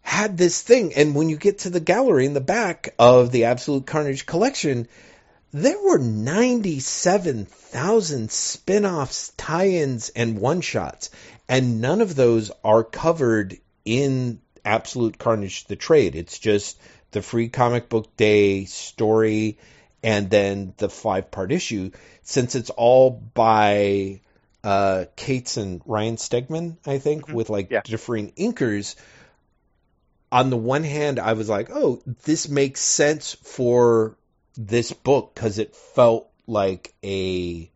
had 0.03 0.39
this 0.39 0.63
thing, 0.63 0.95
and 0.95 1.15
when 1.15 1.29
you 1.29 1.37
get 1.37 1.59
to 1.61 1.71
the 1.71 1.79
gallery 1.81 2.27
in 2.27 2.35
the 2.35 2.41
back 2.41 2.95
of 2.99 3.31
the 3.33 3.47
Absolute 3.47 3.87
Carnage 3.87 4.27
collection, 4.27 4.87
there 5.53 5.81
were 5.81 5.99
97,000 5.99 8.31
spin-offs, 8.31 9.33
tie-ins, 9.37 10.11
and 10.11 10.39
one-shots, 10.39 11.11
and 11.49 11.81
none 11.81 12.01
of 12.01 12.15
those 12.15 12.53
are 12.63 12.85
covered 12.85 13.59
in 13.85 14.41
Absolute 14.65 15.19
Carnage 15.19 15.67
the 15.67 15.77
trade. 15.77 16.17
It's 16.17 16.39
just 16.39 16.79
the 17.13 17.23
free 17.23 17.49
comic 17.49 17.89
book 17.89 18.17
day 18.17 18.65
story 18.65 19.59
and 20.05 20.29
then 20.29 20.75
the 20.77 20.91
five 20.91 21.31
part 21.31 21.51
issue, 21.51 21.91
since 22.23 22.55
it's 22.55 22.69
all 22.69 23.11
by 23.11 24.21
uh, 24.63 25.07
Cates 25.17 25.57
and 25.57 25.81
Ryan 25.87 26.17
Stegman, 26.17 26.77
I 26.87 26.99
think, 26.99 27.25
mm-hmm. 27.25 27.35
with 27.35 27.49
like 27.49 27.71
yeah. 27.71 27.81
differing 27.83 28.33
inkers. 28.33 28.97
On 30.31 30.51
the 30.51 30.59
one 30.59 30.85
hand, 30.85 31.19
I 31.19 31.33
was 31.33 31.49
like, 31.49 31.71
oh, 31.73 32.03
this 32.25 32.51
makes 32.51 32.81
sense 32.81 33.33
for 33.33 34.19
this 34.59 34.93
book 34.93 35.33
because 35.35 35.59
it 35.59 35.75
felt 35.75 36.29
like 36.47 36.93
a 37.03 37.71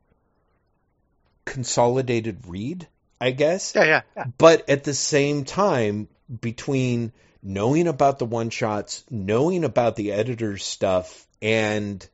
consolidated 1.47 2.47
read, 2.47 2.87
I 3.19 3.31
guess. 3.31 3.75
Yeah, 3.75 3.85
yeah, 3.85 4.01
yeah. 4.15 4.25
But 4.37 4.69
at 4.69 4.85
the 4.85 4.93
same 4.93 5.47
time, 5.47 6.09
between 6.43 7.13
knowing 7.43 7.87
about 7.87 8.19
the 8.19 8.27
one 8.27 8.51
shots, 8.51 9.03
knowing 9.09 9.65
about 9.65 9.97
the 9.97 10.13
editor's 10.13 10.63
stuff, 10.63 11.27
and 11.41 12.07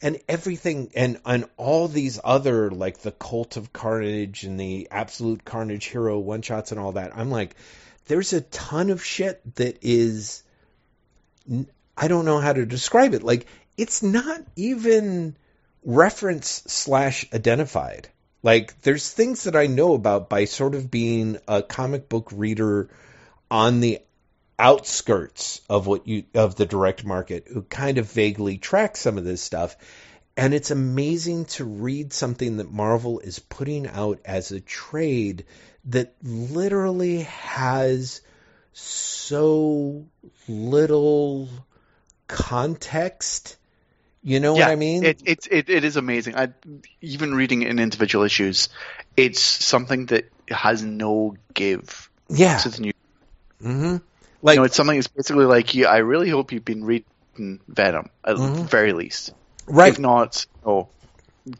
and 0.00 0.20
everything 0.28 0.90
and 0.94 1.20
and 1.26 1.44
all 1.56 1.88
these 1.88 2.20
other 2.22 2.70
like 2.70 2.98
the 2.98 3.12
cult 3.12 3.56
of 3.56 3.72
carnage 3.72 4.44
and 4.44 4.58
the 4.58 4.88
absolute 4.90 5.44
carnage 5.44 5.86
hero 5.86 6.18
one 6.18 6.42
shots 6.42 6.70
and 6.70 6.80
all 6.80 6.92
that 6.92 7.16
i'm 7.16 7.30
like 7.30 7.54
there's 8.08 8.32
a 8.32 8.40
ton 8.40 8.90
of 8.90 9.04
shit 9.04 9.40
that 9.56 9.78
is 9.82 10.42
i 11.96 12.08
don't 12.08 12.24
know 12.24 12.40
how 12.40 12.52
to 12.52 12.66
describe 12.66 13.14
it. 13.14 13.22
Like 13.22 13.46
it's 13.76 14.02
not 14.02 14.42
even 14.56 15.36
reference 15.84 16.48
slash 16.66 17.26
identified. 17.32 18.08
Like 18.42 18.80
there's 18.82 19.10
things 19.10 19.44
that 19.44 19.56
i 19.56 19.66
know 19.66 19.94
about 19.94 20.28
by 20.28 20.46
sort 20.46 20.74
of 20.74 20.90
being 20.90 21.38
a 21.46 21.62
comic 21.62 22.08
book 22.08 22.30
reader 22.32 22.88
on 23.50 23.80
the 23.80 24.00
outskirts 24.58 25.60
of 25.68 25.86
what 25.86 26.08
you 26.08 26.24
of 26.34 26.56
the 26.56 26.66
direct 26.66 27.04
market 27.04 27.46
who 27.52 27.62
kind 27.62 27.98
of 27.98 28.10
vaguely 28.10 28.58
track 28.58 28.96
some 28.96 29.16
of 29.16 29.24
this 29.24 29.40
stuff 29.40 29.76
and 30.38 30.54
it's 30.54 30.70
amazing 30.70 31.46
to 31.46 31.64
read 31.64 32.12
something 32.12 32.58
that 32.58 32.70
Marvel 32.70 33.18
is 33.18 33.40
putting 33.40 33.88
out 33.88 34.20
as 34.24 34.52
a 34.52 34.60
trade 34.60 35.44
that 35.86 36.14
literally 36.22 37.22
has 37.22 38.20
so 38.72 40.06
little 40.46 41.48
context. 42.28 43.56
You 44.22 44.38
know 44.38 44.56
yeah, 44.56 44.66
what 44.66 44.72
I 44.72 44.76
mean? 44.76 45.04
It, 45.04 45.22
it, 45.26 45.48
it, 45.50 45.68
it 45.68 45.82
is 45.82 45.96
amazing. 45.96 46.36
I, 46.36 46.50
even 47.00 47.34
reading 47.34 47.62
in 47.62 47.80
individual 47.80 48.24
issues, 48.24 48.68
it's 49.16 49.40
something 49.40 50.06
that 50.06 50.30
has 50.48 50.84
no 50.84 51.36
give 51.52 52.10
yeah. 52.28 52.58
to 52.58 52.68
the 52.68 52.80
new. 52.80 52.92
Mm-hmm. 53.60 53.96
Like 54.42 54.54
you 54.54 54.60
know, 54.60 54.64
it's 54.64 54.76
something 54.76 54.96
that's 54.96 55.08
basically 55.08 55.44
like, 55.44 55.74
yeah, 55.74 55.88
I 55.88 55.98
really 55.98 56.28
hope 56.28 56.52
you've 56.52 56.64
been 56.64 56.84
reading 56.84 57.60
Venom 57.68 58.10
at 58.24 58.36
mm-hmm. 58.36 58.64
very 58.64 58.92
least, 58.92 59.32
right? 59.66 59.92
If 59.92 59.98
not, 59.98 60.46
oh, 60.64 60.88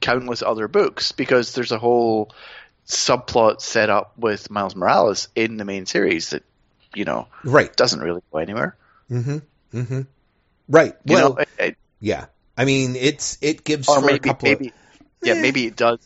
countless 0.01 0.43
other 0.43 0.69
books, 0.69 1.13
because 1.13 1.55
there's 1.55 1.73
a 1.73 1.79
whole 1.79 2.31
subplot 2.87 3.61
set 3.61 3.91
up 3.91 4.17
with 4.17 4.51
Miles 4.51 4.77
Morales 4.77 5.29
in 5.35 5.57
the 5.57 5.65
main 5.65 5.87
series 5.87 6.31
that 6.31 6.43
you 6.95 7.05
know, 7.05 7.29
right, 7.45 7.75
doesn't 7.77 8.01
really 8.01 8.23
go 8.33 8.39
anywhere. 8.39 8.77
Mm-hmm. 9.11 9.79
Mm-hmm. 9.79 10.01
Right. 10.69 10.95
You 11.05 11.15
well, 11.15 11.35
know, 11.35 11.37
it, 11.37 11.49
it, 11.59 11.77
yeah. 12.01 12.27
I 12.57 12.65
mean, 12.65 12.97
it's 12.97 13.39
it 13.41 13.65
gives 13.65 13.89
or 13.89 14.01
for 14.01 14.07
maybe, 14.07 14.17
a 14.17 14.21
couple. 14.21 14.49
Maybe, 14.49 14.69
of, 14.69 14.75
yeah, 15.23 15.41
maybe 15.41 15.67
it 15.67 15.77
does 15.77 15.99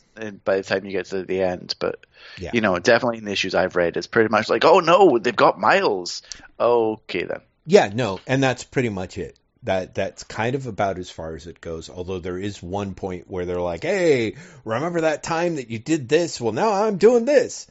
by 0.45 0.57
the 0.57 0.63
time 0.63 0.85
you 0.85 0.93
get 0.93 1.07
to 1.07 1.25
the 1.25 1.43
end, 1.43 1.75
but 1.79 2.05
yeah. 2.39 2.51
you 2.53 2.61
know, 2.61 2.79
definitely 2.79 3.19
in 3.19 3.25
the 3.25 3.33
issues 3.33 3.55
I've 3.55 3.77
read, 3.77 3.97
it's 3.97 4.07
pretty 4.07 4.31
much 4.31 4.49
like, 4.49 4.65
oh 4.65 4.81
no, 4.81 5.19
they've 5.19 5.35
got 5.35 5.59
Miles. 5.59 6.23
Okay 6.59 7.25
then. 7.25 7.41
Yeah, 7.67 7.91
no, 7.93 8.21
and 8.27 8.43
that's 8.43 8.65
pretty 8.65 8.89
much 8.89 9.19
it. 9.19 9.39
That 9.65 9.95
that's 9.95 10.25
kind 10.25 10.57
of 10.57 10.67
about 10.67 10.99
as 10.99 11.09
far 11.09 11.37
as 11.37 11.47
it 11.47 11.61
goes. 11.61 11.89
Although 11.89 12.19
there 12.19 12.39
is 12.39 12.61
one 12.61 12.95
point 12.95 13.31
where 13.31 13.45
they're 13.45 13.61
like, 13.61 13.85
"Hey, 13.85 14.35
remember 14.65 15.03
that 15.03 15.23
time 15.23 15.55
that 15.57 15.71
you 15.71 15.79
did 15.79 16.09
this? 16.09 16.41
Well, 16.41 16.53
now 16.53 16.73
I'm 16.73 16.97
doing 16.97 17.25
this." 17.25 17.69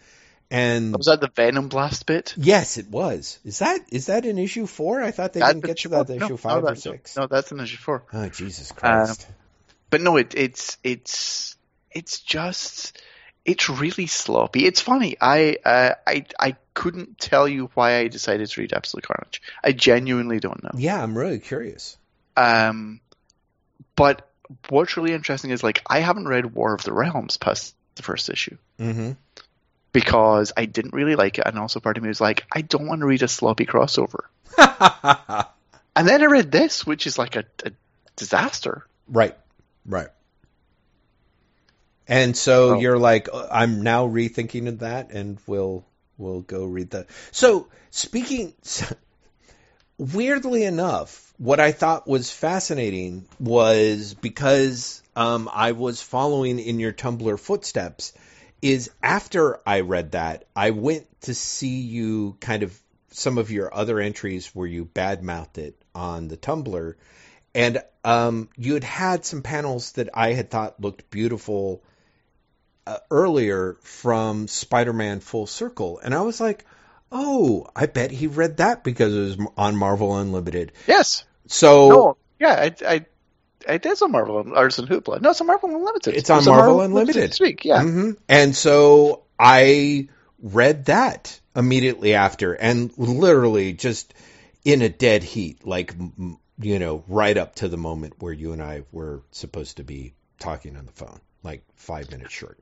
And 0.50 0.96
was 0.96 1.08
that 1.08 1.22
the 1.22 1.30
Venom 1.30 1.70
Blast 1.70 2.06
bit? 2.06 2.34
Yes, 2.38 2.78
it 2.78 2.90
was. 2.90 3.40
Is 3.44 3.60
that 3.60 3.80
is 3.90 4.08
that 4.08 4.26
in 4.26 4.38
issue 4.38 4.68
four? 4.68 5.02
I 5.02 5.12
thought 5.12 5.34
they 5.34 5.40
didn't 5.40 5.66
get 5.66 5.80
to 5.80 5.90
that 5.90 6.10
no, 6.10 6.16
issue 6.16 6.38
five 6.38 6.64
no, 6.64 6.70
or 6.70 6.76
six. 6.76 7.16
No, 7.18 7.28
that's 7.28 7.52
in 7.52 7.60
issue 7.62 7.78
four. 7.78 8.04
Oh 8.14 8.28
Jesus 8.30 8.72
Christ! 8.72 9.28
Um, 9.28 9.36
but 9.92 10.02
no, 10.02 10.18
it, 10.18 10.34
it's 10.36 10.78
it's 10.84 11.56
it's 11.92 12.22
just 12.22 13.00
it's 13.46 13.70
really 13.70 14.08
sloppy. 14.08 14.66
It's 14.66 14.82
funny. 14.82 15.18
I 15.22 15.58
uh, 15.64 15.94
I 16.08 16.26
I 16.40 16.56
couldn't 16.74 17.20
tell 17.20 17.48
you 17.48 17.70
why 17.76 17.98
I 17.98 18.08
decided 18.08 18.50
to 18.50 18.62
read 18.62 18.74
Absolute 18.74 19.04
Carnage. 19.06 19.42
I 19.64 19.74
genuinely 19.74 20.40
don't 20.40 20.64
know. 20.64 20.72
Yeah, 20.76 21.02
I'm 21.02 21.16
really 21.16 21.40
curious. 21.40 21.98
Um, 22.36 23.02
but 23.96 24.28
what's 24.70 24.98
really 24.98 25.14
interesting 25.14 25.52
is 25.52 25.64
like 25.64 25.82
I 25.86 26.00
haven't 26.00 26.28
read 26.28 26.54
War 26.54 26.74
of 26.74 26.84
the 26.84 26.94
Realms 26.94 27.38
past 27.38 27.76
the 27.96 28.04
first 28.04 28.30
issue. 28.30 28.58
Mm-hmm. 28.80 29.12
Because 29.94 30.54
I 30.56 30.66
didn't 30.66 30.94
really 30.94 31.16
like 31.18 31.38
it, 31.38 31.46
and 31.46 31.60
also 31.60 31.82
part 31.82 31.98
of 31.98 32.04
me 32.04 32.08
was 32.08 32.22
like, 32.22 32.46
I 32.50 32.62
don't 32.62 32.88
want 32.88 33.02
to 33.02 33.08
read 33.08 33.24
a 33.24 33.28
sloppy 33.28 33.66
crossover. 33.66 34.22
and 35.96 36.08
then 36.08 36.22
I 36.22 36.28
read 36.28 36.50
this, 36.50 36.88
which 36.88 37.06
is 37.08 37.18
like 37.18 37.36
a, 37.36 37.44
a 37.66 37.72
disaster. 38.16 38.88
Right, 39.10 39.36
right. 39.86 40.10
And 42.08 42.36
so 42.36 42.76
oh. 42.76 42.80
you're 42.80 42.98
like, 42.98 43.30
I'm 43.34 43.84
now 43.84 44.08
rethinking 44.08 44.68
of 44.68 44.80
that, 44.80 45.12
and 45.12 45.38
we'll 45.48 45.86
we'll 46.18 46.42
go 46.42 46.66
read 46.66 46.92
that. 46.92 47.08
So 47.32 47.68
speaking, 47.90 48.54
weirdly 49.98 50.64
enough, 50.64 51.34
what 51.38 51.60
I 51.60 51.72
thought 51.72 52.08
was 52.08 52.30
fascinating 52.32 53.28
was 53.40 54.14
because 54.14 55.02
um, 55.16 55.50
I 55.52 55.72
was 55.72 56.02
following 56.02 56.60
in 56.60 56.80
your 56.80 56.94
Tumblr 56.94 57.40
footsteps. 57.40 58.14
Is 58.62 58.92
after 59.02 59.60
I 59.66 59.80
read 59.80 60.12
that, 60.12 60.46
I 60.56 60.70
went 60.70 61.08
to 61.22 61.34
see 61.34 61.82
you 61.82 62.38
kind 62.40 62.62
of 62.62 62.80
some 63.10 63.38
of 63.38 63.52
your 63.52 63.74
other 63.74 64.00
entries 64.00 64.48
where 64.54 64.68
you 64.68 64.86
badmouthed 64.86 65.58
it 65.58 65.82
on 65.96 66.28
the 66.28 66.38
Tumblr, 66.38 66.94
and 67.54 67.84
um, 68.04 68.50
you 68.58 68.74
had 68.74 68.84
had 68.84 69.26
some 69.26 69.42
panels 69.42 69.94
that 69.94 70.10
I 70.14 70.34
had 70.34 70.50
thought 70.50 70.82
looked 70.82 71.10
beautiful 71.10 71.84
uh, 72.88 72.98
earlier 73.10 73.78
from 73.82 74.48
Spider-Man 74.48 75.20
Full 75.20 75.48
Circle, 75.48 76.00
and 76.04 76.14
I 76.14 76.22
was 76.22 76.40
like, 76.40 76.66
"Oh, 77.12 77.68
I 77.76 77.86
bet 77.86 78.12
he 78.12 78.28
read 78.28 78.58
that 78.58 78.84
because 78.84 79.16
it 79.16 79.20
was 79.20 79.48
on 79.58 79.76
Marvel 79.76 80.18
Unlimited." 80.18 80.72
Yes. 80.88 81.26
So 81.48 81.90
no, 81.90 82.18
yeah, 82.40 82.54
I, 82.54 82.76
I 82.88 83.06
it 83.68 83.86
is 83.86 84.02
on 84.02 84.12
Marvel 84.12 84.54
Artisan 84.56 84.88
Hoopla. 84.88 85.22
No, 85.22 85.32
it's 85.32 85.42
on 85.42 85.48
Marvel 85.48 85.70
Unlimited. 85.70 86.16
It's 86.16 86.30
on 86.30 86.46
Marvel, 86.46 86.64
Marvel, 86.64 86.82
Unlimited 86.82 87.32
this 87.32 87.40
week. 87.40 87.66
Yeah, 87.66 87.82
mm-hmm. 87.82 88.12
and 88.28 88.56
so 88.56 89.24
I 89.40 90.10
read 90.42 90.86
that 90.86 91.40
immediately 91.56 92.16
after, 92.16 92.54
and 92.54 92.92
literally 92.98 93.74
just 93.74 94.14
in 94.64 94.82
a 94.82 94.90
dead 94.90 95.24
heat, 95.24 95.66
like 95.66 95.94
you 96.62 96.80
know, 96.80 97.04
right 97.08 97.38
up 97.38 97.56
to 97.56 97.68
the 97.68 97.78
moment 97.78 98.14
where 98.20 98.34
you 98.34 98.54
and 98.54 98.62
I 98.62 98.84
were 98.92 99.22
supposed 99.32 99.78
to 99.78 99.84
be 99.84 100.14
talking 100.40 100.78
on 100.78 100.86
the 100.86 100.92
phone, 100.92 101.20
like 101.44 101.64
five 101.76 102.12
minutes 102.12 102.34
short. 102.34 102.58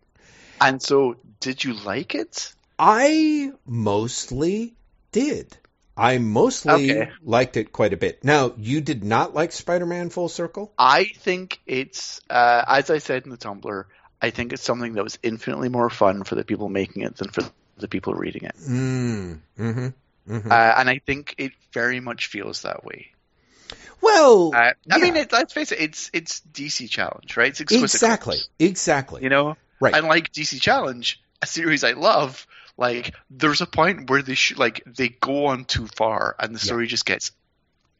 And 0.61 0.81
so, 0.81 1.15
did 1.39 1.63
you 1.63 1.73
like 1.73 2.15
it? 2.15 2.53
I 2.77 3.51
mostly 3.65 4.75
did. 5.11 5.55
I 5.95 6.17
mostly 6.17 6.91
Okay. 6.91 7.11
liked 7.23 7.57
it 7.57 7.73
quite 7.73 7.93
a 7.93 7.97
bit. 7.97 8.23
Now, 8.23 8.53
you 8.57 8.79
did 8.79 9.03
not 9.03 9.33
like 9.33 9.51
Spider-Man 9.51 10.09
Full 10.09 10.29
Circle? 10.29 10.71
I 10.77 11.03
think 11.03 11.59
it's, 11.65 12.21
uh, 12.29 12.63
as 12.67 12.89
I 12.89 12.99
said 12.99 13.23
in 13.25 13.31
the 13.31 13.37
Tumblr, 13.37 13.83
I 14.21 14.29
think 14.29 14.53
it's 14.53 14.63
something 14.63 14.93
that 14.93 15.03
was 15.03 15.19
infinitely 15.23 15.69
more 15.69 15.89
fun 15.89 16.23
for 16.23 16.35
the 16.35 16.45
people 16.45 16.69
making 16.69 17.03
it 17.03 17.17
than 17.17 17.29
for 17.29 17.43
the 17.77 17.87
people 17.87 18.13
reading 18.13 18.43
it. 18.43 18.55
Mm. 18.57 19.39
Mm-hmm. 19.57 19.87
Mm-hmm. 20.33 20.51
Uh, 20.51 20.73
and 20.77 20.89
I 20.89 20.99
think 21.05 21.35
it 21.37 21.51
very 21.73 21.99
much 21.99 22.27
feels 22.27 22.61
that 22.61 22.85
way. 22.85 23.11
Well, 24.01 24.51
Uh, 24.55 24.71
I 24.91 24.97
mean, 24.99 25.15
it, 25.15 25.31
let's 25.31 25.53
face 25.53 25.71
it, 25.71 25.79
it's 25.79 26.09
it's 26.13 26.41
DC 26.53 26.89
Challenge, 26.89 27.35
right? 27.37 27.49
It's 27.49 27.61
exquisite 27.61 27.95
exactly, 27.95 28.35
Corpse, 28.37 28.49
exactly. 28.59 29.23
you 29.23 29.29
know, 29.29 29.57
Right. 29.81 29.95
Unlike 29.95 30.31
DC 30.33 30.59
Challenge, 30.59 31.21
a 31.41 31.45
series 31.47 31.83
I 31.85 31.91
love, 31.93 32.45
like 32.77 33.13
there's 33.29 33.61
a 33.61 33.65
point 33.65 34.09
where 34.09 34.21
they 34.21 34.35
sh- 34.35 34.57
like 34.57 34.83
they 34.85 35.09
go 35.09 35.47
on 35.47 35.65
too 35.65 35.87
far, 35.87 36.35
and 36.39 36.53
the 36.53 36.59
Yeah. 36.59 36.65
story 36.65 36.87
just 36.87 37.05
gets 37.05 37.31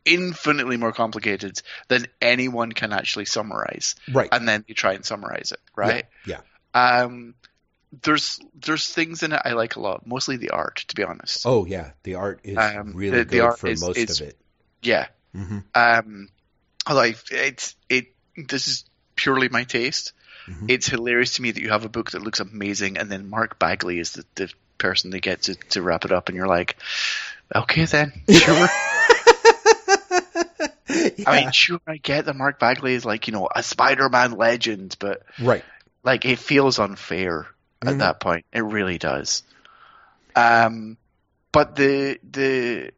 infinitely 0.06 0.78
more 0.78 0.92
complicated 0.92 1.62
than 1.88 2.08
anyone 2.22 2.72
can 2.72 2.92
actually 2.94 3.26
summarize, 3.26 3.96
right. 4.12 4.30
and 4.32 4.48
then 4.48 4.66
they 4.68 4.74
try 4.74 4.94
and 4.94 5.06
summarize 5.06 5.52
it, 5.52 5.60
right? 5.76 6.06
Yeah. 6.26 6.40
Um, 6.74 7.36
there's 8.04 8.40
there's 8.56 8.88
things 8.88 9.24
in 9.24 9.32
it 9.34 9.42
I 9.44 9.54
like 9.54 9.76
a 9.76 9.80
lot, 9.80 10.06
mostly 10.06 10.38
the 10.38 10.52
art, 10.52 10.84
to 10.90 10.96
be 10.96 11.04
honest. 11.04 11.44
Oh 11.46 11.66
yeah, 11.66 11.92
the 12.04 12.16
art 12.16 12.42
is 12.44 12.58
Um, 12.58 12.94
really 12.94 13.20
the- 13.20 13.24
the 13.26 13.30
good 13.38 13.42
art 13.42 13.60
for 13.60 13.68
is- 13.68 13.82
most 13.82 13.98
is- 13.98 14.22
of 14.22 14.28
it. 14.28 14.38
Yeah. 14.82 15.08
Hmm 15.34 15.60
Um, 15.76 16.30
like 16.90 17.18
it's 17.32 17.76
it. 17.90 18.08
This 18.36 18.68
is 18.68 18.86
purely 19.16 19.50
my 19.50 19.64
taste. 19.64 20.14
Mhm. 20.48 20.70
It's 20.72 20.88
hilarious 20.88 21.34
to 21.36 21.42
me 21.42 21.52
that 21.52 21.62
you 21.62 21.70
have 21.70 21.86
a 21.86 21.90
book 21.90 22.12
that 22.12 22.22
looks 22.24 22.40
amazing, 22.40 22.98
and 22.98 23.12
then 23.12 23.30
Mark 23.30 23.60
Bagley 23.60 24.00
is 24.00 24.14
the, 24.14 24.26
the 24.36 24.52
person 24.78 25.12
they 25.12 25.20
get 25.20 25.44
to, 25.44 25.56
to 25.56 25.82
wrap 25.82 26.06
it 26.06 26.12
up, 26.12 26.30
and 26.30 26.36
you're 26.38 26.48
like, 26.48 26.78
okay 27.54 27.86
then, 27.86 28.14
sure. 28.30 28.68
I 31.28 31.36
mean, 31.44 31.52
sure, 31.52 31.80
I 31.86 31.98
get 31.98 32.26
that 32.26 32.36
Mark 32.36 32.60
Bagley 32.60 32.94
is 32.96 33.06
like 33.06 33.28
you 33.28 33.34
know 33.34 33.48
a 33.54 33.62
Spider-Man 33.62 34.32
legend, 34.32 34.96
but 35.00 35.22
right. 35.40 35.64
like 36.04 36.26
it 36.26 36.40
feels 36.40 36.80
unfair 36.80 37.48
at 37.82 37.96
Mhm. 37.96 38.00
that 38.00 38.20
point. 38.20 38.46
It 38.52 38.64
really 38.64 38.98
does. 38.98 39.44
Um, 40.36 40.98
but 41.52 41.76
the 41.76 42.20
the 42.24 42.92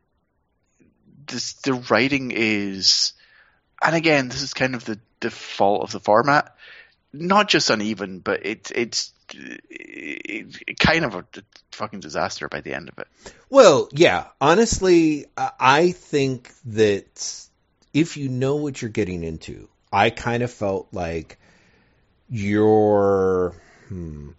this, 1.31 1.53
the 1.53 1.73
writing 1.73 2.31
is, 2.31 3.13
and 3.81 3.95
again, 3.95 4.29
this 4.29 4.41
is 4.41 4.53
kind 4.53 4.75
of 4.75 4.85
the 4.85 4.99
default 5.19 5.83
of 5.83 5.91
the 5.91 5.99
format. 5.99 6.55
Not 7.13 7.49
just 7.49 7.69
uneven, 7.69 8.19
but 8.19 8.45
it's 8.45 8.71
it's 8.71 9.11
it, 9.33 10.57
it 10.67 10.79
kind 10.79 11.03
of 11.03 11.15
a 11.15 11.25
fucking 11.71 11.99
disaster 11.99 12.47
by 12.47 12.61
the 12.61 12.73
end 12.73 12.89
of 12.89 12.99
it. 12.99 13.07
Well, 13.49 13.89
yeah. 13.91 14.27
Honestly, 14.39 15.25
I- 15.37 15.91
think 15.91 16.51
that 16.65 17.47
if 17.93 18.15
you 18.15 18.29
know 18.29 18.55
what 18.57 18.81
you're 18.81 18.91
getting 18.91 19.23
into, 19.23 19.67
I 19.91 20.09
kind 20.09 20.43
of 20.43 20.51
felt 20.51 20.87
like 20.93 21.37
you're 22.29 23.53
hmm, 23.89 24.29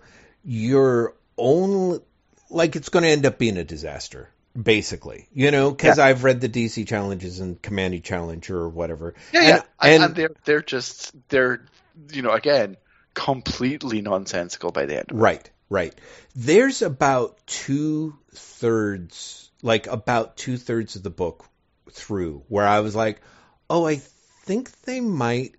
you're 0.44 1.14
only 1.36 2.00
like 2.48 2.76
it's 2.76 2.88
going 2.88 3.02
to 3.02 3.10
end 3.10 3.26
up 3.26 3.38
being 3.38 3.58
a 3.58 3.64
disaster, 3.64 4.30
basically. 4.60 5.28
You 5.32 5.50
know, 5.50 5.70
because 5.70 5.98
I've 5.98 6.24
read 6.24 6.40
the 6.40 6.48
DC 6.48 6.86
challenges 6.86 7.40
and 7.40 7.60
Commandy 7.60 8.00
Challenge 8.00 8.50
or 8.50 8.68
whatever. 8.68 9.14
Yeah, 9.32 9.40
And- 9.40 9.48
yeah, 9.48 9.62
and, 9.80 10.04
and- 10.04 10.14
they're 10.14 10.30
they're 10.44 10.62
just 10.62 11.12
they're 11.28 11.64
you 12.12 12.22
know 12.22 12.30
again 12.32 12.76
completely 13.14 14.00
nonsensical 14.00 14.72
by 14.72 14.86
the 14.86 14.98
end. 14.98 15.08
Right, 15.12 15.50
right. 15.68 15.94
There's 16.34 16.82
about 16.82 17.38
two 17.46 18.16
thirds, 18.34 19.50
like 19.62 19.86
about 19.86 20.36
two 20.36 20.56
thirds 20.56 20.96
of 20.96 21.02
the 21.02 21.10
book 21.10 21.44
through 21.90 22.44
where 22.48 22.66
I 22.66 22.80
was 22.80 22.94
like, 22.96 23.20
oh, 23.68 23.86
I 23.86 23.96
think 23.96 24.70
they 24.82 25.00
might 25.00 25.54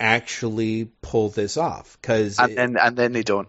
actually 0.00 0.90
pull 1.02 1.28
this 1.28 1.56
off. 1.56 1.98
Cause, 2.02 2.38
And 2.38 2.56
then 2.56 2.76
and 2.78 2.96
then 2.96 3.12
they 3.12 3.22
don't. 3.22 3.48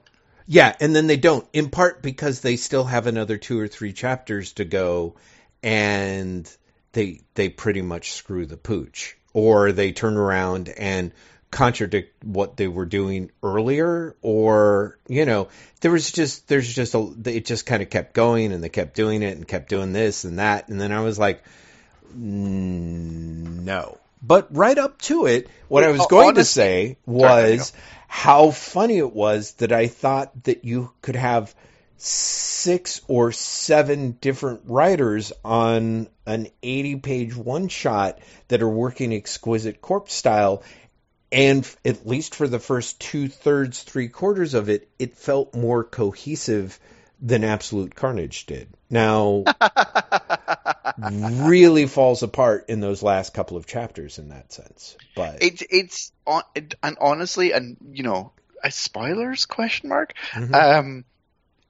Yeah, 0.51 0.75
and 0.81 0.95
then 0.95 1.05
they 1.05 1.15
don't, 1.15 1.47
in 1.53 1.69
part 1.69 2.01
because 2.01 2.39
they 2.39 2.55
still 2.55 2.83
have 2.83 3.05
another 3.05 3.37
two 3.37 3.59
or 3.59 3.67
three 3.67 3.93
chapters 3.93 4.53
to 4.53 4.65
go 4.65 5.13
and 5.61 6.51
they, 6.93 7.21
they 7.35 7.49
pretty 7.49 7.83
much 7.83 8.13
screw 8.13 8.47
the 8.47 8.57
pooch. 8.57 9.15
Or 9.31 9.71
they 9.71 9.91
turn 9.91 10.17
around 10.17 10.69
and 10.69 11.11
contradict 11.51 12.23
what 12.23 12.57
they 12.57 12.67
were 12.67 12.87
doing 12.87 13.31
earlier 13.41 14.15
or 14.21 14.99
you 15.07 15.25
know 15.25 15.47
there 15.81 15.89
was 15.89 16.11
just 16.11 16.47
there's 16.47 16.71
just 16.71 16.93
a 16.93 17.11
it 17.25 17.43
just 17.43 17.65
kind 17.65 17.81
of 17.81 17.89
kept 17.89 18.13
going 18.13 18.51
and 18.51 18.63
they 18.63 18.69
kept 18.69 18.95
doing 18.95 19.23
it 19.23 19.35
and 19.35 19.47
kept 19.47 19.67
doing 19.67 19.91
this 19.91 20.25
and 20.25 20.37
that 20.37 20.69
and 20.69 20.79
then 20.79 20.91
I 20.91 21.01
was 21.01 21.17
like 21.17 21.43
"Mm, 22.15 23.63
no 23.63 23.97
but 24.21 24.55
right 24.55 24.77
up 24.77 24.99
to 25.01 25.25
it 25.25 25.47
what 25.67 25.83
I 25.83 25.91
was 25.91 26.05
going 26.07 26.35
to 26.35 26.41
honest- 26.41 26.53
say 26.53 26.97
was 27.05 27.73
how 28.07 28.51
funny 28.51 28.97
it 28.97 29.13
was 29.13 29.53
that 29.53 29.71
I 29.71 29.87
thought 29.87 30.43
that 30.45 30.65
you 30.65 30.91
could 31.01 31.15
have 31.15 31.53
six 31.97 33.01
or 33.07 33.31
seven 33.31 34.11
different 34.21 34.61
writers 34.65 35.31
on 35.43 36.07
an 36.25 36.47
80 36.63 36.95
page 36.97 37.35
one 37.35 37.67
shot 37.67 38.19
that 38.47 38.61
are 38.61 38.69
working 38.69 39.13
exquisite 39.13 39.81
corpse 39.81 40.13
style 40.13 40.63
and 41.31 41.63
f- 41.63 41.77
at 41.85 42.07
least 42.07 42.33
for 42.35 42.47
the 42.47 42.57
first 42.57 42.99
two 42.99 43.27
thirds, 43.27 43.83
three 43.83 44.07
quarters 44.07 44.53
of 44.55 44.69
it, 44.69 44.89
it 44.97 45.15
felt 45.15 45.53
more 45.55 45.83
cohesive 45.83 46.79
than 47.21 47.43
Absolute 47.43 47.93
Carnage 47.93 48.45
did. 48.47 48.69
Now, 48.89 49.43
really 51.47 51.85
falls 51.87 52.23
apart 52.23 52.65
in 52.69 52.79
those 52.79 53.01
last 53.03 53.33
couple 53.33 53.57
of 53.57 53.65
chapters 53.65 54.17
in 54.19 54.29
that 54.29 54.51
sense. 54.51 54.97
But 55.15 55.41
It's 55.41 55.63
it's 55.69 56.11
on 56.25 56.43
it, 56.55 56.75
and 56.83 56.97
honestly, 56.99 57.53
and 57.53 57.77
you 57.91 58.03
know, 58.03 58.31
spoilers 58.69 59.45
question 59.45 59.89
mark. 59.89 60.13
Mhm. 60.33 60.53
Um, 60.53 61.05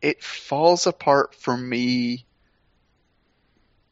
it 0.02 0.24
falls 0.24 0.88
apart 0.88 1.36
for 1.36 1.56
me 1.56 2.26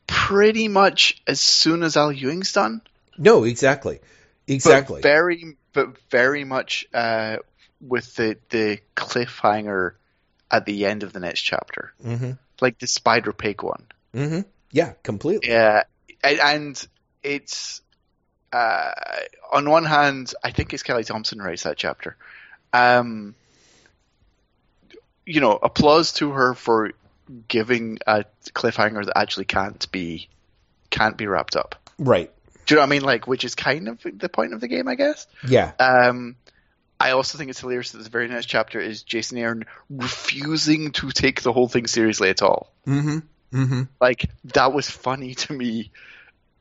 pretty 0.07 0.67
much 0.67 1.21
as 1.27 1.39
soon 1.39 1.83
as 1.83 1.97
Al 1.97 2.11
Ewing's 2.11 2.53
done. 2.53 2.81
no, 3.17 3.43
exactly, 3.43 3.99
exactly. 4.47 5.01
But 5.01 5.09
very, 5.09 5.57
but 5.73 5.97
very 6.09 6.43
much 6.43 6.85
uh, 6.93 7.37
with 7.81 8.15
the 8.15 8.37
the 8.49 8.79
cliffhanger 8.95 9.93
at 10.49 10.65
the 10.65 10.85
end 10.85 11.03
of 11.03 11.13
the 11.13 11.19
next 11.19 11.41
chapter, 11.41 11.93
hmm 12.01 12.31
like 12.59 12.79
the 12.79 12.87
Spider 12.87 13.33
Pig 13.33 13.61
one. 13.61 13.85
hmm 14.13 14.41
Yeah, 14.71 14.93
completely. 15.03 15.49
Yeah, 15.49 15.83
and, 16.23 16.87
it's 17.23 17.81
uh, 18.53 18.91
on 19.51 19.69
one 19.69 19.83
hand, 19.83 20.33
I 20.43 20.51
think 20.51 20.73
it's 20.73 20.83
Kelly 20.83 21.03
Thompson 21.03 21.39
writes 21.39 21.63
that 21.63 21.77
chapter. 21.77 22.15
Um, 22.71 23.35
you 25.25 25.41
know, 25.41 25.59
applause 25.61 26.13
to 26.13 26.31
her 26.31 26.53
for 26.53 26.91
giving 27.47 27.99
a 28.07 28.23
cliffhanger 28.53 29.05
that 29.05 29.17
actually 29.17 29.45
can't 29.45 29.91
be 29.91 30.29
can't 30.89 31.17
be 31.17 31.27
wrapped 31.27 31.55
up. 31.55 31.75
Right. 31.97 32.31
Do 32.65 32.73
you 32.73 32.77
know 32.77 32.81
what 32.81 32.87
I 32.87 32.89
mean? 32.89 33.01
Like, 33.01 33.27
which 33.27 33.43
is 33.43 33.55
kind 33.55 33.87
of 33.89 33.99
the 34.03 34.29
point 34.29 34.53
of 34.53 34.61
the 34.61 34.67
game, 34.67 34.87
I 34.87 34.95
guess. 34.95 35.27
Yeah. 35.47 35.71
Um, 35.79 36.35
I 36.99 37.11
also 37.11 37.37
think 37.37 37.49
it's 37.49 37.59
hilarious 37.59 37.91
that 37.91 38.03
the 38.03 38.09
very 38.09 38.27
next 38.27 38.47
chapter 38.47 38.79
is 38.79 39.03
Jason 39.03 39.37
Aaron 39.37 39.65
refusing 39.89 40.91
to 40.93 41.11
take 41.11 41.41
the 41.41 41.53
whole 41.53 41.67
thing 41.67 41.87
seriously 41.87 42.29
at 42.29 42.41
all. 42.41 42.71
hmm 42.85 43.19
hmm 43.51 43.83
Like 44.01 44.29
that 44.53 44.73
was 44.73 44.89
funny 44.89 45.35
to 45.35 45.53
me, 45.53 45.91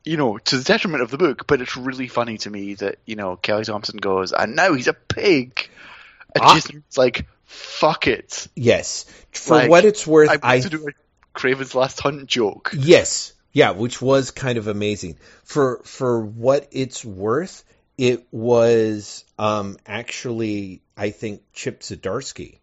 you 0.05 0.17
know, 0.17 0.39
to 0.39 0.59
the 0.59 0.65
detriment 0.65 1.03
of 1.03 1.11
the 1.11 1.19
book. 1.19 1.47
But 1.47 1.61
it's 1.61 1.77
really 1.77 2.09
funny 2.09 2.39
to 2.39 2.51
me 2.51 2.75
that 2.75 2.99
you 3.07 3.17
know 3.17 3.37
Kelly 3.37 3.65
Thompson 3.65 3.97
goes, 3.99 4.33
and 4.33 4.57
now 4.57 4.73
he's 4.75 4.89
a 4.89 4.93
pig. 4.95 5.69
And 6.35 6.45
Ah. 6.45 6.55
Jason's 6.55 6.97
like, 6.97 7.27
"Fuck 7.45 8.07
it." 8.07 8.47
Yes. 8.55 9.07
For 9.33 9.55
Like, 9.57 9.71
what 9.71 9.85
it's 9.85 10.07
worth, 10.07 10.31
I 10.31 10.57
I 10.57 10.61
to 10.61 10.71
do 10.71 10.89
a 10.89 11.39
Kraven's 11.39 11.75
Last 11.75 12.01
Hunt 12.01 12.27
joke. 12.27 12.73
Yes. 12.77 13.33
Yeah, 13.53 13.71
which 13.71 14.03
was 14.03 14.31
kind 14.33 14.59
of 14.59 14.69
amazing. 14.69 15.17
For 15.45 15.81
for 15.85 16.21
what 16.21 16.69
it's 16.73 17.05
worth, 17.05 17.65
it 17.97 18.27
was 18.31 19.25
um 19.39 19.79
actually 19.87 20.83
I 20.97 21.11
think 21.11 21.43
Chip 21.55 21.81
Zdarsky. 21.81 22.59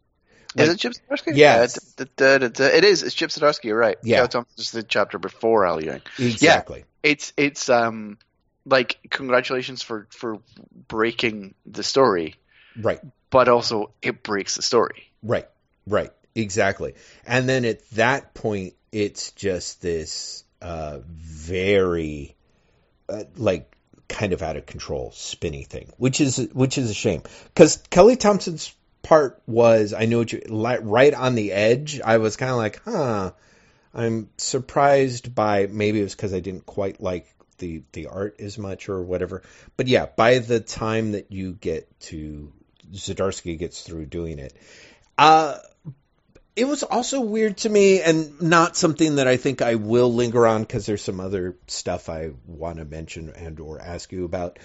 Is 0.55 0.69
it 0.69 0.77
Chip 0.79 0.93
Zdarsky? 0.93 1.35
Yes. 1.35 1.79
D- 1.95 2.05
it 2.17 2.83
is. 2.83 3.03
It's 3.03 3.15
Chip 3.15 3.29
Zdarsky. 3.29 3.65
You're 3.65 3.77
right. 3.77 3.97
Yeah. 4.03 4.17
Kelly 4.17 4.27
Thompson's 4.29 4.71
the 4.71 4.83
chapter 4.83 5.17
before 5.19 5.65
Al 5.65 5.83
Ewing. 5.83 6.01
Exactly. 6.19 6.85
It's 7.01 7.33
it's 7.37 7.69
um 7.69 8.17
like 8.65 8.97
congratulations 9.09 9.81
for 9.81 10.07
for 10.09 10.39
breaking 10.87 11.53
the 11.65 11.83
story, 11.83 12.35
Right. 12.79 12.99
but 13.29 13.49
also 13.49 13.91
it 14.01 14.23
breaks 14.23 14.55
the 14.55 14.61
story. 14.61 15.11
Right. 15.21 15.47
Right. 15.85 16.11
Exactly. 16.35 16.95
And 17.25 17.47
then 17.49 17.65
at 17.65 17.87
that 17.91 18.33
point 18.33 18.73
it's 18.91 19.31
just 19.31 19.81
this 19.81 20.43
uh 20.61 20.99
very 21.07 22.35
uh, 23.09 23.23
like 23.35 23.69
kind 24.07 24.33
of 24.33 24.41
out 24.41 24.55
of 24.57 24.65
control 24.65 25.11
spinny 25.13 25.63
thing, 25.63 25.91
which 25.97 26.21
is 26.21 26.37
which 26.53 26.77
is 26.77 26.89
a 26.89 26.93
shame 26.93 27.21
because 27.53 27.77
Kelly 27.89 28.15
Thompson's 28.15 28.73
part 29.03 29.41
was 29.45 29.93
I 29.93 30.05
know 30.05 30.19
what 30.19 30.33
you 30.33 30.41
right 30.49 31.13
on 31.13 31.35
the 31.35 31.51
edge. 31.51 32.01
I 32.01 32.17
was 32.17 32.37
kind 32.37 32.51
of 32.51 32.57
like, 32.57 32.81
huh. 32.83 33.31
I'm 33.93 34.29
surprised 34.37 35.35
by 35.35 35.67
maybe 35.67 35.99
it 35.99 36.03
was 36.03 36.15
because 36.15 36.33
I 36.33 36.39
didn't 36.39 36.65
quite 36.65 36.99
like 36.99 37.27
the 37.59 37.83
the 37.91 38.07
art 38.07 38.37
as 38.39 38.57
much 38.57 38.89
or 38.89 39.03
whatever. 39.03 39.43
But 39.77 39.87
yeah, 39.87 40.07
by 40.07 40.39
the 40.39 40.59
time 40.59 41.11
that 41.11 41.31
you 41.31 41.53
get 41.53 41.87
to 42.01 42.51
Zdarsky 42.91 43.59
gets 43.59 43.81
through 43.81 44.07
doing 44.07 44.39
it, 44.39 44.53
uh, 45.17 45.59
it 46.55 46.65
was 46.65 46.83
also 46.83 47.21
weird 47.21 47.57
to 47.57 47.69
me 47.69 48.01
and 48.01 48.41
not 48.41 48.75
something 48.75 49.15
that 49.15 49.27
I 49.27 49.37
think 49.37 49.61
I 49.61 49.75
will 49.75 50.11
linger 50.11 50.47
on 50.47 50.61
because 50.61 50.85
there's 50.85 51.03
some 51.03 51.19
other 51.19 51.55
stuff 51.67 52.09
I 52.09 52.31
want 52.47 52.77
to 52.77 52.85
mention 52.85 53.29
and 53.29 53.59
or 53.59 53.79
ask 53.79 54.11
you 54.11 54.25
about. 54.25 54.57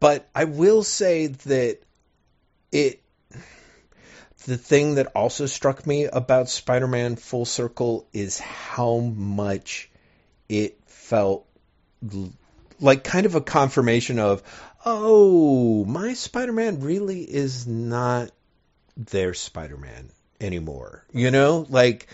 But 0.00 0.28
I 0.34 0.44
will 0.44 0.82
say 0.82 1.28
that 1.28 1.78
it 2.72 3.00
the 4.46 4.56
thing 4.56 4.96
that 4.96 5.12
also 5.14 5.46
struck 5.46 5.86
me 5.86 6.04
about 6.04 6.48
Spider-Man 6.48 7.16
Full 7.16 7.44
Circle 7.44 8.06
is 8.12 8.38
how 8.38 8.98
much 8.98 9.90
it 10.48 10.78
felt 10.86 11.46
like 12.80 13.04
kind 13.04 13.26
of 13.26 13.34
a 13.34 13.40
confirmation 13.40 14.18
of 14.18 14.42
oh, 14.84 15.84
my 15.84 16.14
Spider-Man 16.14 16.80
really 16.80 17.20
is 17.20 17.66
not 17.66 18.30
their 18.96 19.32
Spider-Man 19.34 20.10
anymore. 20.40 21.04
You 21.12 21.30
know, 21.30 21.66
like 21.68 22.08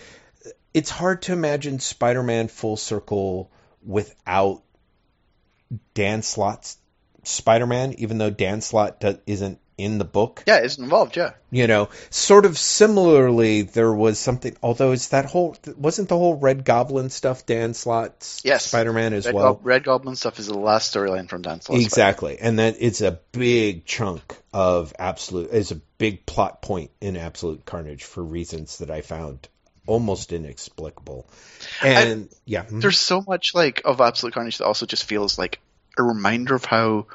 it's 0.73 0.89
hard 0.89 1.23
to 1.23 1.33
imagine 1.33 1.79
Spider-Man 1.79 2.47
full 2.47 2.77
circle 2.77 3.51
without 3.83 4.61
Dan 5.93 6.21
Slott's 6.21 6.77
Spider-Man, 7.23 7.93
even 7.97 8.17
though 8.17 8.29
Dan 8.29 8.61
Slott 8.61 8.99
does, 8.99 9.17
isn't 9.25 9.59
in 9.79 9.97
the 9.97 10.05
book. 10.05 10.43
Yeah, 10.45 10.57
it's 10.57 10.77
involved. 10.77 11.15
Yeah, 11.17 11.31
you 11.51 11.67
know, 11.67 11.89
sort 12.09 12.45
of 12.45 12.57
similarly, 12.57 13.63
there 13.63 13.91
was 13.91 14.19
something. 14.19 14.55
Although 14.61 14.91
it's 14.91 15.09
that 15.09 15.25
whole 15.25 15.55
wasn't 15.77 16.09
the 16.09 16.17
whole 16.17 16.35
Red 16.35 16.65
Goblin 16.65 17.09
stuff 17.09 17.45
Dan 17.45 17.73
Slott's 17.73 18.41
yes. 18.43 18.65
Spider-Man 18.65 19.13
as 19.13 19.25
Red 19.25 19.35
well. 19.35 19.53
Go- 19.55 19.61
Red 19.63 19.83
Goblin 19.83 20.15
stuff 20.15 20.39
is 20.39 20.47
the 20.47 20.57
last 20.57 20.93
storyline 20.93 21.29
from 21.29 21.41
Dan 21.41 21.61
Slott. 21.61 21.79
Exactly, 21.79 22.35
Spider-Man. 22.35 22.49
and 22.49 22.59
that 22.59 22.81
it's 22.81 23.01
a 23.01 23.19
big 23.31 23.85
chunk 23.85 24.37
of 24.53 24.93
absolute. 24.99 25.51
Is 25.51 25.71
a 25.71 25.81
big 25.97 26.25
plot 26.25 26.61
point 26.61 26.91
in 27.01 27.17
Absolute 27.17 27.65
Carnage 27.65 28.03
for 28.03 28.23
reasons 28.23 28.79
that 28.79 28.91
I 28.91 29.01
found 29.01 29.47
almost 29.89 30.31
inexplicable. 30.31 31.25
And 31.81 32.29
I, 32.31 32.35
yeah, 32.45 32.63
mm-hmm. 32.63 32.79
there's 32.79 32.99
so 32.99 33.23
much 33.27 33.55
like 33.55 33.81
of 33.85 33.99
Absolute 33.99 34.33
Carnage 34.33 34.59
that 34.59 34.65
also 34.65 34.85
just 34.85 35.05
feels 35.05 35.37
like 35.37 35.59
a 35.97 36.03
reminder 36.03 36.55
of 36.55 36.63
how 36.63 37.07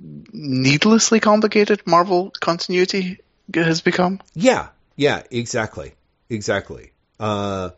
needlessly 0.00 1.20
complicated 1.20 1.86
Marvel 1.86 2.30
continuity 2.30 3.20
has 3.54 3.80
become. 3.80 4.20
Yeah, 4.34 4.68
yeah, 4.96 5.22
exactly, 5.30 5.94
exactly. 6.28 6.92
Uh, 7.18 7.70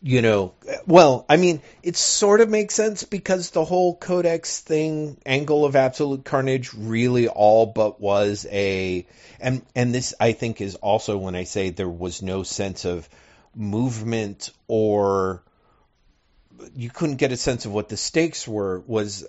you 0.00 0.22
know, 0.22 0.54
well, 0.86 1.24
I 1.28 1.36
mean, 1.36 1.60
it 1.82 1.96
sort 1.96 2.40
of 2.40 2.48
makes 2.48 2.74
sense 2.74 3.02
because 3.02 3.50
the 3.50 3.64
whole 3.64 3.96
Codex 3.96 4.60
thing, 4.60 5.16
angle 5.26 5.64
of 5.64 5.74
absolute 5.74 6.24
carnage, 6.24 6.72
really 6.72 7.26
all 7.28 7.66
but 7.66 8.00
was 8.00 8.46
a, 8.50 9.06
and 9.40 9.62
and 9.74 9.92
this 9.92 10.14
I 10.20 10.32
think 10.32 10.60
is 10.60 10.76
also 10.76 11.18
when 11.18 11.34
I 11.34 11.44
say 11.44 11.70
there 11.70 11.88
was 11.88 12.22
no 12.22 12.44
sense 12.44 12.84
of 12.84 13.08
movement 13.56 14.50
or 14.68 15.42
you 16.76 16.90
couldn't 16.90 17.16
get 17.16 17.32
a 17.32 17.36
sense 17.36 17.66
of 17.66 17.72
what 17.72 17.88
the 17.88 17.96
stakes 17.96 18.46
were 18.46 18.80
was 18.86 19.26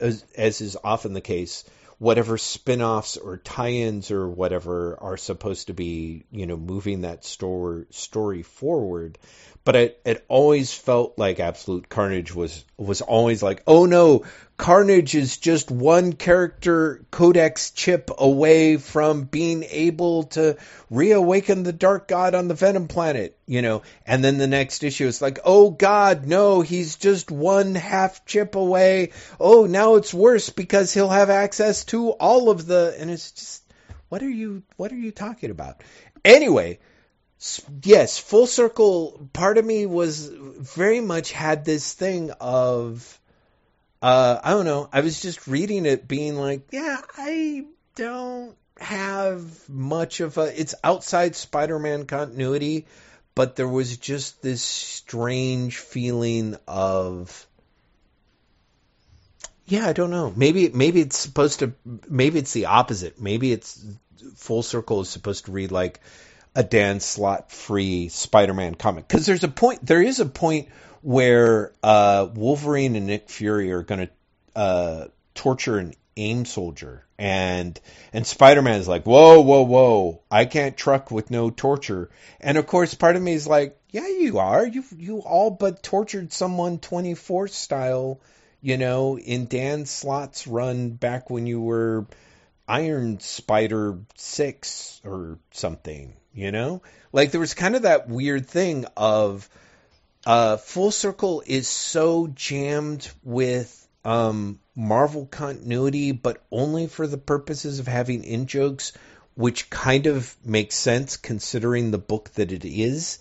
as, 0.00 0.24
as 0.36 0.60
is 0.60 0.76
often 0.82 1.12
the 1.12 1.20
case 1.20 1.64
whatever 2.00 2.38
spin-offs 2.38 3.18
or 3.18 3.36
tie-ins 3.36 4.10
or 4.10 4.26
whatever 4.26 4.96
are 4.98 5.18
supposed 5.18 5.66
to 5.66 5.74
be, 5.74 6.24
you 6.32 6.46
know, 6.46 6.56
moving 6.56 7.02
that 7.02 7.26
story 7.26 7.84
story 7.90 8.42
forward. 8.42 9.18
But 9.64 9.76
it 9.76 10.00
it 10.06 10.24
always 10.26 10.72
felt 10.72 11.18
like 11.18 11.40
Absolute 11.40 11.90
Carnage 11.90 12.34
was 12.34 12.64
was 12.78 13.02
always 13.02 13.42
like, 13.42 13.62
oh 13.66 13.84
no, 13.84 14.24
Carnage 14.60 15.14
is 15.14 15.38
just 15.38 15.70
one 15.70 16.12
character 16.12 17.02
codex 17.10 17.70
chip 17.70 18.10
away 18.18 18.76
from 18.76 19.22
being 19.24 19.64
able 19.64 20.24
to 20.24 20.58
reawaken 20.90 21.62
the 21.62 21.72
Dark 21.72 22.06
God 22.06 22.34
on 22.34 22.46
the 22.46 22.52
Venom 22.52 22.86
planet, 22.86 23.38
you 23.46 23.62
know. 23.62 23.80
And 24.06 24.22
then 24.22 24.36
the 24.36 24.46
next 24.46 24.84
issue 24.84 25.06
is 25.06 25.22
like, 25.22 25.38
oh 25.46 25.70
God, 25.70 26.26
no, 26.26 26.60
he's 26.60 26.96
just 26.96 27.30
one 27.30 27.74
half 27.74 28.26
chip 28.26 28.54
away. 28.54 29.12
Oh, 29.40 29.64
now 29.64 29.94
it's 29.94 30.12
worse 30.12 30.50
because 30.50 30.92
he'll 30.92 31.08
have 31.08 31.30
access 31.30 31.86
to 31.86 32.10
all 32.10 32.50
of 32.50 32.66
the, 32.66 32.94
and 32.98 33.10
it's 33.10 33.32
just, 33.32 33.62
what 34.10 34.22
are 34.22 34.28
you, 34.28 34.62
what 34.76 34.92
are 34.92 34.96
you 34.96 35.10
talking 35.10 35.50
about? 35.50 35.82
Anyway, 36.22 36.80
yes, 37.82 38.18
full 38.18 38.46
circle. 38.46 39.26
Part 39.32 39.56
of 39.56 39.64
me 39.64 39.86
was 39.86 40.26
very 40.26 41.00
much 41.00 41.32
had 41.32 41.64
this 41.64 41.94
thing 41.94 42.30
of 42.40 43.19
uh, 44.02 44.40
I 44.42 44.50
don't 44.50 44.64
know. 44.64 44.88
I 44.92 45.00
was 45.00 45.20
just 45.20 45.46
reading 45.46 45.86
it, 45.86 46.08
being 46.08 46.36
like, 46.36 46.68
yeah, 46.70 47.00
I 47.16 47.66
don't 47.96 48.56
have 48.78 49.68
much 49.68 50.20
of 50.20 50.38
a. 50.38 50.58
It's 50.58 50.74
outside 50.82 51.36
Spider-Man 51.36 52.06
continuity, 52.06 52.86
but 53.34 53.56
there 53.56 53.68
was 53.68 53.98
just 53.98 54.42
this 54.42 54.62
strange 54.62 55.76
feeling 55.76 56.56
of. 56.66 57.46
Yeah, 59.66 59.86
I 59.86 59.92
don't 59.92 60.10
know. 60.10 60.32
Maybe 60.34 60.70
maybe 60.70 61.00
it's 61.00 61.18
supposed 61.18 61.58
to. 61.58 61.74
Maybe 62.08 62.38
it's 62.38 62.52
the 62.52 62.66
opposite. 62.66 63.20
Maybe 63.20 63.52
it's 63.52 63.84
Full 64.36 64.62
Circle 64.62 65.02
is 65.02 65.10
supposed 65.10 65.44
to 65.44 65.52
read 65.52 65.72
like 65.72 66.00
a 66.54 66.62
Dan 66.62 67.00
Slott 67.00 67.52
free 67.52 68.08
Spider-Man 68.08 68.74
comic 68.74 69.06
because 69.06 69.26
there's 69.26 69.44
a 69.44 69.48
point. 69.48 69.84
There 69.84 70.02
is 70.02 70.20
a 70.20 70.26
point 70.26 70.68
where 71.02 71.72
uh, 71.82 72.28
Wolverine 72.34 72.96
and 72.96 73.06
Nick 73.06 73.30
Fury 73.30 73.72
are 73.72 73.82
going 73.82 74.06
to 74.06 74.10
uh, 74.58 75.08
torture 75.34 75.78
an 75.78 75.94
AIM 76.16 76.44
soldier, 76.44 77.04
and 77.18 77.78
and 78.12 78.26
Spider 78.26 78.62
Man 78.62 78.80
is 78.80 78.88
like, 78.88 79.04
whoa, 79.06 79.40
whoa, 79.40 79.62
whoa, 79.62 80.22
I 80.30 80.44
can't 80.44 80.76
truck 80.76 81.10
with 81.10 81.30
no 81.30 81.50
torture. 81.50 82.10
And 82.40 82.58
of 82.58 82.66
course, 82.66 82.94
part 82.94 83.16
of 83.16 83.22
me 83.22 83.32
is 83.32 83.46
like, 83.46 83.78
yeah, 83.90 84.08
you 84.08 84.38
are. 84.38 84.66
You 84.66 84.84
you 84.96 85.18
all 85.20 85.50
but 85.50 85.82
tortured 85.82 86.32
someone 86.32 86.78
twenty 86.78 87.14
four 87.14 87.48
style, 87.48 88.20
you 88.60 88.76
know, 88.76 89.18
in 89.18 89.46
Dan 89.46 89.86
Slott's 89.86 90.46
run 90.46 90.90
back 90.90 91.30
when 91.30 91.46
you 91.46 91.60
were 91.60 92.06
Iron 92.68 93.18
Spider 93.20 93.98
six 94.16 95.00
or 95.04 95.38
something, 95.52 96.14
you 96.34 96.52
know. 96.52 96.82
Like 97.12 97.30
there 97.30 97.40
was 97.40 97.54
kind 97.54 97.74
of 97.76 97.82
that 97.82 98.08
weird 98.08 98.46
thing 98.46 98.84
of 98.96 99.48
uh, 100.26 100.56
Full 100.58 100.90
Circle 100.90 101.42
is 101.46 101.68
so 101.68 102.26
jammed 102.26 103.10
with 103.22 103.88
um, 104.04 104.60
Marvel 104.74 105.26
continuity, 105.26 106.12
but 106.12 106.42
only 106.50 106.86
for 106.86 107.06
the 107.06 107.18
purposes 107.18 107.78
of 107.78 107.86
having 107.86 108.24
in 108.24 108.46
jokes, 108.46 108.92
which 109.34 109.70
kind 109.70 110.06
of 110.06 110.34
makes 110.44 110.74
sense 110.74 111.16
considering 111.16 111.90
the 111.90 111.98
book 111.98 112.30
that 112.34 112.52
it 112.52 112.64
is. 112.64 113.18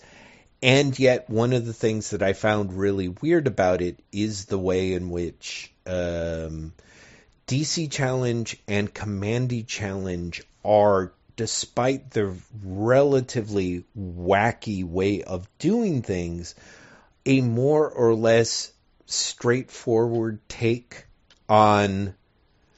And 0.61 0.97
yet, 0.99 1.29
one 1.29 1.53
of 1.53 1.65
the 1.65 1.73
things 1.73 2.09
that 2.09 2.21
I 2.21 2.33
found 2.33 2.73
really 2.73 3.07
weird 3.07 3.47
about 3.47 3.81
it 3.81 3.99
is 4.11 4.45
the 4.45 4.59
way 4.59 4.91
in 4.93 5.09
which 5.09 5.71
um, 5.85 6.73
DC 7.47 7.89
Challenge 7.89 8.57
and 8.67 8.93
Kamandi 8.93 9.65
Challenge 9.65 10.43
are, 10.65 11.13
despite 11.37 12.11
the 12.11 12.35
relatively 12.61 13.85
wacky 13.97 14.83
way 14.83 15.23
of 15.23 15.47
doing 15.59 16.01
things, 16.01 16.55
a 17.29 17.41
more 17.41 17.87
or 17.87 18.15
less 18.15 18.73
straightforward 19.05 20.39
take 20.49 21.05
on. 21.47 22.15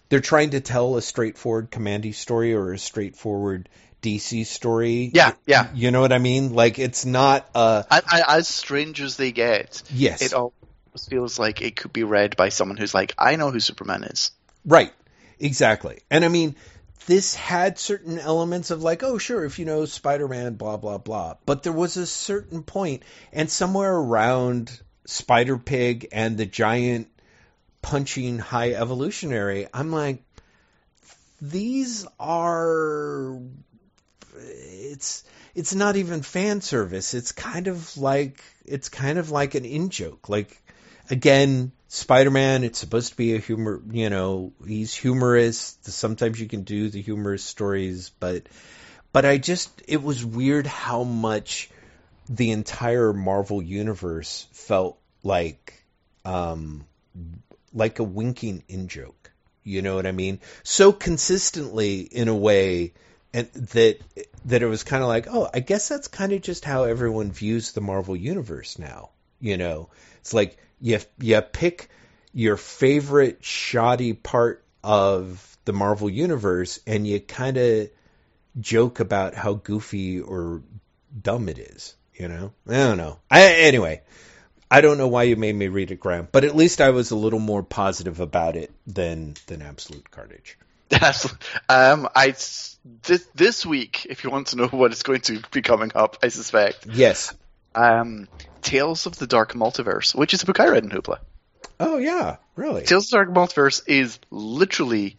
They're 0.09 0.19
trying 0.19 0.49
to 0.51 0.59
tell 0.59 0.97
a 0.97 1.01
straightforward 1.01 1.71
Kamandi 1.71 2.13
story 2.13 2.53
or 2.53 2.73
a 2.73 2.77
straightforward 2.77 3.69
DC 4.01 4.45
story. 4.45 5.09
Yeah, 5.13 5.33
yeah. 5.45 5.69
You 5.73 5.91
know 5.91 6.01
what 6.01 6.11
I 6.11 6.17
mean? 6.17 6.53
Like 6.53 6.79
it's 6.79 7.05
not 7.05 7.47
uh 7.55 7.83
I, 7.89 8.01
I, 8.05 8.37
as 8.37 8.49
strange 8.49 8.99
as 8.99 9.15
they 9.15 9.31
get. 9.31 9.81
Yes. 9.89 10.21
It 10.21 10.33
almost 10.33 11.09
feels 11.09 11.39
like 11.39 11.61
it 11.61 11.77
could 11.77 11.93
be 11.93 12.03
read 12.03 12.35
by 12.35 12.49
someone 12.49 12.75
who's 12.75 12.93
like, 12.93 13.15
I 13.17 13.37
know 13.37 13.51
who 13.51 13.61
Superman 13.61 14.03
is. 14.03 14.31
Right. 14.65 14.91
Exactly. 15.39 15.99
And 16.11 16.25
I 16.25 16.27
mean, 16.27 16.57
this 17.11 17.35
had 17.35 17.77
certain 17.77 18.17
elements 18.17 18.71
of 18.71 18.83
like, 18.83 19.03
oh, 19.03 19.17
sure, 19.17 19.43
if 19.43 19.59
you 19.59 19.65
know 19.65 19.83
Spider 19.83 20.29
Man, 20.29 20.53
blah, 20.53 20.77
blah, 20.77 20.97
blah. 20.97 21.35
But 21.45 21.61
there 21.61 21.73
was 21.73 21.97
a 21.97 22.05
certain 22.05 22.63
point, 22.63 23.03
and 23.33 23.49
somewhere 23.49 23.93
around 23.93 24.71
Spider 25.03 25.57
Pig 25.57 26.07
and 26.13 26.37
the 26.37 26.45
giant 26.45 27.09
punching 27.81 28.39
high 28.39 28.71
evolutionary, 28.71 29.67
I'm 29.73 29.91
like, 29.91 30.23
these 31.41 32.07
are. 32.17 33.41
It's 34.37 35.25
it's 35.53 35.75
not 35.75 35.97
even 35.97 36.21
fan 36.21 36.61
service. 36.61 37.13
It's 37.13 37.33
kind 37.33 37.67
of 37.67 37.97
like 37.97 38.41
it's 38.63 38.87
kind 38.87 39.17
of 39.17 39.31
like 39.31 39.53
an 39.55 39.65
in 39.65 39.89
joke. 39.89 40.29
Like 40.29 40.63
again, 41.09 41.73
Spider-Man, 41.93 42.63
it's 42.63 42.79
supposed 42.79 43.09
to 43.09 43.17
be 43.17 43.35
a 43.35 43.39
humor, 43.39 43.81
you 43.91 44.09
know, 44.09 44.53
he's 44.65 44.93
humorous. 44.93 45.77
Sometimes 45.81 46.39
you 46.39 46.47
can 46.47 46.63
do 46.63 46.89
the 46.89 47.01
humorous 47.01 47.43
stories, 47.43 48.11
but 48.17 48.43
but 49.11 49.25
I 49.25 49.37
just 49.37 49.69
it 49.89 50.01
was 50.01 50.23
weird 50.23 50.67
how 50.67 51.03
much 51.03 51.69
the 52.29 52.51
entire 52.51 53.11
Marvel 53.11 53.61
universe 53.61 54.47
felt 54.53 54.99
like 55.21 55.83
um 56.23 56.85
like 57.73 57.99
a 57.99 58.03
winking 58.03 58.63
in 58.69 58.87
joke. 58.87 59.29
You 59.65 59.81
know 59.81 59.95
what 59.95 60.07
I 60.07 60.13
mean? 60.13 60.39
So 60.63 60.93
consistently 60.93 61.99
in 61.99 62.29
a 62.29 62.35
way 62.35 62.93
and 63.33 63.51
that 63.51 63.99
that 64.45 64.61
it 64.61 64.67
was 64.67 64.83
kind 64.83 65.03
of 65.03 65.09
like, 65.09 65.27
oh, 65.29 65.49
I 65.53 65.59
guess 65.59 65.89
that's 65.89 66.07
kind 66.07 66.31
of 66.31 66.41
just 66.41 66.63
how 66.63 66.85
everyone 66.85 67.33
views 67.33 67.73
the 67.73 67.81
Marvel 67.81 68.15
universe 68.15 68.79
now. 68.79 69.09
You 69.41 69.57
know, 69.57 69.89
it's 70.21 70.33
like 70.33 70.57
you 70.81 70.99
you 71.19 71.41
pick 71.41 71.89
your 72.33 72.57
favorite 72.57 73.43
shoddy 73.43 74.13
part 74.13 74.63
of 74.83 75.57
the 75.65 75.73
Marvel 75.73 76.09
universe 76.09 76.79
and 76.87 77.05
you 77.05 77.19
kind 77.19 77.57
of 77.57 77.89
joke 78.59 78.99
about 78.99 79.35
how 79.35 79.53
goofy 79.53 80.19
or 80.19 80.61
dumb 81.19 81.49
it 81.49 81.59
is. 81.59 81.95
You 82.13 82.27
know, 82.27 82.53
I 82.67 82.73
don't 82.73 82.97
know. 82.97 83.19
I, 83.29 83.53
anyway, 83.53 84.01
I 84.69 84.81
don't 84.81 84.97
know 84.97 85.07
why 85.07 85.23
you 85.23 85.35
made 85.35 85.55
me 85.55 85.67
read 85.69 85.91
it, 85.91 85.99
Graeme, 85.99 86.27
but 86.31 86.43
at 86.43 86.55
least 86.55 86.81
I 86.81 86.91
was 86.91 87.11
a 87.11 87.15
little 87.15 87.39
more 87.39 87.63
positive 87.63 88.19
about 88.19 88.55
it 88.55 88.71
than 88.85 89.35
than 89.47 89.61
Absolute 89.61 90.11
Carnage. 90.11 90.57
um, 91.69 92.07
I 92.15 92.35
this, 93.03 93.27
this 93.33 93.65
week, 93.65 94.05
if 94.09 94.23
you 94.23 94.29
want 94.29 94.47
to 94.47 94.57
know 94.57 94.67
what 94.71 94.91
is 94.91 95.03
going 95.03 95.21
to 95.21 95.41
be 95.51 95.61
coming 95.61 95.91
up, 95.95 96.17
I 96.21 96.27
suspect. 96.27 96.85
Yes. 96.87 97.33
Um, 97.73 98.27
Tales 98.61 99.05
of 99.05 99.17
the 99.17 99.27
Dark 99.27 99.53
Multiverse, 99.53 100.13
which 100.13 100.33
is 100.33 100.43
a 100.43 100.45
book 100.45 100.59
I 100.59 100.69
read 100.69 100.83
in 100.83 100.89
Hoopla. 100.89 101.19
Oh 101.79 101.97
yeah, 101.97 102.37
really? 102.55 102.83
Tales 102.83 103.05
of 103.05 103.11
the 103.11 103.17
Dark 103.17 103.29
Multiverse 103.29 103.81
is 103.87 104.19
literally 104.29 105.17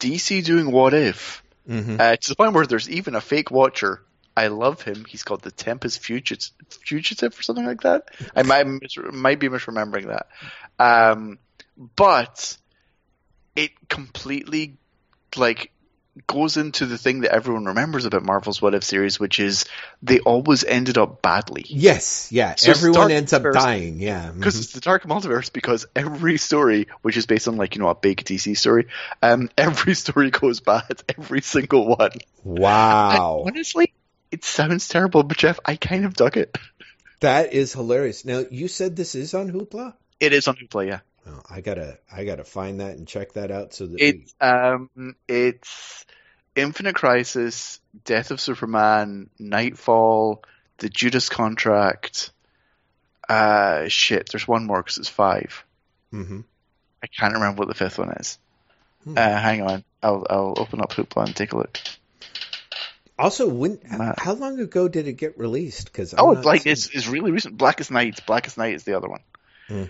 DC 0.00 0.44
doing 0.44 0.70
what 0.70 0.94
if, 0.94 1.42
mm-hmm. 1.68 1.96
uh, 2.00 2.16
to 2.16 2.28
the 2.28 2.36
point 2.36 2.52
where 2.52 2.66
there's 2.66 2.90
even 2.90 3.14
a 3.14 3.20
fake 3.20 3.50
Watcher. 3.50 4.02
I 4.36 4.48
love 4.48 4.82
him. 4.82 5.04
He's 5.08 5.22
called 5.22 5.42
the 5.42 5.52
Tempest 5.52 6.00
Fugitive, 6.00 6.50
Fugitive 6.68 7.38
or 7.38 7.42
something 7.42 7.64
like 7.64 7.82
that. 7.82 8.08
I 8.34 8.42
might 8.42 8.66
might 9.12 9.38
be 9.38 9.48
misremembering 9.48 10.06
that. 10.06 10.26
Um, 10.78 11.38
but 11.94 12.56
it 13.54 13.70
completely 13.88 14.76
like 15.36 15.70
goes 16.26 16.56
into 16.56 16.86
the 16.86 16.96
thing 16.96 17.20
that 17.20 17.32
everyone 17.32 17.64
remembers 17.64 18.04
about 18.04 18.22
Marvel's 18.22 18.62
What 18.62 18.74
If 18.74 18.84
series, 18.84 19.18
which 19.18 19.40
is 19.40 19.64
they 20.02 20.20
always 20.20 20.64
ended 20.64 20.96
up 20.96 21.22
badly. 21.22 21.64
Yes, 21.68 22.30
yeah. 22.30 22.54
So 22.56 22.70
Everyone 22.70 23.10
ends 23.10 23.32
up 23.32 23.42
dying, 23.52 24.00
yeah. 24.00 24.30
Because 24.30 24.54
mm-hmm. 24.54 24.60
it's 24.60 24.72
the 24.72 24.80
Dark 24.80 25.04
Multiverse, 25.04 25.52
because 25.52 25.86
every 25.94 26.38
story, 26.38 26.86
which 27.02 27.16
is 27.16 27.26
based 27.26 27.48
on 27.48 27.56
like, 27.56 27.74
you 27.74 27.82
know, 27.82 27.88
a 27.88 27.94
big 27.94 28.24
DC 28.24 28.56
story, 28.56 28.86
um, 29.22 29.50
every 29.58 29.94
story 29.94 30.30
goes 30.30 30.60
bad, 30.60 31.02
every 31.18 31.42
single 31.42 31.96
one. 31.96 32.12
Wow. 32.44 33.42
And 33.46 33.56
honestly, 33.56 33.92
it 34.30 34.44
sounds 34.44 34.88
terrible, 34.88 35.22
but 35.24 35.36
Jeff, 35.36 35.58
I 35.64 35.76
kind 35.76 36.04
of 36.04 36.14
dug 36.14 36.36
it. 36.36 36.56
That 37.20 37.52
is 37.52 37.72
hilarious. 37.72 38.24
Now, 38.24 38.44
you 38.50 38.68
said 38.68 38.96
this 38.96 39.14
is 39.14 39.34
on 39.34 39.50
Hoopla? 39.50 39.94
It 40.20 40.32
is 40.32 40.46
on 40.46 40.56
Hoopla, 40.56 40.86
yeah. 40.86 41.00
Oh, 41.26 41.40
I 41.50 41.60
gotta, 41.60 41.98
I 42.12 42.24
gotta 42.24 42.44
find 42.44 42.80
that 42.80 42.96
and 42.96 43.08
check 43.08 43.32
that 43.34 43.50
out 43.50 43.72
so 43.72 43.86
that 43.86 44.00
it's 44.00 44.34
we... 44.40 44.46
um, 44.46 45.16
it's 45.26 46.04
Infinite 46.54 46.94
Crisis, 46.94 47.80
Death 48.04 48.30
of 48.30 48.40
Superman, 48.40 49.30
Knightfall, 49.38 50.42
The 50.78 50.88
Judas 50.88 51.28
Contract. 51.28 52.30
Uh, 53.28 53.88
shit. 53.88 54.28
There's 54.30 54.46
one 54.46 54.66
more 54.66 54.82
because 54.82 54.98
it's 54.98 55.08
5 55.08 55.64
mm-hmm. 56.12 56.40
I 57.02 57.06
can't 57.06 57.34
remember 57.34 57.60
what 57.60 57.68
the 57.68 57.74
fifth 57.74 57.98
one 57.98 58.12
is. 58.12 58.38
Hmm. 59.04 59.18
Uh, 59.18 59.20
hang 59.20 59.62
on, 59.62 59.84
I'll 60.02 60.26
I'll 60.28 60.54
open 60.56 60.80
up 60.80 60.92
Hoopla 60.92 61.26
and 61.26 61.36
take 61.36 61.52
a 61.52 61.58
look. 61.58 61.78
Also, 63.18 63.46
when 63.46 63.78
how 64.18 64.32
long 64.32 64.58
ago 64.58 64.88
did 64.88 65.06
it 65.06 65.12
get 65.12 65.38
released? 65.38 65.86
Because 65.86 66.14
oh, 66.16 66.32
it's 66.32 66.44
like 66.44 66.62
seeing... 66.62 66.72
it's, 66.72 66.88
it's 66.88 67.06
really 67.06 67.30
recent. 67.30 67.56
Blackest 67.56 67.90
Night. 67.90 68.20
Blackest 68.26 68.58
Night 68.58 68.74
is 68.74 68.84
the 68.84 68.96
other 68.96 69.08
one. 69.08 69.20
Hmm. 69.68 69.84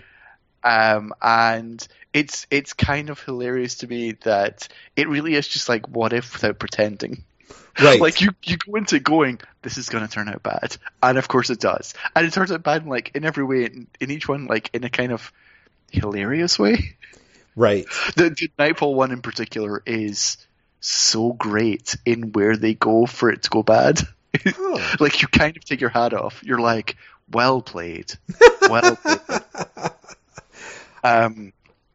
Um, 0.65 1.13
and 1.21 1.87
it's 2.11 2.47
it's 2.49 2.73
kind 2.73 3.09
of 3.11 3.21
hilarious 3.21 3.75
to 3.75 3.87
me 3.87 4.13
that 4.23 4.67
it 4.95 5.07
really 5.07 5.35
is 5.35 5.47
just 5.47 5.69
like 5.69 5.87
what 5.87 6.11
if 6.11 6.33
without 6.33 6.59
pretending. 6.59 7.23
Right. 7.77 7.99
like 7.99 8.21
you, 8.21 8.29
you 8.41 8.55
go 8.55 8.75
into 8.75 9.01
going, 9.01 9.41
this 9.61 9.77
is 9.77 9.89
going 9.89 10.07
to 10.07 10.09
turn 10.09 10.29
out 10.29 10.41
bad, 10.41 10.77
and 11.03 11.17
of 11.17 11.27
course 11.27 11.49
it 11.49 11.59
does, 11.59 11.93
and 12.15 12.25
it 12.25 12.31
turns 12.31 12.49
out 12.49 12.63
bad 12.63 12.83
in 12.83 12.87
like 12.87 13.11
in 13.15 13.25
every 13.25 13.43
way, 13.43 13.65
in, 13.65 13.87
in 13.99 14.11
each 14.11 14.29
one 14.29 14.45
like 14.45 14.69
in 14.71 14.85
a 14.85 14.89
kind 14.89 15.11
of 15.11 15.33
hilarious 15.91 16.57
way. 16.57 16.95
Right. 17.53 17.85
The, 18.15 18.29
the 18.29 18.49
Knightfall 18.57 18.95
one 18.95 19.11
in 19.11 19.21
particular 19.21 19.83
is 19.85 20.37
so 20.79 21.33
great 21.33 21.97
in 22.05 22.31
where 22.31 22.55
they 22.55 22.75
go 22.75 23.05
for 23.05 23.29
it 23.29 23.43
to 23.43 23.49
go 23.49 23.61
bad. 23.61 23.99
Like 24.99 25.21
you 25.21 25.27
kind 25.27 25.57
of 25.57 25.65
take 25.65 25.81
your 25.81 25.89
hat 25.89 26.13
off. 26.13 26.43
You're 26.43 26.59
like, 26.59 26.95
well 27.31 27.61
played, 27.61 28.13
well 28.61 28.95
played. 28.95 29.19
Um, 31.05 31.53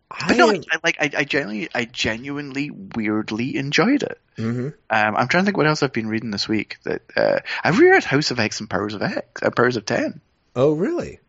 but 0.08 0.36
no, 0.36 0.50
I, 0.50 0.60
like 0.82 0.96
I, 1.00 1.10
I 1.18 1.24
genuinely, 1.24 1.68
I 1.74 1.84
genuinely, 1.84 2.70
weirdly 2.70 3.56
enjoyed 3.56 4.02
it. 4.02 4.20
Mm-hmm. 4.36 4.68
Um, 4.90 5.16
I'm 5.16 5.28
trying 5.28 5.42
to 5.42 5.44
think 5.44 5.56
what 5.56 5.66
else 5.66 5.82
I've 5.82 5.92
been 5.92 6.08
reading 6.08 6.30
this 6.30 6.48
week. 6.48 6.78
That 6.84 7.02
uh, 7.16 7.38
I've 7.62 7.78
reread 7.78 8.04
House 8.04 8.30
of 8.30 8.40
X 8.40 8.60
and 8.60 8.68
Powers 8.68 8.94
of 8.94 9.02
X, 9.02 9.42
uh, 9.42 9.50
Powers 9.50 9.76
of 9.76 9.84
Ten. 9.86 10.20
Oh, 10.56 10.72
really? 10.72 11.20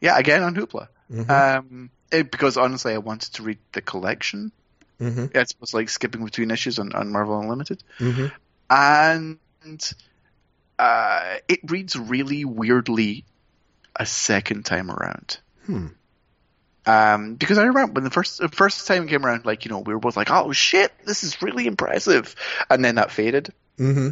Yeah, 0.00 0.16
again 0.16 0.42
on 0.42 0.54
Hoopla. 0.54 0.88
Mm-hmm. 1.12 1.30
Um, 1.30 1.90
it, 2.10 2.30
because 2.30 2.56
honestly, 2.56 2.94
I 2.94 2.98
wanted 2.98 3.34
to 3.34 3.42
read 3.42 3.58
the 3.72 3.82
collection. 3.82 4.52
Mm-hmm. 5.00 5.26
Yeah, 5.34 5.42
it 5.42 5.54
was 5.60 5.74
like 5.74 5.88
skipping 5.88 6.24
between 6.24 6.50
issues 6.50 6.78
on, 6.78 6.92
on 6.94 7.12
Marvel 7.12 7.38
Unlimited, 7.40 7.82
mm-hmm. 7.98 8.26
and 8.70 9.94
uh, 10.78 11.36
it 11.46 11.60
reads 11.70 11.94
really 11.94 12.44
weirdly 12.44 13.24
a 13.94 14.06
second 14.06 14.64
time 14.64 14.90
around. 14.90 15.38
Hmm. 15.66 15.86
Um, 16.88 17.34
because 17.34 17.58
I 17.58 17.64
remember 17.64 17.92
when 17.92 18.04
the 18.04 18.10
first 18.10 18.38
the 18.38 18.48
first 18.48 18.86
time 18.86 19.04
it 19.04 19.10
came 19.10 19.26
around, 19.26 19.44
like 19.44 19.66
you 19.66 19.70
know, 19.70 19.80
we 19.80 19.92
were 19.92 20.00
both 20.00 20.16
like, 20.16 20.30
"Oh 20.30 20.52
shit, 20.52 20.90
this 21.04 21.22
is 21.22 21.42
really 21.42 21.66
impressive," 21.66 22.34
and 22.70 22.82
then 22.82 22.94
that 22.94 23.10
faded. 23.10 23.52
Mm-hmm. 23.78 24.08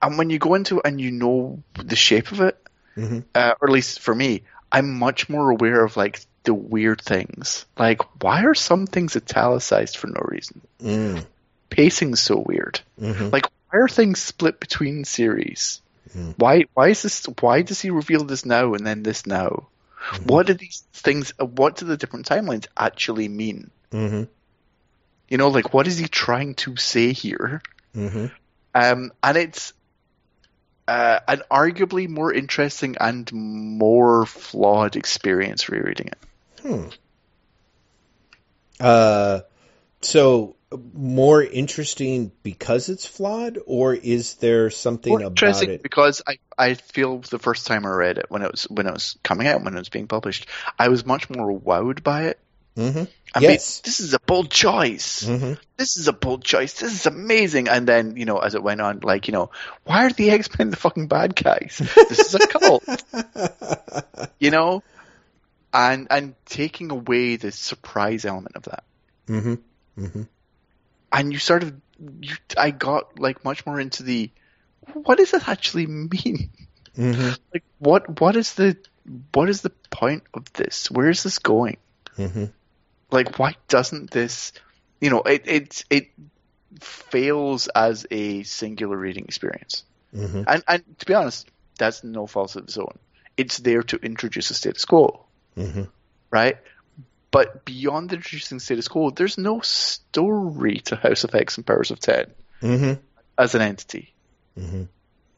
And 0.00 0.18
when 0.18 0.30
you 0.30 0.38
go 0.38 0.54
into 0.54 0.78
it 0.78 0.82
and 0.84 1.00
you 1.00 1.10
know 1.10 1.60
the 1.74 1.96
shape 1.96 2.30
of 2.30 2.40
it, 2.40 2.56
mm-hmm. 2.96 3.20
uh, 3.34 3.54
or 3.60 3.68
at 3.68 3.72
least 3.72 3.98
for 3.98 4.14
me, 4.14 4.44
I'm 4.70 4.96
much 4.96 5.28
more 5.28 5.50
aware 5.50 5.84
of 5.84 5.96
like 5.96 6.20
the 6.44 6.54
weird 6.54 7.02
things. 7.02 7.66
Like, 7.76 8.22
why 8.22 8.44
are 8.44 8.54
some 8.54 8.86
things 8.86 9.16
italicized 9.16 9.96
for 9.96 10.06
no 10.06 10.20
reason? 10.22 10.60
Mm. 10.80 11.26
Pacing's 11.68 12.20
so 12.20 12.36
weird. 12.46 12.78
Mm-hmm. 13.00 13.30
Like, 13.30 13.46
why 13.70 13.80
are 13.80 13.88
things 13.88 14.20
split 14.20 14.60
between 14.60 15.04
series? 15.04 15.82
Mm. 16.16 16.34
Why? 16.36 16.66
Why 16.74 16.90
is 16.90 17.02
this? 17.02 17.24
Why 17.40 17.62
does 17.62 17.80
he 17.80 17.90
reveal 17.90 18.22
this 18.22 18.46
now 18.46 18.74
and 18.74 18.86
then 18.86 19.02
this 19.02 19.26
now? 19.26 19.66
Mm-hmm. 19.98 20.24
What 20.24 20.46
do 20.46 20.54
these 20.54 20.84
things? 20.92 21.32
What 21.38 21.76
do 21.76 21.86
the 21.86 21.96
different 21.96 22.28
timelines 22.28 22.66
actually 22.76 23.28
mean? 23.28 23.70
Mm-hmm. 23.90 24.24
You 25.28 25.38
know, 25.38 25.48
like 25.48 25.74
what 25.74 25.86
is 25.86 25.98
he 25.98 26.08
trying 26.08 26.54
to 26.56 26.76
say 26.76 27.12
here? 27.12 27.62
Mm-hmm. 27.94 28.26
Um, 28.74 29.12
and 29.22 29.36
it's 29.36 29.72
uh, 30.86 31.20
an 31.28 31.42
arguably 31.50 32.08
more 32.08 32.32
interesting 32.32 32.96
and 32.98 33.30
more 33.32 34.24
flawed 34.24 34.96
experience 34.96 35.68
rereading 35.68 36.08
it. 36.08 36.18
Hmm. 36.62 36.88
Uh, 38.80 39.40
so 40.00 40.56
more 40.70 41.42
interesting 41.42 42.30
because 42.42 42.88
it's 42.88 43.06
flawed, 43.06 43.58
or 43.66 43.94
is 43.94 44.34
there 44.34 44.70
something 44.70 45.10
more 45.10 45.22
about 45.22 45.62
it? 45.62 45.82
Because 45.82 46.22
I, 46.26 46.38
I 46.56 46.74
feel 46.74 47.18
the 47.18 47.38
first 47.38 47.66
time 47.66 47.86
I 47.86 47.90
read 47.90 48.18
it 48.18 48.26
when 48.28 48.42
it 48.42 48.50
was 48.50 48.64
when 48.64 48.86
it 48.86 48.92
was 48.92 49.16
coming 49.22 49.46
out 49.46 49.64
when 49.64 49.74
it 49.74 49.78
was 49.78 49.88
being 49.88 50.08
published, 50.08 50.46
I 50.78 50.88
was 50.88 51.06
much 51.06 51.30
more 51.30 51.58
wowed 51.58 52.02
by 52.02 52.24
it. 52.24 52.38
Mm-hmm. 52.76 53.04
I 53.34 53.40
yes. 53.40 53.42
mean, 53.42 53.82
this 53.84 54.00
is 54.00 54.14
a 54.14 54.20
bold 54.20 54.50
choice. 54.50 55.24
Mm-hmm. 55.24 55.54
This 55.76 55.96
is 55.96 56.06
a 56.06 56.12
bold 56.12 56.44
choice. 56.44 56.74
This 56.74 56.92
is 56.92 57.06
amazing. 57.06 57.68
And 57.68 57.88
then, 57.88 58.16
you 58.16 58.24
know, 58.24 58.38
as 58.38 58.54
it 58.54 58.62
went 58.62 58.80
on, 58.80 59.00
like, 59.02 59.26
you 59.26 59.32
know, 59.32 59.50
why 59.84 60.04
are 60.04 60.12
the 60.12 60.30
X 60.30 60.56
Men 60.58 60.70
the 60.70 60.76
fucking 60.76 61.08
bad 61.08 61.34
guys? 61.34 61.80
This 62.08 62.20
is 62.20 62.34
a 62.34 62.46
cult. 62.46 62.84
you 64.38 64.50
know, 64.50 64.82
and 65.72 66.08
and 66.10 66.34
taking 66.44 66.90
away 66.90 67.36
the 67.36 67.52
surprise 67.52 68.24
element 68.26 68.56
of 68.56 68.64
that. 68.64 68.84
Mm-hmm. 69.28 69.54
Mm-hmm 70.04 70.22
and 71.12 71.32
you 71.32 71.38
sort 71.38 71.62
of, 71.62 71.74
you, 72.20 72.34
I 72.56 72.70
got 72.70 73.18
like 73.18 73.44
much 73.44 73.66
more 73.66 73.80
into 73.80 74.02
the, 74.02 74.30
what 74.92 75.18
does 75.18 75.34
it 75.34 75.48
actually 75.48 75.86
mean? 75.86 76.50
Mm-hmm. 76.96 77.30
Like, 77.54 77.64
what 77.78 78.20
what 78.20 78.36
is 78.36 78.54
the 78.54 78.76
what 79.32 79.48
is 79.48 79.62
the 79.62 79.70
point 79.90 80.24
of 80.34 80.52
this? 80.52 80.90
Where 80.90 81.08
is 81.08 81.22
this 81.22 81.38
going? 81.38 81.78
Mm-hmm. 82.16 82.46
Like, 83.10 83.38
why 83.38 83.54
doesn't 83.68 84.10
this, 84.10 84.52
you 85.00 85.10
know, 85.10 85.22
it 85.22 85.42
it 85.46 85.84
it 85.88 86.10
fails 86.80 87.68
as 87.68 88.06
a 88.10 88.42
singular 88.42 88.96
reading 88.96 89.24
experience. 89.24 89.84
Mm-hmm. 90.14 90.42
And 90.46 90.64
and 90.66 90.98
to 90.98 91.06
be 91.06 91.14
honest, 91.14 91.48
that's 91.78 92.04
no 92.04 92.26
fault 92.26 92.56
of 92.56 92.64
its 92.64 92.76
own. 92.76 92.98
It's 93.36 93.58
there 93.58 93.82
to 93.84 93.96
introduce 93.96 94.50
a 94.50 94.54
status 94.54 94.84
quo, 94.84 95.24
mm-hmm. 95.56 95.84
right? 96.30 96.58
But 97.30 97.64
beyond 97.64 98.12
introducing 98.12 98.58
status 98.58 98.88
quo, 98.88 99.10
there's 99.10 99.36
no 99.38 99.60
story 99.60 100.78
to 100.86 100.96
House 100.96 101.24
of 101.24 101.34
X 101.34 101.56
and 101.58 101.66
Powers 101.66 101.90
of 101.90 102.00
Ten 102.00 102.26
Mm-hmm. 102.62 102.94
as 103.36 103.54
an 103.54 103.62
entity. 103.62 104.12
Mm-hmm. 104.58 104.84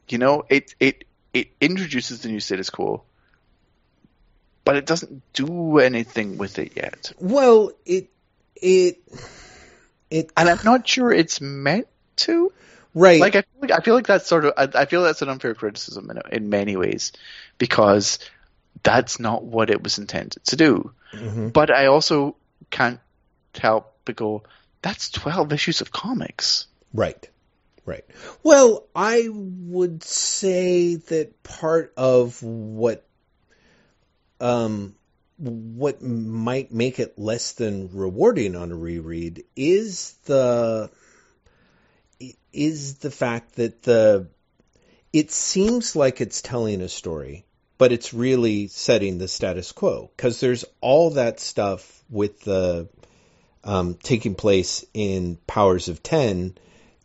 You 0.07 0.17
know, 0.17 0.43
it 0.49 0.73
it 0.79 1.03
it 1.33 1.49
introduces 1.61 2.21
the 2.21 2.29
new 2.29 2.39
status 2.39 2.69
quo, 2.69 3.03
but 4.65 4.75
it 4.75 4.85
doesn't 4.85 5.21
do 5.33 5.79
anything 5.79 6.37
with 6.37 6.59
it 6.59 6.73
yet. 6.75 7.11
Well, 7.19 7.71
it 7.85 8.09
it 8.55 8.99
it 10.09 10.31
And 10.35 10.49
I'm 10.49 10.59
not 10.63 10.87
sure 10.87 11.11
it's 11.11 11.39
meant 11.41 11.87
to. 12.17 12.51
right. 12.95 13.19
Like 13.21 13.35
I 13.35 13.41
feel 13.41 13.61
like, 13.61 13.71
I 13.71 13.79
feel 13.81 13.95
like 13.95 14.07
that's 14.07 14.27
sort 14.27 14.45
of 14.45 14.53
I, 14.57 14.67
I 14.81 14.85
feel 14.85 15.03
that's 15.03 15.21
an 15.21 15.29
unfair 15.29 15.53
criticism 15.53 16.09
in, 16.09 16.21
in 16.31 16.49
many 16.49 16.75
ways 16.75 17.11
because 17.57 18.17
that's 18.83 19.19
not 19.19 19.43
what 19.43 19.69
it 19.69 19.83
was 19.83 19.97
intended 19.99 20.43
to 20.45 20.55
do. 20.55 20.91
Mhm. 21.11 21.53
But 21.53 21.71
I 21.71 21.87
also 21.87 22.35
can't 22.69 22.99
help 23.55 23.95
but 24.05 24.15
go, 24.15 24.43
that's 24.81 25.09
twelve 25.09 25.51
issues 25.53 25.81
of 25.81 25.91
comics. 25.91 26.67
Right. 26.93 27.29
Right. 27.85 28.05
Well, 28.43 28.85
I 28.95 29.27
would 29.31 30.03
say 30.03 30.95
that 30.95 31.41
part 31.43 31.93
of 31.97 32.41
what 32.43 33.05
um 34.39 34.95
what 35.37 36.01
might 36.03 36.71
make 36.71 36.99
it 36.99 37.17
less 37.17 37.53
than 37.53 37.89
rewarding 37.93 38.55
on 38.55 38.71
a 38.71 38.75
reread 38.75 39.43
is 39.55 40.13
the 40.25 40.89
is 42.53 42.97
the 42.97 43.09
fact 43.11 43.55
that 43.55 43.81
the 43.83 44.27
it 45.11 45.31
seems 45.31 45.95
like 45.95 46.21
it's 46.21 46.41
telling 46.41 46.81
a 46.81 46.87
story, 46.87 47.45
but 47.81 47.91
it's 47.91 48.13
really 48.13 48.67
setting 48.67 49.17
the 49.17 49.27
status 49.27 49.71
quo 49.71 50.11
because 50.15 50.39
there's 50.39 50.65
all 50.81 51.09
that 51.09 51.39
stuff 51.39 52.03
with 52.11 52.39
the 52.41 52.87
um, 53.63 53.95
taking 53.95 54.35
place 54.35 54.85
in 54.93 55.39
Powers 55.47 55.89
of 55.89 56.03
Ten 56.03 56.53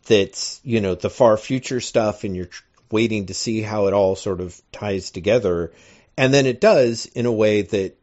that's 0.05 0.61
you 0.63 0.79
know 0.79 0.93
the 0.93 1.09
far 1.09 1.35
future 1.35 1.81
stuff 1.81 2.23
and 2.23 2.35
you're 2.35 2.49
waiting 2.91 3.25
to 3.25 3.33
see 3.33 3.63
how 3.63 3.87
it 3.87 3.93
all 3.95 4.15
sort 4.15 4.39
of 4.39 4.61
ties 4.71 5.09
together 5.09 5.71
and 6.15 6.31
then 6.31 6.45
it 6.45 6.61
does 6.61 7.07
in 7.07 7.25
a 7.25 7.31
way 7.31 7.63
that 7.63 7.97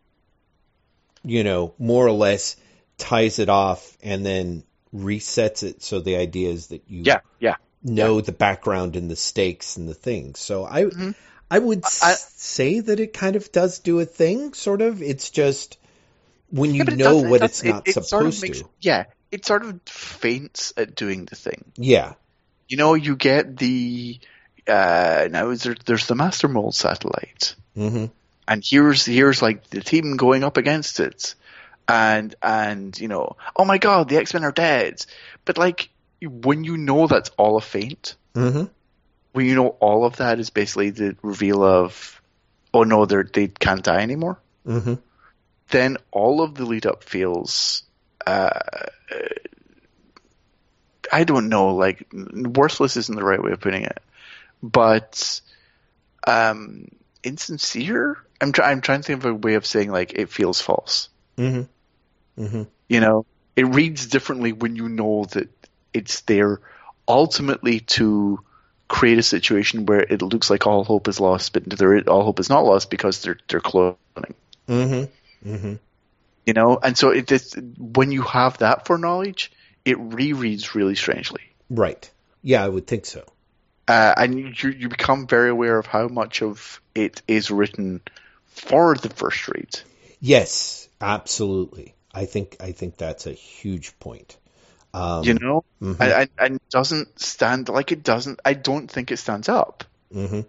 you 1.22 1.44
know 1.44 1.74
more 1.78 2.05
or 2.05 2.10
less 2.26 2.56
ties 2.98 3.38
it 3.38 3.48
off 3.48 3.96
and 4.02 4.26
then 4.26 4.64
resets 4.92 5.62
it 5.62 5.80
so 5.80 6.01
the 6.01 6.16
idea 6.16 6.51
is 6.51 6.66
that 6.66 6.82
you 6.88 7.02
Yeah, 7.05 7.20
yeah. 7.38 7.55
know 7.84 8.20
the 8.20 8.32
background 8.32 8.96
and 8.96 9.09
the 9.09 9.16
stakes 9.30 9.76
and 9.76 9.88
the 9.88 9.94
things 9.94 10.40
so 10.40 10.64
i 10.64 10.82
Mhm. 10.82 11.14
I 11.55 11.59
would 11.59 11.85
I- 11.85 12.16
say 12.36 12.81
that 12.81 13.01
it 13.01 13.12
kind 13.12 13.36
of 13.36 13.51
does 13.52 13.78
do 13.78 14.01
a 14.01 14.05
thing 14.05 14.52
sort 14.55 14.82
of. 14.82 15.02
It's 15.02 15.31
just 15.31 15.78
when 16.51 16.74
you 16.74 16.85
Yeah, 16.89 16.94
know 16.97 17.18
it 17.20 17.28
what 17.28 17.40
does- 17.40 17.51
it's 17.60 17.64
not 17.64 17.89
it, 17.89 17.97
it 17.97 18.05
sort 18.05 18.26
of 18.26 18.35
supposed 18.35 18.43
makes- 18.43 18.60
to. 18.60 18.68
Yeah, 18.81 19.05
it 19.31 19.47
sort 19.47 19.64
of 19.64 19.81
faints 19.86 20.72
at 20.76 20.94
doing 20.94 21.24
the 21.26 21.36
thing. 21.36 21.64
yeah. 21.76 22.14
You 22.68 22.76
know, 22.78 22.94
you 22.94 23.14
get 23.16 23.56
the 23.59 24.18
uh, 24.66 25.28
now 25.31 25.51
is 25.51 25.62
there, 25.64 25.76
there's 25.85 26.06
the 26.06 26.14
Master 26.14 26.48
Mold 26.48 26.74
satellite, 26.74 27.55
hmm 27.74 28.06
and 28.48 28.62
here's 28.64 29.05
here's 29.06 29.43
like 29.43 29.68
the 29.70 29.81
team 29.82 30.16
going 30.16 30.43
up 30.44 30.56
against 30.56 30.98
it, 31.01 31.35
and 31.86 32.35
and 32.43 32.98
you 32.98 33.09
know, 33.09 33.36
oh 33.56 33.64
my 33.66 33.76
god, 33.78 34.09
the 34.09 34.16
X 34.16 34.32
Men 34.35 34.44
are 34.44 34.52
dead. 34.52 35.05
But 35.44 35.59
like 35.59 35.90
when 36.22 36.64
you 36.64 36.76
know 36.78 37.06
that's 37.06 37.31
all 37.36 37.59
a 37.59 37.60
feint, 37.60 38.16
hmm 38.35 38.64
when 39.35 39.47
you 39.47 39.55
know 39.56 39.69
all 39.81 40.05
of 40.05 40.16
that 40.16 40.39
is 40.39 40.51
basically 40.51 40.90
the 40.90 41.16
reveal 41.23 41.62
of, 41.62 42.23
oh 42.73 42.85
no, 42.85 43.05
they 43.05 43.23
they 43.23 43.48
can't 43.48 43.82
die 43.82 44.01
anymore. 44.01 44.39
hmm 44.65 44.94
then 45.70 45.97
all 46.12 46.43
of 46.43 46.55
the 46.55 46.65
lead 46.65 46.86
up 46.86 47.02
feels 47.02 47.82
uh, 48.27 48.61
I 51.12 51.24
don't 51.24 51.48
know, 51.48 51.74
like 51.74 52.06
worthless 52.12 52.97
isn't 52.97 53.15
the 53.15 53.24
right 53.24 53.43
way 53.43 53.52
of 53.52 53.61
putting 53.61 53.85
it, 53.85 53.98
but 54.62 55.40
um, 56.27 56.89
insincere. 57.23 58.19
I'm 58.40 58.52
trying. 58.52 58.70
I'm 58.70 58.81
trying 58.81 59.01
to 59.01 59.06
think 59.06 59.24
of 59.24 59.31
a 59.31 59.35
way 59.35 59.55
of 59.55 59.66
saying 59.66 59.90
like 59.90 60.12
it 60.15 60.31
feels 60.31 60.61
false. 60.61 61.09
hmm 61.36 61.62
hmm 62.36 62.62
You 62.89 63.01
know, 63.01 63.27
it 63.56 63.66
reads 63.66 64.06
differently 64.06 64.52
when 64.52 64.77
you 64.77 64.89
know 64.89 65.24
that 65.32 65.48
it's 65.93 66.20
there 66.23 66.61
ultimately 67.06 67.81
to 67.81 68.40
create 68.89 69.19
a 69.19 69.23
situation 69.23 69.86
where 69.86 70.01
it 70.01 70.23
looks 70.23 70.51
like 70.51 70.66
all 70.66 70.85
hope 70.85 71.09
is 71.09 71.20
lost, 71.20 71.52
but 71.52 71.65
there 71.65 71.98
all 72.09 72.24
hope 72.24 72.40
is 72.40 72.48
not 72.51 72.65
lost 72.65 72.90
because 72.90 73.23
they're 73.23 73.39
they're 73.48 73.61
cloning. 73.61 73.97
hmm 74.66 75.05
hmm 75.43 75.74
you 76.47 76.52
know 76.52 76.78
and 76.82 76.97
so 76.97 77.11
it 77.11 77.31
when 77.78 78.12
you 78.12 78.23
have 78.23 78.59
that 78.59 78.86
foreknowledge 78.86 79.51
it 79.85 79.97
rereads 79.98 80.74
really 80.74 80.94
strangely 80.94 81.43
Right. 81.70 82.11
Yeah, 82.43 82.62
I 82.65 82.69
would 82.69 82.86
think 82.86 83.06
so. 83.06 83.24
uh, 83.89 84.15
and 84.16 84.39
you 84.62 84.70
you 84.70 84.89
become 84.89 85.27
very 85.27 85.51
aware 85.51 85.78
of 85.78 85.86
how 85.86 86.09
much 86.09 86.43
of 86.43 86.81
it 86.94 87.23
is 87.27 87.51
written 87.51 88.01
for 88.47 88.94
the 88.94 89.09
first 89.09 89.48
read 89.48 89.81
Yes, 90.20 90.89
absolutely. 91.01 91.94
I 92.15 92.24
think 92.27 92.56
I 92.61 92.73
think 92.73 92.97
that's 92.97 93.27
a 93.27 93.32
huge 93.32 93.98
point. 93.98 94.36
Um, 94.94 95.24
you 95.24 95.34
know 95.34 95.64
mhm, 95.82 95.96
and, 96.00 96.30
and, 96.38 96.60
doesn't 96.70 97.18
stand 97.20 97.68
like 97.68 97.90
it 97.90 98.04
doesn't 98.04 98.38
i 98.44 98.54
don't 98.54 98.88
think 98.88 99.10
it 99.10 99.16
stands 99.16 99.48
up 99.48 99.82
mhm. 100.14 100.46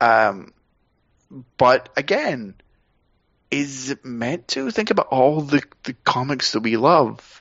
um 0.00 0.52
but 1.56 1.88
again 1.96 2.54
is 3.50 3.90
it 3.90 4.04
meant 4.04 4.46
to 4.48 4.70
think 4.70 4.90
about 4.90 5.06
all 5.06 5.40
the, 5.40 5.62
the 5.84 5.94
comics 6.04 6.52
that 6.52 6.60
we 6.60 6.76
love 6.76 7.40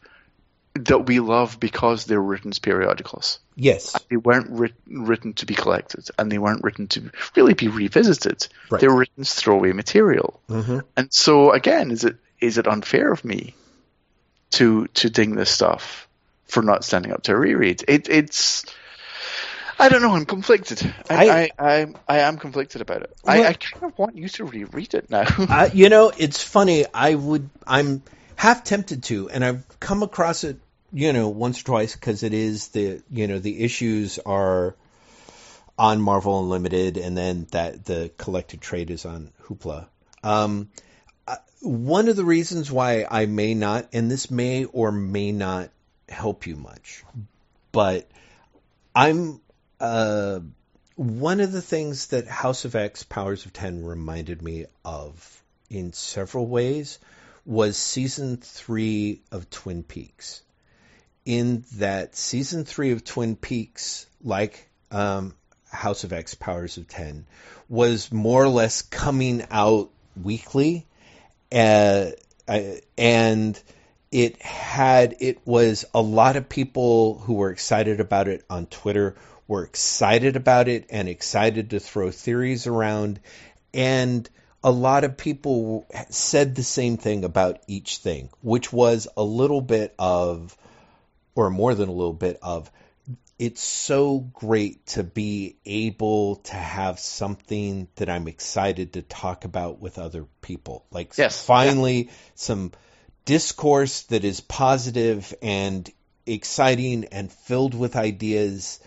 that 0.74 1.06
we 1.06 1.20
love 1.20 1.60
because 1.60 2.06
they're 2.06 2.22
written 2.22 2.52
as 2.52 2.60
periodicals 2.60 3.40
Yes. 3.60 3.94
they 4.10 4.16
weren't 4.16 4.50
writ- 4.52 4.74
written 4.88 5.34
to 5.34 5.46
be 5.46 5.54
collected 5.54 6.08
and 6.18 6.32
they 6.32 6.38
weren't 6.38 6.64
written 6.64 6.88
to 6.90 7.12
really 7.36 7.54
be 7.56 7.68
revisited. 7.68 8.48
Right. 8.70 8.80
They 8.80 8.88
were 8.88 9.00
written 9.00 9.20
as 9.20 9.34
throwaway 9.34 9.74
material. 9.74 10.40
hmm 10.48 10.80
And 10.96 11.14
so 11.14 11.52
again, 11.52 11.92
is 11.92 12.06
it 12.06 12.16
is 12.40 12.58
it 12.58 12.68
unfair 12.68 13.12
of 13.12 13.26
me 13.26 13.54
to 14.52 14.88
to 14.88 15.10
ding 15.10 15.36
this 15.36 15.50
stuff 15.50 16.08
for 16.46 16.64
not 16.64 16.84
standing 16.84 17.12
up 17.12 17.24
to 17.24 17.34
a 17.34 17.38
reread? 17.38 17.84
It, 17.88 18.10
it's 18.10 18.66
I 19.80 19.88
don't 19.88 20.02
know. 20.02 20.12
I'm 20.12 20.26
conflicted. 20.26 20.94
I 21.10 21.30
I- 21.30 21.52
I, 21.58 21.88
I, 22.08 22.20
am 22.20 22.38
conflicted 22.38 22.82
about 22.82 23.04
it. 23.04 23.16
Well- 23.24 23.44
I, 23.44 23.48
I 23.48 23.54
kind 23.54 23.92
of 23.92 23.98
want 23.98 24.18
you 24.18 24.28
to 24.30 24.46
reread 24.46 24.94
it 24.94 25.10
now. 25.10 25.26
Uh, 25.40 25.70
you 25.74 25.90
know, 25.90 26.12
it's 26.16 26.44
funny. 26.44 26.86
I 26.94 27.16
would. 27.16 27.50
I'm 27.66 28.04
half 28.36 28.64
tempted 28.64 29.04
to, 29.04 29.30
and 29.30 29.44
I've 29.44 29.80
come 29.80 30.04
across 30.04 30.44
it. 30.44 30.60
You 30.92 31.14
know, 31.14 31.30
once 31.30 31.62
or 31.62 31.66
twice 31.66 31.94
because 31.94 32.24
it 32.24 32.34
is 32.34 32.70
the 32.70 33.02
you 33.12 33.28
know 33.28 33.38
the 33.38 33.64
issues 33.64 34.18
are 34.26 34.76
on 35.78 36.02
Marvel 36.02 36.42
Unlimited, 36.42 36.98
and 36.98 37.16
then 37.16 37.48
that 37.52 37.86
the 37.86 38.12
collected 38.18 38.60
trade 38.60 38.90
is 38.90 39.06
on 39.06 39.32
Hoopla. 39.44 39.88
Um, 40.24 40.70
one 41.62 42.08
of 42.08 42.16
the 42.16 42.26
reasons 42.26 42.72
why 42.72 43.06
I 43.10 43.26
may 43.26 43.54
not, 43.54 43.90
and 43.94 44.10
this 44.10 44.32
may 44.32 44.66
or 44.66 44.92
may 44.92 45.32
not 45.32 45.70
help 46.08 46.48
you 46.48 46.56
much, 46.56 47.04
but 47.72 48.10
I'm 48.96 49.42
uh, 49.80 50.40
one 50.96 51.40
of 51.40 51.52
the 51.52 51.62
things 51.62 52.08
that 52.08 52.28
House 52.28 52.66
of 52.66 52.76
X 52.76 53.04
Powers 53.04 53.46
of 53.46 53.54
Ten 53.54 53.84
reminded 53.84 54.42
me 54.42 54.66
of 54.84 55.44
in 55.70 55.94
several 55.94 56.48
ways 56.48 57.00
was 57.46 57.78
season 57.78 58.38
three 58.38 59.22
of 59.32 59.50
Twin 59.50 59.84
Peaks. 59.84 60.42
In 61.26 61.64
that 61.76 62.16
season 62.16 62.66
three 62.66 62.92
of 62.92 63.04
Twin 63.04 63.36
Peaks, 63.36 64.08
like 64.24 64.68
um, 64.92 65.36
House 65.70 66.04
of 66.04 66.12
X 66.12 66.34
Powers 66.36 66.78
of 66.78 66.88
Ten, 66.88 67.26
was 67.68 68.12
more 68.12 68.44
or 68.44 68.50
less 68.50 68.82
coming 68.82 69.46
out 69.52 69.90
weekly, 70.22 70.86
uh, 71.52 72.12
I- 72.48 72.82
and 72.98 73.62
it 74.12 74.42
had 74.42 75.18
it 75.20 75.40
was 75.46 75.86
a 75.94 76.02
lot 76.02 76.36
of 76.36 76.50
people 76.50 77.20
who 77.20 77.36
were 77.36 77.52
excited 77.52 78.00
about 78.00 78.28
it 78.28 78.44
on 78.50 78.66
Twitter 78.66 79.16
were 79.48 79.64
excited 79.64 80.36
about 80.36 80.68
it 80.68 80.86
and 80.90 81.08
excited 81.08 81.72
to 81.72 81.80
throw 81.80 82.12
theories 82.12 82.68
around. 82.68 83.20
And 83.74 84.28
a 84.64 84.72
lot 84.72 85.04
of 85.04 85.18
people 85.18 85.88
said 86.10 86.56
the 86.56 86.64
same 86.64 86.98
thing 86.98 87.24
about 87.24 87.60
each 87.68 87.98
thing 87.98 88.30
which 88.42 88.74
was 88.74 89.08
a 89.16 89.24
little 89.24 89.62
bit 89.62 89.94
of 89.98 90.58
or 91.36 91.50
more 91.50 91.74
than 91.76 91.88
a 91.90 91.94
little 91.94 92.14
bit 92.14 92.40
of 92.42 92.70
it's 93.40 93.62
so 93.62 94.20
great 94.20 94.86
to 94.86 95.04
be 95.04 95.56
able 95.66 96.36
to 96.36 96.56
have 96.56 97.00
something 97.00 97.88
that 97.96 98.10
I'm 98.10 98.28
excited 98.28 98.94
to 98.94 99.02
talk 99.02 99.46
about 99.46 99.80
with 99.80 99.98
other 99.98 100.26
people. 100.42 100.86
Like 100.92 101.18
Yes. 101.18 101.44
finally 101.44 102.10
some 102.36 102.74
discourse 103.24 104.04
that 104.04 104.26
is 104.26 104.42
positive 104.42 105.34
and 105.42 105.90
exciting 106.26 107.06
and 107.06 107.32
filled 107.32 107.74
with 107.74 107.96
ideas 107.96 108.80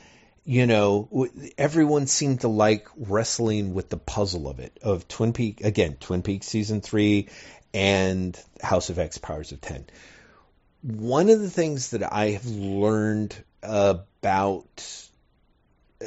you 0.45 0.66
know, 0.66 1.29
everyone 1.57 2.09
seemed 2.09 2.41
to 2.41 2.49
like 2.49 2.89
wrestling 2.97 3.74
with 3.74 3.91
the 3.91 3.97
puzzle 3.97 4.49
of 4.49 4.59
it, 4.59 4.77
of 4.83 5.07
Twin 5.07 5.33
Peaks, 5.33 5.65
again, 5.65 5.97
Twin 6.01 6.23
Peaks 6.23 6.49
season 6.49 6.81
three 6.81 7.29
and 7.73 8.37
House 8.61 8.91
of 8.91 8.99
X 8.99 9.19
Powers 9.19 9.53
of 9.53 9.61
10. 9.61 9.87
One 10.83 11.31
of 11.31 11.41
the 11.41 11.49
things 11.49 11.91
that 11.91 12.12
I 12.12 12.31
have 12.31 12.47
learned 12.47 13.37
uh, 13.62 13.99
about, 14.23 15.09
uh, 16.01 16.07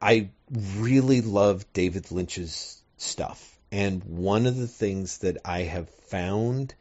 I 0.00 0.28
really 0.76 1.22
love 1.22 1.64
David 1.72 2.10
Lynch's 2.10 2.82
stuff. 2.98 3.58
And 3.72 4.04
one 4.04 4.46
of 4.46 4.56
the 4.56 4.66
things 4.66 5.18
that 5.18 5.38
I 5.44 5.60
have 5.62 5.88
found 5.88 6.74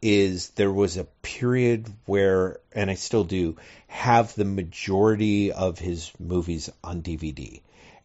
is 0.00 0.50
there 0.50 0.72
was 0.72 0.96
a 0.96 1.04
period 1.22 1.92
where, 2.06 2.58
and 2.72 2.88
I 2.90 2.94
still 2.94 3.24
do, 3.24 3.56
have 3.88 4.34
the 4.34 4.44
majority 4.44 5.52
of 5.52 5.78
his 5.78 6.12
movies 6.20 6.70
on 6.84 7.02
DVD. 7.02 7.60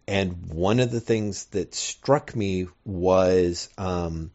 And 0.07 0.47
one 0.47 0.79
of 0.79 0.91
the 0.91 0.99
things 0.99 1.45
that 1.45 1.75
struck 1.75 2.35
me 2.35 2.67
was 2.83 3.69
um, 3.77 4.31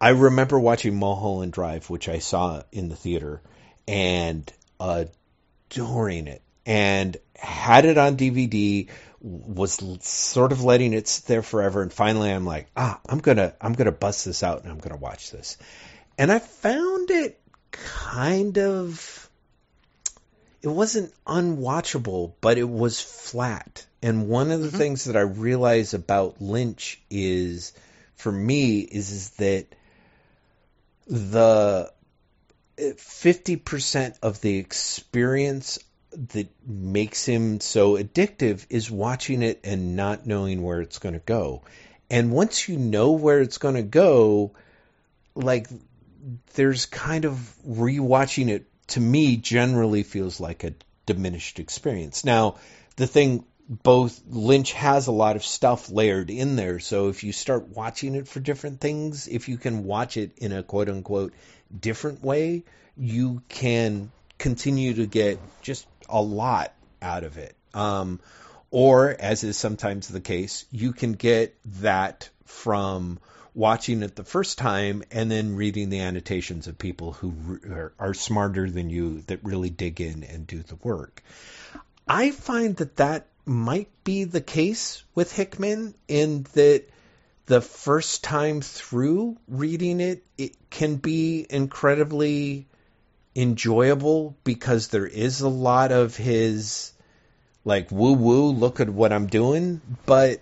I 0.00 0.10
remember 0.10 0.58
watching 0.58 0.98
Mulholland 0.98 1.52
Drive, 1.52 1.90
which 1.90 2.08
I 2.08 2.18
saw 2.18 2.62
in 2.72 2.88
the 2.88 2.96
theater, 2.96 3.42
and 3.86 4.50
adoring 4.80 6.26
it, 6.28 6.42
and 6.66 7.16
had 7.36 7.84
it 7.84 7.98
on 7.98 8.16
DVD. 8.16 8.88
Was 9.20 9.80
sort 10.06 10.52
of 10.52 10.64
letting 10.64 10.92
it 10.92 11.08
sit 11.08 11.24
there 11.24 11.42
forever, 11.42 11.80
and 11.80 11.90
finally, 11.90 12.30
I'm 12.30 12.44
like, 12.44 12.68
ah, 12.76 13.00
I'm 13.08 13.20
gonna, 13.20 13.54
I'm 13.58 13.72
gonna 13.72 13.90
bust 13.90 14.26
this 14.26 14.42
out, 14.42 14.64
and 14.64 14.70
I'm 14.70 14.78
gonna 14.78 14.98
watch 14.98 15.30
this. 15.30 15.56
And 16.18 16.30
I 16.30 16.40
found 16.40 17.10
it 17.10 17.40
kind 17.70 18.58
of 18.58 19.24
it 20.64 20.68
wasn't 20.68 21.12
unwatchable, 21.26 22.32
but 22.40 22.56
it 22.56 22.68
was 22.68 22.98
flat. 22.98 23.84
And 24.02 24.28
one 24.28 24.50
of 24.50 24.62
the 24.62 24.68
mm-hmm. 24.68 24.78
things 24.78 25.04
that 25.04 25.16
I 25.16 25.20
realize 25.20 25.92
about 25.92 26.40
Lynch 26.40 27.02
is 27.10 27.74
for 28.14 28.32
me 28.32 28.80
is, 28.80 29.12
is 29.12 29.30
that 29.32 29.66
the 31.06 31.92
50% 32.78 34.18
of 34.22 34.40
the 34.40 34.56
experience 34.56 35.78
that 36.32 36.48
makes 36.66 37.24
him 37.24 37.60
so 37.60 37.96
addictive 37.96 38.66
is 38.70 38.90
watching 38.90 39.42
it 39.42 39.60
and 39.64 39.96
not 39.96 40.26
knowing 40.26 40.62
where 40.62 40.80
it's 40.80 40.98
going 40.98 41.14
to 41.14 41.20
go. 41.20 41.62
And 42.10 42.32
once 42.32 42.68
you 42.68 42.76
know 42.76 43.12
where 43.12 43.40
it's 43.40 43.58
going 43.58 43.74
to 43.74 43.82
go, 43.82 44.52
like 45.34 45.68
there's 46.54 46.86
kind 46.86 47.24
of 47.24 47.56
rewatching 47.66 48.48
it 48.48 48.66
to 48.88 49.00
me 49.00 49.36
generally 49.36 50.02
feels 50.02 50.40
like 50.40 50.64
a 50.64 50.74
diminished 51.06 51.58
experience. 51.58 52.24
Now, 52.24 52.56
the 52.96 53.06
thing 53.06 53.44
both 53.68 54.20
Lynch 54.28 54.72
has 54.72 55.06
a 55.06 55.12
lot 55.12 55.36
of 55.36 55.44
stuff 55.44 55.90
layered 55.90 56.30
in 56.30 56.56
there, 56.56 56.80
so 56.80 57.08
if 57.08 57.24
you 57.24 57.32
start 57.32 57.68
watching 57.68 58.14
it 58.14 58.28
for 58.28 58.40
different 58.40 58.80
things, 58.80 59.26
if 59.26 59.48
you 59.48 59.56
can 59.56 59.84
watch 59.84 60.16
it 60.16 60.32
in 60.36 60.52
a 60.52 60.62
quote 60.62 60.88
unquote 60.88 61.32
different 61.78 62.22
way, 62.22 62.64
you 62.96 63.42
can 63.48 64.12
continue 64.38 64.94
to 64.94 65.06
get 65.06 65.38
just 65.62 65.86
a 66.08 66.20
lot 66.20 66.72
out 67.00 67.24
of 67.24 67.38
it. 67.38 67.54
Um, 67.72 68.20
or, 68.70 69.14
as 69.18 69.44
is 69.44 69.56
sometimes 69.56 70.08
the 70.08 70.20
case, 70.20 70.64
you 70.70 70.92
can 70.92 71.12
get 71.12 71.56
that 71.80 72.28
from 72.44 73.18
watching 73.54 74.02
it 74.02 74.16
the 74.16 74.24
first 74.24 74.58
time 74.58 75.04
and 75.12 75.30
then 75.30 75.54
reading 75.54 75.88
the 75.88 76.00
annotations 76.00 76.66
of 76.66 76.76
people 76.76 77.12
who 77.12 77.60
are, 77.70 77.92
are 77.98 78.14
smarter 78.14 78.68
than 78.68 78.90
you 78.90 79.20
that 79.22 79.44
really 79.44 79.70
dig 79.70 80.00
in 80.00 80.24
and 80.24 80.46
do 80.46 80.60
the 80.62 80.76
work. 80.76 81.22
I 82.06 82.32
find 82.32 82.76
that 82.76 82.96
that 82.96 83.28
might 83.46 83.88
be 84.02 84.24
the 84.24 84.40
case 84.40 85.04
with 85.14 85.32
Hickman 85.32 85.94
in 86.08 86.46
that 86.54 86.84
the 87.46 87.60
first 87.60 88.24
time 88.24 88.60
through 88.60 89.36
reading 89.46 90.00
it, 90.00 90.24
it 90.36 90.56
can 90.70 90.96
be 90.96 91.46
incredibly 91.48 92.66
enjoyable 93.34 94.36
because 94.44 94.88
there 94.88 95.06
is 95.06 95.40
a 95.40 95.48
lot 95.48 95.92
of 95.92 96.16
his 96.16 96.92
like 97.64 97.90
woo 97.90 98.12
woo, 98.12 98.50
look 98.50 98.80
at 98.80 98.90
what 98.90 99.12
I'm 99.12 99.26
doing, 99.26 99.80
but 100.06 100.40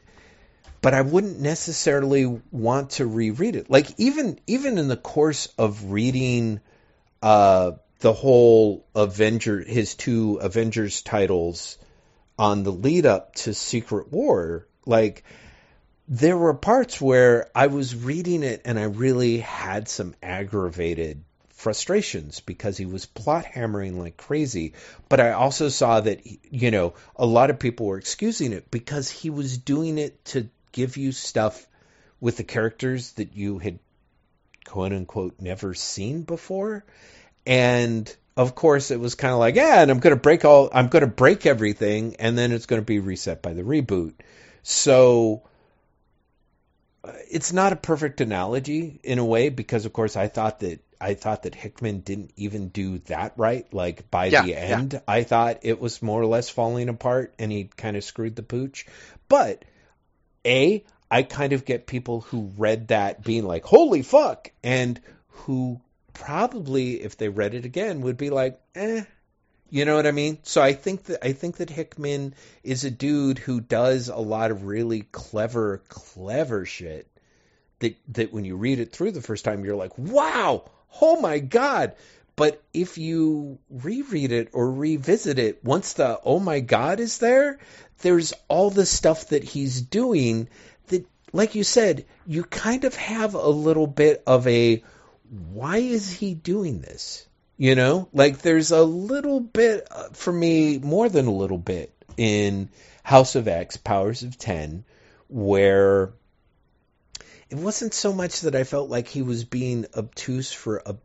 but 0.81 0.95
I 0.95 1.03
wouldn't 1.03 1.41
necessarily 1.41 2.27
want 2.51 2.91
to 2.93 3.07
reread 3.07 3.57
it. 3.57 3.71
Like 3.71 3.89
even 3.99 4.39
even 4.47 4.79
in 4.79 4.89
the 4.89 4.97
course 4.97 5.47
of 5.57 5.93
reading 5.93 6.61
uh, 7.23 7.73
the 8.01 8.13
whole 8.13 8.85
Avenger, 8.95 9.61
his 9.61 9.95
two 9.95 10.37
Avengers 10.43 11.03
titles 11.03 11.79
on 12.39 12.65
the 12.65 12.73
lead 12.73 13.07
up 13.07 13.37
to 13.37 13.55
Secret 13.55 14.11
War, 14.13 14.67
like 14.85 15.23
there 16.09 16.37
were 16.37 16.55
parts 16.55 17.01
where 17.01 17.49
I 17.55 17.69
was 17.69 17.95
reading 17.95 18.43
it 18.43 18.63
and 18.65 18.79
I 18.79 18.85
really 18.85 19.39
had 19.39 19.89
some 19.89 20.17
aggravated 20.21 21.23
frustrations 21.63 22.41
because 22.41 22.77
he 22.77 22.87
was 22.87 23.07
plot 23.07 23.45
hammering 23.45 23.99
like 23.99 24.17
crazy. 24.17 24.75
But 25.09 25.21
I 25.21 25.33
also 25.33 25.69
saw 25.69 26.01
that, 26.01 26.21
you 26.51 26.73
know, 26.73 26.95
a 27.15 27.25
lot 27.25 27.51
of 27.51 27.61
people 27.61 27.87
were 27.87 27.99
excusing 27.99 28.53
it 28.53 28.71
because 28.71 29.09
he 29.09 29.31
was 29.31 29.59
doing 29.59 29.97
it 29.97 30.25
to 30.27 30.49
give 30.73 30.97
you 30.97 31.13
stuff 31.13 31.67
with 32.21 32.37
the 32.37 32.45
characters 32.45 33.13
that 33.13 33.37
you 33.37 33.59
had 33.59 33.79
quote 34.67 34.93
unquote 34.93 35.37
never 35.41 35.73
seen 35.73 36.23
before. 36.23 36.85
And 37.47 38.15
of 38.37 38.55
course 38.57 38.91
it 38.91 38.99
was 38.99 39.15
kind 39.15 39.33
of 39.33 39.39
like, 39.39 39.55
yeah, 39.55 39.83
and 39.83 39.91
I'm 39.91 40.01
going 40.01 40.17
to 40.17 40.21
break 40.21 40.45
all, 40.45 40.69
I'm 40.73 40.89
going 40.89 41.03
to 41.03 41.07
break 41.07 41.47
everything 41.47 42.17
and 42.17 42.37
then 42.37 42.51
it's 42.51 42.67
going 42.67 42.83
to 42.83 42.87
be 42.87 42.99
reset 42.99 43.41
by 43.41 43.53
the 43.53 43.63
reboot. 43.63 44.15
So 44.65 45.43
uh, 47.05 47.13
it's 47.31 47.53
not 47.53 47.73
a 47.73 47.77
perfect 47.77 48.21
analogy 48.21 49.01
in 49.05 49.21
a 49.21 49.25
way 49.25 49.49
because 49.49 49.85
of 49.85 49.93
course 49.93 50.17
I 50.17 50.27
thought 50.27 50.61
that 50.61 50.81
I 51.03 51.15
thought 51.15 51.43
that 51.43 51.55
Hickman 51.57 52.01
didn't 52.01 52.31
even 52.37 52.69
do 52.69 52.99
that 53.01 53.33
right. 53.37 53.67
Like 53.75 54.09
by 54.09 54.27
yeah, 54.27 54.43
the 54.43 54.55
end, 54.55 54.93
yeah. 54.93 55.01
I 55.09 55.25
thought 55.25 55.59
it 55.63 55.81
was 55.81 56.01
more 56.01 56.23
or 56.23 56.27
less 56.27 56.49
falling 56.49 56.89
apart 56.89 57.35
and 57.41 57.51
he 57.51 57.65
kind 57.65 57.97
of 57.97 58.05
screwed 58.05 58.37
the 58.37 58.45
pooch. 58.45 58.87
But 59.29 59.65
a, 60.47 60.85
I 61.11 61.25
kind 61.25 61.53
of 61.53 61.65
get 61.65 61.89
people 61.89 62.21
who 62.21 62.53
read 62.57 62.89
that 62.89 63.25
being 63.25 63.45
like, 63.45 63.65
holy 63.65 64.03
fuck, 64.03 64.53
and 64.63 65.01
who 65.29 65.81
probably, 66.13 67.03
if 67.03 67.17
they 67.17 67.29
read 67.29 67.55
it 67.55 67.65
again, 67.65 68.03
would 68.03 68.17
be 68.17 68.31
like, 68.31 68.61
eh. 68.77 69.03
You 69.71 69.87
know 69.87 69.97
what 69.97 70.07
I 70.07 70.13
mean? 70.13 70.39
So 70.43 70.61
I 70.61 70.75
think 70.75 71.05
that 71.05 71.25
I 71.25 71.33
think 71.33 71.57
that 71.57 71.71
Hickman 71.71 72.35
is 72.63 72.85
a 72.85 72.91
dude 72.91 73.39
who 73.39 73.59
does 73.59 74.09
a 74.09 74.17
lot 74.17 74.51
of 74.51 74.65
really 74.65 75.01
clever, 75.01 75.83
clever 75.89 76.67
shit. 76.67 77.09
That 77.79 77.97
that 78.09 78.35
when 78.35 78.45
you 78.45 78.57
read 78.57 78.81
it 78.81 78.93
through 78.93 79.13
the 79.13 79.23
first 79.23 79.47
time, 79.47 79.65
you're 79.65 79.75
like, 79.75 79.97
wow, 79.97 80.71
oh 81.01 81.21
my 81.21 81.39
god. 81.39 81.95
But 82.35 82.63
if 82.73 82.97
you 82.97 83.59
reread 83.69 84.33
it 84.33 84.49
or 84.53 84.73
revisit 84.73 85.39
it, 85.39 85.63
once 85.65 85.95
the 85.95 86.19
oh 86.25 86.39
my 86.39 86.61
god 86.61 86.99
is 86.99 87.19
there, 87.19 87.59
there's 88.01 88.33
all 88.49 88.71
the 88.71 88.87
stuff 88.87 89.29
that 89.29 89.45
he's 89.45 89.83
doing 89.83 90.49
that, 90.89 91.07
like 91.33 91.55
you 91.55 91.65
said, 91.65 92.07
you 92.27 92.45
kind 92.45 92.85
of 92.85 92.95
have 92.97 93.35
a 93.35 93.49
little 93.49 93.87
bit 93.87 94.23
of 94.27 94.47
a 94.47 94.83
why 95.53 95.79
is 95.79 96.11
he 96.11 96.35
doing 96.35 96.81
this? 96.81 97.27
You 97.57 97.75
know, 97.75 98.09
like 98.13 98.39
there's 98.39 98.71
a 98.71 98.83
little 98.83 99.41
bit 99.41 99.87
uh, 99.91 100.09
for 100.13 100.33
me, 100.33 100.79
more 100.79 101.09
than 101.09 101.27
a 101.27 101.33
little 101.35 101.59
bit 101.59 101.93
in 102.17 102.71
House 103.03 103.35
of 103.35 103.47
X, 103.47 103.77
Powers 103.77 104.23
of 104.23 104.39
Ten, 104.39 104.85
where 105.29 106.13
it 107.53 107.59
wasn't 107.59 107.93
so 107.93 108.15
much 108.15 108.41
that 108.41 108.55
I 108.55 108.65
felt 108.65 108.89
like 108.89 109.09
he 109.09 109.21
was 109.21 109.45
being 109.45 109.85
obtuse 109.95 110.51
for 110.51 110.83
a 110.87 110.97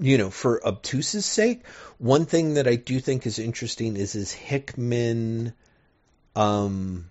you 0.00 0.18
know, 0.18 0.30
for 0.30 0.60
obtuse's 0.66 1.26
sake, 1.26 1.64
one 1.98 2.26
thing 2.26 2.54
that 2.54 2.66
I 2.66 2.74
do 2.74 2.98
think 2.98 3.24
is 3.24 3.38
interesting 3.38 3.96
is 3.96 4.12
his 4.12 4.32
Hickman. 4.32 5.52
Um, 6.34 7.10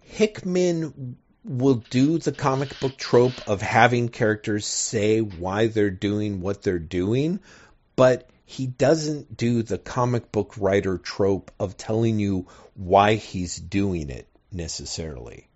Hickman 0.00 1.16
will 1.44 1.84
do 1.90 2.16
the 2.16 2.32
comic 2.32 2.80
book 2.80 2.96
trope 2.96 3.46
of 3.46 3.60
having 3.60 4.08
characters 4.08 4.64
say 4.66 5.20
why 5.20 5.66
they're 5.66 5.90
doing 5.90 6.40
what 6.40 6.62
they're 6.62 6.78
doing, 6.78 7.40
but 7.96 8.30
he 8.46 8.66
doesn't 8.66 9.36
do 9.36 9.62
the 9.62 9.78
comic 9.78 10.32
book 10.32 10.54
writer 10.56 10.96
trope 10.96 11.50
of 11.60 11.76
telling 11.76 12.18
you 12.18 12.46
why 12.74 13.16
he's 13.16 13.56
doing 13.56 14.08
it 14.08 14.26
necessarily 14.50 15.48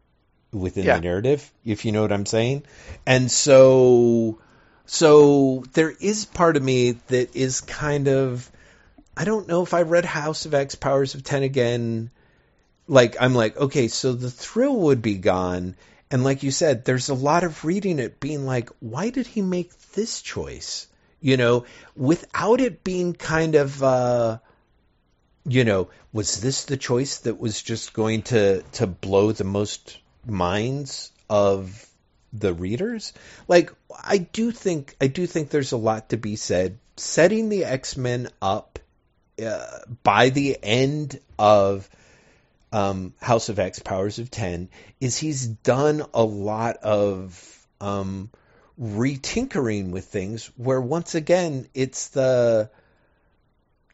within 0.58 0.84
yeah. 0.84 0.96
the 0.96 1.02
narrative, 1.02 1.50
if 1.64 1.84
you 1.84 1.92
know 1.92 2.02
what 2.02 2.12
I'm 2.12 2.26
saying. 2.26 2.64
And 3.04 3.30
so 3.30 4.38
so 4.86 5.64
there 5.72 5.90
is 5.90 6.24
part 6.24 6.56
of 6.56 6.62
me 6.62 6.92
that 7.08 7.34
is 7.34 7.60
kind 7.60 8.08
of 8.08 8.50
I 9.16 9.24
don't 9.24 9.48
know 9.48 9.62
if 9.62 9.74
I 9.74 9.82
read 9.82 10.04
House 10.04 10.46
of 10.46 10.54
X 10.54 10.74
Powers 10.74 11.14
of 11.14 11.24
10 11.24 11.42
again 11.42 12.10
like 12.88 13.16
I'm 13.20 13.34
like 13.34 13.56
okay 13.56 13.88
so 13.88 14.12
the 14.12 14.30
thrill 14.30 14.76
would 14.82 15.02
be 15.02 15.16
gone 15.16 15.74
and 16.10 16.22
like 16.22 16.44
you 16.44 16.52
said 16.52 16.84
there's 16.84 17.08
a 17.08 17.14
lot 17.14 17.42
of 17.42 17.64
reading 17.64 17.98
it 17.98 18.20
being 18.20 18.46
like 18.46 18.70
why 18.78 19.10
did 19.10 19.26
he 19.26 19.42
make 19.42 19.76
this 19.94 20.22
choice 20.22 20.86
you 21.20 21.36
know 21.36 21.64
without 21.96 22.60
it 22.60 22.84
being 22.84 23.12
kind 23.12 23.56
of 23.56 23.82
uh 23.82 24.38
you 25.48 25.64
know, 25.64 25.88
was 26.12 26.40
this 26.40 26.64
the 26.64 26.76
choice 26.76 27.18
that 27.18 27.38
was 27.38 27.62
just 27.62 27.92
going 27.92 28.22
to 28.22 28.62
to 28.72 28.86
blow 28.86 29.32
the 29.32 29.44
most 29.44 29.98
minds 30.26 31.10
of 31.28 31.86
the 32.32 32.52
readers? 32.52 33.12
Like, 33.48 33.72
I 34.02 34.18
do 34.18 34.50
think 34.50 34.96
I 35.00 35.06
do 35.06 35.26
think 35.26 35.50
there's 35.50 35.72
a 35.72 35.76
lot 35.76 36.10
to 36.10 36.16
be 36.16 36.36
said 36.36 36.78
setting 36.96 37.48
the 37.48 37.64
X 37.64 37.96
Men 37.96 38.28
up 38.40 38.78
uh, 39.44 39.80
by 40.02 40.30
the 40.30 40.58
end 40.62 41.20
of 41.38 41.88
um, 42.72 43.14
House 43.20 43.48
of 43.48 43.58
X, 43.58 43.78
Powers 43.78 44.18
of 44.18 44.30
Ten, 44.30 44.68
is 45.00 45.16
he's 45.16 45.46
done 45.46 46.04
a 46.14 46.22
lot 46.22 46.76
of 46.78 47.66
um, 47.80 48.30
retinkering 48.80 49.90
with 49.90 50.06
things. 50.06 50.50
Where 50.56 50.80
once 50.80 51.14
again, 51.14 51.68
it's 51.74 52.08
the 52.08 52.70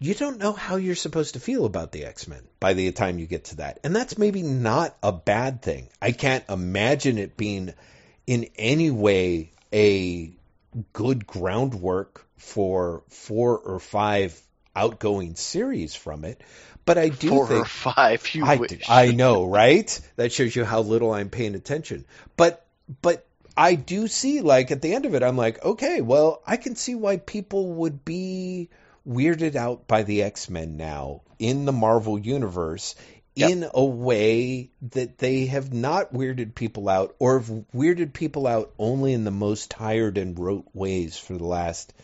you 0.02 0.14
don't 0.14 0.38
know 0.38 0.52
how 0.52 0.76
you're 0.76 0.96
supposed 0.96 1.34
to 1.34 1.40
feel 1.40 1.64
about 1.64 1.92
the 1.92 2.04
X 2.04 2.26
Men 2.26 2.42
by 2.58 2.72
the 2.72 2.90
time 2.90 3.20
you 3.20 3.26
get 3.26 3.44
to 3.44 3.56
that. 3.56 3.78
And 3.84 3.94
that's 3.94 4.18
maybe 4.18 4.42
not 4.42 4.96
a 5.02 5.12
bad 5.12 5.62
thing. 5.62 5.88
I 6.00 6.10
can't 6.10 6.44
imagine 6.48 7.18
it 7.18 7.36
being 7.36 7.72
in 8.26 8.48
any 8.56 8.90
way 8.90 9.52
a 9.72 10.32
good 10.92 11.26
groundwork 11.26 12.26
for 12.36 13.04
four 13.08 13.58
or 13.58 13.78
five 13.78 14.38
outgoing 14.74 15.36
series 15.36 15.94
from 15.94 16.24
it. 16.24 16.40
But 16.84 16.98
I 16.98 17.08
do 17.08 17.28
Four 17.28 17.46
think 17.46 17.62
or 17.62 17.64
five, 17.64 18.34
you 18.34 18.44
I, 18.44 18.56
wish. 18.56 18.82
I 18.88 19.12
know, 19.12 19.46
right? 19.46 20.00
That 20.16 20.32
shows 20.32 20.56
you 20.56 20.64
how 20.64 20.80
little 20.80 21.12
I'm 21.12 21.30
paying 21.30 21.54
attention. 21.54 22.04
But 22.36 22.66
but 23.00 23.24
I 23.56 23.76
do 23.76 24.08
see 24.08 24.40
like 24.40 24.72
at 24.72 24.82
the 24.82 24.92
end 24.92 25.06
of 25.06 25.14
it 25.14 25.22
I'm 25.22 25.36
like, 25.36 25.64
okay, 25.64 26.00
well, 26.00 26.42
I 26.44 26.56
can 26.56 26.74
see 26.74 26.96
why 26.96 27.18
people 27.18 27.72
would 27.74 28.04
be 28.04 28.68
weirded 29.06 29.56
out 29.56 29.86
by 29.86 30.02
the 30.02 30.22
X-Men 30.22 30.76
now 30.76 31.22
in 31.38 31.64
the 31.64 31.72
Marvel 31.72 32.18
universe 32.18 32.94
Yep. 33.34 33.50
in 33.50 33.66
a 33.72 33.82
way 33.82 34.68
that 34.90 35.16
they 35.16 35.46
have 35.46 35.72
not 35.72 36.12
weirded 36.12 36.54
people 36.54 36.86
out 36.90 37.16
or 37.18 37.38
have 37.38 37.48
weirded 37.74 38.12
people 38.12 38.46
out 38.46 38.72
only 38.78 39.14
in 39.14 39.24
the 39.24 39.30
most 39.30 39.70
tired 39.70 40.18
and 40.18 40.38
rote 40.38 40.66
ways 40.74 41.16
for 41.16 41.32
the 41.38 41.44
last 41.46 41.94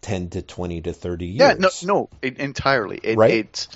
10 0.00 0.30
to 0.30 0.40
20 0.40 0.80
to 0.82 0.94
30 0.94 1.26
years. 1.26 1.38
Yeah, 1.40 1.54
no, 1.58 1.68
no, 1.82 2.08
it, 2.22 2.38
entirely. 2.38 2.98
It, 3.02 3.18
Right? 3.18 3.32
it 3.34 3.68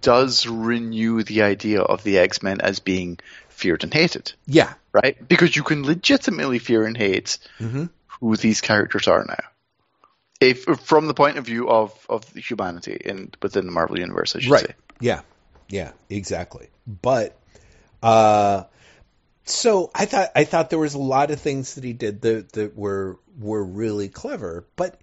does 0.00 0.46
renew 0.46 1.24
the 1.24 1.42
idea 1.42 1.80
of 1.82 2.04
the 2.04 2.18
X 2.18 2.40
Men 2.40 2.60
as 2.60 2.78
being 2.78 3.18
feared 3.48 3.82
and 3.82 3.92
hated, 3.92 4.32
Yeah. 4.46 4.72
right? 4.92 5.16
Because 5.28 5.56
you 5.56 5.64
can 5.64 5.84
legitimately 5.84 6.60
fear 6.60 6.86
and 6.86 6.96
hate 6.96 7.38
hmm 7.58 7.86
who 8.20 8.36
these 8.36 8.60
characters 8.60 9.08
are 9.08 9.24
now. 9.26 9.42
If 10.40 10.64
from 10.64 11.06
the 11.06 11.14
point 11.14 11.36
of 11.36 11.44
view 11.44 11.68
of 11.68 11.92
of 12.08 12.28
humanity 12.34 12.98
in 13.04 13.30
within 13.42 13.66
the 13.66 13.72
Marvel 13.72 13.98
universe, 13.98 14.34
I 14.34 14.40
should 14.40 14.50
Right. 14.50 14.66
say. 14.66 14.74
Yeah. 15.00 15.20
Yeah, 15.68 15.92
exactly. 16.08 16.68
But 16.86 17.38
uh 18.02 18.64
so 19.44 19.90
I 19.94 20.06
thought 20.06 20.28
I 20.34 20.44
thought 20.44 20.70
there 20.70 20.78
was 20.78 20.94
a 20.94 20.98
lot 20.98 21.30
of 21.30 21.40
things 21.40 21.74
that 21.74 21.84
he 21.84 21.92
did 21.92 22.22
that 22.22 22.52
that 22.52 22.76
were 22.76 23.18
were 23.38 23.62
really 23.64 24.08
clever, 24.08 24.64
but 24.76 25.00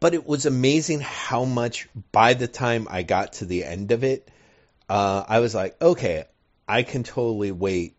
but 0.00 0.14
it 0.14 0.26
was 0.26 0.46
amazing 0.46 1.00
how 1.00 1.44
much 1.44 1.88
by 2.10 2.34
the 2.34 2.48
time 2.48 2.88
I 2.90 3.02
got 3.02 3.34
to 3.34 3.44
the 3.44 3.64
end 3.64 3.92
of 3.92 4.02
it, 4.04 4.28
uh 4.88 5.24
I 5.28 5.38
was 5.40 5.54
like, 5.54 5.80
okay, 5.80 6.24
I 6.66 6.82
can 6.82 7.02
totally 7.04 7.52
wait 7.52 7.94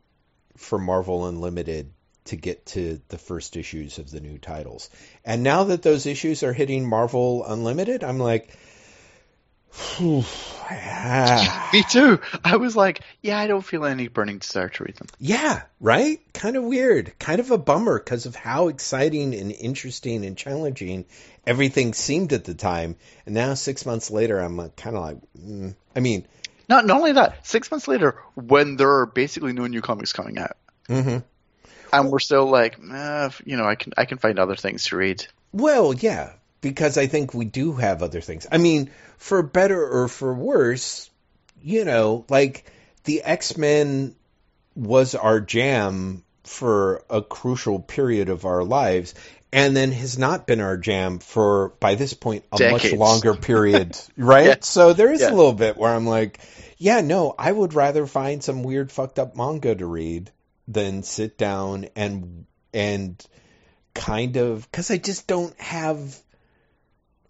for 0.58 0.78
Marvel 0.78 1.26
Unlimited 1.28 1.92
to 2.26 2.36
get 2.36 2.66
to 2.68 3.02
the 3.10 3.18
first 3.18 3.58
issues 3.58 3.98
of 3.98 4.12
the 4.12 4.20
new 4.20 4.38
titles. 4.38 4.90
And 5.26 5.44
now 5.44 5.66
that 5.66 5.82
those 5.82 6.06
issues 6.06 6.44
are 6.44 6.54
hitting 6.54 6.88
Marvel 6.88 7.44
Unlimited, 7.46 8.04
I'm 8.04 8.20
like 8.20 8.56
ah. 10.00 11.70
Me 11.74 11.84
too. 11.84 12.20
I 12.44 12.58
was 12.58 12.76
like, 12.76 13.02
yeah, 13.22 13.40
I 13.40 13.48
don't 13.48 13.64
feel 13.64 13.86
any 13.86 14.08
burning 14.08 14.40
desire 14.40 14.70
to 14.70 14.84
read 14.84 14.96
them. 14.96 15.08
Yeah, 15.20 15.62
right? 15.80 16.20
Kind 16.34 16.58
of 16.58 16.64
weird. 16.64 17.18
Kind 17.20 17.40
of 17.40 17.52
a 17.52 17.58
bummer 17.58 18.00
because 18.00 18.26
of 18.26 18.36
how 18.36 18.68
exciting 18.68 19.34
and 19.36 19.52
interesting 19.52 20.26
and 20.26 20.38
challenging 20.38 21.06
everything 21.46 21.94
seemed 21.94 22.34
at 22.34 22.44
the 22.44 22.54
time. 22.54 22.96
And 23.26 23.36
now, 23.36 23.54
six 23.54 23.86
months 23.86 24.12
later, 24.12 24.40
I'm 24.40 24.58
kind 24.72 24.96
of 24.96 25.02
like, 25.02 25.18
mm. 25.38 25.76
I 25.96 26.00
mean, 26.00 26.26
Not 26.68 26.86
not 26.86 26.98
only 26.98 27.14
that, 27.14 27.46
six 27.48 27.72
months 27.72 27.88
later, 27.88 28.18
when 28.36 28.76
there 28.76 29.00
are 29.00 29.06
basically 29.06 29.54
no 29.54 29.68
new 29.68 29.82
comics 29.82 30.14
coming 30.14 30.38
out, 30.38 30.58
hmm 30.88 31.20
and 31.92 32.10
we're 32.12 32.20
still 32.20 32.50
like, 32.50 32.78
eh, 32.80 33.30
you 33.46 33.58
know, 33.58 33.66
I 33.66 33.76
can 33.76 33.94
I 33.98 34.06
can 34.06 34.18
find 34.18 34.40
other 34.40 34.56
things 34.56 34.86
to 34.86 34.98
read. 34.98 35.26
well, 35.52 35.94
yeah, 35.94 36.32
because 36.62 36.98
I 36.98 37.08
think 37.08 37.34
we 37.34 37.46
do 37.46 37.74
have 37.74 38.04
other 38.04 38.22
things. 38.22 38.48
I 38.52 38.58
mean, 38.58 38.90
for 39.18 39.42
better 39.44 39.82
or 40.04 40.08
for 40.08 40.34
worse, 40.34 41.10
you 41.62 41.86
know, 41.86 42.26
like 42.30 42.66
the 43.04 43.24
X 43.24 43.58
Men 43.58 44.16
was 44.76 45.16
our 45.16 45.40
jam 45.40 46.24
for 46.44 47.04
a 47.10 47.22
crucial 47.22 47.80
period 47.80 48.30
of 48.30 48.46
our 48.46 48.64
lives 48.64 49.14
and 49.54 49.76
then 49.76 49.92
has 49.92 50.18
not 50.18 50.48
been 50.48 50.62
our 50.62 50.78
jam 50.78 51.20
for 51.20 51.70
by 51.80 51.96
this 51.96 52.14
point 52.14 52.44
a 52.54 52.72
much 52.72 52.92
longer 52.94 53.36
period 53.36 53.98
right 54.18 54.46
Yeah. 54.48 54.56
so 54.62 54.94
there 54.94 55.12
is 55.12 55.22
Yeah. 55.22 55.30
a 55.32 55.36
little 55.36 55.54
bit 55.54 55.78
where 55.78 55.94
i'm 55.94 56.08
like 56.08 56.40
yeah 56.78 57.02
no 57.02 57.36
i 57.38 57.52
would 57.52 57.74
rather 57.74 58.08
find 58.08 58.42
some 58.44 58.64
weird 58.64 58.92
fucked 58.92 59.20
up 59.20 59.36
manga 59.36 59.76
to 59.76 59.86
read 59.86 60.32
than 60.74 61.04
sit 61.04 61.38
down 61.38 61.88
and 61.96 62.46
and 62.74 63.26
kind 63.94 64.38
of 64.38 64.70
because 64.70 64.92
i 64.92 64.98
just 64.98 65.28
don't 65.28 65.60
have 65.60 66.18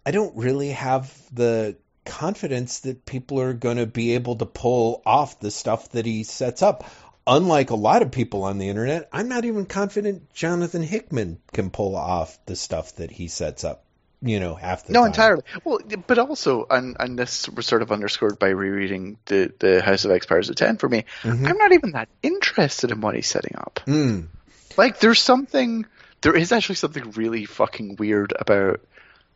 i 0.06 0.10
don't 0.10 0.36
really 0.36 0.70
have 0.70 1.12
the 1.32 1.76
confidence 2.04 2.80
that 2.80 3.04
people 3.06 3.40
are 3.40 3.52
going 3.52 3.76
to 3.76 3.86
be 3.86 4.14
able 4.14 4.36
to 4.36 4.46
pull 4.46 5.02
off 5.06 5.38
the 5.40 5.50
stuff 5.50 5.90
that 5.90 6.06
he 6.06 6.24
sets 6.24 6.62
up 6.62 6.84
unlike 7.26 7.70
a 7.70 7.76
lot 7.76 8.02
of 8.02 8.10
people 8.10 8.44
on 8.44 8.58
the 8.58 8.68
internet, 8.68 9.08
I'm 9.12 9.28
not 9.28 9.44
even 9.44 9.66
confident 9.66 10.32
Jonathan 10.32 10.82
Hickman 10.82 11.40
can 11.52 11.70
pull 11.70 11.96
off 11.96 12.38
the 12.46 12.56
stuff 12.56 12.96
that 12.96 13.10
he 13.10 13.28
sets 13.28 13.64
up. 13.64 13.84
You 14.24 14.38
know, 14.38 14.54
half 14.54 14.86
the 14.86 14.92
No, 14.92 15.00
time. 15.00 15.06
entirely. 15.08 15.42
Well, 15.64 15.80
but 16.06 16.18
also, 16.18 16.64
and 16.70 16.96
and 17.00 17.18
this 17.18 17.48
was 17.48 17.66
sort 17.66 17.82
of 17.82 17.90
underscored 17.90 18.38
by 18.38 18.50
rereading 18.50 19.18
the 19.26 19.52
the 19.58 19.82
House 19.82 20.04
of 20.04 20.12
X 20.12 20.26
Powers 20.26 20.48
of 20.48 20.54
Ten 20.56 20.76
for 20.78 20.88
me. 20.88 21.04
Mhm. 21.22 21.48
I'm 21.48 21.58
not 21.58 21.72
even 21.72 21.92
that 21.92 22.08
interested 22.22 22.92
in 22.92 23.00
what 23.00 23.16
he's 23.16 23.26
setting 23.26 23.56
up. 23.56 23.80
Mm. 23.86 24.28
Like, 24.76 25.00
there's 25.00 25.20
something. 25.20 25.86
There 26.20 26.36
is 26.36 26.52
actually 26.52 26.76
something 26.76 27.10
really 27.12 27.46
fucking 27.46 27.96
weird 27.96 28.32
about 28.38 28.80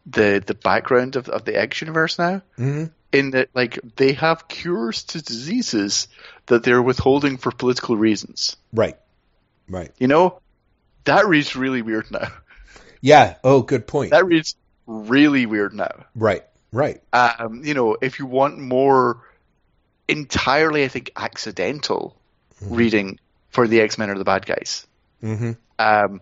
the 0.06 0.40
the 0.46 0.54
background 0.54 1.16
of 1.16 1.28
of 1.28 1.44
the 1.44 1.58
X 1.58 1.80
universe 1.80 2.16
now. 2.18 2.42
hmm 2.56 2.84
In 3.12 3.30
that, 3.32 3.48
like, 3.54 3.80
they 3.96 4.12
have 4.12 4.46
cures 4.46 5.02
to 5.04 5.20
diseases 5.22 6.06
that 6.46 6.62
they're 6.62 6.82
withholding 6.82 7.38
for 7.38 7.50
political 7.50 7.96
reasons. 7.96 8.56
Right. 8.72 8.96
Right. 9.68 9.90
You 9.98 10.06
know, 10.06 10.40
that 11.04 11.26
reads 11.26 11.56
really 11.56 11.82
weird 11.82 12.08
now. 12.12 12.28
Yeah. 13.00 13.34
Oh, 13.42 13.62
good 13.62 13.86
point. 13.86 14.10
That 14.12 14.26
reads 14.26 14.54
really 14.86 15.46
weird 15.46 15.74
now. 15.74 16.06
right. 16.14 16.44
Right. 16.72 17.00
um, 17.12 17.64
you 17.64 17.72
know, 17.74 17.96
if 18.02 18.18
you 18.18 18.26
want 18.26 18.58
more 18.58 19.22
entirely, 20.08 20.84
I 20.84 20.88
think, 20.88 21.10
accidental 21.16 22.16
reading 22.60 23.18
for 23.50 23.66
the 23.66 23.80
X 23.80 23.98
Men 23.98 24.10
or 24.10 24.18
the 24.18 24.24
bad 24.24 24.44
guys, 24.46 24.86
hmm 25.20 25.52
um, 25.78 26.20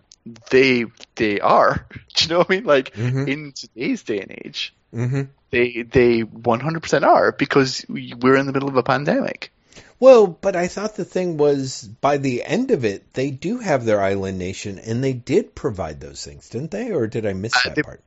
they 0.49 0.85
they 1.15 1.39
are. 1.39 1.85
Do 2.15 2.23
you 2.25 2.29
know 2.29 2.37
what 2.39 2.51
I 2.51 2.55
mean? 2.55 2.63
Like 2.65 2.93
Mhm. 2.95 3.27
in 3.27 3.51
today's 3.53 4.03
day 4.03 4.19
and 4.21 4.31
age, 4.45 4.73
hmm 4.91 5.23
they 5.51 5.81
they 5.83 6.23
100% 6.23 7.03
are 7.03 7.31
because 7.31 7.85
we- 7.89 8.13
we're 8.19 8.35
in 8.35 8.45
the 8.45 8.53
middle 8.53 8.69
of 8.69 8.75
a 8.77 8.83
pandemic. 8.83 9.51
Well, 9.99 10.27
but 10.27 10.55
I 10.55 10.67
thought 10.67 10.95
the 10.95 11.05
thing 11.05 11.37
was 11.37 11.83
by 12.01 12.17
the 12.17 12.43
end 12.43 12.71
of 12.71 12.83
it, 12.85 13.13
they 13.13 13.31
do 13.31 13.59
have 13.59 13.85
their 13.85 14.01
island 14.01 14.37
nation, 14.37 14.77
and 14.79 15.03
they 15.03 15.13
did 15.13 15.55
provide 15.55 16.01
those 16.01 16.23
things, 16.23 16.49
didn't 16.49 16.71
they? 16.71 16.91
Or 16.91 17.07
did 17.07 17.25
I 17.25 17.33
miss 17.33 17.55
Uh, 17.55 17.59
that 17.65 17.75
they- 17.75 17.83
part? 17.83 18.01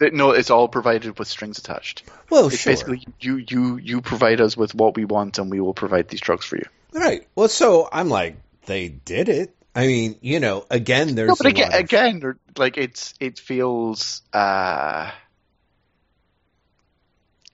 No, 0.00 0.30
it's 0.32 0.50
all 0.50 0.68
provided 0.68 1.18
with 1.18 1.28
strings 1.28 1.58
attached. 1.58 2.02
Well, 2.30 2.46
It's 2.48 2.58
sure. 2.58 2.72
basically 2.72 3.06
you 3.20 3.36
you 3.36 3.76
you 3.76 4.00
provide 4.00 4.40
us 4.40 4.56
with 4.56 4.74
what 4.74 4.96
we 4.96 5.04
want, 5.04 5.38
and 5.38 5.50
we 5.50 5.60
will 5.60 5.74
provide 5.74 6.08
these 6.08 6.20
drugs 6.20 6.44
for 6.44 6.56
you. 6.56 6.66
Right. 6.92 7.26
Well, 7.34 7.48
so 7.48 7.88
I'm 7.92 8.08
like, 8.08 8.36
they 8.66 8.88
did 8.88 9.28
it. 9.28 9.54
I 9.74 9.86
mean, 9.86 10.16
you 10.20 10.38
know, 10.40 10.66
again, 10.70 11.14
there's 11.14 11.28
no, 11.28 11.34
but 11.36 11.46
again, 11.46 11.72
of- 11.72 11.78
again, 11.80 12.34
like 12.58 12.76
it's 12.76 13.14
it 13.20 13.38
feels. 13.38 14.22
uh 14.32 15.10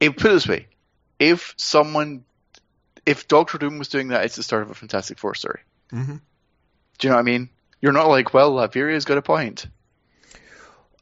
If 0.00 0.16
put 0.16 0.30
it 0.30 0.34
this 0.34 0.48
way, 0.48 0.66
if 1.18 1.54
someone, 1.56 2.24
if 3.06 3.26
Doctor 3.28 3.58
Doom 3.58 3.78
was 3.78 3.88
doing 3.88 4.08
that, 4.08 4.24
it's 4.24 4.36
the 4.36 4.42
start 4.42 4.62
of 4.62 4.70
a 4.70 4.74
Fantastic 4.74 5.18
Four 5.18 5.34
story. 5.34 5.60
Mhm. 5.92 6.20
Do 6.98 7.06
you 7.06 7.10
know 7.10 7.16
what 7.16 7.20
I 7.20 7.24
mean? 7.24 7.48
You're 7.80 7.92
not 7.92 8.08
like, 8.08 8.34
well, 8.34 8.52
Latveria's 8.52 9.04
got 9.04 9.18
a 9.18 9.22
point. 9.22 9.66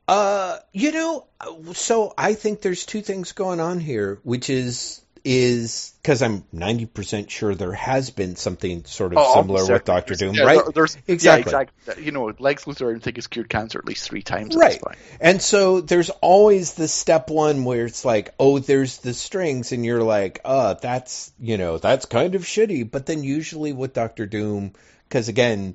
Uh, 0.08 0.58
you 0.72 0.92
know, 0.92 1.26
so 1.72 2.14
I 2.16 2.34
think 2.34 2.60
there's 2.60 2.86
two 2.86 3.00
things 3.02 3.32
going 3.32 3.60
on 3.60 3.80
here, 3.80 4.20
which 4.22 4.50
is 4.50 5.02
is 5.28 5.92
because 6.00 6.22
I'm 6.22 6.44
90% 6.54 7.28
sure 7.30 7.52
there 7.56 7.72
has 7.72 8.10
been 8.10 8.36
something 8.36 8.84
sort 8.84 9.12
of 9.12 9.18
Oh, 9.20 9.34
similar 9.42 9.66
with. 9.66 9.84
Doctor 9.84 10.14
Doom, 10.14 10.36
Yeah, 10.36 10.44
right? 10.44 10.62
there- 10.62 10.72
there's, 10.72 10.96
Exactly. 11.08 11.50
Yeah, 11.52 11.62
exactly. 11.62 12.04
You 12.04 12.12
know, 12.12 12.32
Lex 12.38 12.66
Luthor, 12.66 12.94
I 12.94 13.00
think, 13.00 13.16
has 13.16 13.26
cured 13.26 13.48
cancer 13.48 13.80
at 13.80 13.86
least 13.86 14.04
three 14.08 14.22
times 14.22 14.54
Right. 14.54 14.80
And 15.20 15.42
so 15.42 15.80
there's 15.80 16.10
always 16.10 16.74
the 16.74 16.86
step 16.86 17.28
one 17.28 17.64
where 17.64 17.86
it's 17.86 18.04
like, 18.04 18.34
oh, 18.38 18.60
there's 18.60 18.98
the 18.98 19.12
strings, 19.12 19.72
and 19.72 19.84
you're 19.84 20.04
like, 20.04 20.40
uh, 20.44 20.74
that's, 20.74 21.32
you 21.40 21.58
know, 21.58 21.78
that's 21.78 22.06
kind 22.06 22.36
of 22.36 22.42
shitty. 22.42 22.88
But 22.88 23.06
then 23.06 23.24
usually 23.24 23.72
with 23.72 23.94
Doctor 23.94 24.26
Doom, 24.26 24.74
because 25.08 25.26
again, 25.26 25.74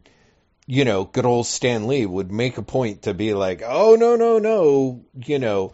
you 0.68 0.86
know, 0.86 1.04
good 1.06 1.26
old 1.26 1.48
Stan 1.48 1.88
Lee 1.88 2.06
would 2.06 2.32
make 2.32 2.58
a 2.58 2.64
point 2.64 3.04
to 3.04 3.14
be 3.14 3.34
like, 3.34 3.62
oh, 3.66 3.96
no, 3.96 4.16
no, 4.16 4.40
no, 4.40 5.04
you 5.26 5.40
know, 5.40 5.74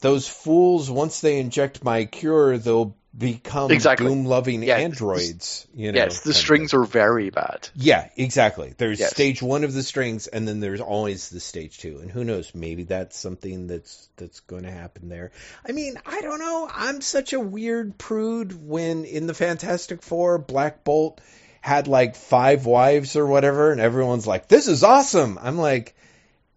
those 0.00 0.28
fools, 0.28 0.90
once 0.90 1.20
they 1.20 1.38
inject 1.40 1.82
my 1.84 2.04
cure, 2.04 2.56
they'll 2.56 2.96
become 3.16 3.70
Exactly. 3.72 4.06
doom 4.06 4.26
loving 4.26 4.62
Yeah, 4.62 4.76
androids. 4.76 5.66
You 5.74 5.90
know, 5.90 5.98
yes, 5.98 6.20
the 6.20 6.32
strings 6.32 6.72
are 6.72 6.84
very 6.84 7.30
bad. 7.30 7.68
yeah, 7.74 8.08
exactly. 8.16 8.74
There's 8.78 9.00
Yes. 9.00 9.10
stage 9.10 9.42
one 9.42 9.64
of 9.64 9.72
the 9.72 9.82
strings, 9.82 10.28
and 10.28 10.46
then 10.46 10.60
there's 10.60 10.80
always 10.80 11.28
the 11.28 11.40
stage 11.40 11.78
two. 11.78 11.98
And 11.98 12.10
who 12.10 12.22
knows? 12.22 12.54
Maybe 12.54 12.84
that's 12.84 13.16
something 13.18 13.66
that's 13.66 14.08
that's 14.16 14.40
going 14.40 14.62
to 14.64 14.70
happen 14.70 15.08
there. 15.08 15.32
I 15.68 15.72
mean, 15.72 15.98
I 16.06 16.20
don't 16.20 16.38
know. 16.38 16.70
I'm 16.72 17.00
such 17.00 17.32
a 17.32 17.40
weird 17.40 17.98
prude 17.98 18.52
when 18.66 19.04
in 19.04 19.26
the 19.26 19.34
Fantastic 19.34 20.02
Four, 20.02 20.38
Black 20.38 20.84
Bolt 20.84 21.20
had 21.60 21.88
like 21.88 22.16
five 22.16 22.66
wives 22.66 23.16
or 23.16 23.26
whatever, 23.26 23.72
and 23.72 23.80
everyone's 23.80 24.26
like, 24.26 24.48
"This 24.48 24.68
is 24.68 24.84
awesome." 24.84 25.38
I'm 25.40 25.58
like, 25.58 25.94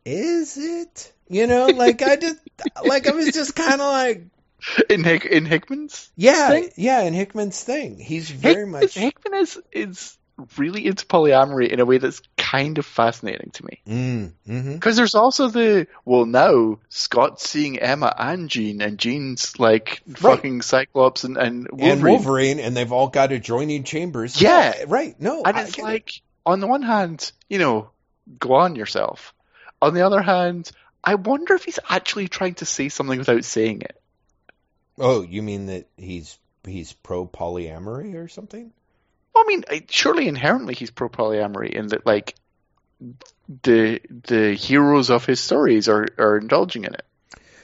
"Is 0.05 0.57
it?" 0.57 1.11
You 1.29 1.47
know, 1.47 1.67
like 1.67 2.01
I 2.01 2.17
just 2.17 2.37
like 2.85 3.07
I 3.07 3.11
was 3.11 3.31
just 3.31 3.55
kind 3.55 3.73
of 3.81 3.87
like, 3.87 4.25
In 4.89 5.03
Hick, 5.03 5.25
in 5.25 5.45
Hickman's 5.45 6.11
yeah, 6.15 6.49
thing? 6.49 6.69
yeah. 6.75 7.01
In 7.01 7.13
Hickman's 7.13 7.63
thing, 7.63 7.97
he's 7.97 8.29
very 8.29 8.61
Hick- 8.61 8.67
much. 8.67 8.93
Hickman 8.93 9.39
is 9.41 9.59
is 9.71 10.17
really 10.57 10.85
into 10.85 11.05
polyamory 11.05 11.69
in 11.69 11.79
a 11.79 11.85
way 11.85 11.97
that's 11.97 12.21
kind 12.37 12.77
of 12.77 12.85
fascinating 12.85 13.51
to 13.51 13.65
me. 13.65 13.79
Mm, 13.87 14.31
hmm 14.45 14.73
Because 14.73 14.95
there's 14.97 15.15
also 15.15 15.47
the 15.49 15.87
well 16.05 16.25
now 16.25 16.79
Scott's 16.89 17.47
seeing 17.49 17.79
Emma 17.79 18.13
and 18.17 18.49
Jean, 18.49 18.81
and 18.81 18.97
Jean's 18.97 19.59
like 19.59 20.01
fucking 20.15 20.61
Cyclops 20.61 21.23
and, 21.23 21.37
and 21.37 21.67
Wolverine. 21.71 21.91
and 21.91 22.03
Wolverine, 22.03 22.59
and 22.59 22.75
they've 22.77 22.91
all 22.91 23.07
got 23.09 23.31
adjoining 23.31 23.83
chambers. 23.83 24.41
Yeah. 24.41 24.73
No, 24.79 24.85
right. 24.87 25.19
No, 25.21 25.43
And 25.43 25.57
I 25.57 25.61
it's 25.63 25.71
get 25.75 25.83
it. 25.83 25.85
like, 25.85 26.21
on 26.45 26.59
the 26.59 26.67
one 26.67 26.81
hand, 26.81 27.31
you 27.49 27.59
know, 27.59 27.89
go 28.39 28.53
on 28.53 28.75
yourself. 28.75 29.33
On 29.81 29.93
the 29.93 30.01
other 30.05 30.21
hand, 30.21 30.71
I 31.03 31.15
wonder 31.15 31.53
if 31.55 31.63
he's 31.63 31.79
actually 31.89 32.27
trying 32.27 32.55
to 32.55 32.65
say 32.65 32.89
something 32.89 33.17
without 33.17 33.43
saying 33.45 33.81
it. 33.81 33.95
oh, 34.99 35.21
you 35.23 35.41
mean 35.41 35.67
that 35.67 35.87
he's 35.97 36.37
he's 36.63 36.93
pro 36.93 37.25
polyamory 37.27 38.15
or 38.15 38.27
something? 38.27 38.71
I 39.35 39.43
mean, 39.47 39.63
surely 39.89 40.27
inherently 40.27 40.73
he's 40.75 40.91
pro 40.91 41.09
polyamory 41.09 41.71
in 41.71 41.87
that, 41.87 42.05
like, 42.05 42.35
the 43.63 43.99
the 44.27 44.53
heroes 44.53 45.09
of 45.09 45.25
his 45.25 45.39
stories 45.39 45.89
are, 45.89 46.07
are 46.17 46.37
indulging 46.37 46.83
in 46.85 46.93
it, 46.93 47.05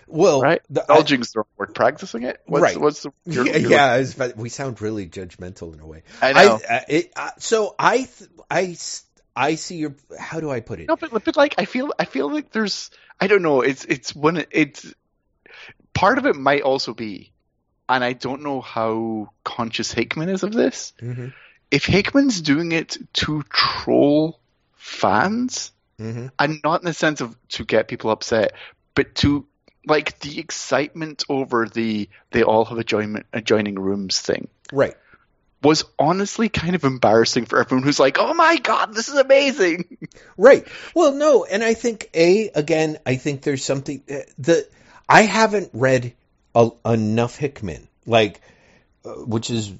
Well, 0.07 0.41
right? 0.41 0.61
the- 0.69 0.81
I- 0.81 0.95
Indulging 0.95 1.21
is 1.21 1.31
the 1.31 1.43
word. 1.57 1.75
Practicing 1.75 2.23
it. 2.23 2.41
What's, 2.45 2.61
Right. 2.63 2.77
What's 2.79 3.03
the? 3.03 3.11
yeah, 3.25 3.33
you're- 3.43 3.59
you're- 3.59 3.71
yeah, 3.73 3.97
was 3.97 4.17
we 4.35 4.49
sound 4.49 4.81
really 4.81 5.07
judgmental 5.07 5.73
in 5.73 5.79
a 5.79 5.85
way. 5.85 6.03
I 6.21 6.33
know. 6.33 6.59
I, 6.69 6.85
it, 6.89 7.11
uh, 7.15 7.29
so 7.37 7.75
I, 7.77 7.97
th- 7.97 8.29
I, 8.49 8.75
I 9.35 9.55
see 9.55 9.75
your. 9.77 9.95
How 10.17 10.39
do 10.39 10.49
I 10.49 10.61
put 10.61 10.79
it? 10.79 10.87
No, 10.87 10.95
but, 10.95 11.23
but 11.23 11.37
like 11.37 11.55
I 11.59 11.65
feel 11.65 11.93
I 11.99 12.05
feel 12.05 12.31
like 12.31 12.51
there's 12.51 12.89
I 13.19 13.27
don't 13.27 13.43
know 13.43 13.61
it's 13.61 13.85
it's 13.85 14.15
when 14.15 14.45
it's 14.51 14.91
part 15.93 16.17
of 16.17 16.25
it 16.25 16.35
might 16.35 16.61
also 16.63 16.93
be, 16.95 17.31
and 17.87 18.03
I 18.03 18.13
don't 18.13 18.41
know 18.41 18.61
how 18.61 19.29
conscious 19.43 19.91
Hickman 19.91 20.29
is 20.29 20.41
of 20.43 20.53
this. 20.53 20.93
hmm 20.99 21.27
If 21.71 21.85
Hickman's 21.85 22.41
doing 22.41 22.71
it 22.71 22.97
to 23.13 23.43
troll 23.49 24.39
fans, 24.75 25.71
hmm 25.99 26.27
and 26.39 26.59
not 26.63 26.81
in 26.81 26.85
the 26.85 26.93
sense 26.93 27.21
of 27.21 27.35
to 27.49 27.65
get 27.65 27.87
people 27.87 28.11
upset, 28.11 28.53
but 28.95 29.15
to 29.15 29.45
like 29.85 30.19
the 30.19 30.39
excitement 30.39 31.23
over 31.29 31.67
the 31.67 32.09
they 32.31 32.43
all 32.43 32.65
have 32.65 32.77
adjoining 32.77 33.23
adjoining 33.33 33.75
rooms 33.79 34.19
thing 34.19 34.47
Right. 34.71 34.95
was 35.63 35.85
honestly 35.97 36.49
kind 36.49 36.75
of 36.75 36.83
embarrassing 36.83 37.45
for 37.45 37.59
everyone 37.59 37.83
who's 37.83 37.99
like, 37.99 38.17
oh 38.19 38.33
my 38.33 38.57
god, 38.57 38.93
this 38.93 39.07
is 39.07 39.15
amazing. 39.15 39.97
Right. 40.37 40.67
Well, 40.93 41.13
no, 41.13 41.45
and 41.45 41.63
I 41.63 41.73
think 41.73 42.09
a 42.13 42.49
again, 42.49 42.99
I 43.05 43.15
think 43.15 43.41
there's 43.41 43.63
something 43.63 44.03
that 44.39 44.69
I 45.09 45.21
haven't 45.23 45.71
read 45.73 46.13
a, 46.53 46.69
enough 46.85 47.37
Hickman, 47.37 47.87
like, 48.05 48.39
uh, 49.03 49.13
which 49.13 49.49
is 49.49 49.73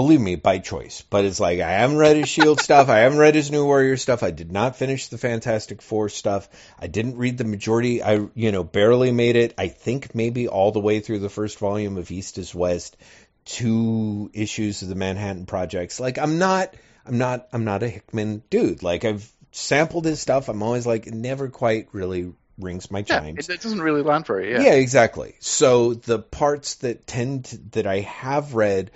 believe 0.00 0.20
me 0.20 0.36
by 0.36 0.58
choice, 0.58 1.04
but 1.10 1.24
it's 1.24 1.40
like 1.40 1.60
I 1.60 1.70
haven't 1.70 1.98
read 1.98 2.16
his 2.16 2.28
Shield 2.28 2.60
stuff, 2.68 2.88
I 2.88 3.00
haven't 3.00 3.18
read 3.18 3.34
his 3.34 3.50
New 3.50 3.64
Warrior 3.64 3.96
stuff, 3.96 4.22
I 4.22 4.30
did 4.30 4.50
not 4.50 4.76
finish 4.76 5.08
the 5.08 5.18
Fantastic 5.18 5.82
Four 5.82 6.08
stuff, 6.08 6.48
I 6.78 6.86
didn't 6.86 7.16
read 7.18 7.36
the 7.38 7.44
majority, 7.44 8.02
I 8.02 8.26
you 8.34 8.50
know 8.52 8.64
barely 8.64 9.12
made 9.12 9.36
it, 9.36 9.54
I 9.58 9.68
think 9.68 10.14
maybe 10.14 10.48
all 10.48 10.72
the 10.72 10.80
way 10.80 11.00
through 11.00 11.18
the 11.18 11.28
first 11.28 11.58
volume 11.58 11.98
of 11.98 12.10
East 12.10 12.38
of 12.38 12.54
West, 12.54 12.96
two 13.44 14.30
issues 14.32 14.82
of 14.82 14.88
the 14.88 14.94
Manhattan 14.94 15.46
Projects. 15.46 16.00
Like 16.00 16.18
I'm 16.18 16.38
not, 16.38 16.74
I'm 17.04 17.18
not, 17.18 17.48
I'm 17.52 17.64
not 17.64 17.82
a 17.82 17.88
Hickman 17.88 18.42
dude. 18.50 18.82
Like 18.82 19.04
I've 19.04 19.30
sampled 19.52 20.04
his 20.04 20.20
stuff. 20.20 20.48
I'm 20.48 20.62
always 20.62 20.86
like, 20.86 21.06
it 21.06 21.14
never 21.14 21.48
quite 21.48 21.88
really 21.92 22.32
rings 22.58 22.90
my 22.90 23.00
Yeah, 23.00 23.20
chimes. 23.20 23.48
it, 23.48 23.54
it 23.54 23.60
doesn't 23.60 23.82
really 23.82 24.02
land 24.02 24.26
for 24.26 24.40
you. 24.40 24.60
yeah. 24.62 24.74
exactly. 24.74 25.34
So 25.40 25.94
the 25.94 26.18
parts 26.18 26.76
that 26.76 27.06
tend 27.06 27.46
to, 27.46 27.58
that 27.72 27.86
I 27.86 28.00
have 28.00 28.54
read, 28.54 28.90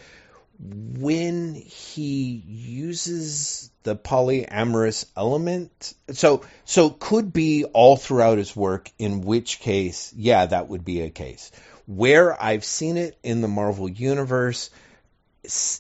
when 0.59 1.55
he 1.55 2.43
uses 2.47 3.71
the 3.83 3.97
polyamorous 3.97 5.05
element, 5.17 5.95
so 6.13 6.43
so 6.65 6.91
could 6.91 7.33
be 7.33 7.65
all 7.65 7.97
throughout 7.97 8.39
his 8.39 8.55
work. 8.55 8.91
In 8.99 9.23
which 9.23 9.61
case, 9.61 10.13
yeah, 10.17 10.47
that 10.47 10.69
would 10.69 10.85
be 10.85 11.03
a 11.03 11.11
case 11.11 11.51
where 11.87 12.41
I've 12.41 12.65
seen 12.65 12.97
it 12.97 13.19
in 13.23 13.41
the 13.41 13.49
Marvel 13.49 13.89
universe. 13.89 14.71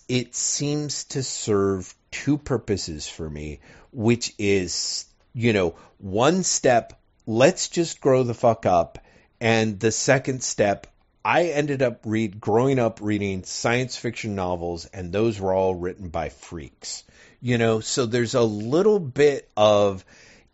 It 0.08 0.34
seems 0.34 1.04
to 1.04 1.22
serve 1.22 1.94
two 2.10 2.36
purposes 2.36 3.08
for 3.08 3.28
me, 3.28 3.60
which 3.92 4.34
is 4.38 5.06
you 5.32 5.52
know 5.52 5.76
one 5.98 6.42
step 6.42 7.00
let's 7.26 7.68
just 7.68 8.00
grow 8.00 8.22
the 8.22 8.34
fuck 8.34 8.66
up. 8.66 8.98
And 9.40 9.78
the 9.80 9.92
second 9.92 10.42
step, 10.42 10.86
I 11.24 11.44
ended 11.46 11.82
up 11.82 12.00
read 12.04 12.40
growing 12.40 12.78
up 12.78 13.00
reading 13.00 13.44
science 13.44 13.96
fiction 13.96 14.34
novels, 14.34 14.86
and 14.86 15.10
those 15.12 15.40
were 15.40 15.54
all 15.54 15.74
written 15.74 16.08
by 16.10 16.28
freaks. 16.28 17.04
You 17.40 17.58
know, 17.58 17.80
so 17.80 18.06
there's 18.06 18.34
a 18.34 18.42
little 18.42 18.98
bit 18.98 19.48
of 19.56 20.04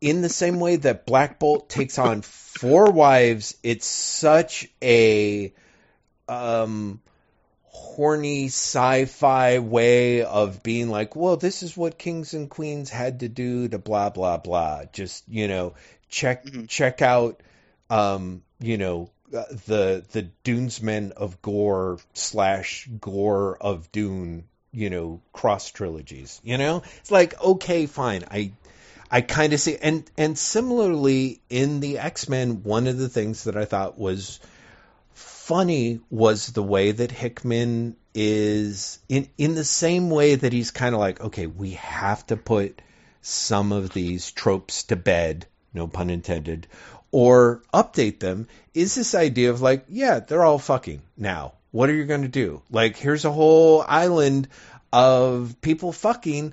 in 0.01 0.23
the 0.23 0.29
same 0.29 0.61
way 0.61 0.77
that 0.77 1.07
Black 1.07 1.39
Bolt 1.39 1.69
takes 1.69 1.99
on 1.99 2.23
four 2.23 2.91
wives, 2.91 3.57
it's 3.63 3.87
such 3.87 4.69
a 4.83 5.53
um 6.29 7.01
horny 7.65 8.47
sci-fi 8.47 9.59
way 9.59 10.23
of 10.23 10.63
being 10.63 10.89
like, 10.89 11.15
well, 11.17 11.37
this 11.37 11.63
is 11.63 11.77
what 11.77 11.99
kings 11.99 12.35
and 12.35 12.49
queens 12.51 12.91
had 12.91 13.21
to 13.21 13.29
do 13.29 13.69
to 13.69 13.79
blah 13.79 14.11
blah 14.11 14.37
blah. 14.37 14.85
Just 14.93 15.25
you 15.29 15.49
know, 15.49 15.75
check 16.09 16.45
Mhm. 16.45 16.69
check 16.69 17.03
out, 17.03 17.41
um, 17.89 18.43
you 18.61 18.79
know, 18.79 19.11
Uh, 19.35 19.45
the 19.67 20.05
the 20.13 20.23
Dunesmen 20.45 21.13
of 21.13 21.41
Gor 21.43 21.99
slash 22.15 22.89
Gor 23.01 23.57
of 23.61 23.91
Dune, 23.93 24.45
you 24.73 24.91
know, 24.91 25.21
cross 25.33 25.71
trilogies. 25.71 26.41
You 26.43 26.59
know, 26.59 26.83
it's 26.99 27.11
like 27.11 27.41
okay, 27.41 27.87
fine, 27.87 28.25
I. 28.31 28.53
I 29.13 29.23
kind 29.23 29.53
of 29.53 29.59
see, 29.59 29.77
and 29.77 30.09
and 30.17 30.39
similarly 30.39 31.41
in 31.51 31.81
the 31.81 31.99
X 31.99 32.29
Men, 32.29 32.63
one 32.63 32.87
of 32.87 32.97
the 32.97 33.09
things 33.09 33.43
that 33.43 33.57
I 33.57 33.65
thought 33.65 33.99
was 33.99 34.39
funny 35.13 35.99
was 36.11 36.47
the 36.47 36.63
way 36.63 36.93
that 36.93 37.11
Hickman 37.11 37.97
is 38.15 39.01
in 39.09 39.29
in 39.37 39.57
the 39.57 39.65
same 39.65 40.11
way 40.11 40.37
that 40.37 40.53
he's 40.53 40.71
kind 40.71 40.95
of 40.95 41.01
like, 41.01 41.21
okay, 41.21 41.47
we 41.47 41.73
have 41.73 42.25
to 42.29 42.37
put 42.37 42.81
some 43.21 43.73
of 43.73 43.93
these 43.93 44.31
tropes 44.31 44.85
to 44.85 44.97
bed, 44.97 45.47
no 45.75 45.89
pun 45.89 46.09
intended, 46.09 46.69
or 47.13 47.63
update 47.73 48.21
them. 48.21 48.47
Is 48.75 48.95
this 48.95 49.15
idea 49.15 49.51
of 49.51 49.61
like, 49.61 49.85
yeah, 49.89 50.21
they're 50.21 50.45
all 50.45 50.59
fucking 50.59 51.03
now. 51.17 51.55
What 51.73 51.89
are 51.91 51.95
you 51.95 52.05
going 52.05 52.23
to 52.23 52.29
do? 52.29 52.63
Like, 52.71 52.97
here's 52.97 53.25
a 53.25 53.31
whole 53.33 53.85
island 53.87 54.49
of 54.93 55.57
people 55.61 55.93
fucking 55.93 56.53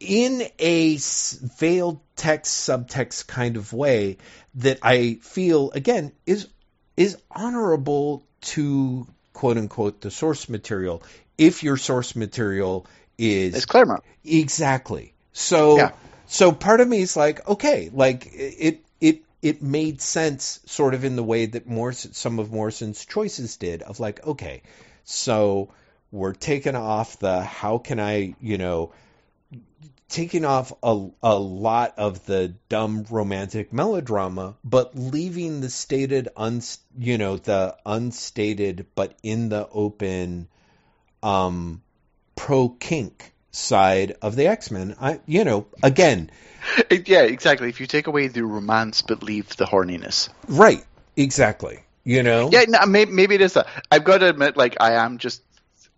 in 0.00 0.42
a 0.58 0.96
veiled 0.96 2.00
text 2.16 2.68
subtext 2.68 3.26
kind 3.26 3.56
of 3.56 3.72
way 3.72 4.16
that 4.56 4.78
I 4.82 5.18
feel 5.22 5.70
again 5.72 6.12
is 6.26 6.48
is 6.96 7.16
honorable 7.30 8.24
to 8.42 9.06
quote 9.32 9.56
unquote 9.58 10.00
the 10.00 10.10
source 10.10 10.48
material 10.48 11.02
if 11.38 11.62
your 11.62 11.76
source 11.76 12.16
material 12.16 12.86
is 13.16 13.54
It's 13.54 13.66
Claremont. 13.66 14.02
exactly 14.24 15.14
so 15.32 15.76
Yeah. 15.76 15.92
so 16.26 16.52
part 16.52 16.80
of 16.80 16.88
me 16.88 17.00
is 17.00 17.16
like 17.16 17.46
okay 17.48 17.88
like 17.92 18.28
it 18.32 18.84
it 19.42 19.62
made 19.62 20.00
sense 20.00 20.60
sort 20.66 20.94
of 20.94 21.04
in 21.04 21.16
the 21.16 21.22
way 21.22 21.46
that 21.46 21.66
Morrison, 21.66 22.12
some 22.12 22.38
of 22.38 22.52
Morrison's 22.52 23.04
choices 23.04 23.56
did 23.56 23.82
of 23.82 24.00
like 24.00 24.26
okay 24.26 24.62
so 25.04 25.70
we're 26.12 26.34
taking 26.34 26.76
off 26.76 27.18
the 27.18 27.42
how 27.42 27.78
can 27.78 27.98
I, 27.98 28.34
you 28.40 28.58
know, 28.58 28.92
taking 30.08 30.44
off 30.44 30.72
a, 30.82 31.08
a 31.22 31.34
lot 31.34 31.94
of 31.96 32.26
the 32.26 32.54
dumb 32.68 33.06
romantic 33.10 33.72
melodrama, 33.72 34.56
but 34.62 34.94
leaving 34.94 35.62
the 35.62 35.70
stated, 35.70 36.28
un, 36.36 36.60
you 36.98 37.16
know, 37.16 37.38
the 37.38 37.76
unstated 37.86 38.86
but 38.94 39.16
in 39.22 39.48
the 39.48 39.66
open, 39.70 40.48
um, 41.22 41.82
pro 42.36 42.68
kink 42.68 43.31
side 43.52 44.16
of 44.20 44.34
the 44.34 44.48
X 44.48 44.70
Men. 44.70 44.96
I, 45.00 45.20
you 45.26 45.44
know, 45.44 45.66
again, 45.82 46.30
yeah, 46.90 47.22
exactly. 47.22 47.68
If 47.68 47.80
you 47.80 47.86
take 47.86 48.06
away 48.06 48.28
the 48.28 48.44
romance 48.44 49.02
but 49.02 49.22
leave 49.22 49.56
the 49.56 49.64
horniness, 49.64 50.28
right? 50.48 50.84
Exactly. 51.16 51.80
You 52.04 52.22
know. 52.22 52.50
Yeah, 52.50 52.64
no, 52.66 52.84
maybe, 52.86 53.12
maybe 53.12 53.34
it 53.36 53.40
is 53.40 53.52
that. 53.52 53.68
I've 53.90 54.04
got 54.04 54.18
to 54.18 54.28
admit, 54.28 54.56
like, 54.56 54.76
I 54.80 54.94
am 54.94 55.18
just, 55.18 55.42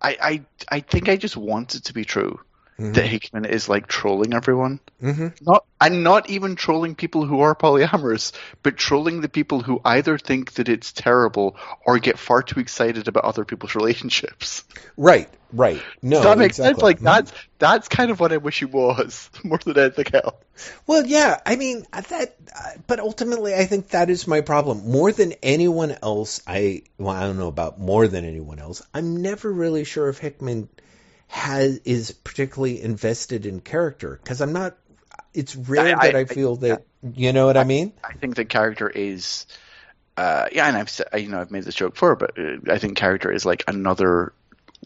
I, 0.02 0.16
I, 0.20 0.44
I 0.68 0.80
think 0.80 1.08
I 1.08 1.16
just 1.16 1.36
want 1.36 1.76
it 1.76 1.84
to 1.84 1.94
be 1.94 2.04
true 2.04 2.40
mm-hmm. 2.78 2.92
that 2.92 3.06
Hickman 3.06 3.44
is 3.44 3.68
like 3.68 3.86
trolling 3.86 4.34
everyone. 4.34 4.80
Mm-hmm. 5.02 5.28
Not 5.42 5.64
and 5.80 6.02
not 6.02 6.30
even 6.30 6.56
trolling 6.56 6.94
people 6.94 7.26
who 7.26 7.40
are 7.40 7.54
polyamorous, 7.54 8.32
but 8.62 8.76
trolling 8.76 9.20
the 9.20 9.28
people 9.28 9.60
who 9.60 9.80
either 9.84 10.18
think 10.18 10.52
that 10.54 10.68
it's 10.68 10.92
terrible 10.92 11.56
or 11.84 11.98
get 11.98 12.18
far 12.18 12.42
too 12.42 12.60
excited 12.60 13.08
about 13.08 13.24
other 13.24 13.44
people's 13.44 13.74
relationships. 13.74 14.64
Right, 14.96 15.28
right. 15.52 15.82
No, 16.02 16.16
Does 16.16 16.24
that 16.24 16.38
makes 16.38 16.58
exactly. 16.58 16.74
sense. 16.74 16.82
Like 16.82 16.96
mm-hmm. 16.96 17.04
that's 17.04 17.32
that's 17.58 17.88
kind 17.88 18.10
of 18.10 18.20
what 18.20 18.32
I 18.32 18.38
wish 18.38 18.58
he 18.58 18.64
was 18.64 19.30
more 19.44 19.58
than 19.58 19.78
anything 19.78 20.14
else. 20.14 20.34
Well, 20.86 21.04
yeah. 21.06 21.40
I 21.44 21.56
mean 21.56 21.86
that, 21.92 22.36
but 22.86 23.00
ultimately, 23.00 23.54
I 23.54 23.66
think 23.66 23.88
that 23.88 24.10
is 24.10 24.26
my 24.26 24.40
problem. 24.40 24.90
More 24.90 25.12
than 25.12 25.34
anyone 25.42 25.96
else, 26.02 26.42
I 26.46 26.82
well, 26.98 27.14
I 27.14 27.22
don't 27.22 27.38
know 27.38 27.48
about 27.48 27.78
more 27.78 28.08
than 28.08 28.24
anyone 28.24 28.58
else. 28.58 28.82
I'm 28.92 29.22
never 29.22 29.52
really 29.52 29.84
sure 29.84 30.08
if 30.08 30.18
Hickman 30.18 30.68
has 31.28 31.78
is 31.84 32.12
particularly 32.12 32.80
invested 32.82 33.46
in 33.46 33.60
character 33.60 34.18
because 34.22 34.40
I'm 34.40 34.52
not. 34.52 34.76
It's 35.32 35.56
rare 35.56 35.96
I, 35.96 36.06
that 36.08 36.16
I, 36.16 36.20
I 36.20 36.24
feel 36.26 36.54
I, 36.62 36.68
that 36.68 36.86
you 37.14 37.32
know 37.32 37.46
what 37.46 37.56
I, 37.56 37.64
mean. 37.64 37.92
I 38.02 38.12
think 38.14 38.36
the 38.36 38.44
character 38.44 38.88
is, 38.88 39.46
uh, 40.16 40.46
yeah, 40.52 40.68
and 40.68 40.76
I've 40.76 41.20
you 41.20 41.28
know 41.28 41.40
I've 41.40 41.50
made 41.50 41.64
this 41.64 41.74
joke 41.74 41.94
before, 41.94 42.16
but 42.16 42.38
uh, 42.38 42.72
I 42.72 42.78
think 42.78 42.96
character 42.96 43.32
is 43.32 43.44
like 43.44 43.64
another 43.66 44.32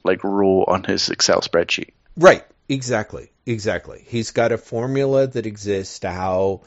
like 0.05 0.25
row 0.25 0.65
on 0.65 0.85
his 0.85 1.11
Excel 1.11 1.41
spreadsheet. 1.41 1.91
Right. 2.17 2.45
Exactly. 2.69 3.31
Exactly. 3.47 4.05
He's 4.07 4.33
got 4.33 4.53
a 4.53 4.59
formula 4.59 5.27
that 5.27 5.47
exists 5.47 6.01
to 6.01 6.11
how 6.11 6.63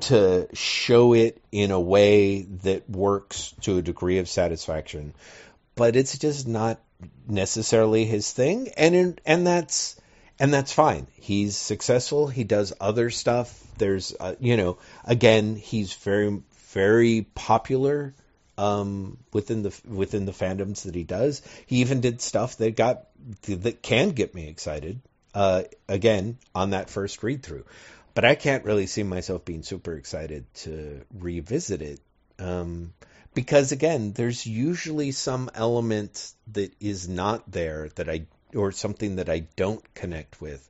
to 0.00 0.48
show 0.52 1.14
it 1.14 1.42
in 1.52 1.70
a 1.70 1.80
way 1.80 2.42
that 2.62 2.88
works 2.90 3.54
to 3.62 3.78
a 3.78 3.82
degree 3.82 4.18
of 4.18 4.28
satisfaction, 4.28 5.14
but 5.74 5.96
it's 5.96 6.18
just 6.18 6.46
not 6.46 6.80
necessarily 7.26 8.04
his 8.04 8.32
thing, 8.32 8.68
and 8.76 9.20
and 9.24 9.46
that's 9.46 9.96
and 10.38 10.52
that's 10.52 10.72
fine. 10.72 11.06
He's 11.14 11.56
successful. 11.56 12.26
He 12.26 12.44
does 12.44 12.72
other 12.80 13.10
stuff. 13.10 13.60
There's, 13.78 14.14
uh, 14.18 14.34
you 14.40 14.56
know, 14.56 14.78
again, 15.04 15.56
he's 15.56 15.92
very 15.94 16.42
very 16.72 17.26
popular 17.34 18.14
um, 18.58 19.18
within 19.32 19.62
the 19.62 19.74
within 19.86 20.26
the 20.26 20.32
fandoms 20.32 20.82
that 20.82 20.94
he 20.94 21.04
does. 21.04 21.42
He 21.66 21.76
even 21.76 22.00
did 22.00 22.20
stuff 22.20 22.56
that 22.58 22.76
got 22.76 23.06
that 23.42 23.82
can 23.82 24.10
get 24.10 24.34
me 24.34 24.48
excited. 24.48 25.00
Uh, 25.32 25.64
again, 25.88 26.38
on 26.54 26.70
that 26.70 26.90
first 26.90 27.22
read 27.24 27.42
through, 27.42 27.64
but 28.14 28.24
I 28.24 28.36
can't 28.36 28.64
really 28.64 28.86
see 28.86 29.02
myself 29.02 29.44
being 29.44 29.64
super 29.64 29.94
excited 29.94 30.44
to 30.54 31.00
revisit 31.12 31.82
it. 31.82 32.00
Um, 32.38 32.92
because 33.34 33.72
again, 33.72 34.12
there's 34.12 34.46
usually 34.46 35.10
some 35.10 35.50
element 35.54 36.32
that 36.52 36.72
is 36.80 37.08
not 37.08 37.50
there 37.50 37.88
that 37.96 38.08
I 38.08 38.26
or 38.54 38.72
something 38.72 39.16
that 39.16 39.28
I 39.28 39.46
don't 39.56 39.82
connect 39.94 40.40
with, 40.40 40.68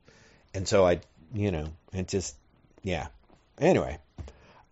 and 0.53 0.67
so 0.67 0.85
I, 0.85 1.01
you 1.33 1.51
know, 1.51 1.67
it 1.93 2.07
just 2.07 2.35
yeah. 2.83 3.07
Anyway, 3.59 3.99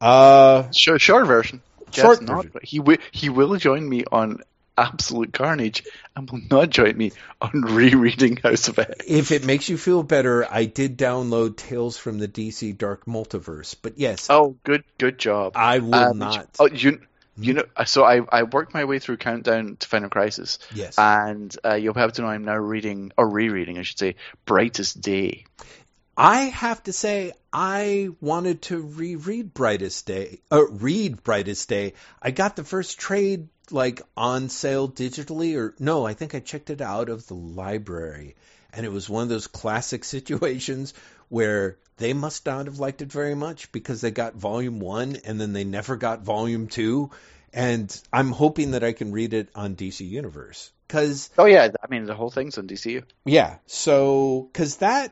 uh, 0.02 0.70
short, 0.72 1.02
short 1.02 1.28
version. 1.28 1.61
Short 1.91 2.20
version. 2.20 2.52
Not, 2.53 2.64
he 2.64 2.80
will 2.80 2.98
he 3.11 3.30
will 3.30 3.56
join 3.56 3.88
me 3.88 4.03
on 4.11 4.40
Absolute 4.78 5.32
Carnage 5.32 5.84
and 6.15 6.30
will 6.30 6.41
not 6.49 6.70
join 6.70 6.98
me 6.98 7.11
on 7.41 7.61
rereading 7.61 8.38
House 8.38 8.68
of 8.68 8.80
X. 8.80 9.06
If 9.07 9.32
it 9.32 9.45
makes 9.45 9.70
you 9.70 9.78
feel 9.78 10.03
better, 10.03 10.45
I 10.49 10.65
did 10.65 10.98
download 10.98 11.56
Tales 11.56 11.98
from 11.98 12.20
the 12.20 12.28
DC 12.28 12.78
Dark 12.78 13.06
Multiverse, 13.06 13.76
but 13.82 13.98
yes. 13.98 14.28
Oh, 14.30 14.57
good 14.64 14.84
good 14.98 15.18
job. 15.20 15.53
I 15.56 15.80
will 15.80 15.95
um, 15.95 16.18
not. 16.18 16.49
Oh, 16.60 16.68
you 16.68 16.99
you 17.38 17.54
know, 17.54 17.64
so 17.86 18.04
I, 18.04 18.22
I 18.30 18.44
worked 18.44 18.74
my 18.74 18.86
way 18.86 19.00
through 19.00 19.18
Countdown 19.18 19.78
to 19.78 19.88
Final 19.88 20.10
Crisis. 20.10 20.60
Yes. 20.74 20.96
And 20.98 21.56
uh, 21.66 21.76
you'll 21.76 21.96
have 21.96 22.14
to 22.14 22.22
know 22.22 22.28
I'm 22.28 22.46
now 22.46 22.58
reading, 22.58 23.12
or 23.18 23.28
rereading, 23.28 23.78
I 23.78 23.82
should 23.84 23.98
say, 23.98 24.16
Brightest 24.46 25.02
Day. 25.02 25.46
I 26.16 26.42
have 26.42 26.84
to 26.84 26.94
say, 26.94 27.34
I 27.52 28.10
wanted 28.22 28.62
to 28.64 28.80
reread 28.80 29.54
Brightest 29.54 30.06
Day, 30.06 30.42
uh, 30.52 30.64
read 30.68 31.24
Brightest 31.24 31.68
Day. 31.70 31.94
I 32.22 32.30
got 32.30 32.56
the 32.56 32.64
first 32.64 33.00
trade 33.00 33.48
like 33.72 34.02
on 34.16 34.50
sale 34.50 34.88
digitally, 34.88 35.58
or 35.58 35.74
no, 35.80 36.06
I 36.06 36.14
think 36.14 36.36
I 36.36 36.40
checked 36.40 36.70
it 36.70 36.82
out 36.82 37.10
of 37.10 37.26
the 37.28 37.34
library, 37.34 38.36
and 38.74 38.86
it 38.86 38.92
was 38.92 39.10
one 39.10 39.24
of 39.24 39.30
those 39.30 39.48
classic 39.48 40.04
situations 40.04 40.94
where 41.34 41.80
they 41.98 42.14
must 42.14 42.46
not 42.46 42.68
have 42.68 42.78
liked 42.78 43.02
it 43.02 43.12
very 43.12 43.34
much 43.34 43.72
because 43.72 44.02
they 44.02 44.12
got 44.12 44.36
volume 44.36 44.80
one 44.80 45.18
and 45.26 45.42
then 45.42 45.52
they 45.52 45.64
never 45.64 45.96
got 45.96 46.22
volume 46.22 46.68
two. 46.68 47.10
And 47.52 48.02
I'm 48.14 48.32
hoping 48.32 48.72
that 48.72 48.84
I 48.84 48.94
can 48.94 49.12
read 49.12 49.34
it 49.34 49.50
on 49.56 49.76
DC 49.76 50.08
Universe. 50.08 50.72
Cause, 50.90 51.32
oh, 51.36 51.46
yeah. 51.46 51.70
I 51.82 51.88
mean, 51.90 52.06
the 52.06 52.14
whole 52.14 52.30
thing's 52.30 52.60
on 52.60 52.68
DCU. 52.68 53.04
Yeah. 53.26 53.56
So, 53.66 54.48
because 54.54 54.78
that 54.78 55.12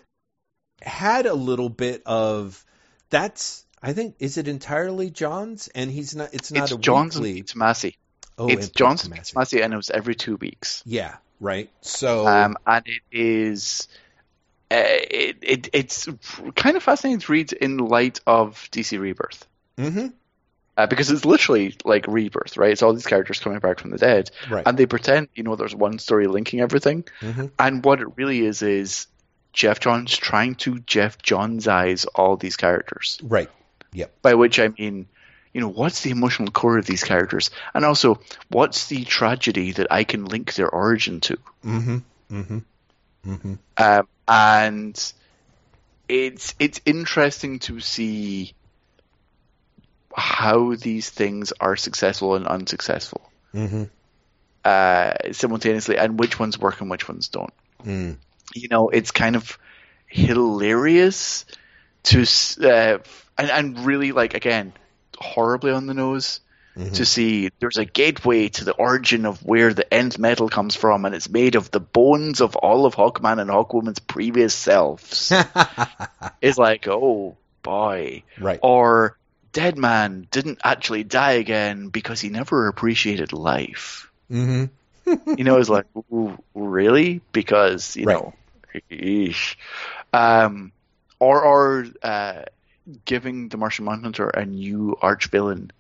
had 0.80 1.26
a 1.26 1.34
little 1.34 1.70
bit 1.70 2.04
of 2.06 2.64
that's, 3.10 3.66
I 3.82 3.94
think, 3.94 4.18
is 4.20 4.38
it 4.38 4.48
entirely 4.48 5.10
Johns? 5.10 5.70
And 5.70 5.90
he's 5.90 6.16
not, 6.16 6.36
it's 6.36 6.52
not 6.52 6.66
it's 6.66 6.72
a 6.72 6.78
Johns 6.78 7.20
weekly. 7.20 7.40
It's 7.40 7.54
Tomasi. 7.54 7.96
Oh, 8.38 8.48
it's 8.48 8.70
Johns 8.70 9.06
and 9.06 9.16
Tomasi, 9.16 9.64
and 9.64 9.74
it 9.74 9.78
was 9.78 9.90
every 9.90 10.14
two 10.14 10.36
weeks. 10.36 10.84
Yeah. 10.86 11.16
Right. 11.40 11.72
So, 11.82 12.28
um, 12.28 12.58
and 12.68 12.86
it 12.86 13.02
is 13.12 13.88
it, 14.72 15.38
it, 15.42 15.70
it's 15.74 16.08
kind 16.56 16.78
of 16.78 16.84
fascinating 16.84 17.20
to 17.20 17.32
read 17.32 17.54
in 17.54 17.78
light 17.78 18.20
of 18.26 18.70
DC 18.72 19.00
Rebirth. 19.00 19.48
Mm-hmm. 19.78 20.08
Uh, 20.78 20.88
because 20.88 21.12
it's 21.12 21.26
literally 21.26 21.76
like 21.84 22.06
rebirth, 22.08 22.56
right? 22.58 22.72
It's 22.72 22.82
all 22.82 22.94
these 22.94 23.06
characters 23.06 23.40
coming 23.40 23.60
back 23.60 23.80
from 23.80 23.92
the 23.92 23.98
dead, 23.98 24.32
right. 24.50 24.64
and 24.66 24.78
they 24.78 24.86
pretend, 24.86 25.28
you 25.36 25.44
know, 25.44 25.58
there's 25.58 25.76
one 25.76 26.00
story 26.00 26.28
linking 26.28 26.62
everything. 26.62 27.04
Mm-hmm. 27.20 27.48
And 27.60 27.84
what 27.84 28.00
it 28.00 28.08
really 28.16 28.46
is 28.46 28.62
is 28.62 29.08
Geoff 29.52 29.82
Johns 29.82 30.16
trying 30.16 30.56
to 30.56 30.80
Geoff 30.80 31.22
Johns 31.22 31.68
eyes 31.68 32.06
all 32.06 32.38
these 32.38 32.56
characters. 32.56 33.20
Right. 33.22 33.50
Yep. 33.92 34.22
By 34.22 34.36
which 34.36 34.60
I 34.60 34.70
mean, 34.70 35.08
you 35.54 35.60
know, 35.60 35.68
what's 35.68 36.04
the 36.04 36.12
emotional 36.12 36.52
core 36.52 36.78
of 36.78 36.86
these 36.86 37.04
characters, 37.04 37.52
and 37.74 37.84
also 37.84 38.22
what's 38.48 38.88
the 38.88 39.04
tragedy 39.04 39.74
that 39.74 39.88
I 39.92 40.06
can 40.06 40.24
link 40.24 40.54
their 40.54 40.70
origin 40.70 41.20
to. 41.22 41.38
Mm-hmm. 41.66 41.98
Mm-hmm. 42.32 42.58
Mm-hmm. 43.28 43.54
Um, 43.78 44.08
and 44.32 45.14
it's 46.08 46.56
it's 46.58 46.80
interesting 46.86 47.60
to 47.60 47.82
see 47.82 48.54
how 50.16 50.74
these 50.76 51.10
things 51.10 51.52
are 51.60 51.76
successful 51.76 52.36
and 52.36 52.48
unsuccessful 52.48 53.30
mm-hmm. 53.54 53.84
uh, 54.64 55.14
simultaneously, 55.34 55.98
and 55.98 56.18
which 56.18 56.40
ones 56.40 56.58
work 56.58 56.80
and 56.80 56.90
which 56.90 57.10
ones 57.10 57.28
don't. 57.28 57.54
Mm. 57.84 58.18
You 58.56 58.70
know, 58.70 58.88
it's 58.90 59.12
kind 59.12 59.36
of 59.36 59.60
hilarious 60.08 61.46
to 62.04 62.22
uh, 62.62 63.00
and, 63.38 63.50
and 63.50 63.86
really 63.86 64.14
like 64.14 64.34
again 64.34 64.72
horribly 65.18 65.72
on 65.72 65.88
the 65.88 65.94
nose 65.94 66.40
mm-hmm. 66.78 66.94
to 66.94 67.06
see 67.06 67.52
there's 67.60 67.78
a 67.78 67.86
gateway 67.86 68.50
to 68.50 68.66
the 68.66 68.74
origin 68.74 69.26
of 69.26 69.44
where 69.44 69.74
the 69.74 69.92
Nth 69.94 70.18
metal 70.18 70.50
comes 70.50 70.76
from, 70.76 71.06
and 71.06 71.16
it's 71.16 71.30
made 71.30 71.56
of 71.56 71.72
the 71.72 71.80
bones 71.80 72.42
of 72.42 72.56
all 72.56 72.86
of 72.86 72.96
Hawkman 72.96 73.40
and 73.40 73.50
Hawkwoman's 73.50 74.00
previous 74.00 74.54
selves. 74.54 75.32
it's 76.42 76.58
like, 76.58 76.88
oh 76.88 77.38
boy. 77.64 78.24
Right. 78.40 78.60
Or 78.62 79.18
Deadman 79.54 80.28
didn't 80.32 80.60
actually 80.64 81.04
die 81.04 81.34
again 81.34 81.90
because 81.90 82.22
he 82.22 82.30
never 82.30 82.68
appreciated 82.68 83.34
life. 83.34 84.12
Mm-hmm. 84.30 84.66
you 85.38 85.44
know, 85.44 85.58
it's 85.58 85.70
like, 85.70 85.86
really? 86.54 87.22
Because, 87.32 87.96
you 87.96 88.06
right. 88.06 88.14
know, 88.14 88.34
eesh. 88.92 89.56
Um, 90.14 90.72
or, 91.20 91.42
or, 91.42 91.86
uh, 92.02 92.44
giving 93.06 93.50
the 93.50 93.58
Martian 93.58 93.86
Manhunter 93.86 94.28
a 94.30 94.46
new 94.46 94.98
arch 95.02 95.28
villain 95.28 95.72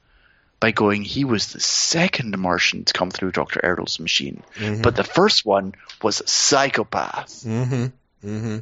by 0.62 0.72
going, 0.72 1.04
he 1.04 1.26
was 1.26 1.52
the 1.52 1.60
second 1.60 2.38
Martian 2.38 2.86
to 2.86 2.94
come 2.94 3.10
through 3.12 3.32
Dr. 3.32 3.60
Erdel's 3.62 4.00
machine. 4.00 4.44
Mm-hmm. 4.56 4.84
But 4.84 4.96
the 4.96 5.04
first 5.04 5.44
one 5.44 5.74
was 6.02 6.22
a 6.22 6.28
psychopath. 6.28 7.44
Mm-hmm. 7.44 7.86
Mm-hmm. 8.30 8.58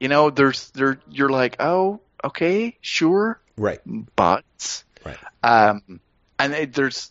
You 0.00 0.08
know, 0.08 0.30
there's 0.30 0.70
there 0.70 0.98
you're 1.10 1.28
like, 1.28 1.56
oh, 1.60 2.00
okay, 2.24 2.76
sure. 2.80 3.38
Right. 3.56 3.80
But 4.16 4.82
right. 5.04 5.18
Um 5.42 6.00
and 6.38 6.54
it, 6.54 6.72
there's 6.72 7.10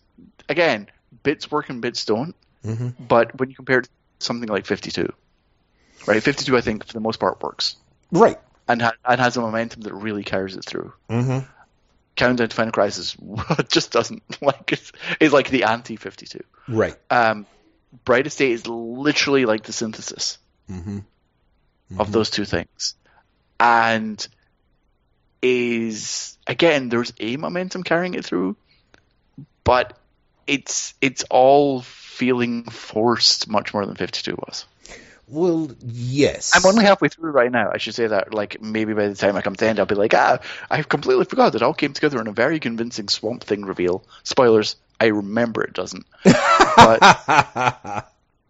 again, 0.50 0.88
bits 1.24 1.50
work 1.52 1.70
and 1.70 1.80
bits 1.82 2.04
don't. 2.06 2.36
Mm-hmm. 2.66 2.90
But 3.08 3.40
when 3.40 3.50
you 3.50 3.56
compare 3.56 3.80
it 3.80 3.84
to 3.84 3.90
something 4.20 4.50
like 4.50 4.66
52. 4.66 5.14
Right, 6.08 6.24
52 6.24 6.58
I 6.58 6.62
think 6.62 6.86
for 6.86 6.94
the 6.94 7.00
most 7.02 7.20
part 7.20 7.42
works 7.44 7.76
Right. 8.12 8.40
and 8.68 8.82
ha- 8.82 8.94
and 9.06 9.22
has 9.22 9.38
a 9.38 9.42
momentum 9.42 9.82
that 9.82 9.94
really 9.94 10.24
carries 10.24 10.56
it 10.56 10.66
through. 10.66 10.92
Mm-hmm. 11.10 11.46
Countdown 12.18 12.50
to 12.50 12.56
Final 12.56 12.74
Crisis 12.74 13.16
just 13.70 13.92
doesn't 13.92 14.24
like 14.42 14.74
it's, 14.74 14.92
it's 15.22 15.34
like 15.34 15.50
the 15.50 15.64
anti 15.64 15.96
52. 15.96 16.40
Right. 16.68 16.96
Um, 17.10 17.46
Brightest 18.04 18.38
Day 18.38 18.52
is 18.52 18.68
literally 18.68 19.46
like 19.46 19.64
the 19.64 19.72
synthesis 19.74 20.38
Mm-hmm. 20.70 21.00
of 22.02 22.12
those 22.12 22.30
two 22.30 22.44
things, 22.44 22.96
and 23.58 24.28
is 25.42 26.38
again 26.46 26.90
there's 26.90 27.14
a 27.22 27.38
momentum 27.38 27.84
carrying 27.84 28.16
it 28.16 28.26
through, 28.26 28.58
but 29.64 29.98
it's 30.46 30.94
it's 31.00 31.24
all 31.30 31.82
feeling 31.84 32.66
forced 32.66 33.48
much 33.48 33.74
more 33.74 33.86
than 33.86 33.96
52 33.96 34.36
was. 34.36 34.66
Well, 35.30 35.70
yes. 35.82 36.54
I'm 36.56 36.66
only 36.66 36.86
halfway 36.86 37.10
through 37.10 37.32
right 37.32 37.52
now. 37.52 37.70
I 37.74 37.78
should 37.80 37.96
say 37.96 38.08
that. 38.08 38.34
Like 38.34 38.62
maybe 38.62 38.94
by 38.94 39.08
the 39.08 39.16
time 39.16 39.36
I 39.36 39.42
come 39.42 39.56
to 39.56 39.66
the 39.66 39.70
end, 39.70 39.80
I'll 39.80 39.86
be 39.86 39.96
like, 39.96 40.14
ah, 40.14 40.40
I've 40.70 40.88
completely 40.88 41.26
forgot 41.26 41.54
it 41.56 41.62
all 41.62 41.74
came 41.74 41.94
together 41.94 42.20
in 42.22 42.28
a 42.28 42.32
very 42.32 42.60
convincing 42.60 43.10
Swamp 43.10 43.44
Thing 43.44 43.66
reveal. 43.66 44.04
Spoilers. 44.24 44.78
I 45.00 45.08
remember 45.08 45.64
it 45.64 45.74
doesn't. 45.74 46.06
But 46.24 47.00
uh, 47.02 48.02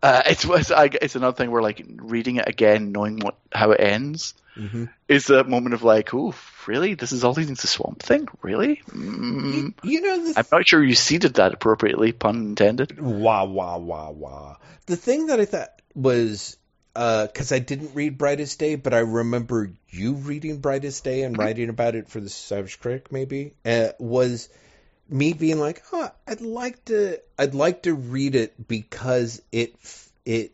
it's 0.03 0.45
it's, 0.45 0.71
I, 0.71 0.89
it's 1.01 1.15
another 1.15 1.35
thing 1.35 1.51
where 1.51 1.61
like 1.61 1.83
reading 1.97 2.37
it 2.37 2.47
again, 2.47 2.91
knowing 2.91 3.19
what 3.19 3.35
how 3.51 3.71
it 3.71 3.81
ends, 3.81 4.33
hmm 4.55 4.85
is 5.07 5.27
that 5.27 5.47
moment 5.47 5.73
of 5.73 5.83
like, 5.83 6.13
ooh, 6.13 6.33
really? 6.67 6.93
This 6.93 7.13
is 7.13 7.23
all 7.23 7.31
leading 7.31 7.55
to 7.55 7.67
Swamp 7.67 8.03
Thing? 8.03 8.27
Really? 8.41 8.81
Mm, 8.91 9.73
You 9.83 10.01
know, 10.01 10.25
the 10.25 10.37
I'm 10.37 10.45
not 10.51 10.67
sure 10.67 10.83
you 10.83 10.95
seeded 10.95 11.35
that 11.35 11.53
appropriately, 11.53 12.11
pun 12.11 12.35
intended. 12.35 12.99
wah 12.99 13.45
wah 13.45 13.77
wah 13.77 14.09
wah. 14.09 14.57
The 14.85 14.97
thing 14.97 15.27
that 15.27 15.39
I 15.39 15.45
thought 15.45 15.69
was 15.95 16.57
because 16.97 17.51
I 17.51 17.59
didn't 17.59 17.93
read 17.93 18.17
Brightest 18.17 18.57
Day, 18.57 18.73
but 18.73 18.91
I 18.91 18.99
remember 18.99 19.69
you 19.89 20.13
reading 20.13 20.57
Brightest 20.57 21.03
Day 21.03 21.21
and 21.21 21.37
writing 21.37 21.69
about 21.69 21.93
it 21.93 22.09
for 22.09 22.19
the 22.19 22.29
Savage 22.29 22.79
Critic, 22.79 23.11
maybe 23.11 23.53
uh, 23.63 23.89
was 23.99 24.49
me 25.07 25.33
being 25.33 25.59
like, 25.59 25.83
oh, 25.93 26.09
I'd 26.25 26.41
like 26.41 26.83
to, 26.85 27.19
I'd 27.37 27.53
like 27.53 27.83
to 27.83 27.93
read 27.93 28.33
it 28.33 28.67
because 28.67 29.43
it, 29.51 29.75
it. 30.25 30.53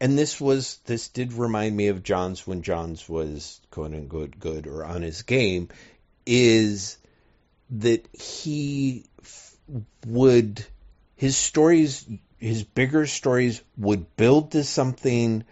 And 0.00 0.18
this 0.18 0.40
was 0.40 0.78
this 0.86 1.08
did 1.08 1.34
remind 1.34 1.76
me 1.76 1.88
of 1.88 2.02
Johns 2.02 2.44
when 2.44 2.62
Johns 2.62 3.08
was 3.08 3.60
quote 3.70 3.92
unquote 3.92 4.40
good 4.40 4.66
or 4.66 4.84
on 4.84 5.02
his 5.02 5.22
game, 5.22 5.68
is 6.26 6.96
that 7.68 8.08
he 8.14 9.04
f- 9.22 9.54
would 10.06 10.64
his 11.14 11.36
stories 11.36 12.04
his 12.40 12.64
bigger 12.64 13.06
stories 13.06 13.62
would 13.76 14.16
build 14.16 14.52
to 14.52 14.64
something 14.64 15.44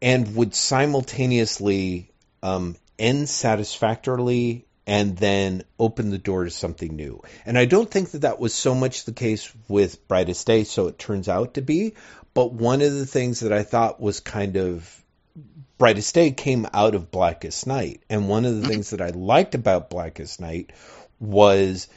and 0.00 0.36
would 0.36 0.54
simultaneously 0.54 2.10
um, 2.42 2.76
end 2.98 3.28
satisfactorily 3.28 4.66
and 4.86 5.16
then 5.16 5.64
open 5.78 6.10
the 6.10 6.18
door 6.18 6.44
to 6.44 6.50
something 6.50 6.94
new. 6.94 7.20
And 7.44 7.58
I 7.58 7.64
don't 7.64 7.90
think 7.90 8.12
that 8.12 8.20
that 8.20 8.38
was 8.38 8.54
so 8.54 8.74
much 8.74 9.04
the 9.04 9.12
case 9.12 9.52
with 9.68 10.06
Brightest 10.06 10.46
Day, 10.46 10.64
so 10.64 10.86
it 10.86 10.98
turns 10.98 11.28
out 11.28 11.54
to 11.54 11.62
be. 11.62 11.94
But 12.34 12.52
one 12.52 12.82
of 12.82 12.92
the 12.92 13.06
things 13.06 13.40
that 13.40 13.52
I 13.52 13.62
thought 13.62 14.00
was 14.00 14.20
kind 14.20 14.56
of 14.56 15.02
Brightest 15.78 16.14
Day 16.14 16.30
came 16.30 16.66
out 16.72 16.94
of 16.94 17.10
Blackest 17.10 17.66
Night. 17.66 18.02
And 18.08 18.28
one 18.28 18.44
of 18.44 18.60
the 18.60 18.68
things 18.68 18.90
that 18.90 19.00
I 19.00 19.10
liked 19.10 19.54
about 19.54 19.90
Blackest 19.90 20.40
Night 20.40 20.72
was 21.18 21.88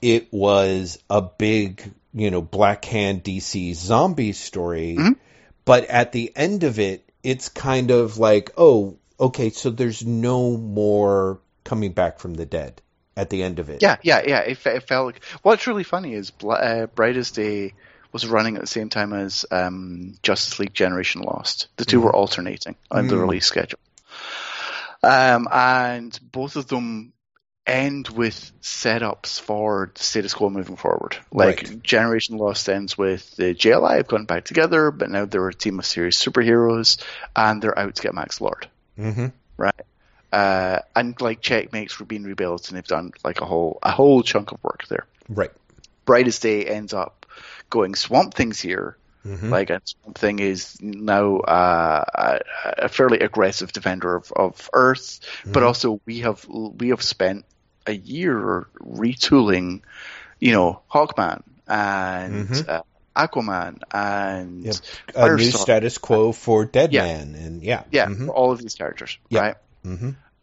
it 0.00 0.32
was 0.32 0.98
a 1.08 1.22
big, 1.22 1.92
you 2.14 2.30
know, 2.30 2.42
Black 2.42 2.84
Hand 2.84 3.22
DC 3.24 3.74
zombie 3.74 4.32
story. 4.32 4.96
Mhm. 4.98 5.16
But 5.64 5.84
at 5.86 6.12
the 6.12 6.32
end 6.34 6.64
of 6.64 6.78
it, 6.78 7.08
it's 7.22 7.48
kind 7.48 7.90
of 7.90 8.18
like, 8.18 8.50
oh, 8.56 8.96
okay, 9.18 9.50
so 9.50 9.70
there's 9.70 10.04
no 10.04 10.56
more 10.56 11.40
coming 11.64 11.92
back 11.92 12.18
from 12.18 12.34
the 12.34 12.44
dead 12.46 12.82
at 13.16 13.30
the 13.30 13.42
end 13.42 13.58
of 13.60 13.70
it. 13.70 13.82
Yeah, 13.82 13.96
yeah, 14.02 14.22
yeah. 14.26 14.40
It, 14.40 14.58
it 14.66 14.82
felt 14.88 15.06
like. 15.06 15.24
What's 15.42 15.66
really 15.66 15.84
funny 15.84 16.14
is 16.14 16.32
uh, 16.42 16.86
Brightest 16.86 17.36
Day 17.36 17.74
was 18.10 18.26
running 18.26 18.56
at 18.56 18.60
the 18.60 18.66
same 18.66 18.88
time 18.88 19.12
as 19.12 19.46
um, 19.50 20.14
Justice 20.22 20.58
League 20.58 20.74
Generation 20.74 21.22
Lost. 21.22 21.68
The 21.76 21.84
2 21.84 22.00
were 22.00 22.14
alternating 22.14 22.74
on 22.90 23.06
the 23.06 23.14
Mm. 23.14 23.20
release 23.22 23.46
schedule, 23.46 23.78
um, 25.02 25.48
and 25.50 26.18
both 26.32 26.56
of 26.56 26.66
them 26.66 27.12
end 27.66 28.08
with 28.08 28.52
setups 28.60 29.40
for 29.40 29.90
the 29.94 30.02
status 30.02 30.34
quo 30.34 30.50
moving 30.50 30.76
forward. 30.76 31.16
Like 31.32 31.62
Right. 31.62 31.82
Generation 31.82 32.36
Lost 32.36 32.68
ends 32.68 32.98
with 32.98 33.36
the 33.36 33.54
JLI 33.54 33.96
have 33.98 34.08
gone 34.08 34.24
back 34.24 34.44
together, 34.44 34.90
but 34.90 35.10
now 35.10 35.24
they're 35.24 35.48
a 35.48 35.54
team 35.54 35.78
of 35.78 35.86
serious 35.86 36.22
superheroes, 36.22 37.02
and 37.36 37.62
they're 37.62 37.78
out 37.78 37.94
to 37.94 38.02
get 38.02 38.14
Max 38.14 38.40
Lord 38.40 38.68
hmm 38.96 39.26
right? 39.56 39.80
Uh, 40.32 40.78
and 40.96 41.20
like 41.20 41.42
checkmates 41.42 41.98
were 42.00 42.06
being 42.06 42.24
rebuilt, 42.24 42.68
and 42.68 42.76
they've 42.76 42.86
done 42.86 43.12
like 43.22 43.40
a 43.40 43.44
whole 43.44 43.78
a 43.82 43.90
whole 43.90 44.22
chunk 44.22 44.52
of 44.52 44.62
work 44.64 44.86
there. 44.88 45.06
Right. 45.28 45.50
Brightest 46.04 46.42
Day 46.42 46.64
ends 46.64 46.94
up 46.94 47.26
going 47.68 47.94
Swamp 47.94 48.34
Thing's 48.34 48.60
here, 48.60 48.96
hmm 49.24 49.52
like 49.52 49.70
and 49.70 49.82
Swamp 49.84 50.18
Thing 50.18 50.38
is 50.38 50.76
now 50.80 51.36
uh, 51.38 52.04
a, 52.14 52.40
a 52.84 52.88
fairly 52.88 53.20
aggressive 53.20 53.72
defender 53.72 54.16
of, 54.16 54.32
of 54.32 54.68
Earth, 54.72 55.20
but 55.52 55.62
Mhm. 55.62 55.64
also 55.64 56.00
we 56.06 56.20
have 56.20 56.44
we 56.48 56.88
have 56.90 57.02
spent 57.02 57.44
a 57.86 57.92
year 57.92 58.66
retooling, 58.80 59.82
you 60.40 60.52
know, 60.52 60.82
Hawkman 60.92 61.42
and 61.66 62.50
Mhm. 62.50 62.66
uh, 62.68 62.82
Aquaman 63.16 63.78
and 63.92 64.66
Yep. 64.66 64.76
a 65.14 65.28
new 65.28 65.50
status 65.52 65.98
quo 65.98 66.32
for 66.32 66.64
Deadman 66.64 67.34
Yeah. 67.34 67.40
And 67.44 67.62
yeah, 67.62 67.84
yeah, 67.90 68.08
hmm 68.08 68.28
all 68.28 68.52
of 68.52 68.58
these 68.60 68.74
characters, 68.74 69.18
Yeah. 69.28 69.40
right? 69.40 69.56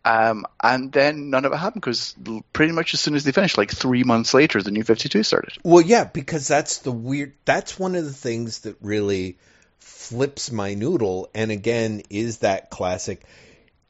Um, 0.09 0.47
and 0.63 0.91
then 0.91 1.29
none 1.29 1.45
of 1.45 1.53
it 1.53 1.57
happened 1.57 1.83
because 1.83 2.15
pretty 2.51 2.73
much 2.73 2.95
as 2.95 2.99
soon 2.99 3.13
as 3.13 3.23
they 3.23 3.31
finished, 3.31 3.59
like 3.59 3.69
three 3.69 4.03
months 4.03 4.33
later, 4.33 4.59
the 4.59 4.71
new 4.71 4.83
52 4.83 5.21
started. 5.21 5.53
Well, 5.63 5.83
yeah, 5.83 6.03
because 6.03 6.47
that's 6.47 6.79
the 6.79 6.91
weird. 6.91 7.33
That's 7.45 7.77
one 7.77 7.93
of 7.93 8.05
the 8.05 8.13
things 8.13 8.61
that 8.61 8.77
really 8.81 9.37
flips 9.77 10.51
my 10.51 10.73
noodle, 10.73 11.29
and 11.35 11.51
again 11.51 12.01
is 12.09 12.39
that 12.39 12.71
classic. 12.71 13.21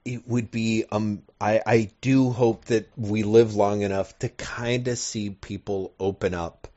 It 0.03 0.27
would 0.27 0.51
be 0.51 0.83
um. 0.91 1.21
I 1.39 1.61
I 1.65 1.91
do 2.01 2.31
hope 2.31 2.65
that 2.65 2.89
we 2.97 3.23
live 3.23 3.55
long 3.55 3.81
enough 3.81 4.17
to 4.19 4.27
kind 4.27 4.89
of 4.89 4.97
see 4.97 5.29
people 5.29 5.93
open 6.01 6.33
up 6.33 6.67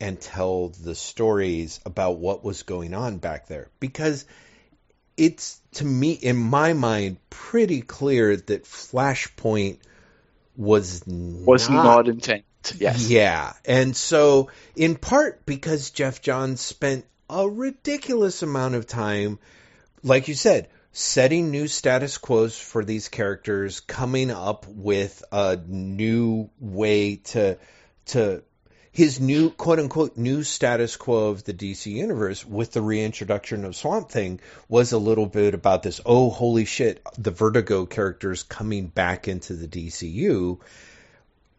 and 0.00 0.20
tell 0.20 0.70
the 0.70 0.96
stories 0.96 1.78
about 1.86 2.18
what 2.18 2.42
was 2.42 2.64
going 2.64 2.94
on 2.94 3.18
back 3.18 3.46
there 3.46 3.68
because 3.78 4.24
it's 5.20 5.60
to 5.72 5.84
me 5.84 6.12
in 6.12 6.38
my 6.38 6.72
mind 6.72 7.18
pretty 7.28 7.82
clear 7.82 8.34
that 8.36 8.64
Flashpoint 8.64 9.78
was 10.56 11.02
Was 11.06 11.68
not 11.68 11.84
not 11.84 12.08
intent. 12.08 12.44
Yes. 12.78 13.08
yeah. 13.10 13.52
And 13.66 13.94
so, 13.94 14.50
in 14.76 14.96
part 14.96 15.44
because 15.44 15.90
Geoff 15.90 16.22
Johns 16.22 16.62
spent 16.62 17.04
a 17.28 17.46
ridiculous 17.46 18.42
amount 18.42 18.76
of 18.76 18.86
time, 18.86 19.38
like 20.02 20.28
you 20.28 20.34
said, 20.34 20.68
setting 20.92 21.50
new 21.50 21.68
status 21.68 22.16
quos 22.16 22.58
for 22.58 22.82
these 22.82 23.08
characters, 23.08 23.80
coming 23.80 24.30
up 24.30 24.66
with 24.68 25.22
a 25.32 25.56
new 25.56 26.50
way 26.58 27.16
to, 27.16 27.58
to, 28.06 28.42
his 28.92 29.20
new 29.20 29.50
quote 29.50 29.78
unquote 29.78 30.16
new 30.16 30.42
status 30.42 30.96
quo 30.96 31.28
of 31.28 31.44
the 31.44 31.54
DC 31.54 31.86
universe 31.86 32.44
with 32.44 32.72
the 32.72 32.82
reintroduction 32.82 33.64
of 33.64 33.76
Swamp 33.76 34.10
Thing 34.10 34.40
was 34.68 34.92
a 34.92 34.98
little 34.98 35.26
bit 35.26 35.54
about 35.54 35.82
this. 35.82 36.00
Oh, 36.04 36.30
holy 36.30 36.64
shit, 36.64 37.02
the 37.16 37.30
Vertigo 37.30 37.86
characters 37.86 38.42
coming 38.42 38.88
back 38.88 39.28
into 39.28 39.54
the 39.54 39.68
DCU. 39.68 40.58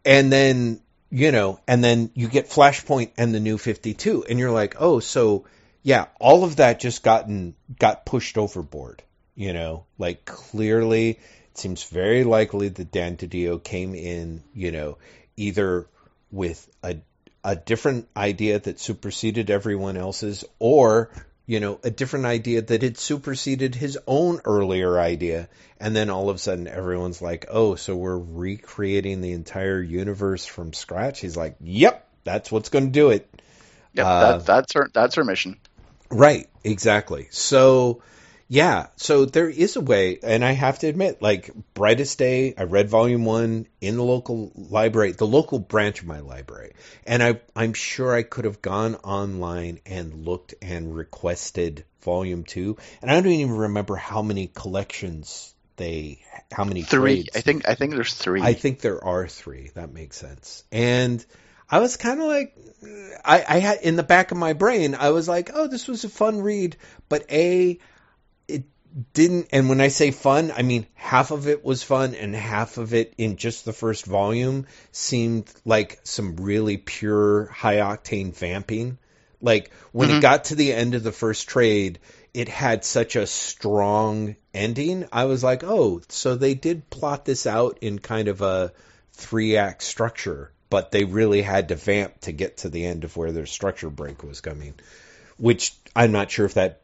And 0.04 0.30
then, 0.30 0.80
you 1.10 1.32
know, 1.32 1.60
and 1.66 1.82
then 1.82 2.10
you 2.14 2.28
get 2.28 2.50
Flashpoint 2.50 3.12
and 3.16 3.34
the 3.34 3.40
new 3.40 3.56
52 3.56 4.24
and 4.28 4.38
you're 4.38 4.50
like, 4.50 4.76
"Oh, 4.78 5.00
so 5.00 5.44
yeah, 5.82 6.06
all 6.20 6.44
of 6.44 6.56
that 6.56 6.80
just 6.80 7.02
gotten 7.02 7.54
got 7.78 8.04
pushed 8.04 8.36
overboard." 8.36 9.02
You 9.34 9.54
know, 9.54 9.86
like 9.96 10.26
clearly 10.26 11.10
it 11.10 11.58
seems 11.58 11.84
very 11.84 12.24
likely 12.24 12.68
that 12.68 12.92
Dan 12.92 13.16
DiDio 13.16 13.62
came 13.62 13.94
in, 13.94 14.42
you 14.52 14.70
know, 14.70 14.98
either 15.36 15.86
with 16.30 16.68
a 16.82 16.96
a 17.44 17.56
different 17.56 18.08
idea 18.16 18.58
that 18.58 18.80
superseded 18.80 19.50
everyone 19.50 19.96
else's 19.96 20.44
or 20.58 21.10
you 21.46 21.60
know 21.60 21.78
a 21.82 21.90
different 21.90 22.26
idea 22.26 22.62
that 22.62 22.82
had 22.82 22.96
superseded 22.96 23.74
his 23.74 23.98
own 24.06 24.40
earlier 24.44 24.98
idea 24.98 25.48
and 25.80 25.94
then 25.94 26.08
all 26.08 26.30
of 26.30 26.36
a 26.36 26.38
sudden 26.38 26.68
everyone's 26.68 27.20
like 27.20 27.46
oh 27.50 27.74
so 27.74 27.96
we're 27.96 28.18
recreating 28.18 29.20
the 29.20 29.32
entire 29.32 29.82
universe 29.82 30.46
from 30.46 30.72
scratch 30.72 31.20
he's 31.20 31.36
like 31.36 31.56
yep 31.60 32.08
that's 32.24 32.52
what's 32.52 32.68
going 32.68 32.86
to 32.86 32.92
do 32.92 33.10
it 33.10 33.28
Yep, 33.94 34.06
Uh, 34.06 34.20
that, 34.20 34.46
that's 34.46 34.72
her. 34.72 34.90
That's 34.92 35.14
her 35.16 35.24
mission. 35.24 35.58
Right, 36.10 36.48
exactly. 36.64 37.28
So, 37.30 38.02
Yeah, 38.52 38.88
so 38.96 39.24
there 39.24 39.48
is 39.48 39.76
a 39.76 39.80
way, 39.80 40.18
and 40.22 40.44
I 40.44 40.52
have 40.52 40.80
to 40.80 40.86
admit, 40.86 41.22
like 41.22 41.50
Brightest 41.72 42.18
Day, 42.18 42.52
I 42.58 42.64
read 42.64 42.90
Volume 42.90 43.24
One 43.24 43.66
in 43.80 43.96
the 43.96 44.02
local 44.02 44.52
library, 44.54 45.12
the 45.12 45.26
local 45.26 45.58
branch 45.58 46.02
of 46.02 46.06
my 46.06 46.20
library, 46.20 46.74
and 47.06 47.22
I, 47.22 47.40
I'm 47.56 47.72
sure 47.72 48.14
I 48.14 48.22
could 48.22 48.44
have 48.44 48.60
gone 48.60 48.96
online 48.96 49.80
and 49.86 50.26
looked 50.26 50.54
and 50.60 50.94
requested 50.94 51.86
Volume 52.02 52.44
Two, 52.44 52.76
and 53.00 53.10
I 53.10 53.14
don't 53.14 53.32
even 53.32 53.56
remember 53.56 53.96
how 53.96 54.20
many 54.20 54.48
collections 54.48 55.54
they, 55.76 56.20
how 56.52 56.64
many 56.64 56.82
Three. 56.82 57.22
trades. 57.22 57.30
I 57.34 57.40
think. 57.40 57.66
I 57.66 57.74
think 57.74 57.94
there's 57.94 58.12
three. 58.12 58.42
I 58.42 58.52
think 58.52 58.80
there 58.80 59.02
are 59.02 59.28
three. 59.28 59.70
That 59.76 59.94
makes 59.94 60.18
sense. 60.18 60.62
And 60.70 61.24
I 61.70 61.80
was 61.80 61.96
kind 61.96 62.20
of 62.20 62.26
like, 62.26 62.54
I, 63.24 63.44
I 63.48 63.58
had 63.60 63.80
in 63.80 63.96
the 63.96 64.02
back 64.02 64.30
of 64.30 64.36
my 64.36 64.52
brain, 64.52 64.94
I 64.94 65.08
was 65.08 65.26
like, 65.26 65.52
oh, 65.54 65.68
this 65.68 65.88
was 65.88 66.04
a 66.04 66.10
fun 66.10 66.42
read, 66.42 66.76
but 67.08 67.24
a, 67.32 67.78
didn't. 69.14 69.48
And 69.52 69.68
when 69.68 69.80
I 69.80 69.88
say 69.88 70.10
fun, 70.10 70.52
I 70.54 70.62
mean 70.62 70.86
half 70.94 71.30
of 71.30 71.48
it 71.48 71.64
was 71.64 71.82
fun, 71.82 72.14
and 72.14 72.34
half 72.34 72.78
of 72.78 72.94
it 72.94 73.14
in 73.18 73.36
just 73.36 73.64
the 73.64 73.72
first 73.72 74.04
volume 74.06 74.66
seemed 74.90 75.50
like 75.64 76.00
some 76.04 76.36
really 76.36 76.76
pure 76.76 77.46
high 77.46 77.76
octane 77.76 78.34
vamping. 78.34 78.98
Like 79.40 79.70
when 79.92 80.08
Mhm. 80.08 80.18
it 80.18 80.22
got 80.22 80.44
to 80.44 80.54
the 80.54 80.72
end 80.72 80.94
of 80.94 81.02
the 81.02 81.12
first 81.12 81.48
trade, 81.48 81.98
it 82.32 82.48
had 82.48 82.84
such 82.84 83.16
a 83.16 83.26
strong 83.26 84.36
ending. 84.54 85.06
I 85.12 85.24
was 85.24 85.42
like, 85.42 85.64
oh, 85.64 86.00
so 86.08 86.36
they 86.36 86.54
did 86.54 86.88
plot 86.88 87.24
this 87.24 87.46
out 87.46 87.78
in 87.80 87.98
kind 87.98 88.28
of 88.28 88.40
a 88.40 88.72
three 89.12 89.56
act 89.56 89.82
structure, 89.82 90.52
but 90.70 90.90
they 90.90 91.04
really 91.04 91.42
had 91.42 91.68
to 91.68 91.76
vamp 91.76 92.20
to 92.22 92.32
get 92.32 92.58
to 92.58 92.68
the 92.68 92.86
end 92.86 93.04
of 93.04 93.16
where 93.16 93.32
their 93.32 93.46
structure 93.46 93.90
break 93.90 94.22
was 94.22 94.40
coming, 94.40 94.74
which 95.36 95.74
I'm 95.94 96.12
not 96.12 96.30
sure 96.30 96.46
if 96.46 96.54
that 96.54 96.80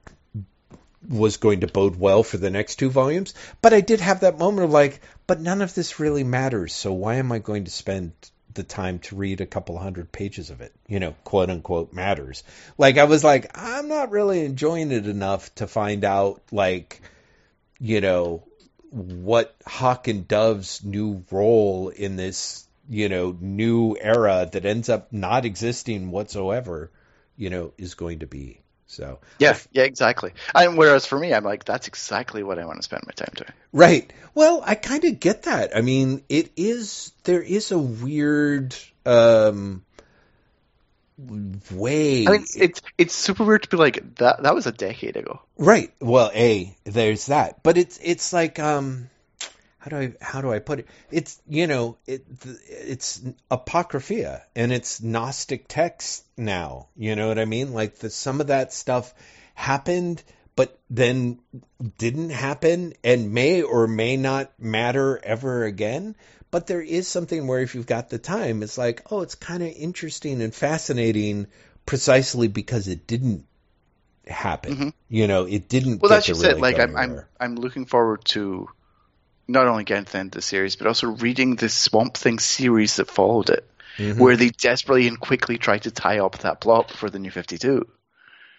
was 1.06 1.36
going 1.36 1.60
to 1.60 1.66
bode 1.66 1.96
well 1.96 2.22
for 2.22 2.38
the 2.38 2.50
next 2.50 2.76
two 2.76 2.90
volumes. 2.90 3.34
But 3.60 3.72
I 3.72 3.80
did 3.80 4.00
have 4.00 4.20
that 4.20 4.38
moment 4.38 4.64
of 4.64 4.70
like, 4.70 5.00
but 5.26 5.40
none 5.40 5.62
of 5.62 5.74
this 5.74 6.00
really 6.00 6.24
matters, 6.24 6.72
so 6.72 6.92
why 6.92 7.16
am 7.16 7.32
I 7.32 7.38
going 7.38 7.64
to 7.64 7.70
spend 7.70 8.12
the 8.54 8.62
time 8.62 8.98
to 8.98 9.14
read 9.14 9.40
a 9.40 9.46
couple 9.46 9.78
hundred 9.78 10.10
pages 10.10 10.50
of 10.50 10.60
it? 10.60 10.72
You 10.86 11.00
know, 11.00 11.14
quote 11.24 11.50
unquote 11.50 11.92
matters. 11.92 12.42
Like 12.76 12.98
I 12.98 13.04
was 13.04 13.22
like, 13.22 13.50
I'm 13.54 13.88
not 13.88 14.10
really 14.10 14.44
enjoying 14.44 14.90
it 14.90 15.06
enough 15.06 15.54
to 15.56 15.66
find 15.66 16.04
out 16.04 16.42
like, 16.50 17.00
you 17.78 18.00
know, 18.00 18.44
what 18.90 19.54
Hawk 19.66 20.08
and 20.08 20.26
Dove's 20.26 20.82
new 20.82 21.24
role 21.30 21.90
in 21.90 22.16
this, 22.16 22.66
you 22.88 23.08
know, 23.08 23.36
new 23.38 23.96
era 24.00 24.48
that 24.50 24.64
ends 24.64 24.88
up 24.88 25.12
not 25.12 25.44
existing 25.44 26.10
whatsoever, 26.10 26.90
you 27.36 27.50
know, 27.50 27.72
is 27.76 27.94
going 27.94 28.20
to 28.20 28.26
be. 28.26 28.62
So 28.88 29.20
yeah. 29.38 29.56
Yeah. 29.70 29.84
Exactly. 29.84 30.32
And 30.54 30.76
whereas 30.76 31.06
for 31.06 31.18
me, 31.18 31.32
I'm 31.32 31.44
like, 31.44 31.64
that's 31.64 31.86
exactly 31.86 32.42
what 32.42 32.58
I 32.58 32.64
want 32.64 32.78
to 32.78 32.82
spend 32.82 33.02
my 33.06 33.12
time 33.12 33.32
doing. 33.36 33.52
Right. 33.72 34.12
Well, 34.34 34.62
I 34.64 34.74
kind 34.74 35.04
of 35.04 35.20
get 35.20 35.44
that. 35.44 35.76
I 35.76 35.82
mean, 35.82 36.24
it 36.28 36.50
is 36.56 37.12
there 37.24 37.42
is 37.42 37.70
a 37.70 37.78
weird 37.78 38.74
um 39.06 39.84
way. 41.70 42.26
I 42.26 42.30
mean, 42.30 42.44
it's 42.56 42.82
it's 42.96 43.14
super 43.14 43.44
weird 43.44 43.64
to 43.64 43.68
be 43.68 43.76
like 43.76 44.16
that. 44.16 44.42
That 44.42 44.54
was 44.54 44.66
a 44.66 44.72
decade 44.72 45.16
ago. 45.16 45.42
right. 45.58 45.92
Well, 46.00 46.30
a 46.34 46.74
there's 46.84 47.26
that, 47.26 47.62
but 47.62 47.76
it's 47.76 47.98
it's 48.02 48.32
like 48.32 48.58
um 48.58 49.10
how 49.78 49.90
do 49.90 49.96
I 49.96 50.12
how 50.20 50.40
do 50.40 50.52
I 50.52 50.58
put 50.58 50.80
it? 50.80 50.86
It's 51.10 51.40
you 51.48 51.66
know 51.66 51.96
it 52.06 52.24
it's 52.68 53.22
apocrypha 53.50 54.42
and 54.56 54.72
it's 54.72 55.00
Gnostic 55.00 55.66
text 55.68 56.24
now. 56.36 56.88
You 56.96 57.14
know 57.16 57.28
what 57.28 57.38
I 57.38 57.44
mean? 57.44 57.72
Like 57.72 57.96
the 57.96 58.10
some 58.10 58.40
of 58.40 58.48
that 58.48 58.72
stuff 58.72 59.14
happened, 59.54 60.22
but 60.56 60.78
then 60.90 61.38
didn't 61.98 62.30
happen 62.30 62.94
and 63.04 63.32
may 63.32 63.62
or 63.62 63.86
may 63.86 64.16
not 64.16 64.52
matter 64.58 65.20
ever 65.22 65.64
again. 65.64 66.16
But 66.50 66.66
there 66.66 66.82
is 66.82 67.06
something 67.06 67.46
where 67.46 67.60
if 67.60 67.74
you've 67.74 67.86
got 67.86 68.08
the 68.08 68.18
time, 68.18 68.62
it's 68.62 68.78
like, 68.78 69.02
oh, 69.10 69.20
it's 69.20 69.34
kind 69.34 69.62
of 69.62 69.68
interesting 69.68 70.40
and 70.40 70.54
fascinating 70.54 71.46
precisely 71.84 72.48
because 72.48 72.88
it 72.88 73.06
didn't 73.06 73.44
happen. 74.26 74.76
Mhm. 74.76 74.92
You 75.08 75.26
know, 75.26 75.44
it 75.44 75.68
didn't. 75.68 76.00
Well, 76.00 76.10
that's 76.10 76.26
just 76.26 76.42
really 76.42 76.58
it. 76.58 76.60
Like 76.62 76.78
I'm 76.80 76.96
I'm. 76.96 77.20
I'm 77.38 77.54
looking 77.56 77.86
forward 77.86 78.24
to 78.26 78.68
not 79.48 79.66
only 79.66 79.84
getting 79.84 80.04
to 80.04 80.12
the 80.12 80.18
end 80.18 80.26
of 80.28 80.32
the 80.32 80.42
series, 80.42 80.76
but 80.76 80.86
also 80.86 81.08
reading 81.08 81.56
the 81.56 81.68
Swamp 81.68 82.16
Thing 82.16 82.38
series 82.38 82.96
that 82.96 83.10
followed 83.10 83.48
it, 83.50 83.68
Mhm. 83.96 84.18
where 84.18 84.36
they 84.36 84.50
desperately 84.50 85.08
and 85.08 85.18
quickly 85.18 85.56
tried 85.58 85.82
to 85.84 85.90
tie 85.90 86.18
up 86.18 86.38
that 86.38 86.60
plot 86.60 86.90
for 86.90 87.08
the 87.10 87.18
New 87.18 87.30
Fifty 87.30 87.58
Two. 87.58 87.88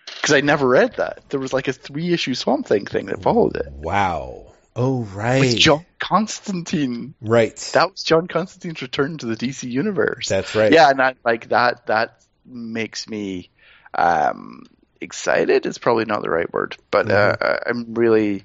Because 0.07 0.33
I 0.33 0.41
never 0.41 0.67
read 0.67 0.97
that. 0.97 1.29
There 1.29 1.39
was 1.39 1.53
like 1.53 1.67
a 1.67 1.73
three 1.73 2.11
issue 2.11 2.33
Swamp 2.33 2.65
Thing 2.67 2.85
thing 2.85 3.05
that 3.07 3.21
followed 3.21 3.55
it 3.57 3.71
Wow. 3.71 4.47
Oh, 4.75 5.03
right. 5.03 5.39
with 5.41 5.57
John 5.57 5.85
Constantine. 5.99 7.13
Right. 7.21 7.55
That 7.73 7.91
was 7.91 8.03
John 8.03 8.27
Constantine's 8.27 8.81
return 8.81 9.17
to 9.19 9.25
the 9.25 9.35
DC 9.35 9.69
universe. 9.69 10.27
That's 10.29 10.55
right. 10.55 10.71
Yeah, 10.71 10.89
and 10.89 10.99
that 10.99 11.17
like 11.23 11.49
that 11.49 11.85
that 11.87 12.15
makes 12.45 13.07
me 13.07 13.49
um 13.93 14.63
excited 15.01 15.65
is 15.65 15.77
probably 15.77 16.05
not 16.05 16.21
the 16.21 16.29
right 16.29 16.51
word, 16.51 16.77
but 16.91 17.07
Mm-hmm. 17.07 17.43
uh, 17.43 17.57
I'm 17.67 17.93
really 17.93 18.43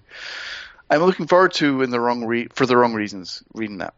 I'm 0.90 1.02
looking 1.02 1.26
forward 1.26 1.52
to 1.54 1.82
in 1.82 1.90
the 1.90 2.00
wrong 2.00 2.24
re- 2.24 2.48
for 2.52 2.66
the 2.66 2.76
wrong 2.76 2.94
reasons 2.94 3.42
reading 3.54 3.78
that. 3.78 3.94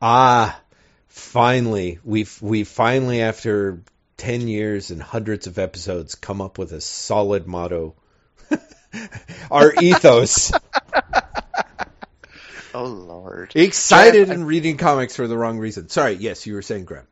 Ah, 0.00 0.60
finally, 1.08 1.98
we've 2.04 2.36
we 2.42 2.64
finally 2.64 3.22
after 3.22 3.80
ten 4.16 4.46
years 4.48 4.90
and 4.90 5.02
hundreds 5.02 5.46
of 5.46 5.58
episodes 5.58 6.14
come 6.14 6.40
up 6.40 6.58
with 6.58 6.72
a 6.72 6.80
solid 6.80 7.46
motto. 7.46 7.94
Our 9.50 9.72
ethos. 9.80 10.52
Oh 12.76 12.86
lord. 12.86 13.52
Excited 13.54 14.26
Jeff, 14.26 14.34
and 14.34 14.44
reading 14.48 14.76
comics 14.78 15.14
for 15.14 15.28
the 15.28 15.38
wrong 15.38 15.58
reason. 15.60 15.88
Sorry, 15.88 16.14
yes, 16.14 16.44
you 16.44 16.54
were 16.54 16.62
saying 16.62 16.86
Graeme. 16.86 17.06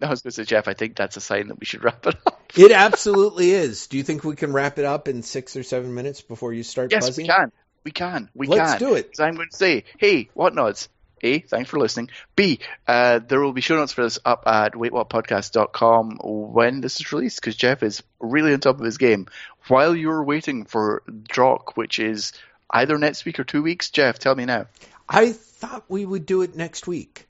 I 0.00 0.08
was 0.08 0.22
going 0.22 0.30
to 0.30 0.36
say 0.36 0.44
Jeff, 0.44 0.68
I 0.68 0.74
think 0.74 0.94
that's 0.94 1.16
a 1.16 1.20
sign 1.20 1.48
that 1.48 1.58
we 1.58 1.66
should 1.66 1.82
wrap 1.82 2.06
it 2.06 2.14
up. 2.24 2.40
It 2.54 2.70
absolutely 2.70 3.50
is. 3.50 3.88
Do 3.88 3.96
you 3.96 4.04
think 4.04 4.22
we 4.22 4.36
can 4.36 4.52
wrap 4.52 4.78
it 4.78 4.84
up 4.84 5.08
in 5.08 5.22
six 5.24 5.56
or 5.56 5.64
seven 5.64 5.94
minutes 5.94 6.20
before 6.20 6.52
you 6.52 6.62
start 6.62 6.92
Yes, 6.92 7.06
buzzing? 7.08 7.24
we 7.24 7.28
can. 7.28 7.50
We 7.84 7.90
can. 7.90 8.30
We 8.34 8.46
can. 8.46 8.56
Let's 8.56 8.78
can. 8.78 8.88
do 8.88 8.94
it. 8.94 9.16
So 9.16 9.24
I'm 9.24 9.34
going 9.34 9.50
to 9.50 9.56
say, 9.56 9.84
hey, 9.98 10.28
Whatnauts? 10.36 10.88
A, 11.22 11.38
thanks 11.38 11.70
for 11.70 11.78
listening. 11.78 12.10
B, 12.36 12.60
uh, 12.86 13.18
there 13.18 13.40
will 13.40 13.54
be 13.54 13.62
show 13.62 13.76
notes 13.76 13.92
for 13.92 14.02
this 14.02 14.18
up 14.26 14.44
at 14.46 14.74
waitwhatpodcast.com 14.74 16.20
when 16.22 16.82
this 16.82 17.00
is 17.00 17.12
released 17.12 17.40
because 17.40 17.56
Jeff 17.56 17.82
is 17.82 18.02
really 18.20 18.52
on 18.52 18.60
top 18.60 18.78
of 18.78 18.84
his 18.84 18.98
game. 18.98 19.26
While 19.68 19.96
you're 19.96 20.22
waiting 20.22 20.66
for 20.66 21.02
Drock, 21.26 21.78
which 21.78 21.98
is 21.98 22.34
either 22.70 22.98
next 22.98 23.24
week 23.24 23.38
or 23.38 23.44
two 23.44 23.62
weeks, 23.62 23.88
Jeff, 23.90 24.18
tell 24.18 24.34
me 24.34 24.44
now. 24.44 24.66
I 25.08 25.32
thought 25.32 25.84
we 25.88 26.04
would 26.04 26.26
do 26.26 26.42
it 26.42 26.56
next 26.56 26.86
week. 26.86 27.26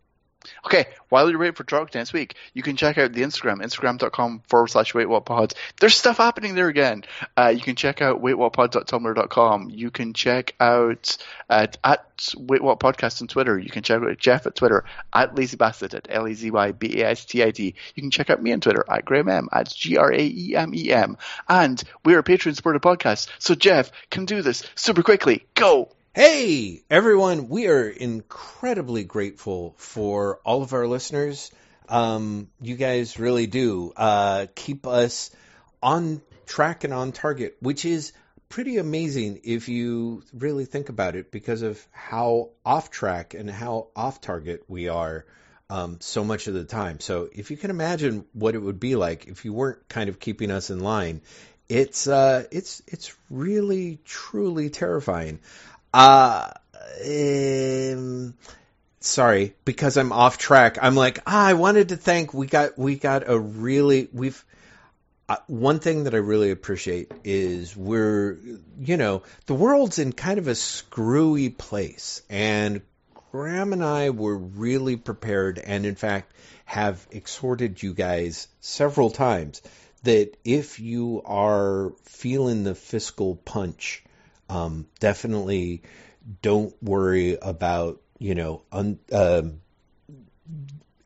Okay, 0.66 0.86
while 1.08 1.30
you're 1.30 1.38
waiting 1.38 1.54
for 1.54 1.64
Drock 1.64 1.94
next 1.94 2.12
week, 2.12 2.34
you 2.52 2.62
can 2.62 2.76
check 2.76 2.98
out 2.98 3.12
the 3.12 3.22
Instagram, 3.22 3.62
instagram.com 3.62 4.42
forward 4.48 4.68
slash 4.68 4.92
waitwhatpod. 4.92 5.54
There's 5.80 5.96
stuff 5.96 6.18
happening 6.18 6.54
there 6.54 6.68
again. 6.68 7.04
Uh, 7.36 7.52
you 7.54 7.60
can 7.60 7.76
check 7.76 8.02
out 8.02 8.22
waitwhatpod.tumblr.com. 8.22 9.70
You 9.70 9.90
can 9.90 10.12
check 10.12 10.54
out 10.60 11.16
at, 11.48 11.78
at 11.84 12.16
Podcast 12.16 13.22
on 13.22 13.28
Twitter. 13.28 13.58
You 13.58 13.70
can 13.70 13.82
check 13.82 14.02
out 14.02 14.18
Jeff 14.18 14.46
at 14.46 14.54
Twitter, 14.54 14.84
at 15.12 15.34
lazybastard, 15.34 15.94
at 15.94 16.08
L-A-Z-Y-B-A-S-T-I-D. 16.10 17.74
You 17.94 18.02
can 18.02 18.10
check 18.10 18.30
out 18.30 18.42
me 18.42 18.52
on 18.52 18.60
Twitter, 18.60 18.84
at 18.88 19.04
Graeme 19.04 19.28
M, 19.28 19.48
at 19.52 19.68
G-R-A-E-M-E-M. 19.74 21.16
And 21.48 21.84
we're 22.04 22.18
a 22.18 22.24
Patreon-supported 22.24 22.82
podcast, 22.82 23.28
so 23.38 23.54
Jeff 23.54 23.90
can 24.10 24.24
do 24.24 24.42
this 24.42 24.64
super 24.74 25.02
quickly. 25.02 25.46
Go! 25.54 25.90
Hey, 26.16 26.84
everyone, 26.88 27.48
we 27.48 27.66
are 27.66 27.88
incredibly 27.88 29.02
grateful 29.02 29.74
for 29.78 30.38
all 30.44 30.62
of 30.62 30.72
our 30.72 30.86
listeners. 30.86 31.50
Um, 31.88 32.46
you 32.60 32.76
guys 32.76 33.18
really 33.18 33.48
do 33.48 33.92
uh, 33.96 34.46
keep 34.54 34.86
us 34.86 35.32
on 35.82 36.22
track 36.46 36.84
and 36.84 36.94
on 36.94 37.10
target, 37.10 37.56
which 37.58 37.84
is 37.84 38.12
pretty 38.48 38.76
amazing 38.76 39.40
if 39.42 39.68
you 39.68 40.22
really 40.32 40.66
think 40.66 40.88
about 40.88 41.16
it 41.16 41.32
because 41.32 41.62
of 41.62 41.84
how 41.90 42.50
off 42.64 42.92
track 42.92 43.34
and 43.34 43.50
how 43.50 43.88
off 43.96 44.20
target 44.20 44.62
we 44.68 44.86
are 44.86 45.26
um, 45.68 45.96
so 45.98 46.22
much 46.22 46.46
of 46.46 46.54
the 46.54 46.62
time. 46.62 47.00
So 47.00 47.28
if 47.32 47.50
you 47.50 47.56
can 47.56 47.70
imagine 47.70 48.24
what 48.34 48.54
it 48.54 48.60
would 48.60 48.78
be 48.78 48.94
like 48.94 49.26
if 49.26 49.44
you 49.44 49.52
weren't 49.52 49.88
kind 49.88 50.08
of 50.08 50.20
keeping 50.20 50.52
us 50.52 50.70
in 50.70 50.78
line, 50.78 51.22
it's 51.68 52.06
uh, 52.06 52.44
it's 52.50 52.82
it's 52.86 53.16
really 53.30 53.98
truly 54.04 54.70
terrifying. 54.70 55.40
Uh, 55.94 56.50
um, 57.06 58.34
sorry, 58.98 59.54
because 59.64 59.96
I'm 59.96 60.10
off 60.10 60.38
track. 60.38 60.76
I'm 60.82 60.96
like, 60.96 61.20
ah, 61.24 61.46
I 61.46 61.54
wanted 61.54 61.90
to 61.90 61.96
thank. 61.96 62.34
We 62.34 62.48
got 62.48 62.76
we 62.76 62.96
got 62.96 63.28
a 63.28 63.38
really 63.38 64.08
we've. 64.12 64.44
Uh, 65.28 65.36
one 65.46 65.78
thing 65.78 66.04
that 66.04 66.14
I 66.14 66.18
really 66.18 66.50
appreciate 66.50 67.12
is 67.22 67.74
we're, 67.76 68.36
you 68.78 68.96
know, 68.96 69.22
the 69.46 69.54
world's 69.54 69.98
in 69.98 70.12
kind 70.12 70.38
of 70.38 70.48
a 70.48 70.54
screwy 70.56 71.48
place, 71.48 72.22
and 72.28 72.82
Graeme 73.30 73.72
and 73.72 73.84
I 73.84 74.10
were 74.10 74.36
really 74.36 74.96
prepared, 74.96 75.60
and 75.60 75.86
in 75.86 75.94
fact, 75.94 76.32
have 76.64 77.06
exhorted 77.12 77.82
you 77.82 77.94
guys 77.94 78.48
several 78.60 79.10
times 79.10 79.62
that 80.02 80.36
if 80.44 80.80
you 80.80 81.22
are 81.24 81.92
feeling 82.02 82.64
the 82.64 82.74
fiscal 82.74 83.36
punch 83.36 84.03
Um, 84.48 84.86
definitely 85.00 85.82
don't 86.42 86.74
worry 86.82 87.36
about, 87.40 88.00
you 88.18 88.34
know, 88.34 88.62
un, 88.72 88.98
um, 89.12 89.60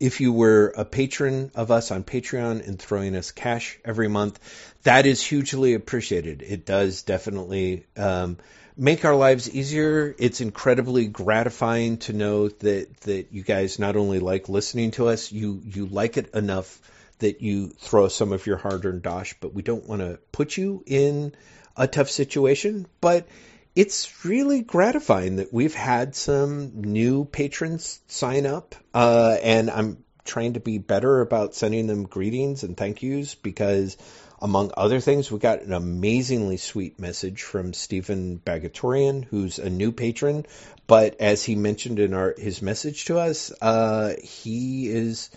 if 0.01 0.21
you 0.21 0.33
were 0.33 0.73
a 0.77 0.85
patron 0.85 1.51
of 1.55 1.71
us 1.71 1.91
on 1.91 2.05
Patreon 2.05 2.67
and 2.67 2.79
throwing 2.79 3.17
us 3.17 3.33
cash 3.33 3.79
every 3.85 4.09
month, 4.09 4.39
that 4.85 5.07
is 5.07 5.23
hugely 5.23 5.75
appreciated. 5.75 6.43
It 6.43 6.65
does 6.65 7.03
definitely 7.03 7.85
um, 7.97 8.39
make 8.77 9.05
our 9.05 9.17
lives 9.17 9.53
easier. 9.53 10.15
It's 10.19 10.41
incredibly 10.41 11.09
gratifying 11.09 11.99
to 11.99 12.13
know 12.13 12.49
that 12.49 13.01
that 13.01 13.33
you 13.33 13.43
guys 13.43 13.79
not 13.79 13.97
only 13.97 14.21
like 14.21 14.49
listening 14.49 14.93
to 14.93 15.09
us, 15.09 15.33
you 15.33 15.61
you 15.65 15.87
like 15.87 16.17
it 16.17 16.35
enough 16.35 16.81
that 17.19 17.43
you 17.43 17.71
throw 17.71 18.07
some 18.07 18.33
of 18.33 18.47
your 18.47 18.57
hard-earned 18.57 19.03
dosh. 19.03 19.35
But 19.41 19.53
we 19.53 19.63
don't 19.63 19.89
want 19.89 20.03
to 20.03 20.21
put 20.31 20.57
you 20.57 20.85
in 20.87 21.35
a 21.79 21.87
tough 21.87 22.11
situation, 22.11 22.87
but 23.01 23.27
it's 23.75 24.25
really 24.25 24.61
gratifying 24.61 25.37
that 25.37 25.53
we've 25.53 25.75
had 25.75 26.15
some 26.15 26.83
new 26.83 27.25
patrons 27.25 28.01
sign 28.09 28.45
up, 28.45 28.75
uh, 28.93 29.37
and 29.43 29.71
I'm 29.71 30.05
trying 30.25 30.55
to 30.55 30.61
be 30.61 30.79
better 30.79 31.21
about 31.21 31.55
sending 31.55 31.87
them 31.87 32.05
greetings 32.05 32.65
and 32.65 32.77
thank 32.77 33.03
yous 33.03 33.35
because, 33.37 33.97
among 34.43 34.73
other 34.77 35.01
things, 35.01 35.31
we 35.31 35.39
got 35.39 35.63
an 35.63 35.73
amazingly 35.73 36.57
sweet 36.57 36.99
message 36.99 37.43
from 37.43 37.73
Stephen 37.73 38.41
Bagatorian, 38.45 39.25
who's 39.25 39.59
a 39.59 39.71
new 39.71 39.93
patron, 39.93 40.45
but 40.87 41.21
as 41.21 41.45
he 41.45 41.55
mentioned 41.55 41.99
in 42.01 42.15
our 42.15 42.35
his 42.37 42.61
message 42.61 43.05
to 43.07 43.19
us, 43.19 43.53
uh, 43.63 44.15
he 44.23 44.89
is 44.89 45.31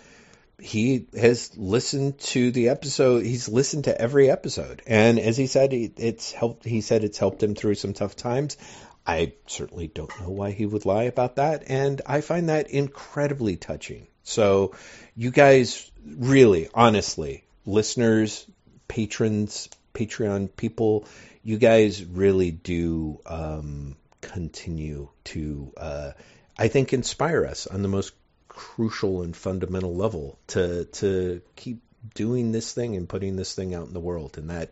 he 0.61 1.07
has 1.17 1.57
listened 1.57 2.19
to 2.19 2.51
the 2.51 2.69
episode. 2.69 3.25
He's 3.25 3.49
listened 3.49 3.85
to 3.85 3.99
every 3.99 4.29
episode, 4.29 4.81
and 4.85 5.19
as 5.19 5.35
he 5.35 5.47
said, 5.47 5.73
it's 5.73 6.31
helped. 6.31 6.65
He 6.65 6.81
said 6.81 7.03
it's 7.03 7.17
helped 7.17 7.41
him 7.41 7.55
through 7.55 7.75
some 7.75 7.93
tough 7.93 8.15
times. 8.15 8.57
I 9.05 9.33
certainly 9.47 9.87
don't 9.87 10.21
know 10.21 10.29
why 10.29 10.51
he 10.51 10.65
would 10.65 10.85
lie 10.85 11.03
about 11.03 11.37
that, 11.37 11.63
and 11.67 12.01
I 12.05 12.21
find 12.21 12.49
that 12.49 12.69
incredibly 12.69 13.55
touching. 13.57 14.07
So, 14.23 14.75
you 15.15 15.31
guys, 15.31 15.91
really, 16.05 16.69
honestly, 16.73 17.43
listeners, 17.65 18.45
patrons, 18.87 19.67
Patreon 19.93 20.55
people, 20.55 21.05
you 21.43 21.57
guys 21.57 22.05
really 22.05 22.51
do 22.51 23.19
um, 23.25 23.95
continue 24.21 25.09
to, 25.25 25.73
uh, 25.75 26.11
I 26.57 26.67
think, 26.67 26.93
inspire 26.93 27.45
us 27.45 27.67
on 27.67 27.81
the 27.81 27.87
most 27.87 28.13
crucial 28.51 29.21
and 29.21 29.35
fundamental 29.35 29.95
level 29.95 30.37
to 30.47 30.85
to 30.85 31.41
keep 31.55 31.81
doing 32.13 32.51
this 32.51 32.73
thing 32.73 32.95
and 32.95 33.07
putting 33.07 33.35
this 33.35 33.55
thing 33.55 33.73
out 33.73 33.87
in 33.87 33.93
the 33.93 33.99
world, 33.99 34.37
and 34.37 34.49
that 34.49 34.69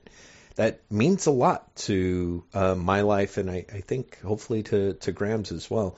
that 0.56 0.82
means 0.92 1.26
a 1.26 1.32
lot 1.32 1.74
to 1.78 2.44
uh, 2.54 2.76
my 2.76 3.02
life, 3.02 3.38
and 3.38 3.50
I, 3.50 3.66
I 3.74 3.80
think 3.80 4.20
hopefully 4.22 4.64
to 4.64 4.94
to 4.94 5.12
Graeme's 5.12 5.52
as 5.52 5.70
well. 5.70 5.98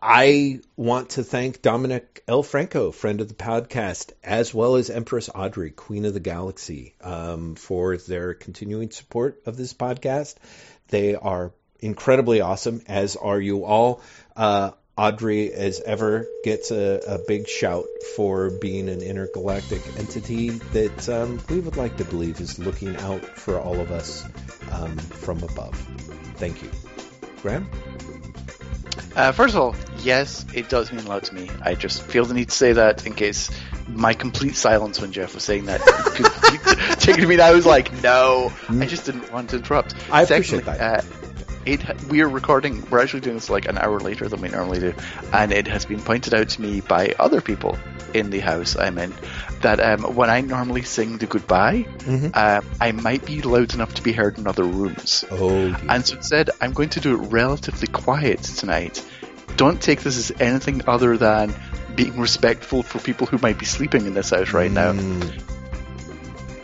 I 0.00 0.60
want 0.76 1.10
to 1.10 1.24
thank 1.24 1.62
Dominic 1.62 2.22
L. 2.28 2.42
Franco, 2.42 2.92
friend 2.92 3.20
of 3.20 3.28
the 3.28 3.34
podcast, 3.34 4.12
as 4.22 4.54
well 4.54 4.76
as 4.76 4.90
Empress 4.90 5.28
Audrey, 5.34 5.70
Queen 5.70 6.04
of 6.04 6.14
the 6.14 6.20
Galaxy, 6.20 6.94
um, 7.00 7.56
for 7.56 7.96
their 7.96 8.34
continuing 8.34 8.90
support 8.90 9.42
of 9.46 9.56
this 9.56 9.74
podcast. 9.74 10.36
They 10.88 11.16
are 11.16 11.52
incredibly 11.80 12.40
awesome, 12.40 12.82
as 12.86 13.16
are 13.16 13.40
you 13.40 13.64
all. 13.64 14.02
Uh, 14.36 14.72
Audrey, 14.96 15.52
as 15.52 15.80
ever, 15.82 16.26
gets 16.42 16.70
a, 16.70 17.02
a, 17.06 17.18
big 17.18 17.46
shout 17.46 17.84
for 18.14 18.48
being 18.48 18.88
an 18.88 19.02
intergalactic 19.02 19.82
entity 19.98 20.50
that 20.72 21.08
um, 21.10 21.38
we 21.50 21.60
would 21.60 21.76
like 21.76 21.98
to 21.98 22.04
believe 22.04 22.40
is 22.40 22.58
looking 22.58 22.96
out 22.96 23.22
for 23.22 23.60
all 23.60 23.78
of 23.78 23.90
us 23.90 24.24
um, 24.72 24.96
from 24.96 25.42
above. 25.42 25.76
Thank 26.36 26.62
you. 26.62 26.70
Graeme? 27.42 27.68
Uh, 29.14 29.32
first 29.32 29.54
of 29.54 29.60
all, 29.60 29.76
yes, 29.98 30.46
it 30.54 30.70
does 30.70 30.90
mean 30.90 31.04
a 31.04 31.08
lot 31.08 31.24
to 31.24 31.34
me. 31.34 31.50
I 31.62 31.74
just 31.74 32.02
feel 32.02 32.24
the 32.24 32.32
need 32.32 32.48
to 32.48 32.54
say 32.54 32.72
that 32.72 33.06
in 33.06 33.14
case 33.14 33.50
my 33.88 34.14
complete 34.14 34.56
silence 34.56 35.00
when 35.00 35.12
Jeff 35.12 35.34
was 35.34 35.44
saying 35.44 35.66
that 35.66 35.80
taken 37.00 37.20
to 37.22 37.26
me. 37.26 37.38
I 37.38 37.52
was 37.52 37.66
like, 37.66 37.92
no, 38.02 38.52
I 38.68 38.72
mm. 38.72 38.88
just 38.88 39.04
didn't 39.04 39.30
want 39.30 39.50
to 39.50 39.56
interrupt. 39.56 39.94
I 40.10 40.24
Secondly, 40.24 40.60
appreciate 40.60 40.64
that. 40.64 41.04
Uh, 41.04 41.35
it 41.66 42.02
we 42.04 42.22
are 42.22 42.28
recording. 42.28 42.88
We're 42.88 43.02
actually 43.02 43.20
doing 43.20 43.36
this 43.36 43.50
like 43.50 43.66
an 43.66 43.78
hour 43.78 44.00
later 44.00 44.28
than 44.28 44.40
we 44.40 44.48
normally 44.48 44.80
do, 44.80 44.94
and 45.32 45.52
it 45.52 45.66
has 45.66 45.84
been 45.84 46.00
pointed 46.00 46.34
out 46.34 46.48
to 46.50 46.62
me 46.62 46.80
by 46.80 47.14
other 47.18 47.40
people 47.40 47.78
in 48.14 48.30
the 48.30 48.38
house 48.40 48.76
I'm 48.76 48.98
in 48.98 49.12
that 49.60 49.80
um, 49.80 50.14
when 50.14 50.30
I 50.30 50.40
normally 50.40 50.82
sing 50.82 51.18
the 51.18 51.26
goodbye, 51.26 51.86
mm-hmm. 51.98 52.28
uh, 52.32 52.60
I 52.80 52.92
might 52.92 53.24
be 53.26 53.42
loud 53.42 53.74
enough 53.74 53.94
to 53.94 54.02
be 54.02 54.12
heard 54.12 54.38
in 54.38 54.46
other 54.46 54.64
rooms. 54.64 55.24
Oh, 55.30 55.76
and 55.88 56.06
so 56.06 56.16
instead, 56.16 56.50
I'm 56.60 56.72
going 56.72 56.90
to 56.90 57.00
do 57.00 57.14
it 57.14 57.28
relatively 57.28 57.88
quiet 57.88 58.42
tonight. 58.42 59.04
Don't 59.56 59.80
take 59.80 60.02
this 60.02 60.16
as 60.18 60.40
anything 60.40 60.82
other 60.86 61.16
than 61.16 61.54
being 61.94 62.18
respectful 62.18 62.82
for 62.82 62.98
people 62.98 63.26
who 63.26 63.38
might 63.38 63.58
be 63.58 63.64
sleeping 63.64 64.06
in 64.06 64.14
this 64.14 64.30
house 64.30 64.52
right 64.52 64.70
now. 64.70 64.92
Mm. 64.92 65.42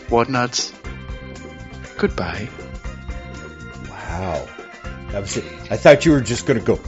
Whatnauts, 0.08 0.72
goodbye. 1.96 2.48
Wow. 3.88 4.46
I, 5.14 5.20
was, 5.20 5.36
I 5.70 5.76
thought 5.76 6.04
you 6.04 6.12
were 6.12 6.20
just 6.20 6.46
going 6.46 6.58
to 6.58 6.64
go. 6.64 6.80